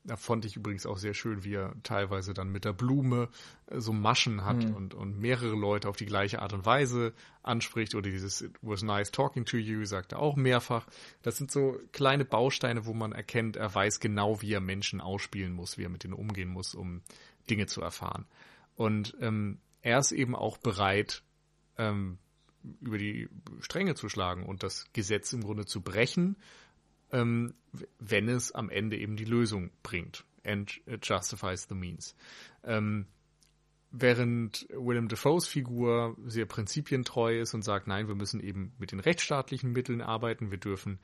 Da 0.07 0.15
fand 0.15 0.45
ich 0.45 0.55
übrigens 0.55 0.85
auch 0.85 0.97
sehr 0.97 1.13
schön, 1.13 1.43
wie 1.43 1.55
er 1.55 1.75
teilweise 1.83 2.33
dann 2.33 2.49
mit 2.49 2.63
der 2.63 2.71
Blume 2.71 3.27
äh, 3.67 3.79
so 3.81 3.91
Maschen 3.91 4.45
hat 4.45 4.63
mhm. 4.63 4.73
und, 4.73 4.93
und 4.93 5.19
mehrere 5.19 5.55
Leute 5.55 5.89
auf 5.89 5.97
die 5.97 6.05
gleiche 6.05 6.41
Art 6.41 6.53
und 6.53 6.65
Weise 6.65 7.13
anspricht. 7.43 7.93
Oder 7.93 8.09
dieses 8.09 8.41
It 8.41 8.53
was 8.61 8.83
nice 8.83 9.11
talking 9.11 9.43
to 9.43 9.57
you, 9.57 9.83
sagt 9.83 10.13
er 10.13 10.19
auch 10.19 10.37
mehrfach. 10.37 10.87
Das 11.23 11.37
sind 11.37 11.51
so 11.51 11.77
kleine 11.91 12.23
Bausteine, 12.23 12.85
wo 12.85 12.93
man 12.93 13.11
erkennt, 13.11 13.57
er 13.57 13.73
weiß 13.75 13.99
genau, 13.99 14.41
wie 14.41 14.53
er 14.53 14.61
Menschen 14.61 15.01
ausspielen 15.01 15.51
muss, 15.51 15.77
wie 15.77 15.83
er 15.83 15.89
mit 15.89 16.05
denen 16.05 16.13
umgehen 16.13 16.49
muss, 16.49 16.73
um 16.73 17.01
Dinge 17.49 17.67
zu 17.67 17.81
erfahren. 17.81 18.25
Und 18.75 19.17
ähm, 19.19 19.59
er 19.81 19.99
ist 19.99 20.13
eben 20.13 20.35
auch 20.35 20.57
bereit, 20.57 21.21
ähm, 21.77 22.17
über 22.81 22.97
die 22.97 23.29
Stränge 23.59 23.95
zu 23.95 24.07
schlagen 24.07 24.45
und 24.45 24.63
das 24.63 24.85
Gesetz 24.93 25.33
im 25.33 25.43
Grunde 25.43 25.65
zu 25.65 25.81
brechen, 25.81 26.37
ähm, 27.11 27.53
wenn 27.99 28.29
es 28.29 28.51
am 28.51 28.69
Ende 28.69 28.97
eben 28.97 29.15
die 29.15 29.25
Lösung 29.25 29.71
bringt. 29.83 30.25
And 30.43 30.81
justifies 31.01 31.67
the 31.67 31.75
means. 31.75 32.15
Ähm, 32.63 33.05
während 33.91 34.67
Willem 34.69 35.07
Dafoes 35.07 35.47
Figur 35.47 36.15
sehr 36.25 36.45
prinzipientreu 36.45 37.39
ist 37.39 37.53
und 37.53 37.63
sagt, 37.63 37.87
nein, 37.87 38.07
wir 38.07 38.15
müssen 38.15 38.39
eben 38.39 38.73
mit 38.77 38.91
den 38.91 38.99
rechtsstaatlichen 38.99 39.71
Mitteln 39.71 40.01
arbeiten, 40.01 40.51
wir 40.51 40.57
dürfen 40.57 40.99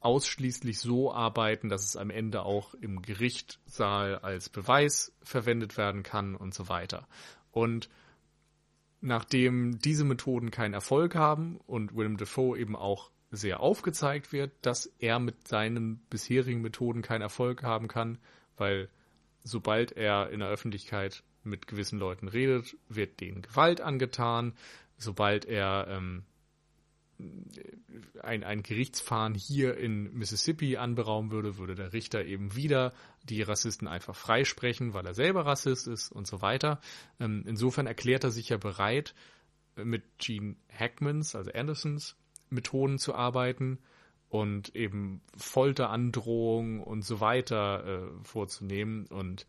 ausschließlich 0.00 0.78
so 0.78 1.12
arbeiten, 1.12 1.68
dass 1.68 1.84
es 1.84 1.96
am 1.96 2.10
Ende 2.10 2.42
auch 2.42 2.74
im 2.74 3.02
Gerichtssaal 3.02 4.18
als 4.18 4.48
Beweis 4.48 5.12
verwendet 5.22 5.76
werden 5.76 6.02
kann 6.02 6.36
und 6.36 6.54
so 6.54 6.68
weiter. 6.68 7.08
Und 7.50 7.88
nachdem 9.00 9.78
diese 9.78 10.04
Methoden 10.04 10.50
keinen 10.50 10.74
Erfolg 10.74 11.14
haben 11.14 11.58
und 11.66 11.96
Willem 11.96 12.16
Dafoe 12.16 12.58
eben 12.58 12.76
auch 12.76 13.10
sehr 13.30 13.60
aufgezeigt 13.60 14.32
wird, 14.32 14.52
dass 14.62 14.86
er 14.98 15.18
mit 15.18 15.46
seinen 15.48 15.98
bisherigen 16.10 16.62
Methoden 16.62 17.02
keinen 17.02 17.22
Erfolg 17.22 17.62
haben 17.62 17.88
kann, 17.88 18.18
weil 18.56 18.88
sobald 19.44 19.92
er 19.92 20.30
in 20.30 20.40
der 20.40 20.48
Öffentlichkeit 20.48 21.22
mit 21.44 21.66
gewissen 21.66 21.98
Leuten 21.98 22.28
redet, 22.28 22.76
wird 22.88 23.20
denen 23.20 23.42
Gewalt 23.42 23.80
angetan. 23.80 24.54
Sobald 24.96 25.44
er 25.44 25.86
ähm, 25.88 26.24
ein, 28.22 28.44
ein 28.44 28.62
Gerichtsfahren 28.62 29.34
hier 29.34 29.76
in 29.76 30.12
Mississippi 30.14 30.76
anberaumen 30.76 31.30
würde, 31.30 31.56
würde 31.56 31.74
der 31.74 31.92
Richter 31.92 32.24
eben 32.24 32.54
wieder 32.54 32.92
die 33.24 33.42
Rassisten 33.42 33.88
einfach 33.88 34.14
freisprechen, 34.14 34.94
weil 34.94 35.06
er 35.06 35.14
selber 35.14 35.46
Rassist 35.46 35.88
ist 35.88 36.12
und 36.12 36.26
so 36.26 36.42
weiter. 36.42 36.80
Ähm, 37.20 37.44
insofern 37.46 37.86
erklärt 37.86 38.24
er 38.24 38.30
sich 38.30 38.50
ja 38.50 38.56
bereit, 38.56 39.14
mit 39.76 40.02
Gene 40.18 40.56
Hackmans, 40.76 41.34
also 41.34 41.52
Andersons, 41.52 42.16
Methoden 42.50 42.98
zu 42.98 43.14
arbeiten 43.14 43.78
und 44.28 44.74
eben 44.74 45.22
Folterandrohungen 45.36 46.82
und 46.82 47.02
so 47.02 47.20
weiter 47.20 47.84
äh, 47.84 48.24
vorzunehmen 48.24 49.06
und 49.06 49.46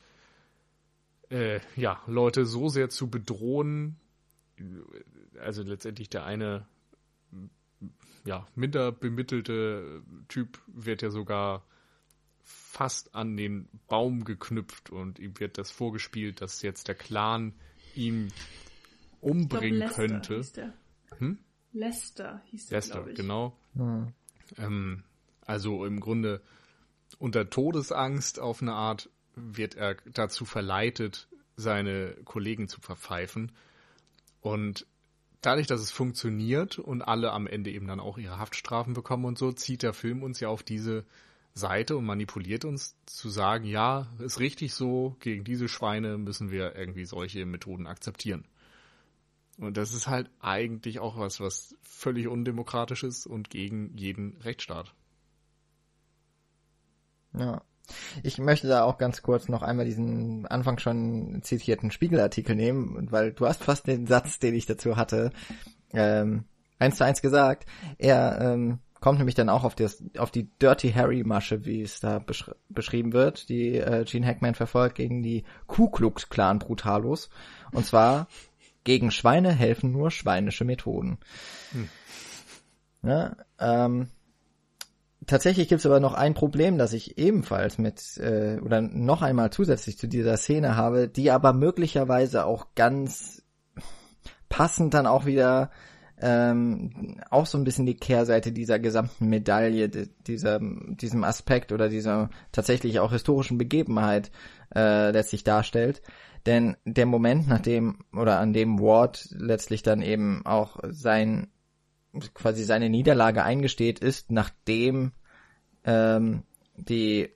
äh, 1.30 1.60
ja, 1.76 2.02
Leute 2.08 2.46
so 2.46 2.70
sehr 2.70 2.90
zu 2.90 3.10
bedrohen, 3.10 3.98
also 5.40 5.64
letztendlich 5.64 6.10
der 6.10 6.26
eine 6.26 6.66
ja, 8.26 8.46
minder 8.56 8.92
bemittelte 8.92 10.04
Typ 10.28 10.60
wird 10.68 11.02
ja 11.02 11.10
sogar 11.10 11.66
fast 12.44 13.16
an 13.16 13.38
den 13.38 13.70
Baum 13.88 14.24
geknüpft 14.24 14.90
und 14.90 15.20
ihm 15.20 15.40
wird 15.40 15.58
das 15.58 15.72
vorgespielt, 15.72 16.42
dass 16.42 16.62
jetzt 16.62 16.88
der 16.88 16.96
Clan 16.96 17.54
ihn 17.96 18.32
umbringen 19.22 19.82
glaub, 19.82 19.94
könnte. 19.94 20.38
Hieß 20.38 20.54
der. 20.54 20.74
Hm? 21.18 21.38
Lester 21.72 22.42
hieß 22.46 22.68
der, 22.68 22.78
Lester, 22.78 23.04
genau. 23.14 23.56
Hm. 23.76 24.14
Ähm, 24.58 25.04
also 25.46 25.86
im 25.86 26.00
Grunde 26.00 26.42
unter 27.18 27.50
Todesangst 27.50 28.40
auf 28.40 28.62
eine 28.62 28.74
Art 28.74 29.10
wird 29.36 29.76
er 29.76 29.96
dazu 30.14 30.46
verleitet, 30.46 31.28
seine 31.56 32.16
Kollegen 32.26 32.68
zu 32.68 32.82
verpfeifen. 32.82 33.52
Und 34.42 34.86
dadurch, 35.42 35.68
dass 35.68 35.82
es 35.82 35.92
funktioniert 35.92 36.80
und 36.80 37.02
alle 37.02 37.32
am 37.32 37.48
Ende 37.48 37.72
eben 37.72 37.88
dann 37.88 38.00
auch 38.00 38.18
ihre 38.18 38.38
Haftstrafen 38.38 38.94
bekommen 38.94 39.26
und 39.26 39.38
so, 39.38 39.52
zieht 39.52 39.84
der 39.84 39.94
Film 39.94 40.24
uns 40.24 40.40
ja 40.40 40.50
auf 40.50 40.64
diese 40.64 41.06
Seite 41.54 41.98
und 41.98 42.06
manipuliert 42.06 42.64
uns 42.64 42.96
zu 43.06 43.30
sagen, 43.30 43.66
ja, 43.66 44.08
ist 44.20 44.40
richtig 44.40 44.74
so, 44.74 45.16
gegen 45.20 45.44
diese 45.44 45.68
Schweine 45.68 46.18
müssen 46.18 46.52
wir 46.52 46.76
irgendwie 46.76 47.06
solche 47.06 47.46
Methoden 47.46 47.88
akzeptieren. 47.88 48.46
Und 49.60 49.76
das 49.78 49.94
ist 49.94 50.08
halt 50.08 50.30
eigentlich 50.40 51.00
auch 51.00 51.18
was, 51.18 51.40
was 51.40 51.76
völlig 51.82 52.28
undemokratisch 52.28 53.04
ist 53.04 53.28
und 53.28 53.50
gegen 53.50 53.96
jeden 53.98 54.38
Rechtsstaat. 54.42 54.94
Ja. 57.38 57.62
Ich 58.24 58.38
möchte 58.38 58.68
da 58.68 58.84
auch 58.84 58.98
ganz 58.98 59.24
kurz 59.24 59.50
noch 59.50 59.64
einmal 59.64 59.86
diesen 59.86 60.46
Anfang 60.46 60.78
schon 60.78 61.42
zitierten 61.42 61.92
Spiegelartikel 61.92 62.56
nehmen, 62.56 63.12
weil 63.12 63.34
du 63.34 63.48
hast 63.48 63.64
fast 63.64 63.88
den 63.88 64.06
Satz, 64.06 64.40
den 64.40 64.54
ich 64.54 64.68
dazu 64.68 64.96
hatte, 64.96 65.32
ähm, 65.92 66.46
eins 66.78 66.98
zu 66.98 67.06
eins 67.06 67.22
gesagt. 67.22 67.66
Er 67.98 68.40
ähm, 68.42 68.80
kommt 69.00 69.18
nämlich 69.18 69.36
dann 69.36 69.50
auch 69.50 69.64
auf, 69.64 69.76
das, 69.76 70.04
auf 70.18 70.32
die 70.32 70.50
Dirty 70.60 70.92
Harry 70.92 71.24
Masche, 71.24 71.66
wie 71.66 71.82
es 71.82 72.00
da 72.00 72.20
besch 72.20 72.52
beschrieben 72.70 73.12
wird, 73.14 73.50
die 73.50 73.78
äh, 73.78 74.06
Gene 74.06 74.28
Hackman 74.28 74.56
verfolgt 74.56 74.96
gegen 74.96 75.24
die 75.24 75.44
Ku 75.68 75.90
Klux 75.90 76.30
Klan 76.30 76.60
Brutalos. 76.60 77.30
Und 77.72 77.86
zwar 77.86 78.28
gegen 78.84 79.12
Schweine 79.12 79.52
helfen 79.52 79.92
nur 79.92 80.12
schweinische 80.12 80.66
Methoden. 80.66 81.18
Hm. 81.72 81.90
Ja, 83.02 83.36
ähm, 83.60 84.10
tatsächlich 85.26 85.68
gibt 85.70 85.80
es 85.80 85.86
aber 85.86 86.00
noch 86.00 86.14
ein 86.14 86.34
Problem, 86.34 86.78
das 86.78 86.94
ich 86.94 87.18
ebenfalls 87.18 87.78
mit 87.78 88.18
äh, 88.18 88.60
oder 88.60 88.82
noch 88.82 89.22
einmal 89.22 89.52
zusätzlich 89.52 89.98
zu 89.98 90.08
dieser 90.08 90.38
Szene 90.38 90.76
habe, 90.76 91.08
die 91.08 91.32
aber 91.32 91.54
möglicherweise 91.54 92.46
auch 92.46 92.68
ganz 92.76 93.44
passend 94.50 94.94
dann 94.94 95.08
auch 95.08 95.26
wieder 95.26 95.72
ähm, 96.22 97.22
auch 97.30 97.46
so 97.46 97.58
ein 97.58 97.64
bisschen 97.64 97.86
die 97.86 97.96
Kehrseite 97.96 98.52
dieser 98.52 98.78
gesamten 98.78 99.28
Medaille, 99.30 99.88
dieser, 99.90 100.60
diesem 100.60 101.24
Aspekt 101.24 101.72
oder 101.72 101.88
dieser 101.88 102.30
tatsächlich 102.52 103.00
auch 103.00 103.12
historischen 103.12 103.58
Begebenheit 103.58 104.32
äh, 104.76 105.12
letztlich 105.12 105.44
darstellt. 105.46 106.02
Denn 106.46 106.78
der 106.86 107.06
Moment, 107.06 107.48
nachdem 107.48 108.00
oder 108.14 108.40
an 108.40 108.54
dem 108.54 108.80
Ward 108.80 109.28
letztlich 109.32 109.84
dann 109.84 110.02
eben 110.02 110.46
auch 110.46 110.78
sein 110.90 111.48
quasi 112.34 112.64
seine 112.64 112.90
Niederlage 112.90 113.44
eingesteht, 113.44 114.00
ist, 114.00 114.32
nachdem 114.32 115.12
ähm, 115.84 116.44
die 116.76 117.30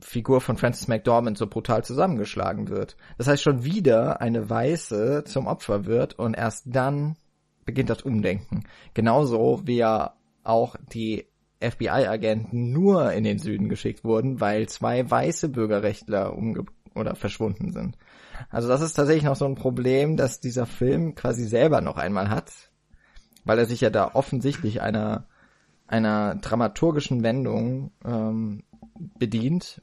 Figur 0.00 0.40
von 0.40 0.56
Francis 0.56 0.88
McDormand 0.88 1.36
so 1.36 1.46
brutal 1.46 1.84
zusammengeschlagen 1.84 2.68
wird. 2.68 2.96
Das 3.18 3.26
heißt, 3.26 3.42
schon 3.42 3.64
wieder 3.64 4.20
eine 4.20 4.48
Weiße 4.48 5.24
zum 5.26 5.46
Opfer 5.46 5.84
wird 5.84 6.18
und 6.18 6.34
erst 6.34 6.64
dann 6.66 7.16
beginnt 7.66 7.90
das 7.90 8.02
Umdenken. 8.02 8.64
Genauso 8.94 9.62
wie 9.66 9.76
ja 9.76 10.14
auch 10.42 10.76
die 10.92 11.26
FBI-Agenten 11.60 12.72
nur 12.72 13.12
in 13.12 13.24
den 13.24 13.38
Süden 13.38 13.68
geschickt 13.68 14.02
wurden, 14.02 14.40
weil 14.40 14.68
zwei 14.68 15.08
weiße 15.08 15.50
Bürgerrechtler 15.50 16.34
umge 16.34 16.64
oder 16.94 17.14
verschwunden 17.14 17.72
sind. 17.72 17.96
Also 18.48 18.68
das 18.68 18.80
ist 18.80 18.94
tatsächlich 18.94 19.24
noch 19.24 19.36
so 19.36 19.44
ein 19.44 19.54
Problem, 19.54 20.16
dass 20.16 20.40
dieser 20.40 20.66
Film 20.66 21.14
quasi 21.14 21.44
selber 21.44 21.80
noch 21.80 21.96
einmal 21.96 22.30
hat, 22.30 22.52
weil 23.44 23.58
er 23.58 23.66
sich 23.66 23.80
ja 23.80 23.90
da 23.90 24.14
offensichtlich 24.14 24.80
einer 24.80 25.26
einer 25.86 26.36
dramaturgischen 26.36 27.24
Wendung 27.24 27.90
ähm, 28.04 28.62
bedient 29.18 29.82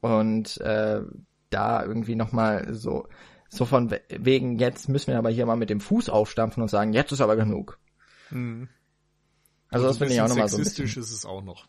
und 0.00 0.58
äh, 0.62 1.02
da 1.50 1.84
irgendwie 1.84 2.14
noch 2.14 2.32
mal 2.32 2.72
so 2.72 3.06
so 3.50 3.66
von 3.66 3.94
wegen 4.08 4.58
jetzt 4.58 4.88
müssen 4.88 5.08
wir 5.08 5.18
aber 5.18 5.30
hier 5.30 5.44
mal 5.44 5.56
mit 5.56 5.70
dem 5.70 5.80
Fuß 5.80 6.08
aufstampfen 6.08 6.62
und 6.62 6.68
sagen 6.68 6.92
jetzt 6.92 7.12
ist 7.12 7.20
aber 7.20 7.36
genug. 7.36 7.78
Mhm. 8.30 8.68
Also 9.68 9.86
das 9.86 9.98
finde 9.98 10.14
ich 10.14 10.20
auch 10.20 10.28
noch 10.28 10.36
mal 10.36 10.48
so 10.48 10.56
ein 10.56 10.64
bisschen. 10.64 10.86
ist 10.86 10.96
es 10.96 11.26
auch 11.26 11.42
noch. 11.42 11.66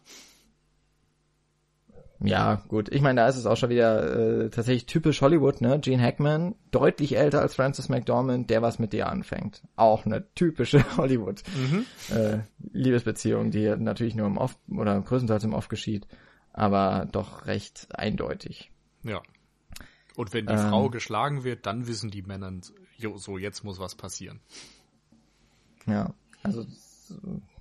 Ja, 2.23 2.63
gut. 2.67 2.89
Ich 2.93 3.01
meine, 3.01 3.21
da 3.21 3.27
ist 3.27 3.37
es 3.37 3.47
auch 3.47 3.57
schon 3.57 3.71
wieder 3.71 4.43
äh, 4.43 4.49
tatsächlich 4.49 4.85
typisch 4.85 5.21
Hollywood, 5.21 5.59
ne? 5.59 5.79
Gene 5.79 6.03
Hackman, 6.03 6.55
deutlich 6.69 7.17
älter 7.17 7.41
als 7.41 7.55
Francis 7.55 7.89
McDormand, 7.89 8.49
der 8.49 8.61
was 8.61 8.77
mit 8.77 8.93
dir 8.93 9.09
anfängt. 9.09 9.63
Auch 9.75 10.05
eine 10.05 10.31
typische 10.35 10.85
Hollywood 10.97 11.41
mhm. 11.55 11.85
äh, 12.15 12.39
Liebesbeziehung, 12.71 13.49
die 13.49 13.75
natürlich 13.75 14.15
nur 14.15 14.27
im 14.27 14.37
Off 14.37 14.55
oder 14.69 15.01
größtenteils 15.01 15.43
im 15.43 15.53
Off 15.53 15.67
geschieht, 15.67 16.07
aber 16.53 17.07
doch 17.11 17.47
recht 17.47 17.87
eindeutig. 17.97 18.71
Ja. 19.03 19.21
Und 20.15 20.33
wenn 20.33 20.45
die 20.45 20.53
ähm, 20.53 20.69
Frau 20.69 20.89
geschlagen 20.89 21.43
wird, 21.43 21.65
dann 21.65 21.87
wissen 21.87 22.11
die 22.11 22.21
Männer, 22.21 22.51
so 23.15 23.37
jetzt 23.39 23.63
muss 23.63 23.79
was 23.79 23.95
passieren. 23.95 24.41
Ja, 25.87 26.13
also 26.43 26.65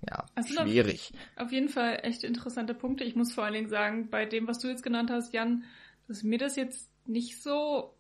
ja, 0.09 0.27
also 0.35 0.63
schwierig. 0.63 1.13
Auf, 1.37 1.47
auf 1.47 1.53
jeden 1.53 1.69
Fall 1.69 2.01
echt 2.03 2.25
interessante 2.25 2.75
Punkte. 2.75 3.05
Ich 3.05 3.17
muss 3.17 3.33
vor 3.33 3.45
allen 3.45 3.55
Dingen 3.55 3.69
sagen, 3.69 4.11
bei 4.11 4.27
dem, 4.27 4.47
was 4.47 4.59
du 4.59 4.69
jetzt 4.69 4.83
genannt 4.83 5.11
hast, 5.11 5.33
Jan, 5.33 5.65
dass 6.09 6.23
mir 6.23 6.39
das 6.39 6.57
jetzt 6.57 6.91
nicht 7.07 7.43
so 7.43 7.95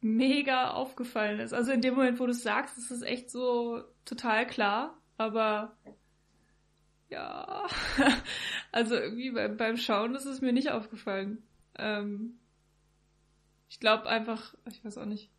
mega 0.00 0.72
aufgefallen 0.72 1.40
ist. 1.40 1.52
Also 1.52 1.72
in 1.72 1.80
dem 1.80 1.94
Moment, 1.94 2.18
wo 2.18 2.26
du 2.26 2.32
es 2.32 2.42
sagst, 2.42 2.76
ist 2.76 2.90
es 2.90 3.02
echt 3.02 3.30
so 3.30 3.82
total 4.04 4.46
klar, 4.46 5.00
aber 5.16 5.76
ja, 7.08 7.66
also 8.72 8.94
irgendwie 8.94 9.30
beim, 9.30 9.56
beim 9.56 9.76
Schauen 9.76 10.14
ist 10.14 10.24
es 10.24 10.40
mir 10.40 10.52
nicht 10.52 10.70
aufgefallen. 10.70 11.42
Ähm, 11.78 12.38
ich 13.68 13.80
glaube 13.80 14.08
einfach, 14.08 14.54
ich 14.68 14.84
weiß 14.84 14.98
auch 14.98 15.06
nicht. 15.06 15.30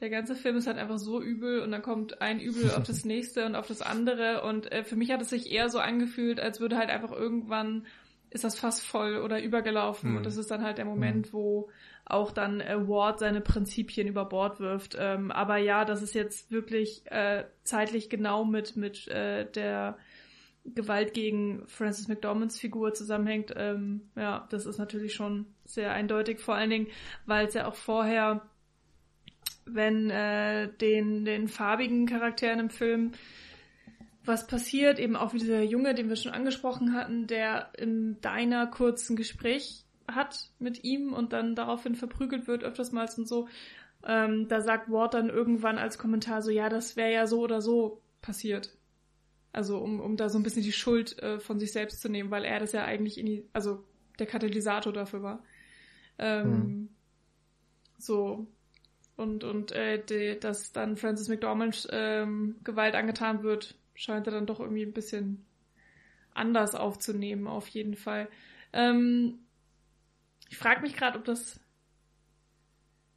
Der 0.00 0.10
ganze 0.10 0.34
Film 0.34 0.56
ist 0.56 0.66
halt 0.66 0.78
einfach 0.78 0.98
so 0.98 1.20
übel 1.20 1.60
und 1.60 1.72
dann 1.72 1.82
kommt 1.82 2.20
ein 2.20 2.40
Übel 2.40 2.70
auf 2.70 2.84
das 2.84 3.04
nächste 3.06 3.46
und 3.46 3.56
auf 3.56 3.66
das 3.66 3.82
andere 3.82 4.42
und 4.42 4.70
äh, 4.70 4.84
für 4.84 4.96
mich 4.96 5.10
hat 5.10 5.20
es 5.20 5.30
sich 5.30 5.50
eher 5.50 5.68
so 5.70 5.78
angefühlt, 5.78 6.40
als 6.40 6.60
würde 6.60 6.76
halt 6.76 6.90
einfach 6.90 7.12
irgendwann 7.12 7.86
ist 8.30 8.44
das 8.44 8.58
fast 8.58 8.84
voll 8.84 9.16
oder 9.18 9.42
übergelaufen 9.42 10.10
mhm. 10.10 10.16
und 10.18 10.26
das 10.26 10.36
ist 10.36 10.50
dann 10.50 10.62
halt 10.62 10.78
der 10.78 10.84
Moment, 10.84 11.28
mhm. 11.28 11.32
wo 11.32 11.70
auch 12.04 12.30
dann 12.32 12.60
äh, 12.60 12.88
Ward 12.88 13.18
seine 13.18 13.40
Prinzipien 13.40 14.06
über 14.06 14.24
Bord 14.24 14.60
wirft. 14.60 14.96
Ähm, 14.98 15.30
aber 15.30 15.56
ja, 15.56 15.84
das 15.84 16.02
ist 16.02 16.14
jetzt 16.14 16.50
wirklich 16.50 17.02
äh, 17.06 17.44
zeitlich 17.64 18.08
genau 18.08 18.44
mit 18.44 18.76
mit 18.76 19.08
äh, 19.08 19.50
der 19.50 19.98
Gewalt 20.74 21.14
gegen 21.14 21.66
Francis 21.66 22.08
McDormands 22.08 22.58
Figur 22.58 22.94
zusammenhängt. 22.94 23.52
Ähm, 23.56 24.10
ja, 24.16 24.46
das 24.50 24.66
ist 24.66 24.78
natürlich 24.78 25.14
schon 25.14 25.46
sehr 25.64 25.92
eindeutig, 25.92 26.40
vor 26.40 26.54
allen 26.54 26.70
Dingen, 26.70 26.88
weil 27.26 27.46
es 27.46 27.54
ja 27.54 27.66
auch 27.66 27.74
vorher 27.74 28.42
wenn 29.74 30.10
äh, 30.10 30.68
den, 30.80 31.24
den 31.24 31.48
farbigen 31.48 32.06
Charakteren 32.06 32.60
im 32.60 32.70
Film 32.70 33.12
was 34.24 34.46
passiert, 34.46 34.98
eben 34.98 35.16
auch 35.16 35.32
wie 35.32 35.38
dieser 35.38 35.62
Junge, 35.62 35.94
den 35.94 36.08
wir 36.08 36.16
schon 36.16 36.32
angesprochen 36.32 36.92
hatten, 36.92 37.26
der 37.26 37.72
im 37.78 38.20
Diner 38.20 38.66
kurz 38.66 39.08
ein 39.08 39.16
Gespräch 39.16 39.84
hat 40.06 40.50
mit 40.58 40.84
ihm 40.84 41.12
und 41.12 41.32
dann 41.32 41.54
daraufhin 41.54 41.94
verprügelt 41.94 42.46
wird, 42.46 42.62
öfters 42.62 42.92
mal 42.92 43.08
und 43.16 43.26
so. 43.26 43.48
Ähm, 44.04 44.46
da 44.48 44.60
sagt 44.60 44.90
Ward 44.90 45.14
dann 45.14 45.28
irgendwann 45.28 45.78
als 45.78 45.98
Kommentar 45.98 46.42
so, 46.42 46.50
ja, 46.50 46.68
das 46.68 46.96
wäre 46.96 47.12
ja 47.12 47.26
so 47.26 47.40
oder 47.40 47.60
so 47.60 48.02
passiert. 48.20 48.76
Also 49.52 49.78
um, 49.78 49.98
um 50.00 50.16
da 50.16 50.28
so 50.28 50.38
ein 50.38 50.42
bisschen 50.42 50.62
die 50.62 50.72
Schuld 50.72 51.18
äh, 51.22 51.40
von 51.40 51.58
sich 51.58 51.72
selbst 51.72 52.00
zu 52.00 52.08
nehmen, 52.08 52.30
weil 52.30 52.44
er 52.44 52.60
das 52.60 52.72
ja 52.72 52.84
eigentlich 52.84 53.18
in 53.18 53.26
die, 53.26 53.48
also 53.52 53.84
der 54.18 54.26
Katalysator 54.26 54.92
dafür 54.92 55.22
war. 55.22 55.42
Ähm, 56.18 56.50
mhm. 56.50 56.88
So, 57.98 58.46
und, 59.18 59.42
und 59.42 59.72
äh, 59.72 60.02
die, 60.02 60.38
dass 60.38 60.72
dann 60.72 60.96
Francis 60.96 61.28
McDormand 61.28 61.88
ähm, 61.90 62.54
Gewalt 62.62 62.94
angetan 62.94 63.42
wird, 63.42 63.74
scheint 63.94 64.28
er 64.28 64.32
dann 64.32 64.46
doch 64.46 64.60
irgendwie 64.60 64.84
ein 64.84 64.92
bisschen 64.92 65.44
anders 66.32 66.76
aufzunehmen, 66.76 67.48
auf 67.48 67.66
jeden 67.66 67.96
Fall. 67.96 68.28
Ähm, 68.72 69.40
ich 70.48 70.56
frage 70.56 70.82
mich 70.82 70.94
gerade, 70.96 71.18
ob 71.18 71.24
das, 71.24 71.58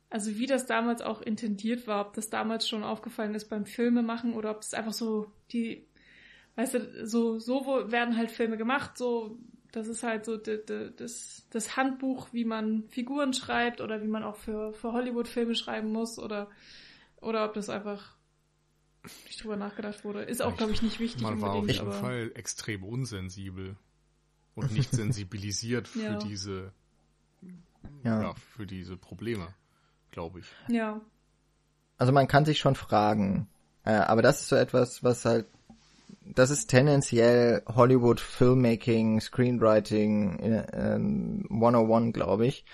also 0.09 0.35
wie 0.39 0.47
das 0.47 0.65
damals 0.65 1.03
auch 1.03 1.21
intendiert 1.21 1.85
war, 1.85 2.07
ob 2.07 2.13
das 2.13 2.31
damals 2.31 2.67
schon 2.67 2.83
aufgefallen 2.83 3.35
ist 3.35 3.47
beim 3.49 3.67
Filmemachen 3.67 4.33
oder 4.33 4.49
ob 4.49 4.63
es 4.63 4.73
einfach 4.73 4.93
so 4.93 5.31
die, 5.51 5.85
weißt 6.55 6.73
du, 6.73 7.07
so, 7.07 7.37
so 7.37 7.63
werden 7.91 8.17
halt 8.17 8.31
Filme 8.31 8.57
gemacht, 8.57 8.97
so 8.97 9.37
das 9.71 9.87
ist 9.87 10.03
halt 10.03 10.25
so 10.25 10.37
das, 10.37 11.47
das 11.49 11.77
Handbuch, 11.77 12.29
wie 12.33 12.45
man 12.45 12.83
Figuren 12.89 13.33
schreibt 13.33 13.81
oder 13.81 14.01
wie 14.01 14.07
man 14.07 14.23
auch 14.23 14.35
für, 14.35 14.73
für 14.73 14.91
Hollywood-Filme 14.91 15.55
schreiben 15.55 15.91
muss 15.91 16.19
oder, 16.19 16.49
oder 17.21 17.45
ob 17.45 17.53
das 17.53 17.69
einfach 17.69 18.15
nicht 19.25 19.43
drüber 19.43 19.55
nachgedacht 19.55 20.03
wurde. 20.03 20.23
Ist 20.23 20.41
auch, 20.41 20.55
glaube 20.57 20.73
ich, 20.73 20.81
nicht 20.81 20.99
wichtig. 20.99 21.23
Man 21.23 21.41
war 21.41 21.53
auf 21.53 21.67
jeden 21.67 21.79
aber... 21.79 21.93
Fall 21.93 22.31
extrem 22.35 22.83
unsensibel 22.83 23.75
und 24.55 24.71
nicht 24.71 24.91
sensibilisiert 24.91 25.87
für 25.87 25.99
ja. 26.03 26.17
diese, 26.17 26.71
ja. 28.03 28.21
ja, 28.21 28.33
für 28.33 28.67
diese 28.67 28.97
Probleme, 28.97 29.47
glaube 30.11 30.39
ich. 30.39 30.45
Ja. 30.67 31.01
Also 31.97 32.11
man 32.11 32.27
kann 32.27 32.45
sich 32.45 32.59
schon 32.59 32.75
fragen, 32.75 33.47
äh, 33.85 33.91
aber 33.91 34.21
das 34.21 34.41
ist 34.41 34.49
so 34.49 34.55
etwas, 34.55 35.03
was 35.03 35.25
halt 35.25 35.47
das 36.21 36.49
ist 36.49 36.67
tendenziell 36.67 37.63
Hollywood 37.67 38.19
Filmmaking, 38.19 39.19
Screenwriting 39.19 40.39
äh, 40.39 40.95
101, 41.49 42.13
glaube 42.13 42.47
ich. 42.47 42.65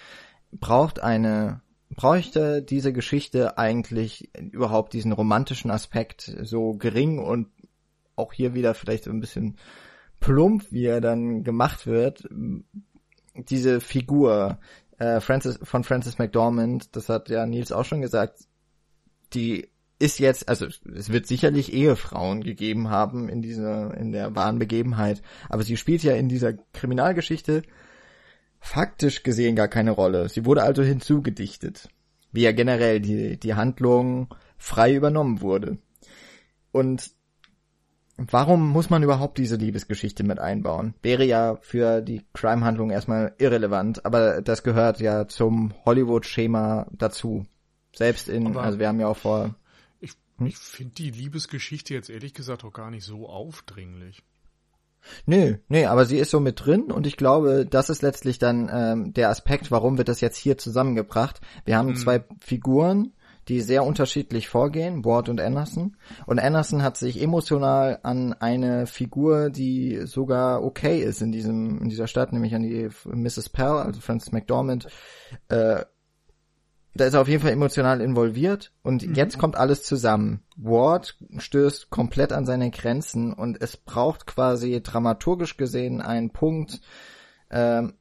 Braucht 0.51 1.01
eine 1.01 1.61
bräuchte 1.89 2.61
diese 2.61 2.93
Geschichte 2.93 3.57
eigentlich 3.57 4.29
überhaupt 4.37 4.93
diesen 4.93 5.11
romantischen 5.13 5.71
Aspekt 5.71 6.35
so 6.43 6.73
gering 6.73 7.19
und 7.19 7.47
auch 8.15 8.33
hier 8.33 8.53
wieder 8.53 8.73
vielleicht 8.73 9.05
so 9.05 9.11
ein 9.11 9.19
bisschen 9.19 9.57
plump, 10.19 10.71
wie 10.71 10.85
er 10.85 11.01
dann 11.01 11.43
gemacht 11.43 11.87
wird, 11.87 12.27
diese 13.35 13.79
Figur 13.79 14.59
äh, 14.97 15.19
Francis, 15.19 15.59
von 15.61 15.83
Francis 15.83 16.17
McDormand, 16.17 16.95
das 16.95 17.09
hat 17.09 17.29
ja 17.29 17.45
Nils 17.45 17.71
auch 17.71 17.85
schon 17.85 18.01
gesagt, 18.01 18.39
die 19.33 19.69
ist 19.99 20.19
jetzt, 20.19 20.47
also 20.47 20.67
es 20.67 21.11
wird 21.11 21.25
sicherlich 21.25 21.73
Ehefrauen 21.73 22.43
gegeben 22.43 22.89
haben 22.89 23.29
in 23.29 23.41
dieser, 23.41 23.95
in 23.97 24.11
der 24.11 24.35
wahren 24.35 24.59
Begebenheit, 24.59 25.21
aber 25.49 25.63
sie 25.63 25.77
spielt 25.77 26.03
ja 26.03 26.13
in 26.13 26.29
dieser 26.29 26.53
Kriminalgeschichte 26.73 27.63
faktisch 28.59 29.23
gesehen 29.23 29.55
gar 29.55 29.67
keine 29.67 29.91
Rolle. 29.91 30.29
Sie 30.29 30.45
wurde 30.45 30.63
also 30.63 30.83
hinzugedichtet, 30.83 31.89
wie 32.31 32.43
ja 32.43 32.51
generell 32.51 32.99
die, 32.99 33.39
die 33.39 33.55
Handlung 33.55 34.33
frei 34.57 34.93
übernommen 34.93 35.41
wurde. 35.41 35.77
Und 36.71 37.11
warum 38.17 38.69
muss 38.69 38.89
man 38.89 39.03
überhaupt 39.03 39.37
diese 39.39 39.55
Liebesgeschichte 39.55 40.23
mit 40.23 40.39
einbauen? 40.39 40.93
Wäre 41.01 41.23
ja 41.23 41.57
für 41.61 42.01
die 42.01 42.25
Crime-Handlung 42.33 42.91
erstmal 42.91 43.33
irrelevant, 43.39 44.05
aber 44.05 44.41
das 44.41 44.61
gehört 44.63 44.99
ja 44.99 45.27
zum 45.27 45.73
Hollywood-Schema 45.85 46.87
dazu. 46.91 47.45
Selbst 47.95 48.29
in, 48.29 48.47
aber 48.47 48.61
also 48.61 48.77
wir 48.77 48.87
haben 48.87 48.99
ja 48.99 49.07
auch 49.07 49.17
vor? 49.17 49.55
Ich 50.39 50.57
finde 50.57 50.93
die 50.95 51.11
Liebesgeschichte 51.11 51.93
jetzt 51.93 52.09
ehrlich 52.09 52.33
gesagt 52.33 52.63
auch 52.63 52.73
gar 52.73 52.91
nicht 52.91 53.05
so 53.05 53.27
aufdringlich. 53.27 54.23
Nö, 55.25 55.57
nee, 55.69 55.85
aber 55.85 56.05
sie 56.05 56.17
ist 56.17 56.31
so 56.31 56.39
mit 56.39 56.65
drin 56.65 56.91
und 56.91 57.07
ich 57.07 57.17
glaube, 57.17 57.65
das 57.65 57.89
ist 57.89 58.01
letztlich 58.01 58.39
dann 58.39 58.69
ähm, 58.71 59.13
der 59.13 59.29
Aspekt, 59.29 59.71
warum 59.71 59.97
wird 59.97 60.09
das 60.09 60.21
jetzt 60.21 60.37
hier 60.37 60.57
zusammengebracht. 60.57 61.39
Wir 61.65 61.77
haben 61.77 61.89
hm. 61.89 61.95
zwei 61.95 62.25
Figuren, 62.39 63.13
die 63.47 63.61
sehr 63.61 63.85
unterschiedlich 63.85 64.49
vorgehen, 64.49 65.05
Ward 65.05 65.29
und 65.29 65.39
Anderson. 65.39 65.95
Und 66.25 66.39
Anderson 66.39 66.83
hat 66.83 66.97
sich 66.97 67.21
emotional 67.21 67.99
an 68.03 68.33
eine 68.33 68.87
Figur, 68.87 69.49
die 69.49 70.01
sogar 70.05 70.63
okay 70.63 70.99
ist 70.99 71.21
in 71.21 71.31
diesem 71.31 71.81
in 71.81 71.89
dieser 71.89 72.07
Stadt, 72.07 72.33
nämlich 72.33 72.53
an 72.53 72.63
die 72.63 72.89
Mrs. 73.05 73.49
Pell, 73.49 73.67
also 73.67 74.01
Frances 74.01 74.31
McDormand, 74.31 74.87
äh, 75.47 75.85
da 76.99 77.05
ist 77.05 77.13
er 77.13 77.21
auf 77.21 77.27
jeden 77.27 77.41
Fall 77.41 77.51
emotional 77.51 78.01
involviert 78.01 78.71
und 78.83 79.07
mhm. 79.07 79.13
jetzt 79.15 79.37
kommt 79.37 79.55
alles 79.55 79.83
zusammen. 79.83 80.41
Ward 80.55 81.17
stößt 81.37 81.89
komplett 81.89 82.33
an 82.33 82.45
seine 82.45 82.71
Grenzen 82.71 83.33
und 83.33 83.61
es 83.61 83.77
braucht 83.77 84.27
quasi 84.27 84.81
dramaturgisch 84.81 85.57
gesehen 85.57 86.01
einen 86.01 86.31
Punkt, 86.31 86.81
ähm, 87.49 87.93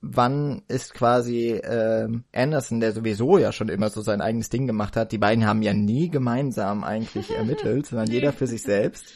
wann 0.00 0.62
ist 0.68 0.94
quasi 0.94 1.50
äh, 1.50 2.08
Anderson, 2.32 2.80
der 2.80 2.92
sowieso 2.92 3.38
ja 3.38 3.52
schon 3.52 3.68
immer 3.68 3.88
so 3.88 4.02
sein 4.02 4.20
eigenes 4.20 4.50
Ding 4.50 4.66
gemacht 4.66 4.96
hat, 4.96 5.12
die 5.12 5.18
beiden 5.18 5.46
haben 5.46 5.62
ja 5.62 5.72
nie 5.72 6.10
gemeinsam 6.10 6.84
eigentlich 6.84 7.30
ermittelt, 7.36 7.86
sondern 7.86 8.10
jeder 8.10 8.32
für 8.32 8.46
sich 8.46 8.62
selbst. 8.62 9.14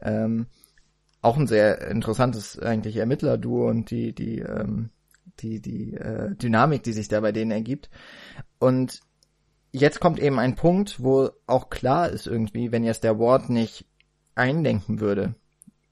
Ähm, 0.00 0.46
auch 1.20 1.36
ein 1.38 1.46
sehr 1.46 1.88
interessantes 1.88 2.58
eigentlich 2.58 2.96
Ermittlerduo 2.96 3.68
und 3.68 3.90
die, 3.90 4.14
die, 4.14 4.40
ähm, 4.40 4.90
die, 5.40 5.60
die 5.60 5.94
äh, 5.94 6.34
Dynamik, 6.34 6.82
die 6.82 6.92
sich 6.92 7.08
da 7.08 7.20
bei 7.20 7.32
denen 7.32 7.50
ergibt. 7.50 7.90
Und 8.58 9.00
jetzt 9.72 10.00
kommt 10.00 10.20
eben 10.20 10.38
ein 10.38 10.54
Punkt, 10.54 11.02
wo 11.02 11.30
auch 11.46 11.70
klar 11.70 12.08
ist 12.08 12.26
irgendwie, 12.26 12.72
wenn 12.72 12.84
jetzt 12.84 13.04
der 13.04 13.18
Ward 13.18 13.50
nicht 13.50 13.86
einlenken 14.34 15.00
würde, 15.00 15.34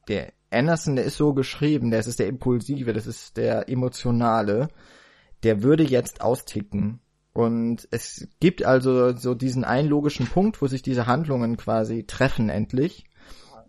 der 0.08 0.32
Anderson, 0.50 0.96
der 0.96 1.04
ist 1.04 1.16
so 1.16 1.32
geschrieben, 1.32 1.90
der 1.90 2.00
ist 2.00 2.18
der 2.18 2.28
Impulsive, 2.28 2.92
das 2.92 3.06
ist 3.06 3.36
der 3.36 3.68
Emotionale, 3.68 4.68
der 5.42 5.62
würde 5.62 5.82
jetzt 5.82 6.20
austicken. 6.20 7.00
Und 7.32 7.88
es 7.90 8.28
gibt 8.40 8.62
also 8.64 9.16
so 9.16 9.34
diesen 9.34 9.64
einen 9.64 9.88
logischen 9.88 10.26
Punkt, 10.26 10.60
wo 10.60 10.66
sich 10.66 10.82
diese 10.82 11.06
Handlungen 11.06 11.56
quasi 11.56 12.04
treffen 12.04 12.50
endlich. 12.50 13.04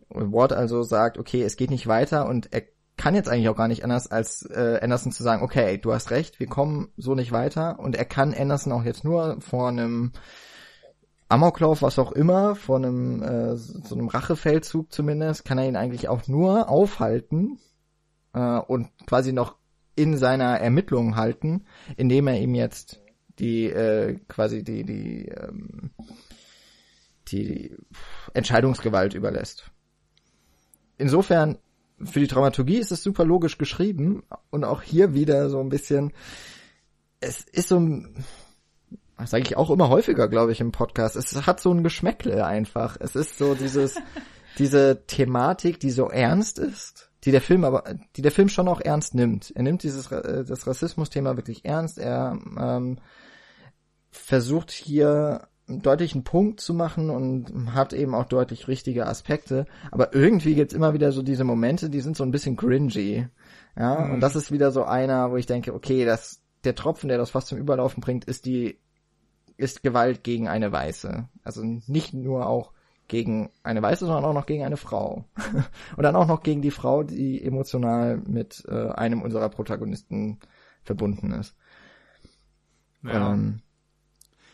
Ward 0.09 0.53
also 0.53 0.83
sagt, 0.83 1.17
okay, 1.17 1.41
es 1.41 1.55
geht 1.55 1.71
nicht 1.71 1.87
weiter 1.87 2.27
und 2.27 2.51
er 2.53 2.63
kann 3.03 3.15
jetzt 3.15 3.27
eigentlich 3.27 3.49
auch 3.49 3.57
gar 3.57 3.67
nicht 3.67 3.83
anders, 3.83 4.09
als 4.09 4.49
äh, 4.49 4.79
Anderson 4.81 5.11
zu 5.11 5.23
sagen, 5.23 5.43
okay, 5.43 5.77
du 5.77 5.91
hast 5.91 6.09
recht, 6.09 6.39
wir 6.39 6.47
kommen 6.47 6.87
so 6.95 7.15
nicht 7.15 7.33
weiter. 7.33 7.77
Und 7.77 7.97
er 7.97 8.05
kann 8.05 8.33
Anderson 8.33 8.71
auch 8.71 8.85
jetzt 8.85 9.03
nur 9.03 9.41
vor 9.41 9.67
einem 9.67 10.13
Amoklauf, 11.27 11.81
was 11.81 11.99
auch 11.99 12.13
immer, 12.13 12.55
vor 12.55 12.77
einem 12.77 13.21
äh, 13.21 13.57
so 13.57 13.95
einem 13.95 14.07
Rachefeldzug 14.07 14.93
zumindest, 14.93 15.43
kann 15.43 15.57
er 15.57 15.67
ihn 15.67 15.75
eigentlich 15.75 16.07
auch 16.07 16.29
nur 16.29 16.69
aufhalten 16.69 17.59
äh, 18.31 18.39
und 18.59 18.87
quasi 19.05 19.33
noch 19.33 19.57
in 19.95 20.17
seiner 20.17 20.61
Ermittlung 20.61 21.17
halten, 21.17 21.65
indem 21.97 22.27
er 22.27 22.39
ihm 22.39 22.55
jetzt 22.55 23.01
die 23.37 23.65
äh, 23.65 24.17
quasi 24.29 24.63
die 24.63 24.85
die 24.85 25.27
ähm, 25.27 25.91
die 27.27 27.75
Entscheidungsgewalt 28.33 29.13
überlässt. 29.13 29.71
Insofern 30.97 31.57
für 32.01 32.19
die 32.19 32.27
Dramaturgie 32.27 32.77
ist 32.77 32.91
es 32.91 33.03
super 33.03 33.25
logisch 33.25 33.57
geschrieben 33.57 34.23
und 34.49 34.63
auch 34.63 34.81
hier 34.81 35.13
wieder 35.13 35.49
so 35.49 35.59
ein 35.59 35.69
bisschen 35.69 36.13
es 37.19 37.41
ist 37.41 37.69
so 37.69 37.79
ein 37.79 38.23
das 39.17 39.31
sage 39.31 39.43
ich 39.43 39.57
auch 39.57 39.69
immer 39.69 39.89
häufiger, 39.89 40.27
glaube 40.27 40.51
ich, 40.51 40.59
im 40.59 40.71
Podcast. 40.71 41.15
Es 41.15 41.45
hat 41.45 41.59
so 41.59 41.71
ein 41.71 41.83
Geschmäckle 41.83 42.45
einfach. 42.45 42.97
Es 42.99 43.15
ist 43.15 43.37
so 43.37 43.55
dieses, 43.55 43.95
diese 44.57 45.03
Thematik, 45.07 45.79
die 45.79 45.91
so 45.91 46.09
ernst 46.09 46.59
ist, 46.59 47.11
die 47.23 47.31
der 47.31 47.41
Film 47.41 47.63
aber, 47.63 47.83
die 48.15 48.21
der 48.21 48.31
Film 48.31 48.49
schon 48.49 48.67
auch 48.67 48.81
ernst 48.81 49.15
nimmt. 49.15 49.51
Er 49.55 49.63
nimmt 49.63 49.83
dieses 49.83 50.11
äh, 50.11 50.43
das 50.43 50.67
Rassismus-Thema 50.67 51.37
wirklich 51.37 51.63
ernst. 51.63 51.99
Er 51.99 52.37
ähm, 52.59 52.97
versucht 54.11 54.71
hier 54.71 55.47
deutlichen 55.81 56.23
Punkt 56.23 56.59
zu 56.59 56.73
machen 56.73 57.09
und 57.09 57.73
hat 57.73 57.93
eben 57.93 58.15
auch 58.15 58.25
deutlich 58.25 58.67
richtige 58.67 59.07
Aspekte. 59.07 59.65
Aber 59.91 60.13
irgendwie 60.13 60.55
gibt's 60.55 60.73
immer 60.73 60.93
wieder 60.93 61.11
so 61.11 61.21
diese 61.21 61.43
Momente, 61.43 61.89
die 61.89 62.01
sind 62.01 62.15
so 62.15 62.23
ein 62.23 62.31
bisschen 62.31 62.55
cringy. 62.55 63.27
Ja, 63.77 64.05
mhm. 64.05 64.13
und 64.13 64.19
das 64.19 64.35
ist 64.35 64.51
wieder 64.51 64.71
so 64.71 64.83
einer, 64.83 65.31
wo 65.31 65.37
ich 65.37 65.45
denke, 65.45 65.73
okay, 65.73 66.05
das, 66.05 66.41
der 66.63 66.75
Tropfen, 66.75 67.09
der 67.09 67.17
das 67.17 67.31
fast 67.31 67.47
zum 67.47 67.57
Überlaufen 67.57 68.01
bringt, 68.01 68.25
ist 68.25 68.45
die 68.45 68.77
ist 69.55 69.83
Gewalt 69.83 70.23
gegen 70.23 70.47
eine 70.47 70.71
Weiße. 70.71 71.27
Also 71.43 71.63
nicht 71.63 72.13
nur 72.13 72.47
auch 72.47 72.73
gegen 73.07 73.51
eine 73.63 73.81
Weiße, 73.81 74.05
sondern 74.05 74.25
auch 74.25 74.33
noch 74.33 74.45
gegen 74.45 74.63
eine 74.63 74.77
Frau. 74.77 75.25
Und 75.97 76.03
dann 76.03 76.15
auch 76.15 76.27
noch 76.27 76.41
gegen 76.41 76.61
die 76.61 76.71
Frau, 76.71 77.03
die 77.03 77.43
emotional 77.43 78.17
mit 78.17 78.63
äh, 78.67 78.89
einem 78.89 79.21
unserer 79.21 79.49
Protagonisten 79.49 80.39
verbunden 80.83 81.31
ist. 81.31 81.55
Ja. 83.03 83.33
Ähm, 83.33 83.61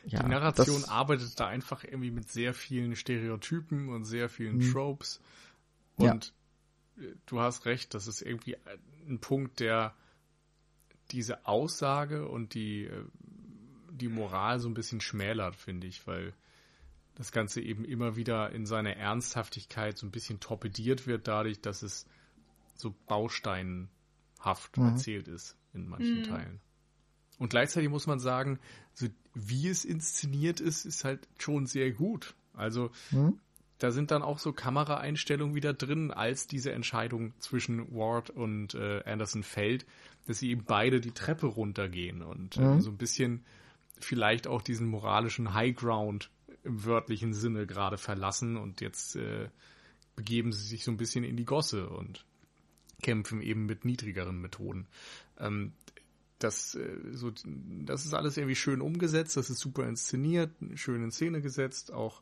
ja, 0.06 0.24
die 0.24 0.30
Narration 0.30 0.86
arbeitet 0.86 1.40
da 1.40 1.48
einfach 1.48 1.84
irgendwie 1.84 2.12
mit 2.12 2.30
sehr 2.30 2.54
vielen 2.54 2.96
Stereotypen 2.96 3.90
und 3.90 4.06
sehr 4.06 4.30
vielen 4.30 4.58
mhm. 4.58 4.72
Tropes. 4.72 5.22
Und 5.98 6.34
ja. 6.98 7.08
du 7.26 7.40
hast 7.40 7.66
recht, 7.66 7.94
das 7.94 8.08
ist 8.08 8.22
irgendwie 8.22 8.58
ein 9.08 9.20
Punkt, 9.20 9.60
der 9.60 9.94
diese 11.12 11.46
Aussage 11.48 12.28
und 12.28 12.54
die 12.54 12.86
äh, 12.86 13.04
die 14.00 14.08
Moral 14.08 14.60
so 14.60 14.70
ein 14.70 14.74
bisschen 14.74 15.02
schmälert, 15.02 15.56
finde 15.56 15.88
ich, 15.88 16.08
weil 16.08 16.34
das 17.16 17.32
Ganze 17.32 17.62
eben 17.62 17.84
immer 17.84 18.16
wieder 18.16 18.52
in 18.52 18.66
seiner 18.66 18.96
Ernsthaftigkeit 18.96 19.98
so 19.98 20.08
ein 20.08 20.12
bisschen 20.12 20.40
torpediert 20.40 21.06
wird, 21.06 21.28
dadurch, 21.28 21.60
dass 21.62 21.82
es 21.84 22.06
so 22.76 22.96
bausteinhaft 23.08 24.78
mhm. 24.78 24.86
erzählt 24.86 25.28
ist 25.28 25.58
in 25.74 25.88
manchen 25.90 26.20
mhm. 26.20 26.24
Teilen. 26.24 26.62
Und 27.38 27.50
gleichzeitig 27.50 27.90
muss 27.90 28.08
man 28.08 28.20
sagen, 28.20 28.60
so 28.94 29.08
wie 29.48 29.68
es 29.68 29.86
inszeniert 29.86 30.60
ist, 30.60 30.86
ist 30.86 31.04
halt 31.04 31.28
schon 31.38 31.66
sehr 31.66 31.92
gut. 31.92 32.36
Also 32.54 32.92
mhm. 33.12 33.40
da 33.78 33.92
sind 33.92 34.12
dann 34.12 34.22
auch 34.22 34.40
so 34.40 34.54
Kameraeinstellungen 34.54 35.56
wieder 35.56 35.74
drin, 35.74 36.12
als 36.12 36.48
diese 36.48 36.72
Entscheidung 36.72 37.34
zwischen 37.40 37.94
Ward 37.94 38.30
und 38.30 38.76
äh, 38.76 39.04
Anderson 39.06 39.44
fällt, 39.44 39.86
dass 40.28 40.40
sie 40.40 40.50
eben 40.50 40.64
beide 40.66 41.00
die 41.00 41.12
Treppe 41.12 41.48
runtergehen 41.48 42.22
und 42.22 42.58
äh, 42.58 42.62
mhm. 42.62 42.82
so 42.82 42.90
ein 42.90 42.98
bisschen 42.98 43.46
vielleicht 44.00 44.48
auch 44.48 44.62
diesen 44.62 44.88
moralischen 44.88 45.54
High 45.54 45.76
Ground 45.76 46.30
im 46.64 46.86
wörtlichen 46.86 47.34
Sinne 47.34 47.66
gerade 47.66 47.98
verlassen 47.98 48.58
und 48.58 48.82
jetzt 48.82 49.16
äh, 49.16 49.50
begeben 50.16 50.52
sie 50.52 50.68
sich 50.68 50.84
so 50.84 50.92
ein 50.92 50.98
bisschen 50.98 51.24
in 51.24 51.38
die 51.38 51.46
Gosse 51.46 51.90
und 51.90 52.26
kämpfen 53.02 53.42
eben 53.42 53.66
mit 53.66 53.86
niedrigeren 53.86 54.42
Methoden. 54.42 54.88
Ähm, 55.38 55.74
das, 56.40 56.76
äh, 56.76 56.98
so, 57.12 57.32
das 57.86 58.06
ist 58.06 58.14
alles 58.14 58.38
irgendwie 58.38 58.56
schön 58.56 58.82
umgesetzt, 58.82 59.38
das 59.38 59.50
ist 59.50 59.60
super 59.60 59.88
inszeniert, 59.88 60.52
schön 60.76 61.04
in 61.04 61.12
Szene 61.12 61.42
gesetzt, 61.42 61.92
auch 61.92 62.22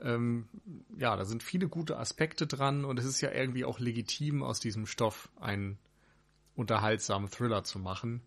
ähm, 0.00 0.48
ja, 0.96 1.16
da 1.16 1.24
sind 1.24 1.42
viele 1.42 1.68
gute 1.68 1.98
Aspekte 1.98 2.46
dran 2.46 2.84
und 2.84 2.98
es 2.98 3.04
ist 3.04 3.20
ja 3.20 3.32
irgendwie 3.32 3.64
auch 3.64 3.80
legitim, 3.80 4.42
aus 4.42 4.60
diesem 4.60 4.86
Stoff 4.86 5.28
einen 5.40 5.78
unterhaltsamen 6.54 7.30
Thriller 7.30 7.64
zu 7.64 7.78
machen. 7.78 8.22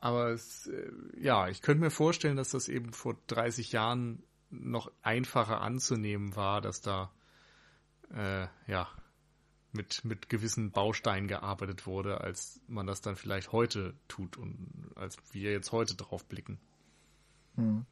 Aber 0.00 0.30
es, 0.30 0.66
äh, 0.66 0.90
ja, 1.16 1.48
ich 1.48 1.62
könnte 1.62 1.82
mir 1.82 1.90
vorstellen, 1.90 2.36
dass 2.36 2.50
das 2.50 2.68
eben 2.68 2.92
vor 2.92 3.16
30 3.28 3.72
Jahren 3.72 4.22
noch 4.50 4.90
einfacher 5.02 5.60
anzunehmen 5.60 6.36
war, 6.36 6.60
dass 6.60 6.80
da 6.80 7.12
äh, 8.14 8.46
ja 8.66 8.88
mit, 9.72 10.04
mit 10.04 10.28
gewissen 10.28 10.70
Bausteinen 10.70 11.28
gearbeitet 11.28 11.86
wurde, 11.86 12.20
als 12.20 12.60
man 12.68 12.86
das 12.86 13.00
dann 13.00 13.16
vielleicht 13.16 13.52
heute 13.52 13.94
tut 14.08 14.36
und 14.36 14.92
als 14.94 15.16
wir 15.32 15.52
jetzt 15.52 15.72
heute 15.72 15.94
drauf 15.94 16.24
blicken. 16.24 16.58
Hm. 17.56 17.86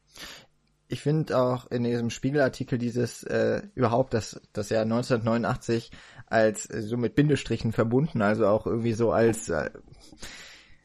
Ich 0.87 1.01
finde 1.01 1.39
auch 1.39 1.71
in 1.71 1.83
diesem 1.83 2.09
Spiegelartikel 2.09 2.77
dieses 2.77 3.23
äh, 3.23 3.61
überhaupt 3.75 4.13
das 4.13 4.41
das 4.51 4.69
Jahr 4.69 4.83
1989 4.83 5.89
als 6.25 6.69
äh, 6.69 6.81
so 6.81 6.97
mit 6.97 7.15
Bindestrichen 7.15 7.71
verbunden, 7.71 8.21
also 8.21 8.45
auch 8.47 8.65
irgendwie 8.65 8.93
so 8.93 9.11
als 9.11 9.47
äh, 9.49 9.69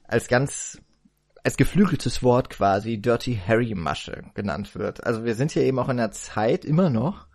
als 0.04 0.28
ganz 0.28 0.80
als 1.42 1.56
geflügeltes 1.56 2.22
Wort 2.22 2.50
quasi 2.50 2.98
Dirty 2.98 3.40
Harry 3.46 3.74
Masche 3.74 4.24
genannt 4.34 4.74
wird. 4.74 5.04
Also 5.04 5.24
wir 5.24 5.34
sind 5.34 5.52
hier 5.52 5.62
eben 5.62 5.78
auch 5.78 5.88
in 5.88 5.96
der 5.96 6.12
Zeit 6.12 6.64
immer 6.64 6.90
noch, 6.90 7.25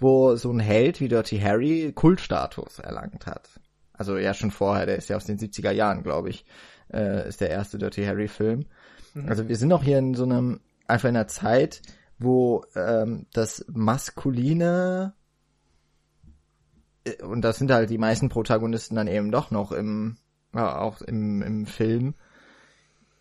wo 0.00 0.36
so 0.36 0.50
ein 0.50 0.60
Held 0.60 1.00
wie 1.00 1.08
Dirty 1.08 1.38
Harry 1.38 1.92
Kultstatus 1.94 2.78
erlangt 2.78 3.26
hat. 3.26 3.48
Also 3.92 4.16
ja 4.16 4.34
schon 4.34 4.50
vorher, 4.50 4.86
der 4.86 4.96
ist 4.96 5.08
ja 5.08 5.16
aus 5.16 5.26
den 5.26 5.38
70er 5.38 5.70
Jahren, 5.70 6.02
glaube 6.02 6.30
ich, 6.30 6.46
äh, 6.92 7.28
ist 7.28 7.40
der 7.40 7.50
erste 7.50 7.78
Dirty 7.78 8.04
Harry 8.04 8.28
Film. 8.28 8.66
Mhm. 9.14 9.28
Also 9.28 9.48
wir 9.48 9.56
sind 9.56 9.72
auch 9.72 9.82
hier 9.82 9.98
in 9.98 10.14
so 10.14 10.24
einem, 10.24 10.60
einfach 10.86 11.08
in 11.08 11.16
einer 11.16 11.28
Zeit, 11.28 11.82
wo 12.18 12.64
ähm, 12.74 13.26
das 13.32 13.64
maskuline 13.68 15.14
äh, 17.04 17.22
und 17.22 17.42
das 17.42 17.58
sind 17.58 17.70
halt 17.70 17.90
die 17.90 17.98
meisten 17.98 18.28
Protagonisten 18.28 18.94
dann 18.94 19.08
eben 19.08 19.30
doch 19.30 19.50
noch 19.50 19.72
im, 19.72 20.16
ja, 20.54 20.78
auch 20.78 21.02
im, 21.02 21.42
im 21.42 21.66
Film, 21.66 22.14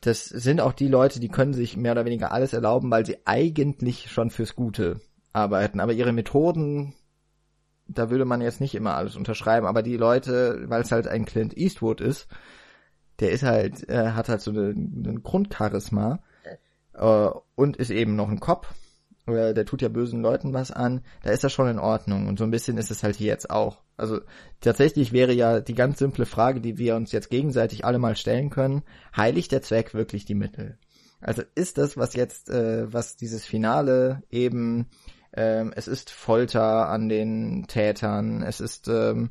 das 0.02 0.26
sind 0.26 0.62
auch 0.62 0.74
die 0.74 0.88
Leute, 0.88 1.20
die 1.20 1.28
können 1.28 1.54
sich 1.54 1.76
mehr 1.76 1.92
oder 1.92 2.06
weniger 2.06 2.32
alles 2.32 2.54
erlauben, 2.54 2.90
weil 2.90 3.06
sie 3.06 3.18
eigentlich 3.26 4.10
schon 4.10 4.30
fürs 4.30 4.56
Gute 4.56 5.02
arbeiten. 5.34 5.80
Aber 5.80 5.94
ihre 5.94 6.14
Methoden, 6.14 6.94
da 7.88 8.10
würde 8.10 8.26
man 8.26 8.42
jetzt 8.42 8.62
nicht 8.62 8.76
immer 8.76 8.96
alles 8.96 9.16
unterschreiben. 9.16 9.68
Aber 9.68 9.84
die 9.84 9.98
Leute, 9.98 10.64
weil 10.68 10.82
es 10.82 10.92
halt 10.92 11.08
ein 11.08 11.26
Clint 11.26 11.58
Eastwood 11.58 12.02
ist, 12.02 12.28
der 13.20 13.32
ist 13.32 13.44
halt, 13.44 13.88
äh, 13.90 14.12
hat 14.12 14.30
halt 14.30 14.42
so 14.42 14.52
eine 14.52 15.20
Grundcharisma 15.22 16.20
äh, 16.94 17.30
und 17.56 17.78
ist 17.78 17.92
eben 17.92 18.16
noch 18.16 18.30
ein 18.30 18.40
Cop 18.40 18.68
oder 19.30 19.54
der 19.54 19.66
tut 19.66 19.82
ja 19.82 19.90
bösen 19.90 20.22
Leuten 20.22 20.54
was 20.54 20.72
an, 20.72 21.02
da 21.24 21.32
ist 21.32 21.44
das 21.44 21.54
schon 21.54 21.68
in 21.68 21.80
Ordnung. 21.80 22.28
Und 22.28 22.38
so 22.40 22.44
ein 22.44 22.52
bisschen 22.52 22.78
ist 22.78 22.92
es 22.92 23.04
halt 23.04 23.16
hier 23.16 23.28
jetzt 23.28 23.50
auch. 23.50 23.82
Also 23.96 24.22
tatsächlich 24.62 25.12
wäre 25.14 25.34
ja 25.34 25.60
die 25.60 25.76
ganz 25.76 26.00
simple 26.00 26.26
Frage, 26.26 26.62
die 26.62 26.78
wir 26.78 26.96
uns 26.96 27.12
jetzt 27.12 27.30
gegenseitig 27.30 27.86
alle 27.86 28.00
mal 28.00 28.16
stellen 28.16 28.50
können, 28.50 28.84
heiligt 29.16 29.52
der 29.52 29.62
Zweck 29.62 29.94
wirklich 29.94 30.26
die 30.26 30.36
Mittel? 30.36 30.78
Also 31.22 31.44
ist 31.56 31.78
das, 31.78 31.98
was 31.98 32.14
jetzt, 32.14 32.50
äh, 32.50 32.92
was 32.92 33.18
dieses 33.18 33.46
Finale 33.46 34.24
eben, 34.30 34.88
ähm, 35.34 35.74
es 35.76 35.88
ist 35.88 36.10
Folter 36.10 36.90
an 36.90 37.10
den 37.10 37.66
Tätern, 37.68 38.42
es 38.42 38.60
ist, 38.60 38.88
ähm, 38.88 39.30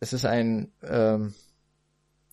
es 0.00 0.12
ist 0.12 0.24
ein, 0.24 0.72
ähm, 0.82 1.34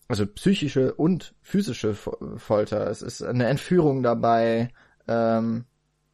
also 0.08 0.26
psychische 0.26 0.94
und 0.94 1.34
physische 1.40 1.94
Folter. 1.94 2.88
Es 2.88 3.02
ist 3.02 3.22
eine 3.22 3.46
Entführung 3.46 4.02
dabei. 4.02 4.70
Ähm, 5.08 5.64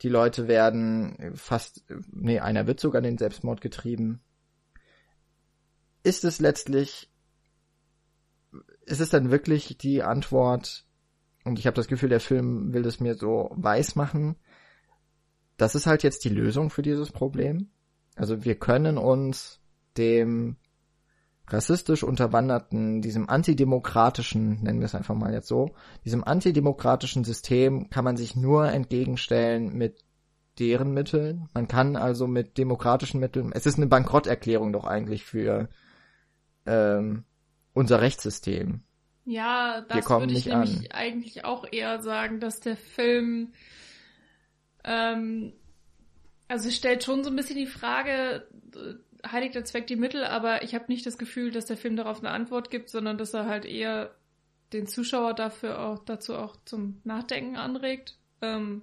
die 0.02 0.08
Leute 0.08 0.48
werden 0.48 1.32
fast, 1.34 1.84
nee, 2.10 2.40
einer 2.40 2.66
wird 2.66 2.80
sogar 2.80 3.02
den 3.02 3.18
Selbstmord 3.18 3.60
getrieben. 3.60 4.22
Ist 6.02 6.24
es 6.24 6.40
letztlich, 6.40 7.10
ist 8.86 9.00
es 9.00 9.10
dann 9.10 9.30
wirklich 9.30 9.76
die 9.76 10.02
Antwort, 10.02 10.86
und 11.44 11.58
ich 11.58 11.66
habe 11.66 11.76
das 11.76 11.88
Gefühl, 11.88 12.08
der 12.08 12.20
Film 12.20 12.72
will 12.72 12.86
es 12.86 13.00
mir 13.00 13.14
so 13.14 13.50
weiß 13.54 13.96
machen, 13.96 14.36
das 15.60 15.74
ist 15.74 15.86
halt 15.86 16.02
jetzt 16.02 16.24
die 16.24 16.30
Lösung 16.30 16.70
für 16.70 16.82
dieses 16.82 17.12
Problem. 17.12 17.68
Also 18.16 18.44
wir 18.44 18.54
können 18.54 18.96
uns 18.96 19.60
dem 19.96 20.56
rassistisch 21.48 22.02
unterwanderten, 22.02 23.02
diesem 23.02 23.28
antidemokratischen, 23.28 24.62
nennen 24.62 24.80
wir 24.80 24.86
es 24.86 24.94
einfach 24.94 25.14
mal 25.14 25.32
jetzt 25.32 25.48
so, 25.48 25.74
diesem 26.04 26.24
antidemokratischen 26.24 27.24
System 27.24 27.90
kann 27.90 28.04
man 28.04 28.16
sich 28.16 28.36
nur 28.36 28.70
entgegenstellen 28.70 29.76
mit 29.76 30.04
deren 30.58 30.94
Mitteln. 30.94 31.48
Man 31.52 31.68
kann 31.68 31.96
also 31.96 32.26
mit 32.26 32.56
demokratischen 32.56 33.20
Mitteln, 33.20 33.52
es 33.52 33.66
ist 33.66 33.76
eine 33.76 33.86
Bankrotterklärung 33.86 34.72
doch 34.72 34.84
eigentlich 34.84 35.24
für 35.24 35.68
ähm, 36.66 37.24
unser 37.74 38.00
Rechtssystem. 38.00 38.82
Ja, 39.24 39.82
das 39.82 40.08
würde 40.08 40.32
ich 40.32 40.46
nämlich 40.46 40.92
an. 40.92 40.98
eigentlich 40.98 41.44
auch 41.44 41.64
eher 41.70 42.00
sagen, 42.00 42.40
dass 42.40 42.60
der 42.60 42.76
Film 42.76 43.52
ähm, 44.84 45.52
also 46.48 46.70
stellt 46.70 47.04
schon 47.04 47.22
so 47.24 47.30
ein 47.30 47.36
bisschen 47.36 47.56
die 47.56 47.66
Frage, 47.66 48.46
heiligt 49.26 49.54
der 49.54 49.64
Zweck 49.64 49.86
die 49.86 49.96
Mittel, 49.96 50.24
aber 50.24 50.62
ich 50.62 50.74
habe 50.74 50.86
nicht 50.88 51.06
das 51.06 51.18
Gefühl, 51.18 51.50
dass 51.50 51.66
der 51.66 51.76
Film 51.76 51.96
darauf 51.96 52.20
eine 52.20 52.30
Antwort 52.30 52.70
gibt, 52.70 52.90
sondern 52.90 53.18
dass 53.18 53.34
er 53.34 53.46
halt 53.46 53.64
eher 53.64 54.14
den 54.72 54.86
Zuschauer 54.86 55.34
dafür 55.34 55.80
auch 55.80 55.98
dazu 56.04 56.36
auch 56.36 56.56
zum 56.64 57.00
Nachdenken 57.04 57.56
anregt. 57.56 58.18
Ähm, 58.40 58.82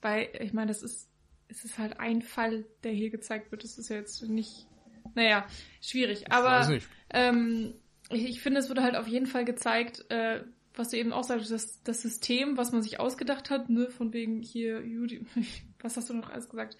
weil, 0.00 0.28
ich 0.40 0.52
meine, 0.52 0.68
das 0.68 0.82
ist, 0.82 1.10
es 1.48 1.64
ist 1.64 1.78
halt 1.78 1.98
ein 1.98 2.22
Fall, 2.22 2.64
der 2.84 2.92
hier 2.92 3.10
gezeigt 3.10 3.50
wird. 3.50 3.64
Das 3.64 3.78
ist 3.78 3.88
ja 3.88 3.96
jetzt 3.96 4.22
nicht, 4.22 4.66
naja, 5.14 5.46
schwierig. 5.80 6.30
Aber 6.30 6.78
ähm, 7.10 7.74
ich, 8.10 8.24
ich 8.24 8.40
finde, 8.40 8.60
es 8.60 8.68
wurde 8.68 8.82
halt 8.82 8.96
auf 8.96 9.08
jeden 9.08 9.26
Fall 9.26 9.44
gezeigt, 9.44 10.04
äh, 10.10 10.44
was 10.78 10.90
du 10.90 10.96
eben 10.96 11.12
auch 11.12 11.24
sagst, 11.24 11.50
das, 11.50 11.82
das 11.82 12.02
System, 12.02 12.56
was 12.56 12.72
man 12.72 12.82
sich 12.82 13.00
ausgedacht 13.00 13.50
hat, 13.50 13.68
ne, 13.68 13.90
von 13.90 14.12
wegen 14.12 14.40
hier, 14.42 14.80
Judy, 14.80 15.26
was 15.80 15.96
hast 15.96 16.08
du 16.08 16.14
noch 16.14 16.30
alles 16.30 16.48
gesagt? 16.48 16.76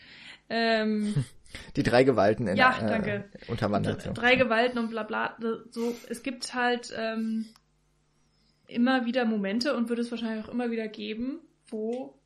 Ähm, 0.48 1.24
Die 1.76 1.82
drei 1.82 2.04
Gewalten 2.04 2.46
in 2.46 2.56
ja, 2.56 2.76
äh, 2.78 2.86
danke. 2.86 3.24
unterwandert. 3.48 4.10
Drei 4.14 4.36
Gewalten 4.36 4.78
und 4.78 4.90
bla 4.90 5.02
bla. 5.02 5.36
So, 5.70 5.96
es 6.08 6.22
gibt 6.22 6.54
halt 6.54 6.92
ähm, 6.94 7.46
immer 8.66 9.06
wieder 9.06 9.24
Momente 9.24 9.74
und 9.74 9.88
wird 9.88 9.98
es 9.98 10.10
wahrscheinlich 10.10 10.44
auch 10.44 10.52
immer 10.52 10.70
wieder 10.70 10.86
geben, 10.88 11.40
wo 11.68 12.18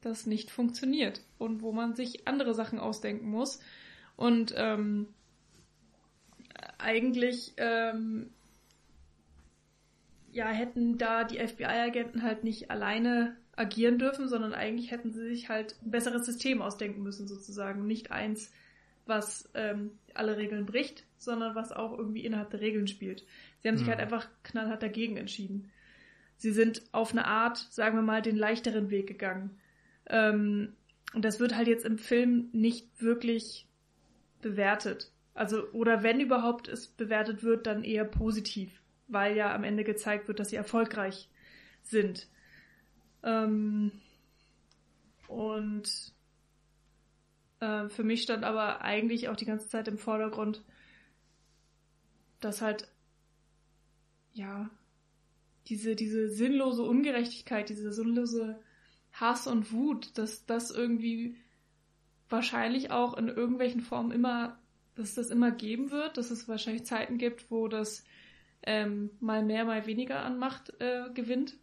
das 0.00 0.26
nicht 0.26 0.50
funktioniert 0.50 1.20
und 1.36 1.60
wo 1.60 1.72
man 1.72 1.94
sich 1.94 2.26
andere 2.26 2.54
Sachen 2.54 2.78
ausdenken 2.78 3.28
muss. 3.28 3.60
Und 4.16 4.54
ähm, 4.56 5.08
eigentlich 6.78 7.52
ähm, 7.58 8.30
ja, 10.36 10.48
hätten 10.48 10.98
da 10.98 11.24
die 11.24 11.38
FBI-Agenten 11.38 12.22
halt 12.22 12.44
nicht 12.44 12.70
alleine 12.70 13.36
agieren 13.56 13.98
dürfen, 13.98 14.28
sondern 14.28 14.52
eigentlich 14.52 14.90
hätten 14.90 15.10
sie 15.10 15.22
sich 15.22 15.48
halt 15.48 15.76
ein 15.82 15.90
besseres 15.90 16.26
System 16.26 16.60
ausdenken 16.60 17.02
müssen, 17.02 17.26
sozusagen. 17.26 17.86
Nicht 17.86 18.10
eins, 18.10 18.52
was 19.06 19.48
ähm, 19.54 19.92
alle 20.12 20.36
Regeln 20.36 20.66
bricht, 20.66 21.04
sondern 21.16 21.54
was 21.54 21.72
auch 21.72 21.96
irgendwie 21.96 22.24
innerhalb 22.24 22.50
der 22.50 22.60
Regeln 22.60 22.86
spielt. 22.86 23.24
Sie 23.62 23.68
haben 23.68 23.78
sich 23.78 23.86
mhm. 23.86 23.92
halt 23.92 24.00
einfach 24.00 24.28
knallhart 24.42 24.82
dagegen 24.82 25.16
entschieden. 25.16 25.70
Sie 26.36 26.52
sind 26.52 26.82
auf 26.92 27.12
eine 27.12 27.24
Art, 27.24 27.56
sagen 27.56 27.96
wir 27.96 28.02
mal, 28.02 28.20
den 28.20 28.36
leichteren 28.36 28.90
Weg 28.90 29.06
gegangen. 29.06 29.58
Ähm, 30.06 30.74
und 31.14 31.24
das 31.24 31.40
wird 31.40 31.56
halt 31.56 31.66
jetzt 31.66 31.86
im 31.86 31.96
Film 31.96 32.50
nicht 32.52 33.00
wirklich 33.00 33.66
bewertet. 34.42 35.10
Also, 35.32 35.66
oder 35.70 36.02
wenn 36.02 36.20
überhaupt 36.20 36.68
es 36.68 36.88
bewertet 36.88 37.42
wird, 37.42 37.66
dann 37.66 37.84
eher 37.84 38.04
positiv, 38.04 38.82
weil 39.08 39.36
ja 39.36 39.54
am 39.54 39.64
Ende 39.64 39.84
gezeigt 39.84 40.28
wird, 40.28 40.40
dass 40.40 40.50
sie 40.50 40.56
erfolgreich 40.56 41.28
sind. 41.82 42.28
Ähm, 43.22 43.92
und 45.28 46.12
äh, 47.60 47.88
für 47.88 48.04
mich 48.04 48.22
stand 48.22 48.44
aber 48.44 48.82
eigentlich 48.82 49.28
auch 49.28 49.36
die 49.36 49.46
ganze 49.46 49.68
Zeit 49.68 49.88
im 49.88 49.98
Vordergrund, 49.98 50.62
dass 52.40 52.62
halt, 52.62 52.88
ja, 54.34 54.70
diese, 55.68 55.96
diese 55.96 56.28
sinnlose 56.28 56.82
Ungerechtigkeit, 56.82 57.68
diese 57.68 57.92
sinnlose 57.92 58.60
Hass 59.12 59.46
und 59.46 59.72
Wut, 59.72 60.16
dass 60.18 60.46
das 60.46 60.70
irgendwie 60.70 61.36
wahrscheinlich 62.28 62.90
auch 62.90 63.16
in 63.16 63.28
irgendwelchen 63.28 63.80
Formen 63.80 64.12
immer, 64.12 64.58
dass 64.94 65.14
das 65.14 65.30
immer 65.30 65.50
geben 65.50 65.90
wird, 65.90 66.16
dass 66.16 66.30
es 66.30 66.48
wahrscheinlich 66.48 66.84
Zeiten 66.84 67.18
gibt, 67.18 67.50
wo 67.50 67.68
das 67.68 68.04
ähm, 68.62 69.10
mal 69.20 69.44
mehr, 69.44 69.64
mal 69.64 69.86
weniger 69.86 70.20
an 70.24 70.38
Macht 70.38 70.72
äh, 70.80 71.10
gewinnt. 71.14 71.56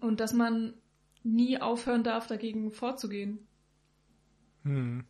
Und 0.00 0.20
dass 0.20 0.32
man 0.32 0.74
nie 1.22 1.60
aufhören 1.60 2.04
darf, 2.04 2.26
dagegen 2.26 2.70
vorzugehen. 2.70 3.46
Hm. 4.64 5.04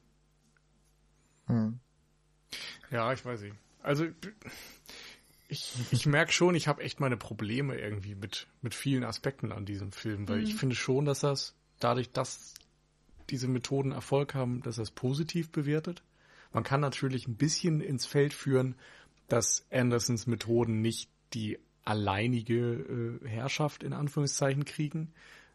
Hm. 1.46 1.80
Ja, 2.90 3.12
ich 3.12 3.24
weiß 3.24 3.42
nicht. 3.42 3.54
Also 3.82 4.06
ich, 5.48 5.74
ich 5.90 6.06
merke 6.06 6.32
schon, 6.32 6.54
ich 6.54 6.68
habe 6.68 6.82
echt 6.82 7.00
meine 7.00 7.16
Probleme 7.16 7.78
irgendwie 7.78 8.14
mit, 8.14 8.46
mit 8.60 8.74
vielen 8.74 9.04
Aspekten 9.04 9.52
an 9.52 9.64
diesem 9.64 9.92
Film, 9.92 10.28
weil 10.28 10.38
mhm. 10.38 10.44
ich 10.44 10.54
finde 10.54 10.76
schon, 10.76 11.04
dass 11.04 11.20
das 11.20 11.56
dadurch, 11.80 12.10
dass 12.12 12.54
diese 13.30 13.48
Methoden 13.48 13.92
Erfolg 13.92 14.34
haben, 14.34 14.62
dass 14.62 14.76
das 14.76 14.90
positiv 14.90 15.50
bewertet. 15.50 16.02
Man 16.52 16.64
kann 16.64 16.80
natürlich 16.80 17.28
ein 17.28 17.36
bisschen 17.36 17.80
ins 17.80 18.06
Feld 18.06 18.32
führen, 18.32 18.74
dass 19.28 19.66
Andersons 19.70 20.26
Methoden 20.26 20.80
nicht 20.80 21.10
die 21.34 21.58
alleinige 21.84 23.20
äh, 23.24 23.28
Herrschaft 23.28 23.82
in 23.82 23.92
Anführungszeichen 23.92 24.64
kriegen. 24.64 25.12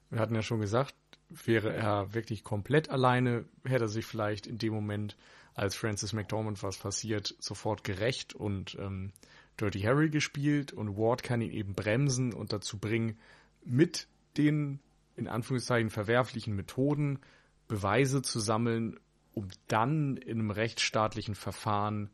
Wir 0.10 0.20
hatten 0.20 0.36
ja 0.36 0.42
schon 0.42 0.62
gesagt, 0.62 0.96
wäre 1.30 1.74
er 1.74 2.14
wirklich 2.14 2.44
komplett 2.44 2.90
alleine, 2.90 3.46
hätte 3.66 3.86
er 3.86 3.90
sich 3.90 4.06
vielleicht 4.06 4.48
in 4.48 4.58
dem 4.58 4.74
Moment, 4.74 5.18
als 5.56 5.76
Francis 5.76 6.14
McDormand 6.14 6.62
was 6.64 6.78
passiert, 6.78 7.36
sofort 7.40 7.84
gerecht 7.84 8.34
und 8.34 8.76
ähm, 8.80 9.12
Dirty 9.60 9.82
Harry 9.82 10.10
gespielt 10.10 10.74
und 10.74 10.98
Ward 10.98 11.22
kann 11.22 11.42
ihn 11.42 11.52
eben 11.52 11.74
bremsen 11.74 12.34
und 12.34 12.54
dazu 12.54 12.80
bringen, 12.80 13.20
mit 13.64 14.08
den 14.38 14.80
in 15.16 15.28
Anführungszeichen 15.28 15.92
verwerflichen 15.92 16.56
Methoden 16.56 17.20
Beweise 17.68 18.24
zu 18.24 18.40
sammeln, 18.40 19.00
um 19.34 19.48
dann 19.68 20.18
in 20.18 20.40
einem 20.40 20.52
rechtsstaatlichen 20.52 21.36
Verfahren 21.36 22.10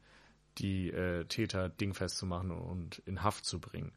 die 0.57 0.89
äh, 0.89 1.25
Täter 1.25 1.69
dingfest 1.69 2.17
zu 2.17 2.25
machen 2.25 2.51
und 2.51 2.99
in 3.05 3.23
Haft 3.23 3.45
zu 3.45 3.59
bringen. 3.59 3.91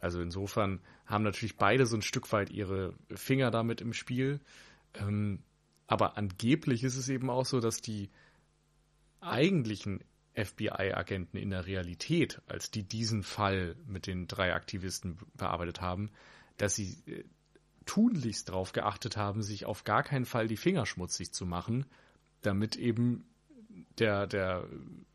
Also 0.00 0.20
insofern 0.20 0.80
haben 1.06 1.22
natürlich 1.22 1.56
beide 1.56 1.86
so 1.86 1.96
ein 1.96 2.02
Stück 2.02 2.32
weit 2.32 2.50
ihre 2.50 2.94
Finger 3.14 3.50
damit 3.50 3.80
im 3.80 3.92
Spiel. 3.92 4.40
Ähm, 4.94 5.42
aber 5.86 6.16
angeblich 6.16 6.82
ist 6.82 6.96
es 6.96 7.08
eben 7.08 7.30
auch 7.30 7.44
so, 7.44 7.60
dass 7.60 7.80
die 7.80 8.10
eigentlichen 9.20 10.02
FBI-Agenten 10.34 11.36
in 11.36 11.50
der 11.50 11.66
Realität, 11.66 12.40
als 12.46 12.70
die 12.70 12.82
diesen 12.82 13.22
Fall 13.22 13.76
mit 13.86 14.06
den 14.06 14.26
drei 14.26 14.54
Aktivisten 14.54 15.18
bearbeitet 15.34 15.80
haben, 15.80 16.10
dass 16.56 16.74
sie 16.74 16.96
äh, 17.06 17.24
tunlichst 17.84 18.48
darauf 18.48 18.72
geachtet 18.72 19.16
haben, 19.16 19.42
sich 19.42 19.66
auf 19.66 19.84
gar 19.84 20.02
keinen 20.02 20.24
Fall 20.24 20.48
die 20.48 20.56
Finger 20.56 20.86
schmutzig 20.86 21.32
zu 21.32 21.46
machen, 21.46 21.86
damit 22.40 22.76
eben 22.76 23.24
der, 23.98 24.26
der 24.26 24.66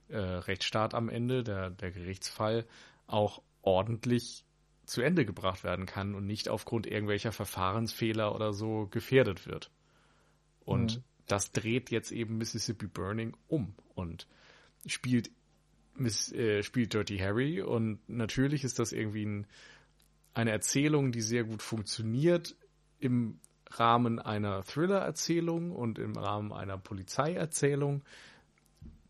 äh, 0.09 0.17
Rechtsstaat 0.17 0.93
am 0.93 1.09
Ende, 1.09 1.43
der, 1.43 1.69
der 1.69 1.91
Gerichtsfall, 1.91 2.65
auch 3.07 3.41
ordentlich 3.61 4.45
zu 4.85 5.01
Ende 5.01 5.25
gebracht 5.25 5.63
werden 5.63 5.85
kann 5.85 6.15
und 6.15 6.25
nicht 6.25 6.49
aufgrund 6.49 6.88
irgendwelcher 6.88 7.31
Verfahrensfehler 7.31 8.34
oder 8.34 8.53
so 8.53 8.88
gefährdet 8.88 9.45
wird. 9.45 9.69
Und 10.63 10.97
mhm. 10.97 11.03
das 11.27 11.51
dreht 11.51 11.91
jetzt 11.91 12.11
eben 12.11 12.38
Mississippi 12.38 12.88
Burning 12.88 13.35
um 13.47 13.75
und 13.95 14.27
spielt 14.85 15.29
Miss, 15.95 16.31
äh, 16.31 16.63
spielt 16.63 16.93
Dirty 16.93 17.17
Harry 17.17 17.61
und 17.61 17.99
natürlich 18.07 18.63
ist 18.63 18.79
das 18.79 18.91
irgendwie 18.91 19.25
ein, 19.25 19.47
eine 20.34 20.51
Erzählung, 20.51 21.11
die 21.11 21.21
sehr 21.21 21.43
gut 21.43 21.61
funktioniert 21.61 22.55
im 22.99 23.39
Rahmen 23.71 24.19
einer 24.19 24.63
Thriller-Erzählung 24.63 25.71
und 25.71 25.99
im 25.99 26.15
Rahmen 26.15 26.53
einer 26.53 26.77
Polizeierzählung. 26.77 28.03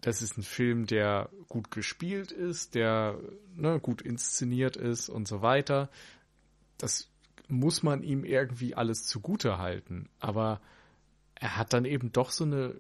Das 0.02 0.22
ist 0.22 0.38
ein 0.38 0.44
Film, 0.44 0.86
der 0.86 1.30
gut 1.48 1.72
gespielt 1.72 2.32
ist, 2.32 2.76
der 2.76 3.20
ne, 3.56 3.80
gut 3.80 4.02
inszeniert 4.02 4.78
ist 4.78 5.10
und 5.10 5.28
so 5.28 5.42
weiter. 5.42 5.90
Das 6.78 7.10
muss 7.48 7.84
man 7.84 8.04
ihm 8.04 8.24
irgendwie 8.24 8.76
alles 8.76 9.06
zugute 9.06 9.58
halten. 9.58 10.10
Aber 10.20 10.62
er 11.36 11.58
hat 11.58 11.74
dann 11.74 11.86
eben 11.86 12.12
doch 12.12 12.32
so 12.32 12.44
eine 12.44 12.76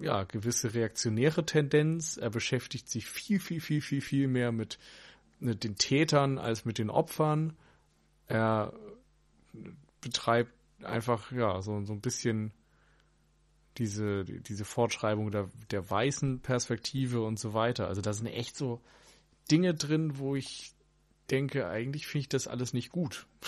ja, 0.00 0.24
gewisse 0.24 0.74
reaktionäre 0.74 1.46
Tendenz. 1.46 2.16
Er 2.16 2.30
beschäftigt 2.30 2.88
sich 2.88 3.06
viel, 3.06 3.38
viel, 3.38 3.60
viel, 3.60 3.80
viel, 3.80 4.00
viel 4.00 4.28
mehr 4.28 4.52
mit, 4.52 4.78
mit 5.38 5.64
den 5.64 5.76
Tätern 5.76 6.38
als 6.38 6.64
mit 6.64 6.78
den 6.78 6.90
Opfern. 6.90 7.56
Er 8.26 8.72
betreibt 10.00 10.52
einfach, 10.82 11.32
ja, 11.32 11.62
so, 11.62 11.84
so 11.84 11.92
ein 11.92 12.00
bisschen 12.00 12.52
diese, 13.78 14.24
diese 14.24 14.64
Fortschreibung 14.64 15.30
der, 15.30 15.50
der 15.70 15.88
weißen 15.88 16.40
Perspektive 16.40 17.22
und 17.22 17.38
so 17.38 17.54
weiter. 17.54 17.88
Also 17.88 18.00
da 18.00 18.12
sind 18.12 18.26
echt 18.26 18.56
so 18.56 18.80
Dinge 19.50 19.74
drin, 19.74 20.18
wo 20.18 20.36
ich 20.36 20.72
denke, 21.30 21.68
eigentlich 21.68 22.06
finde 22.06 22.22
ich 22.22 22.28
das 22.28 22.46
alles 22.46 22.72
nicht 22.72 22.90
gut. 22.90 23.26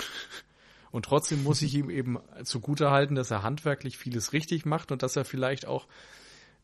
Und 0.91 1.05
trotzdem 1.05 1.43
muss 1.45 1.61
ich 1.61 1.75
ihm 1.75 1.91
eben 1.91 2.19
zugute 2.45 2.91
halten, 2.91 3.15
dass 3.15 3.31
er 3.31 3.43
handwerklich 3.43 3.99
vieles 3.99 4.33
richtig 4.33 4.65
macht 4.65 4.91
und 4.91 5.03
dass 5.03 5.17
er 5.17 5.27
vielleicht 5.27 5.67
auch 5.67 5.87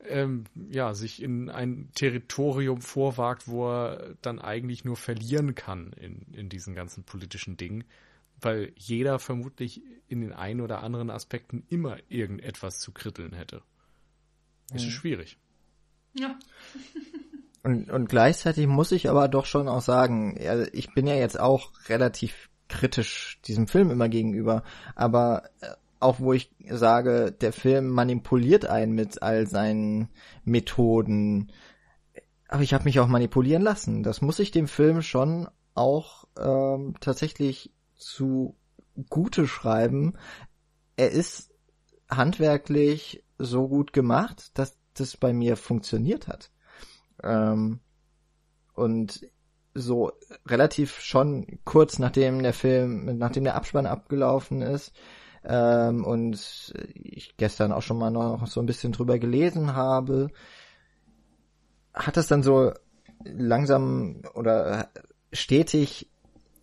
ähm, 0.06 0.44
ja, 0.70 0.94
sich 0.94 1.22
in 1.22 1.50
ein 1.50 1.90
Territorium 1.94 2.80
vorwagt, 2.80 3.48
wo 3.48 3.68
er 3.70 4.14
dann 4.22 4.38
eigentlich 4.38 4.84
nur 4.84 4.96
verlieren 4.96 5.54
kann 5.54 5.92
in, 5.92 6.22
in 6.32 6.48
diesen 6.48 6.74
ganzen 6.74 7.04
politischen 7.04 7.56
Dingen, 7.56 7.84
weil 8.44 8.72
jeder 8.76 9.18
vermutlich 9.18 9.82
in 10.08 10.20
den 10.20 10.32
einen 10.32 10.60
oder 10.60 10.82
anderen 10.82 11.10
Aspekten 11.10 11.64
immer 11.68 11.96
irgendetwas 12.08 12.80
zu 12.80 12.92
kritteln 12.92 13.32
hätte. 13.32 13.62
Das 14.70 14.82
ist 14.82 14.88
mhm. 14.88 14.92
schwierig. 14.92 15.38
Ja. 16.14 16.38
und, 17.62 17.90
und 17.90 18.08
gleichzeitig 18.08 18.66
muss 18.66 18.92
ich 18.92 19.08
aber 19.10 19.28
doch 19.28 19.46
schon 19.46 19.68
auch 19.68 19.82
sagen, 19.82 20.38
ich 20.72 20.92
bin 20.94 21.06
ja 21.06 21.14
jetzt 21.14 21.38
auch 21.38 21.72
relativ 21.88 22.48
kritisch 22.68 23.40
diesem 23.44 23.68
Film 23.68 23.90
immer 23.90 24.08
gegenüber, 24.08 24.62
aber 24.94 25.44
äh, 25.60 25.68
auch 26.00 26.20
wo 26.20 26.32
ich 26.32 26.50
sage, 26.68 27.32
der 27.32 27.52
Film 27.52 27.88
manipuliert 27.88 28.66
einen 28.66 28.92
mit 28.92 29.22
all 29.22 29.46
seinen 29.46 30.08
Methoden, 30.44 31.50
aber 32.48 32.62
ich 32.62 32.74
habe 32.74 32.84
mich 32.84 33.00
auch 33.00 33.08
manipulieren 33.08 33.62
lassen. 33.62 34.02
Das 34.02 34.20
muss 34.20 34.38
ich 34.38 34.50
dem 34.50 34.68
Film 34.68 35.02
schon 35.02 35.48
auch 35.74 36.24
ähm, 36.38 36.94
tatsächlich 37.00 37.72
zu 37.96 38.56
Gute 39.10 39.46
schreiben. 39.46 40.14
Er 40.96 41.10
ist 41.10 41.52
handwerklich 42.10 43.24
so 43.38 43.68
gut 43.68 43.92
gemacht, 43.92 44.56
dass 44.58 44.78
das 44.94 45.16
bei 45.16 45.32
mir 45.32 45.56
funktioniert 45.56 46.28
hat. 46.28 46.50
Ähm, 47.22 47.80
und 48.74 49.26
so 49.74 50.12
relativ 50.46 51.00
schon 51.00 51.58
kurz 51.64 51.98
nachdem 51.98 52.42
der 52.42 52.52
Film, 52.52 53.18
nachdem 53.18 53.44
der 53.44 53.56
Abspann 53.56 53.86
abgelaufen 53.86 54.62
ist, 54.62 54.92
ähm, 55.44 56.04
und 56.04 56.72
ich 56.94 57.36
gestern 57.36 57.72
auch 57.72 57.82
schon 57.82 57.98
mal 57.98 58.10
noch 58.10 58.46
so 58.46 58.60
ein 58.60 58.66
bisschen 58.66 58.92
drüber 58.92 59.18
gelesen 59.18 59.74
habe, 59.74 60.28
hat 61.92 62.16
das 62.16 62.28
dann 62.28 62.42
so 62.42 62.72
langsam 63.24 64.22
oder 64.34 64.88
stetig 65.32 66.10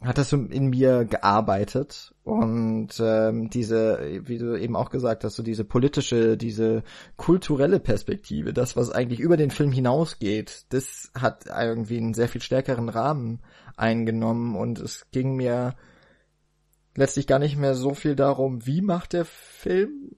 hat 0.01 0.17
das 0.17 0.29
so 0.29 0.37
in 0.37 0.69
mir 0.69 1.05
gearbeitet 1.05 2.15
und 2.23 2.89
ähm, 2.99 3.51
diese, 3.51 4.21
wie 4.23 4.39
du 4.39 4.59
eben 4.59 4.75
auch 4.75 4.89
gesagt 4.89 5.23
hast, 5.23 5.35
so 5.35 5.43
diese 5.43 5.63
politische, 5.63 6.37
diese 6.37 6.83
kulturelle 7.17 7.79
Perspektive, 7.79 8.51
das, 8.51 8.75
was 8.75 8.89
eigentlich 8.91 9.19
über 9.19 9.37
den 9.37 9.51
Film 9.51 9.71
hinausgeht, 9.71 10.65
das 10.69 11.11
hat 11.13 11.45
irgendwie 11.45 11.97
einen 11.97 12.15
sehr 12.15 12.27
viel 12.27 12.41
stärkeren 12.41 12.89
Rahmen 12.89 13.41
eingenommen 13.77 14.55
und 14.55 14.79
es 14.79 15.05
ging 15.11 15.35
mir 15.35 15.75
letztlich 16.95 17.27
gar 17.27 17.39
nicht 17.39 17.57
mehr 17.57 17.75
so 17.75 17.93
viel 17.93 18.15
darum, 18.15 18.65
wie 18.65 18.81
macht 18.81 19.13
der 19.13 19.25
Film 19.25 20.15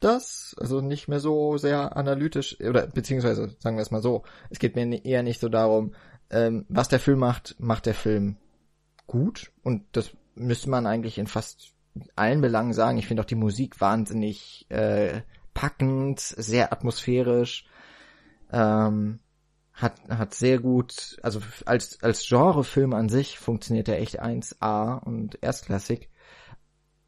das, 0.00 0.56
also 0.58 0.80
nicht 0.80 1.06
mehr 1.08 1.20
so 1.20 1.58
sehr 1.58 1.96
analytisch, 1.96 2.58
oder 2.60 2.86
beziehungsweise 2.86 3.54
sagen 3.58 3.76
wir 3.76 3.82
es 3.82 3.90
mal 3.90 4.02
so, 4.02 4.22
es 4.48 4.58
geht 4.58 4.74
mir 4.74 5.04
eher 5.04 5.22
nicht 5.22 5.40
so 5.40 5.50
darum, 5.50 5.92
ähm, 6.30 6.64
was 6.68 6.88
der 6.88 7.00
Film 7.00 7.18
macht, 7.18 7.56
macht 7.58 7.84
der 7.84 7.94
Film 7.94 8.36
gut 9.08 9.50
und 9.64 9.82
das 9.92 10.12
müsste 10.36 10.70
man 10.70 10.86
eigentlich 10.86 11.18
in 11.18 11.26
fast 11.26 11.72
allen 12.14 12.40
Belangen 12.40 12.72
sagen. 12.72 12.98
Ich 12.98 13.08
finde 13.08 13.22
auch 13.22 13.26
die 13.26 13.34
Musik 13.34 13.80
wahnsinnig 13.80 14.66
äh, 14.68 15.22
packend, 15.54 16.20
sehr 16.20 16.72
atmosphärisch, 16.72 17.66
ähm, 18.52 19.18
hat 19.72 20.00
hat 20.08 20.34
sehr 20.34 20.60
gut, 20.60 21.18
also 21.22 21.40
als 21.66 22.02
als 22.02 22.28
Genrefilm 22.28 22.92
an 22.92 23.08
sich 23.08 23.38
funktioniert 23.38 23.88
er 23.88 24.00
echt 24.00 24.22
1A 24.22 25.02
und 25.02 25.42
erstklassig. 25.42 26.10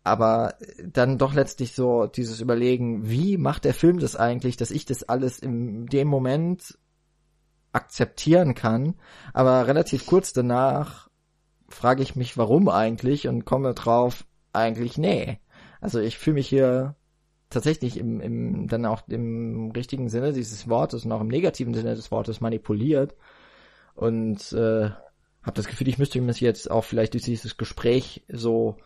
Aber 0.03 0.55
dann 0.83 1.19
doch 1.19 1.35
letztlich 1.35 1.75
so 1.75 2.07
dieses 2.07 2.41
Überlegen, 2.41 3.11
wie 3.11 3.37
macht 3.37 3.65
der 3.65 3.75
Film 3.75 3.99
das 3.99 4.17
eigentlich, 4.17 4.57
dass 4.57 4.71
ich 4.71 4.87
das 4.87 5.03
alles 5.03 5.39
in 5.39 5.87
dem 5.87 6.09
Moment 6.09 6.79
akzeptieren 7.73 8.55
kann, 8.55 8.95
aber 9.35 9.67
relativ 9.67 10.07
kurz 10.07 10.33
danach 10.33 11.10
frage 11.71 12.03
ich 12.03 12.17
mich, 12.17 12.37
warum 12.37 12.69
eigentlich 12.69 13.29
und 13.29 13.45
komme 13.45 13.75
drauf, 13.75 14.27
eigentlich 14.53 14.99
nee. 14.99 15.39
Also 15.81 16.01
ich 16.01 16.19
fühle 16.19 16.35
mich 16.35 16.49
hier 16.49 16.97
tatsächlich 17.49 17.97
im, 17.97 18.21
im, 18.21 18.69
dann 18.69 18.85
auch 18.87 19.09
im 19.09 19.71
richtigen 19.73 20.09
Sinne 20.09 20.33
dieses 20.33 20.69
Wortes 20.69 21.05
und 21.05 21.13
auch 21.13 21.21
im 21.21 21.29
negativen 21.29 21.75
Sinne 21.75 21.95
des 21.95 22.11
Wortes 22.11 22.41
manipuliert 22.41 23.15
und 23.95 24.53
äh, 24.53 24.91
habe 25.43 25.57
das 25.57 25.67
Gefühl, 25.67 25.89
ich 25.89 25.99
müsste 25.99 26.21
mich 26.21 26.41
jetzt 26.41 26.71
auch 26.71 26.85
vielleicht 26.85 27.15
durch 27.15 27.25
dieses 27.25 27.57
Gespräch 27.57 28.25
so 28.29 28.77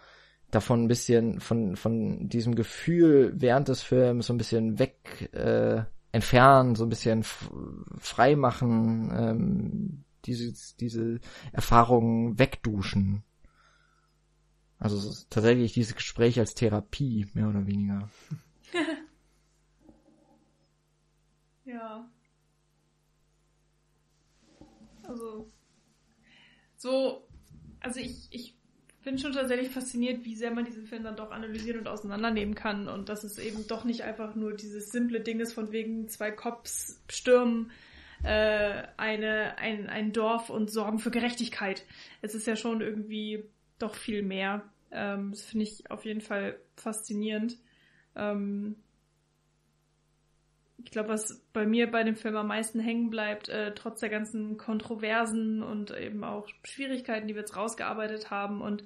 davon 0.51 0.85
ein 0.85 0.89
bisschen 0.89 1.41
von 1.41 1.77
von 1.77 2.29
diesem 2.29 2.55
Gefühl 2.55 3.33
während 3.37 3.69
des 3.69 3.83
Films 3.83 4.27
so 4.27 4.33
ein 4.35 4.39
bisschen 4.39 4.79
weg 4.79 5.31
äh, 5.33 5.83
entfernen, 6.13 6.77
so 6.77 6.85
ein 6.85 6.91
bisschen 6.91 7.25
frei 7.99 8.37
machen, 8.37 9.13
ähm, 9.17 10.05
diese, 10.27 10.53
diese 10.81 11.21
Erfahrungen 11.53 12.39
wegduschen. 12.39 13.23
Also 14.79 15.15
tatsächlich 15.31 15.73
dieses 15.73 15.95
Gespräch 15.95 16.39
als 16.39 16.55
Therapie, 16.55 17.27
mehr 17.35 17.49
oder 17.49 17.67
weniger. 17.67 18.11
ja. 21.65 22.11
Also, 25.05 25.49
so, 26.77 27.29
also 27.81 28.01
ich, 28.01 28.29
ich 28.31 28.55
bin 29.05 29.19
schon 29.19 29.33
tatsächlich 29.33 29.71
fasziniert, 29.71 30.25
wie 30.25 30.35
sehr 30.35 30.51
man 30.51 30.65
diesen 30.65 30.87
Film 30.87 31.05
dann 31.05 31.17
doch 31.17 31.31
analysieren 31.31 31.81
und 31.81 31.89
auseinandernehmen 31.89 32.55
kann 32.55 32.89
und 32.89 33.09
dass 33.09 33.23
es 33.23 33.39
eben 33.39 33.67
doch 33.69 33.85
nicht 33.85 34.03
einfach 34.03 34.35
nur 34.35 34.55
dieses 34.55 34.91
simple 34.91 35.21
Ding 35.21 35.41
ist 35.41 35.53
von 35.53 35.73
wegen 35.73 36.09
zwei 36.09 36.31
Cops 36.31 37.01
stürmen 37.09 37.71
äh, 38.25 38.83
eine, 38.97 39.59
ein, 39.59 39.89
ein 39.89 40.13
Dorf 40.13 40.51
und 40.51 40.71
sorgen 40.71 40.99
für 40.99 41.11
Gerechtigkeit. 41.11 41.85
Es 42.23 42.35
ist 42.35 42.47
ja 42.47 42.57
schon 42.57 42.81
irgendwie 42.81 43.45
doch 43.79 43.95
viel 43.95 44.23
mehr. 44.23 44.63
Ähm, 44.91 45.31
das 45.33 45.45
finde 45.45 45.65
ich 45.65 45.91
auf 45.91 46.05
jeden 46.05 46.21
Fall 46.21 46.59
faszinierend. 46.77 47.59
Ähm, 48.17 48.77
ich 50.85 50.91
glaube, 50.91 51.09
was 51.11 51.43
bei 51.53 51.67
mir 51.67 51.91
bei 51.91 52.03
dem 52.03 52.17
Film 52.17 52.37
am 52.37 52.49
meisten 52.49 52.79
hängen 52.81 53.11
bleibt, 53.11 53.49
äh, 53.49 53.75
trotz 53.75 54.01
der 54.01 54.11
ganzen 54.11 54.57
Kontroversen 54.59 55.63
und 55.63 55.91
eben 55.91 56.25
auch 56.25 56.49
Schwierigkeiten, 56.63 57.27
die 57.27 57.35
wir 57.35 57.41
jetzt 57.41 57.57
rausgearbeitet 57.57 58.31
haben 58.31 58.61
und 58.61 58.85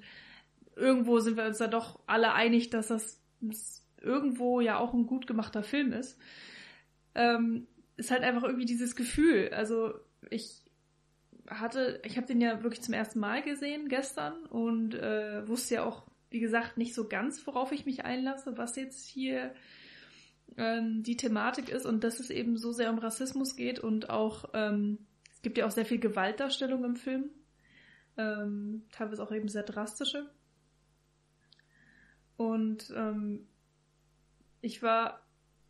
irgendwo 0.75 1.19
sind 1.19 1.37
wir 1.37 1.45
uns 1.45 1.57
da 1.57 1.67
doch 1.67 1.99
alle 2.07 2.33
einig, 2.33 2.69
dass 2.69 2.87
das 2.87 3.21
irgendwo 4.01 4.61
ja 4.61 4.79
auch 4.79 4.93
ein 4.93 5.07
gut 5.07 5.27
gemachter 5.27 5.61
Film 5.61 5.91
ist. 5.91 6.17
Ähm, 7.15 7.67
ist 7.99 8.11
halt 8.11 8.23
einfach 8.23 8.43
irgendwie 8.43 8.65
dieses 8.65 8.95
Gefühl. 8.95 9.49
Also 9.53 9.93
ich 10.29 10.63
hatte, 11.47 12.01
ich 12.05 12.17
habe 12.17 12.27
den 12.27 12.41
ja 12.41 12.63
wirklich 12.63 12.81
zum 12.81 12.93
ersten 12.93 13.19
Mal 13.19 13.41
gesehen 13.43 13.89
gestern 13.89 14.45
und 14.45 14.95
äh, 14.95 15.47
wusste 15.47 15.75
ja 15.75 15.83
auch, 15.83 16.07
wie 16.29 16.39
gesagt, 16.39 16.77
nicht 16.77 16.93
so 16.93 17.07
ganz, 17.07 17.45
worauf 17.45 17.71
ich 17.71 17.85
mich 17.85 18.05
einlasse, 18.05 18.57
was 18.57 18.75
jetzt 18.75 19.07
hier 19.07 19.53
ähm, 20.57 21.03
die 21.03 21.17
Thematik 21.17 21.69
ist 21.69 21.85
und 21.85 22.03
dass 22.03 22.19
es 22.19 22.29
eben 22.29 22.57
so 22.57 22.71
sehr 22.71 22.91
um 22.91 22.99
Rassismus 22.99 23.55
geht 23.55 23.79
und 23.79 24.09
auch, 24.09 24.45
ähm, 24.53 24.99
es 25.31 25.41
gibt 25.41 25.57
ja 25.57 25.65
auch 25.65 25.71
sehr 25.71 25.85
viel 25.85 25.99
Gewaltdarstellung 25.99 26.83
im 26.85 26.95
Film, 26.95 27.29
ähm, 28.17 28.83
teilweise 28.91 29.23
auch 29.23 29.31
eben 29.31 29.47
sehr 29.47 29.63
drastische. 29.63 30.29
Und 32.37 32.93
ähm, 32.95 33.47
ich 34.61 34.81
war 34.81 35.25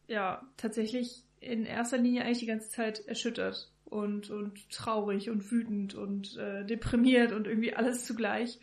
ja 0.08 0.48
tatsächlich 0.58 1.24
in 1.40 1.66
erster 1.66 1.98
Linie 1.98 2.24
eigentlich 2.24 2.40
die 2.40 2.46
ganze 2.46 2.70
Zeit 2.70 3.06
erschüttert 3.08 3.72
und, 3.86 4.30
und 4.30 4.70
traurig 4.70 5.30
und 5.30 5.52
wütend 5.52 5.96
und 5.96 6.38
äh, 6.38 6.66
deprimiert 6.66 7.32
und 7.32 7.48
irgendwie 7.48 7.74
alles 7.74 8.06
zugleich. 8.06 8.60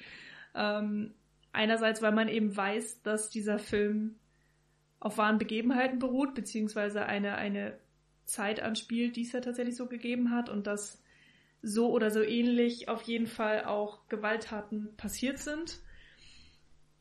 Ähm, 0.55 1.15
einerseits, 1.53 2.03
weil 2.03 2.13
man 2.13 2.29
eben 2.29 2.57
weiß, 2.57 3.03
dass 3.03 3.31
dieser 3.31 3.59
Film 3.59 4.17
auf 5.01 5.19
wahren 5.19 5.39
Begebenheiten 5.39 5.99
beruht, 5.99 6.35
beziehungsweise 6.35 7.07
eine, 7.07 7.37
eine 7.37 7.79
Zeit 8.25 8.61
anspielt, 8.61 9.17
die 9.17 9.23
es 9.23 9.33
ja 9.33 9.41
tatsächlich 9.41 9.77
so 9.77 9.87
gegeben 9.87 10.31
hat 10.31 10.49
und 10.49 10.67
dass 10.67 11.03
so 11.63 11.91
oder 11.91 12.11
so 12.11 12.23
ähnlich 12.23 12.89
auf 12.89 13.03
jeden 13.03 13.27
Fall 13.27 13.65
auch 13.65 14.09
Gewalttaten 14.09 14.97
passiert 14.97 15.39
sind. 15.39 15.81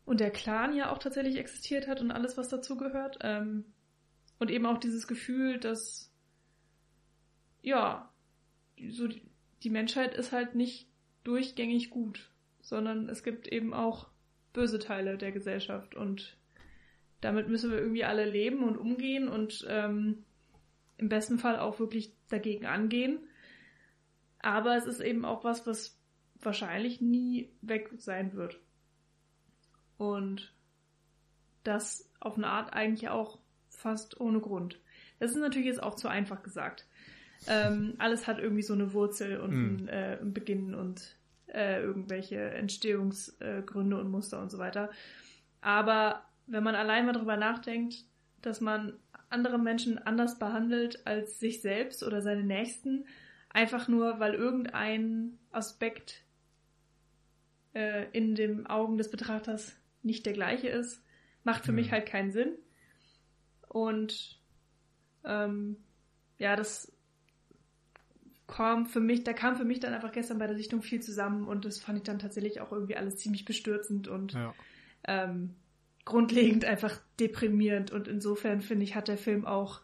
Und 0.06 0.20
der 0.20 0.32
Clan 0.32 0.76
ja 0.76 0.92
auch 0.92 1.00
tatsächlich 1.00 1.38
existiert 1.38 1.88
hat 1.88 2.02
und 2.02 2.12
alles, 2.12 2.38
was 2.38 2.50
dazugehört. 2.50 3.18
Ähm, 3.22 3.66
und 4.40 4.52
eben 4.52 4.66
auch 4.66 4.78
dieses 4.78 5.08
Gefühl, 5.08 5.60
dass, 5.60 6.12
ja, 7.62 8.12
so 8.90 9.08
die, 9.08 9.70
Menschheit 9.70 10.14
ist 10.14 10.32
halt 10.32 10.56
nicht 10.56 10.88
durchgängig 11.24 11.90
gut, 11.90 12.30
sondern 12.62 13.10
es 13.10 13.24
gibt 13.24 13.48
eben 13.48 13.74
auch 13.74 14.10
böse 14.54 14.80
Teile 14.80 15.18
der 15.18 15.32
Gesellschaft 15.32 15.96
und 15.96 16.38
damit 17.22 17.48
müssen 17.48 17.72
wir 17.72 17.80
irgendwie 17.80 18.04
alle 18.04 18.30
leben 18.30 18.64
und 18.64 18.78
umgehen 18.78 19.28
und 19.28 19.66
ähm, 19.68 20.24
im 20.98 21.10
besten 21.10 21.40
Fall 21.40 21.60
auch 21.60 21.80
wirklich 21.80 22.14
dagegen 22.30 22.66
angehen. 22.66 23.20
Aber 24.40 24.78
es 24.78 24.86
ist 24.86 25.00
eben 25.00 25.26
auch 25.26 25.44
was, 25.44 25.66
was 25.66 26.00
wahrscheinlich 26.40 27.02
nie 27.02 27.52
weg 27.62 27.92
sein 27.98 28.34
wird. 28.34 28.60
Und 29.98 30.54
das 31.64 32.12
auf 32.20 32.38
eine 32.38 32.48
Art 32.48 32.74
eigentlich 32.74 33.10
auch 33.10 33.40
fast 33.76 34.20
ohne 34.20 34.40
Grund. 34.40 34.80
Das 35.20 35.32
ist 35.32 35.38
natürlich 35.38 35.68
jetzt 35.68 35.84
auch 35.84 35.96
zu 35.96 36.08
einfach 36.08 36.44
gesagt. 36.44 36.86
Ähm, 37.48 37.96
alles 37.98 38.28
hat 38.28 38.40
irgendwie 38.40 38.64
so 38.64 38.74
eine 38.74 38.94
Wurzel 38.94 39.40
und 39.40 39.52
mhm. 39.52 39.78
einen, 39.78 39.88
äh, 39.88 40.18
Beginn 40.24 40.74
und 40.74 41.16
äh, 41.48 41.82
irgendwelche 41.82 42.40
Entstehungsgründe 42.40 43.96
äh, 43.96 44.00
und 44.00 44.10
Muster 44.10 44.42
und 44.42 44.52
so 44.52 44.58
weiter. 44.58 44.90
Aber 45.62 46.26
wenn 46.48 46.64
man 46.64 46.76
allein 46.76 47.06
mal 47.06 47.14
drüber 47.14 47.38
nachdenkt, 47.38 48.04
dass 48.42 48.62
man 48.62 48.94
andere 49.30 49.58
Menschen 49.58 49.98
anders 49.98 50.38
behandelt 50.38 51.06
als 51.06 51.40
sich 51.40 51.62
selbst 51.62 52.04
oder 52.04 52.22
seine 52.22 52.44
Nächsten, 52.44 53.06
einfach 53.50 53.88
nur, 53.88 54.20
weil 54.20 54.34
irgendein 54.34 55.40
Aspekt 55.52 56.24
äh, 57.74 58.06
in 58.12 58.36
den 58.36 58.68
Augen 58.68 58.98
des 58.98 59.10
Betrachters 59.10 59.76
nicht 60.04 60.26
der 60.26 60.34
gleiche 60.34 60.68
ist, 60.68 61.04
macht 61.44 61.66
für 61.66 61.72
mhm. 61.72 61.78
mich 61.78 61.92
halt 61.92 62.06
keinen 62.06 62.32
Sinn. 62.32 62.54
Und 63.76 64.40
ähm, 65.26 65.76
ja, 66.38 66.56
das 66.56 66.94
kam 68.48 68.86
für 68.86 69.02
mich, 69.02 69.26
da 69.26 69.34
kam 69.34 69.58
für 69.58 69.66
mich 69.66 69.82
dann 69.82 69.94
einfach 69.94 70.14
gestern 70.14 70.38
bei 70.38 70.48
der 70.48 70.56
Sichtung 70.56 70.82
viel 70.82 71.02
zusammen 71.02 71.46
und 71.46 71.66
das 71.66 71.80
fand 71.80 71.98
ich 71.98 72.06
dann 72.06 72.18
tatsächlich 72.18 72.62
auch 72.62 72.72
irgendwie 72.72 72.96
alles 72.96 73.18
ziemlich 73.18 73.44
bestürzend 73.44 74.08
und 74.08 74.32
ja. 74.32 74.54
ähm, 75.06 75.56
grundlegend 76.06 76.64
einfach 76.64 77.02
deprimierend. 77.20 77.92
Und 77.92 78.08
insofern 78.08 78.62
finde 78.62 78.86
ich, 78.86 78.96
hat 78.96 79.10
der 79.10 79.18
Film 79.18 79.44
auch 79.44 79.82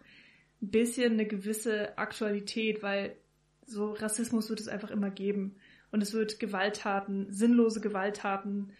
ein 0.61 0.69
bisschen 0.69 1.11
eine 1.11 1.25
gewisse 1.25 1.97
Aktualität, 1.97 2.81
weil 2.81 3.17
so 3.65 3.91
Rassismus 3.91 4.49
wird 4.49 4.61
es 4.61 4.69
einfach 4.69 4.91
immer 4.91 5.09
geben. 5.09 5.57
Und 5.91 6.01
es 6.01 6.13
wird 6.13 6.39
Gewalttaten, 6.39 7.29
sinnlose 7.29 7.81
Gewalttaten 7.81 8.71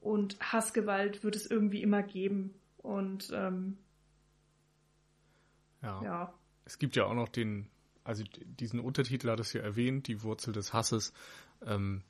und 0.00 0.38
Hassgewalt 0.38 1.24
wird 1.24 1.34
es 1.34 1.50
irgendwie 1.50 1.82
immer 1.82 2.04
geben. 2.04 2.54
Und 2.76 3.32
ähm, 3.34 3.78
ja. 5.82 6.02
ja. 6.02 6.34
Es 6.64 6.78
gibt 6.78 6.96
ja 6.96 7.04
auch 7.04 7.14
noch 7.14 7.28
den, 7.28 7.68
also 8.04 8.24
diesen 8.44 8.80
Untertitel 8.80 9.30
hat 9.30 9.40
es 9.40 9.52
ja 9.52 9.60
erwähnt, 9.62 10.06
die 10.08 10.22
Wurzel 10.22 10.52
des 10.52 10.72
Hasses. 10.72 11.12
Ähm, 11.64 12.02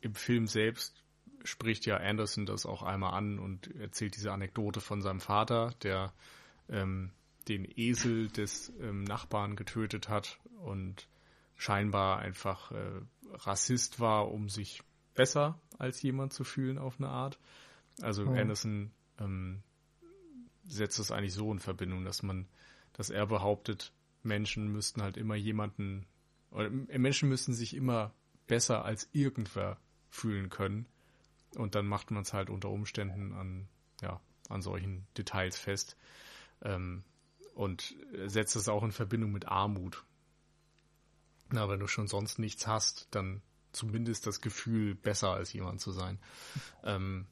Im 0.00 0.14
Film 0.14 0.46
selbst 0.46 1.02
spricht 1.44 1.86
ja 1.86 1.96
Anderson 1.96 2.46
das 2.46 2.66
auch 2.66 2.82
einmal 2.82 3.14
an 3.14 3.38
und 3.38 3.74
erzählt 3.76 4.16
diese 4.16 4.32
Anekdote 4.32 4.80
von 4.80 5.02
seinem 5.02 5.20
Vater, 5.20 5.74
der 5.82 6.12
ähm, 6.68 7.10
den 7.48 7.66
Esel 7.76 8.28
des 8.28 8.72
ähm, 8.80 9.04
Nachbarn 9.04 9.56
getötet 9.56 10.08
hat 10.08 10.38
und 10.62 11.08
scheinbar 11.56 12.18
einfach 12.18 12.70
äh, 12.72 13.00
Rassist 13.32 14.00
war, 14.00 14.30
um 14.30 14.48
sich 14.48 14.82
besser 15.14 15.60
als 15.78 16.00
jemand 16.02 16.32
zu 16.32 16.44
fühlen 16.44 16.78
auf 16.78 16.98
eine 16.98 17.08
Art. 17.08 17.38
Also 18.00 18.24
ja. 18.24 18.40
Anderson 18.40 18.90
ähm, 19.18 19.62
setzt 20.64 20.98
das 20.98 21.10
eigentlich 21.10 21.34
so 21.34 21.52
in 21.52 21.58
Verbindung, 21.58 22.04
dass 22.04 22.22
man, 22.22 22.46
dass 22.92 23.10
er 23.10 23.26
behauptet, 23.26 23.92
Menschen 24.22 24.68
müssten 24.68 25.02
halt 25.02 25.16
immer 25.16 25.34
jemanden, 25.34 26.06
oder 26.50 26.70
Menschen 26.70 27.28
müssten 27.28 27.54
sich 27.54 27.74
immer 27.74 28.12
besser 28.46 28.84
als 28.84 29.08
irgendwer 29.12 29.78
fühlen 30.08 30.50
können 30.50 30.86
und 31.56 31.74
dann 31.74 31.86
macht 31.86 32.10
man 32.10 32.22
es 32.22 32.32
halt 32.32 32.50
unter 32.50 32.68
Umständen 32.68 33.32
an, 33.32 33.68
ja, 34.02 34.20
an 34.48 34.62
solchen 34.62 35.06
Details 35.16 35.58
fest. 35.58 35.96
Ähm, 36.62 37.04
und 37.54 37.94
setzt 38.26 38.56
es 38.56 38.68
auch 38.68 38.82
in 38.84 38.92
Verbindung 38.92 39.32
mit 39.32 39.46
Armut. 39.48 40.04
Na, 41.50 41.68
wenn 41.68 41.80
du 41.80 41.88
schon 41.88 42.06
sonst 42.06 42.38
nichts 42.38 42.66
hast, 42.66 43.08
dann 43.10 43.42
zumindest 43.72 44.26
das 44.26 44.40
Gefühl, 44.40 44.94
besser 44.94 45.32
als 45.32 45.52
jemand 45.52 45.80
zu 45.80 45.92
sein. 45.92 46.18
Ähm, 46.84 47.26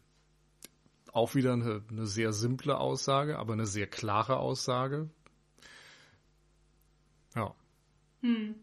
auch 1.12 1.34
wieder 1.34 1.52
eine, 1.52 1.82
eine, 1.88 2.06
sehr 2.06 2.32
simple 2.32 2.78
Aussage, 2.78 3.38
aber 3.38 3.54
eine 3.54 3.66
sehr 3.66 3.86
klare 3.86 4.36
Aussage. 4.36 5.08
Ja. 7.34 7.54
Hm. 8.22 8.54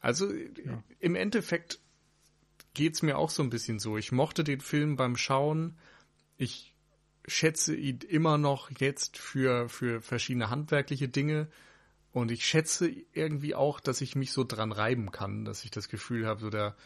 Also 0.00 0.32
ja. 0.32 0.82
im 1.00 1.14
Endeffekt 1.14 1.80
geht's 2.74 3.02
mir 3.02 3.18
auch 3.18 3.30
so 3.30 3.42
ein 3.42 3.50
bisschen 3.50 3.78
so. 3.78 3.96
Ich 3.96 4.12
mochte 4.12 4.44
den 4.44 4.60
Film 4.60 4.96
beim 4.96 5.16
Schauen. 5.16 5.78
Ich 6.36 6.74
schätze 7.26 7.74
ihn 7.74 8.00
immer 8.08 8.38
noch 8.38 8.70
jetzt 8.78 9.16
für, 9.18 9.68
für 9.68 10.00
verschiedene 10.00 10.50
handwerkliche 10.50 11.08
Dinge. 11.08 11.48
Und 12.12 12.30
ich 12.30 12.46
schätze 12.46 12.90
irgendwie 13.12 13.54
auch, 13.54 13.80
dass 13.80 14.00
ich 14.00 14.16
mich 14.16 14.32
so 14.32 14.44
dran 14.44 14.72
reiben 14.72 15.10
kann, 15.10 15.44
dass 15.44 15.64
ich 15.64 15.70
das 15.70 15.88
Gefühl 15.88 16.26
habe, 16.26 16.40
so 16.40 16.50
der 16.50 16.76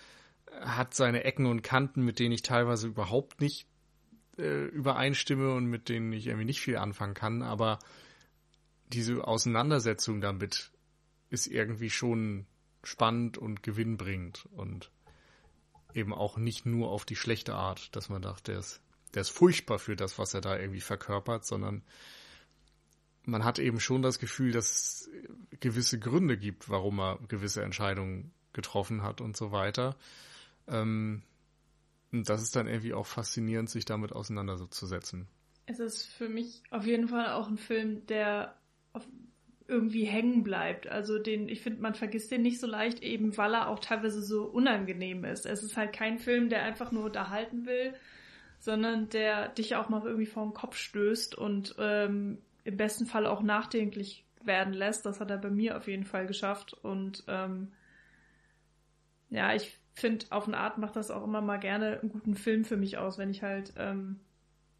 hat 0.60 0.94
seine 0.94 1.24
Ecken 1.24 1.46
und 1.46 1.62
Kanten, 1.62 2.02
mit 2.02 2.18
denen 2.18 2.32
ich 2.32 2.42
teilweise 2.42 2.88
überhaupt 2.88 3.40
nicht 3.40 3.66
äh, 4.38 4.64
übereinstimme 4.66 5.54
und 5.54 5.66
mit 5.66 5.88
denen 5.88 6.12
ich 6.12 6.26
irgendwie 6.26 6.46
nicht 6.46 6.60
viel 6.60 6.76
anfangen 6.76 7.14
kann, 7.14 7.42
aber 7.42 7.78
diese 8.92 9.26
Auseinandersetzung 9.26 10.20
damit 10.20 10.70
ist 11.30 11.46
irgendwie 11.46 11.90
schon 11.90 12.46
spannend 12.82 13.38
und 13.38 13.62
gewinnbringend 13.62 14.48
und 14.52 14.90
eben 15.94 16.12
auch 16.12 16.36
nicht 16.36 16.66
nur 16.66 16.90
auf 16.90 17.04
die 17.04 17.16
schlechte 17.16 17.54
Art, 17.54 17.94
dass 17.94 18.08
man 18.08 18.22
dachte, 18.22 18.52
der 18.52 18.60
ist, 18.60 18.80
der 19.14 19.22
ist 19.22 19.30
furchtbar 19.30 19.78
für 19.78 19.96
das, 19.96 20.18
was 20.18 20.34
er 20.34 20.40
da 20.40 20.58
irgendwie 20.58 20.80
verkörpert, 20.80 21.44
sondern 21.44 21.82
man 23.24 23.44
hat 23.44 23.58
eben 23.58 23.80
schon 23.80 24.02
das 24.02 24.18
Gefühl, 24.18 24.52
dass 24.52 24.70
es 24.70 25.10
gewisse 25.60 25.98
Gründe 25.98 26.36
gibt, 26.36 26.68
warum 26.68 27.00
er 27.00 27.18
gewisse 27.28 27.62
Entscheidungen 27.62 28.32
getroffen 28.52 29.02
hat 29.02 29.20
und 29.20 29.36
so 29.36 29.52
weiter. 29.52 29.96
Ähm, 30.66 31.22
und 32.12 32.28
das 32.28 32.42
ist 32.42 32.56
dann 32.56 32.66
irgendwie 32.66 32.94
auch 32.94 33.06
faszinierend, 33.06 33.70
sich 33.70 33.84
damit 33.84 34.12
auseinanderzusetzen. 34.12 35.28
Es 35.66 35.78
ist 35.78 36.06
für 36.06 36.28
mich 36.28 36.62
auf 36.70 36.84
jeden 36.84 37.08
Fall 37.08 37.32
auch 37.32 37.46
ein 37.46 37.58
Film, 37.58 38.04
der 38.06 38.56
irgendwie 39.70 40.04
hängen 40.04 40.42
bleibt. 40.42 40.88
Also 40.88 41.18
den, 41.18 41.48
ich 41.48 41.62
finde, 41.62 41.80
man 41.80 41.94
vergisst 41.94 42.30
den 42.30 42.42
nicht 42.42 42.60
so 42.60 42.66
leicht, 42.66 43.02
eben 43.02 43.36
weil 43.38 43.54
er 43.54 43.68
auch 43.68 43.78
teilweise 43.78 44.20
so 44.20 44.44
unangenehm 44.44 45.24
ist. 45.24 45.46
Es 45.46 45.62
ist 45.62 45.76
halt 45.76 45.92
kein 45.92 46.18
Film, 46.18 46.48
der 46.48 46.64
einfach 46.64 46.90
nur 46.90 47.04
unterhalten 47.04 47.66
will, 47.66 47.94
sondern 48.58 49.08
der 49.08 49.48
dich 49.48 49.76
auch 49.76 49.88
mal 49.88 50.02
irgendwie 50.04 50.26
vor 50.26 50.42
den 50.42 50.54
Kopf 50.54 50.76
stößt 50.76 51.36
und 51.36 51.76
ähm, 51.78 52.38
im 52.64 52.76
besten 52.76 53.06
Fall 53.06 53.26
auch 53.26 53.42
nachdenklich 53.42 54.26
werden 54.42 54.74
lässt. 54.74 55.06
Das 55.06 55.20
hat 55.20 55.30
er 55.30 55.38
bei 55.38 55.50
mir 55.50 55.76
auf 55.76 55.86
jeden 55.86 56.04
Fall 56.04 56.26
geschafft. 56.26 56.74
Und 56.74 57.24
ähm, 57.28 57.72
ja, 59.30 59.54
ich 59.54 59.78
finde, 59.94 60.26
auf 60.30 60.48
eine 60.48 60.58
Art 60.58 60.78
macht 60.78 60.96
das 60.96 61.10
auch 61.10 61.24
immer 61.24 61.40
mal 61.40 61.58
gerne 61.58 62.00
einen 62.00 62.10
guten 62.10 62.34
Film 62.34 62.64
für 62.64 62.76
mich 62.76 62.98
aus, 62.98 63.18
wenn 63.18 63.30
ich 63.30 63.42
halt, 63.42 63.72
ähm, 63.76 64.20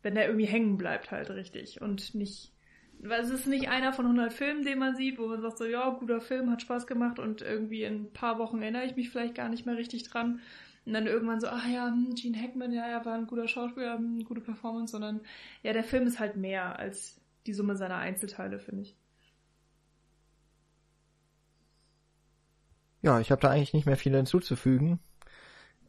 wenn 0.02 0.14
der 0.14 0.26
irgendwie 0.26 0.46
hängen 0.46 0.78
bleibt 0.78 1.10
halt 1.10 1.30
richtig 1.30 1.80
und 1.80 2.14
nicht 2.14 2.52
weil 3.02 3.22
es 3.22 3.30
ist 3.30 3.46
nicht 3.46 3.68
einer 3.68 3.92
von 3.92 4.04
100 4.04 4.32
Filmen, 4.32 4.64
den 4.64 4.78
man 4.78 4.94
sieht, 4.94 5.18
wo 5.18 5.26
man 5.26 5.40
sagt 5.40 5.58
so, 5.58 5.64
ja, 5.64 5.88
guter 5.90 6.20
Film, 6.20 6.50
hat 6.50 6.62
Spaß 6.62 6.86
gemacht 6.86 7.18
und 7.18 7.40
irgendwie 7.40 7.84
in 7.84 8.02
ein 8.02 8.12
paar 8.12 8.38
Wochen 8.38 8.60
erinnere 8.60 8.84
ich 8.84 8.96
mich 8.96 9.10
vielleicht 9.10 9.34
gar 9.34 9.48
nicht 9.48 9.64
mehr 9.64 9.76
richtig 9.76 10.02
dran. 10.04 10.40
Und 10.84 10.92
dann 10.92 11.06
irgendwann 11.06 11.40
so, 11.40 11.48
ach 11.48 11.66
ja, 11.66 11.88
hm, 11.88 12.14
Gene 12.14 12.40
Hackman, 12.40 12.72
ja, 12.72 12.86
er 12.86 13.04
war 13.04 13.14
ein 13.14 13.26
guter 13.26 13.48
Schauspieler, 13.48 13.96
eine 13.96 14.06
hm, 14.06 14.24
gute 14.24 14.40
Performance, 14.40 14.92
sondern 14.92 15.20
ja, 15.62 15.72
der 15.72 15.84
Film 15.84 16.06
ist 16.06 16.18
halt 16.18 16.36
mehr 16.36 16.78
als 16.78 17.20
die 17.46 17.54
Summe 17.54 17.76
seiner 17.76 17.96
Einzelteile, 17.96 18.58
finde 18.58 18.82
ich. 18.82 18.96
Ja, 23.02 23.18
ich 23.18 23.30
habe 23.30 23.40
da 23.40 23.48
eigentlich 23.48 23.72
nicht 23.72 23.86
mehr 23.86 23.96
viel 23.96 24.14
hinzuzufügen. 24.14 25.00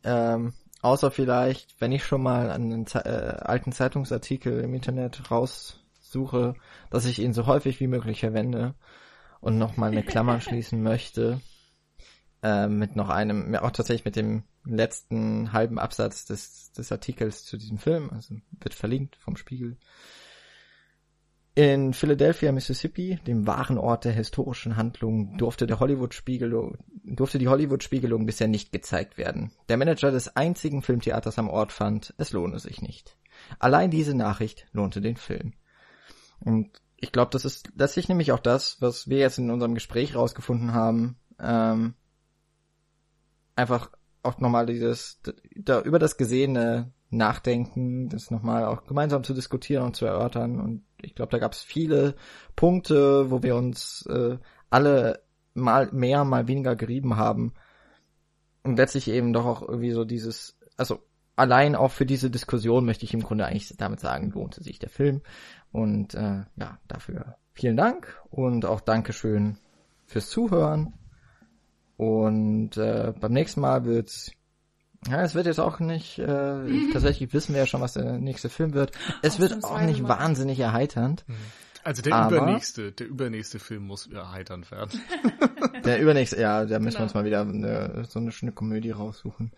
Ähm, 0.05 0.53
außer 0.81 1.11
vielleicht, 1.11 1.79
wenn 1.81 1.91
ich 1.91 2.05
schon 2.05 2.23
mal 2.23 2.49
einen 2.51 2.85
äh, 2.93 2.99
alten 2.99 3.73
Zeitungsartikel 3.73 4.61
im 4.61 4.73
Internet 4.73 5.29
raus 5.29 5.81
suche, 6.11 6.53
dass 6.89 7.05
ich 7.05 7.19
ihn 7.19 7.33
so 7.33 7.47
häufig 7.47 7.79
wie 7.79 7.88
möglich 7.88 8.19
verwende 8.19 8.75
und 9.39 9.57
nochmal 9.57 9.91
eine 9.91 10.03
Klammer 10.03 10.41
schließen 10.41 10.81
möchte. 10.81 11.41
äh, 12.43 12.67
mit 12.67 12.95
noch 12.95 13.09
einem, 13.09 13.55
auch 13.55 13.71
tatsächlich 13.71 14.05
mit 14.05 14.15
dem 14.15 14.43
letzten 14.65 15.53
halben 15.53 15.79
Absatz 15.79 16.25
des, 16.25 16.71
des 16.71 16.91
Artikels 16.91 17.45
zu 17.45 17.57
diesem 17.57 17.77
Film, 17.77 18.09
also 18.11 18.35
wird 18.59 18.73
verlinkt 18.73 19.15
vom 19.15 19.35
Spiegel. 19.35 19.77
In 21.53 21.93
Philadelphia, 21.93 22.53
Mississippi, 22.53 23.19
dem 23.27 23.45
wahren 23.45 23.77
Ort 23.77 24.05
der 24.05 24.13
historischen 24.13 24.77
Handlung, 24.77 25.38
durfte 25.38 25.67
der 25.67 25.81
Hollywood-Spiegelung, 25.81 26.77
durfte 27.03 27.39
die 27.39 27.49
Hollywood-Spiegelung 27.49 28.25
bisher 28.25 28.47
nicht 28.47 28.71
gezeigt 28.71 29.17
werden. 29.17 29.51
Der 29.67 29.75
Manager 29.75 30.11
des 30.11 30.33
einzigen 30.38 30.81
Filmtheaters 30.81 31.38
am 31.38 31.49
Ort 31.49 31.73
fand, 31.73 32.13
es 32.17 32.31
lohne 32.31 32.57
sich 32.59 32.81
nicht. 32.81 33.17
Allein 33.59 33.91
diese 33.91 34.15
Nachricht 34.15 34.67
lohnte 34.71 35.01
den 35.01 35.17
Film. 35.17 35.53
Und 36.43 36.69
ich 36.97 37.11
glaube, 37.11 37.31
das 37.31 37.45
ist 37.45 37.72
letztlich 37.76 38.09
nämlich 38.09 38.31
auch 38.31 38.39
das, 38.39 38.77
was 38.81 39.09
wir 39.09 39.19
jetzt 39.19 39.38
in 39.38 39.49
unserem 39.49 39.73
Gespräch 39.73 40.15
rausgefunden 40.15 40.73
haben. 40.73 41.18
Ähm, 41.39 41.95
einfach 43.55 43.91
auch 44.23 44.39
nochmal 44.39 44.65
dieses, 44.65 45.19
da 45.55 45.81
über 45.81 45.99
das 45.99 46.18
Gesehene 46.18 46.93
nachdenken, 47.09 48.07
das 48.09 48.31
nochmal 48.31 48.65
auch 48.65 48.85
gemeinsam 48.85 49.23
zu 49.23 49.34
diskutieren 49.34 49.84
und 49.84 49.95
zu 49.95 50.05
erörtern. 50.05 50.59
Und 50.59 50.84
ich 51.01 51.15
glaube, 51.15 51.31
da 51.31 51.39
gab 51.39 51.53
es 51.53 51.61
viele 51.61 52.15
Punkte, 52.55 53.31
wo 53.31 53.43
wir 53.43 53.55
uns 53.55 54.05
äh, 54.07 54.38
alle 54.69 55.23
mal 55.53 55.89
mehr, 55.91 56.23
mal 56.23 56.47
weniger 56.47 56.76
gerieben 56.76 57.18
haben. 57.18 57.53
Und 58.63 58.77
letztlich 58.77 59.09
eben 59.09 59.34
doch 59.34 59.45
auch 59.45 59.61
irgendwie 59.61 59.91
so 59.91 60.05
dieses, 60.05 60.57
also 60.77 60.99
allein 61.41 61.76
auch 61.76 61.91
für 61.91 62.05
diese 62.05 62.30
Diskussion 62.30 62.85
möchte 62.85 63.03
ich 63.03 63.13
im 63.13 63.23
Grunde 63.23 63.45
eigentlich 63.45 63.76
damit 63.77 63.99
sagen, 63.99 64.30
lohnte 64.30 64.63
sich 64.63 64.80
der 64.80 64.89
Film. 64.89 65.22
Und 65.72 66.13
äh, 66.13 66.43
ja, 66.55 66.77
dafür 66.88 67.38
vielen 67.53 67.77
Dank 67.77 68.22
und 68.30 68.65
auch 68.65 68.80
Dankeschön 68.80 69.57
fürs 70.05 70.30
Zuhören. 70.30 70.93
Und 71.97 72.77
äh, 72.77 73.13
beim 73.19 73.34
nächsten 73.34 73.61
Mal 73.61 73.85
wird's 73.85 74.31
ja, 75.09 75.23
es 75.23 75.34
wird 75.34 75.47
jetzt 75.47 75.59
auch 75.59 75.80
nicht, 75.80 76.19
äh, 76.19 76.91
tatsächlich 76.93 77.34
wissen 77.34 77.53
wir 77.53 77.61
ja 77.61 77.65
schon, 77.65 77.81
was 77.81 77.93
der 77.93 78.19
nächste 78.19 78.49
Film 78.49 78.76
wird. 78.76 78.91
Es 79.23 79.39
wird 79.39 79.63
auch 79.63 79.81
nicht 79.81 80.07
wahnsinnig 80.07 80.59
erheiternd. 80.59 81.23
Mhm. 81.27 81.34
Also 81.84 82.03
der 82.03 82.13
aber, 82.13 82.38
übernächste, 82.38 82.91
der 82.91 83.07
übernächste 83.07 83.57
Film 83.57 83.88
muss 83.88 84.05
erheiternd 84.05 84.69
werden. 84.69 85.01
der 85.85 85.99
übernächste, 85.99 86.39
ja, 86.39 86.65
da 86.65 86.77
müssen 86.77 86.97
genau. 86.97 86.99
wir 86.99 87.03
uns 87.03 87.13
mal 87.15 87.26
wieder 87.26 87.41
eine, 87.41 88.05
so 88.07 88.19
eine 88.19 88.31
schöne 88.31 88.51
Komödie 88.51 88.91
raussuchen. 88.91 89.51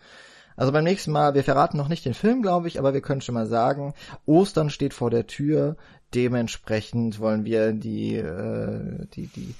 Also 0.56 0.72
beim 0.72 0.84
nächsten 0.84 1.12
Mal, 1.12 1.34
wir 1.34 1.44
verraten 1.44 1.76
noch 1.76 1.88
nicht 1.88 2.04
den 2.04 2.14
Film, 2.14 2.42
glaube 2.42 2.68
ich, 2.68 2.78
aber 2.78 2.94
wir 2.94 3.00
können 3.00 3.20
schon 3.20 3.34
mal 3.34 3.46
sagen, 3.46 3.94
Ostern 4.26 4.70
steht 4.70 4.94
vor 4.94 5.10
der 5.10 5.26
Tür. 5.26 5.76
Dementsprechend 6.14 7.18
wollen 7.18 7.44
wir 7.44 7.72
die, 7.72 8.16
äh, 8.16 9.06
die, 9.14 9.26
die, 9.26 9.54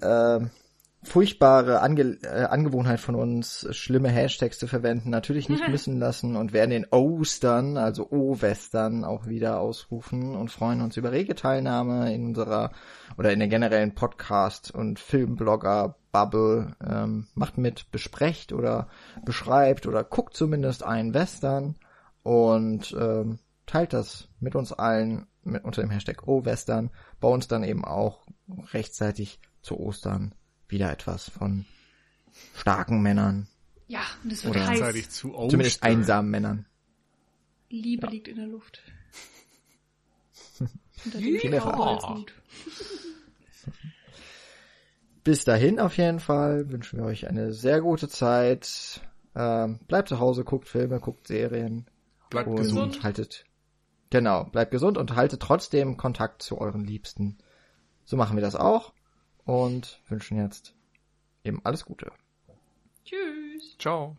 äh, 0.00 0.40
furchtbare 1.02 1.80
Ange 1.80 2.18
äh, 2.22 2.44
Angewohnheit 2.44 3.00
von 3.00 3.14
uns, 3.14 3.66
schlimme 3.70 4.08
Hashtags 4.08 4.58
zu 4.58 4.66
verwenden, 4.66 5.10
natürlich 5.10 5.48
nicht 5.48 5.68
missen 5.70 5.98
lassen 5.98 6.36
und 6.36 6.52
werden 6.52 6.70
den 6.70 6.86
Ostern, 6.90 7.76
also 7.76 8.08
O-Western, 8.10 9.04
auch 9.04 9.26
wieder 9.26 9.60
ausrufen 9.60 10.34
und 10.34 10.50
freuen 10.50 10.80
uns 10.80 10.96
über 10.96 11.12
rege 11.12 11.34
Teilnahme 11.34 12.12
in 12.14 12.26
unserer 12.26 12.72
oder 13.16 13.32
in 13.32 13.38
der 13.38 13.48
generellen 13.48 13.94
Podcast- 13.94 14.72
und 14.72 14.98
Filmblogger-Bubble. 16.12 16.76
Ähm, 16.84 17.26
macht 17.34 17.58
mit, 17.58 17.90
besprecht 17.90 18.52
oder 18.52 18.88
beschreibt 19.24 19.86
oder 19.86 20.04
guckt 20.04 20.36
zumindest 20.36 20.82
einen 20.82 21.14
Western 21.14 21.76
und 22.22 22.94
ähm, 22.98 23.38
teilt 23.66 23.92
das 23.92 24.28
mit 24.40 24.54
uns 24.54 24.72
allen 24.72 25.26
mit, 25.44 25.64
unter 25.64 25.82
dem 25.82 25.90
Hashtag 25.90 26.26
O-Western. 26.26 26.90
Bei 27.20 27.28
uns 27.28 27.48
dann 27.48 27.64
eben 27.64 27.84
auch 27.84 28.26
rechtzeitig 28.72 29.40
zu 29.62 29.78
Ostern 29.78 30.34
wieder 30.68 30.90
etwas 30.90 31.28
von 31.28 31.64
starken 32.54 33.02
Männern. 33.02 33.48
Ja, 33.86 34.02
und 34.22 34.32
es 34.32 34.44
wird 34.44 34.56
Oder 34.56 34.66
heiß. 34.66 35.10
Zu 35.10 35.30
zumindest 35.48 35.82
einsamen 35.82 36.30
Männern. 36.30 36.66
Liebe 37.70 38.06
ja. 38.06 38.12
liegt 38.12 38.28
in 38.28 38.36
der 38.36 38.46
Luft. 38.46 38.82
ja. 41.44 42.24
Bis 45.28 45.44
dahin 45.44 45.78
auf 45.78 45.98
jeden 45.98 46.20
Fall 46.20 46.70
wünschen 46.70 47.00
wir 47.00 47.04
euch 47.04 47.28
eine 47.28 47.52
sehr 47.52 47.82
gute 47.82 48.08
Zeit. 48.08 49.02
Ähm, 49.36 49.78
bleibt 49.86 50.08
zu 50.08 50.20
Hause, 50.20 50.42
guckt 50.42 50.66
Filme, 50.66 51.00
guckt 51.00 51.26
Serien. 51.26 51.84
Bleibt 52.30 52.56
gesund. 52.56 53.02
Haltet, 53.02 53.44
genau, 54.08 54.44
bleibt 54.44 54.70
gesund 54.70 54.96
und 54.96 55.16
haltet 55.16 55.42
trotzdem 55.42 55.98
Kontakt 55.98 56.40
zu 56.40 56.58
euren 56.58 56.82
Liebsten. 56.82 57.36
So 58.06 58.16
machen 58.16 58.38
wir 58.38 58.42
das 58.42 58.56
auch 58.56 58.94
und 59.44 60.00
wünschen 60.08 60.38
jetzt 60.38 60.74
eben 61.44 61.60
alles 61.62 61.84
Gute. 61.84 62.10
Tschüss. 63.04 63.76
Ciao. 63.78 64.16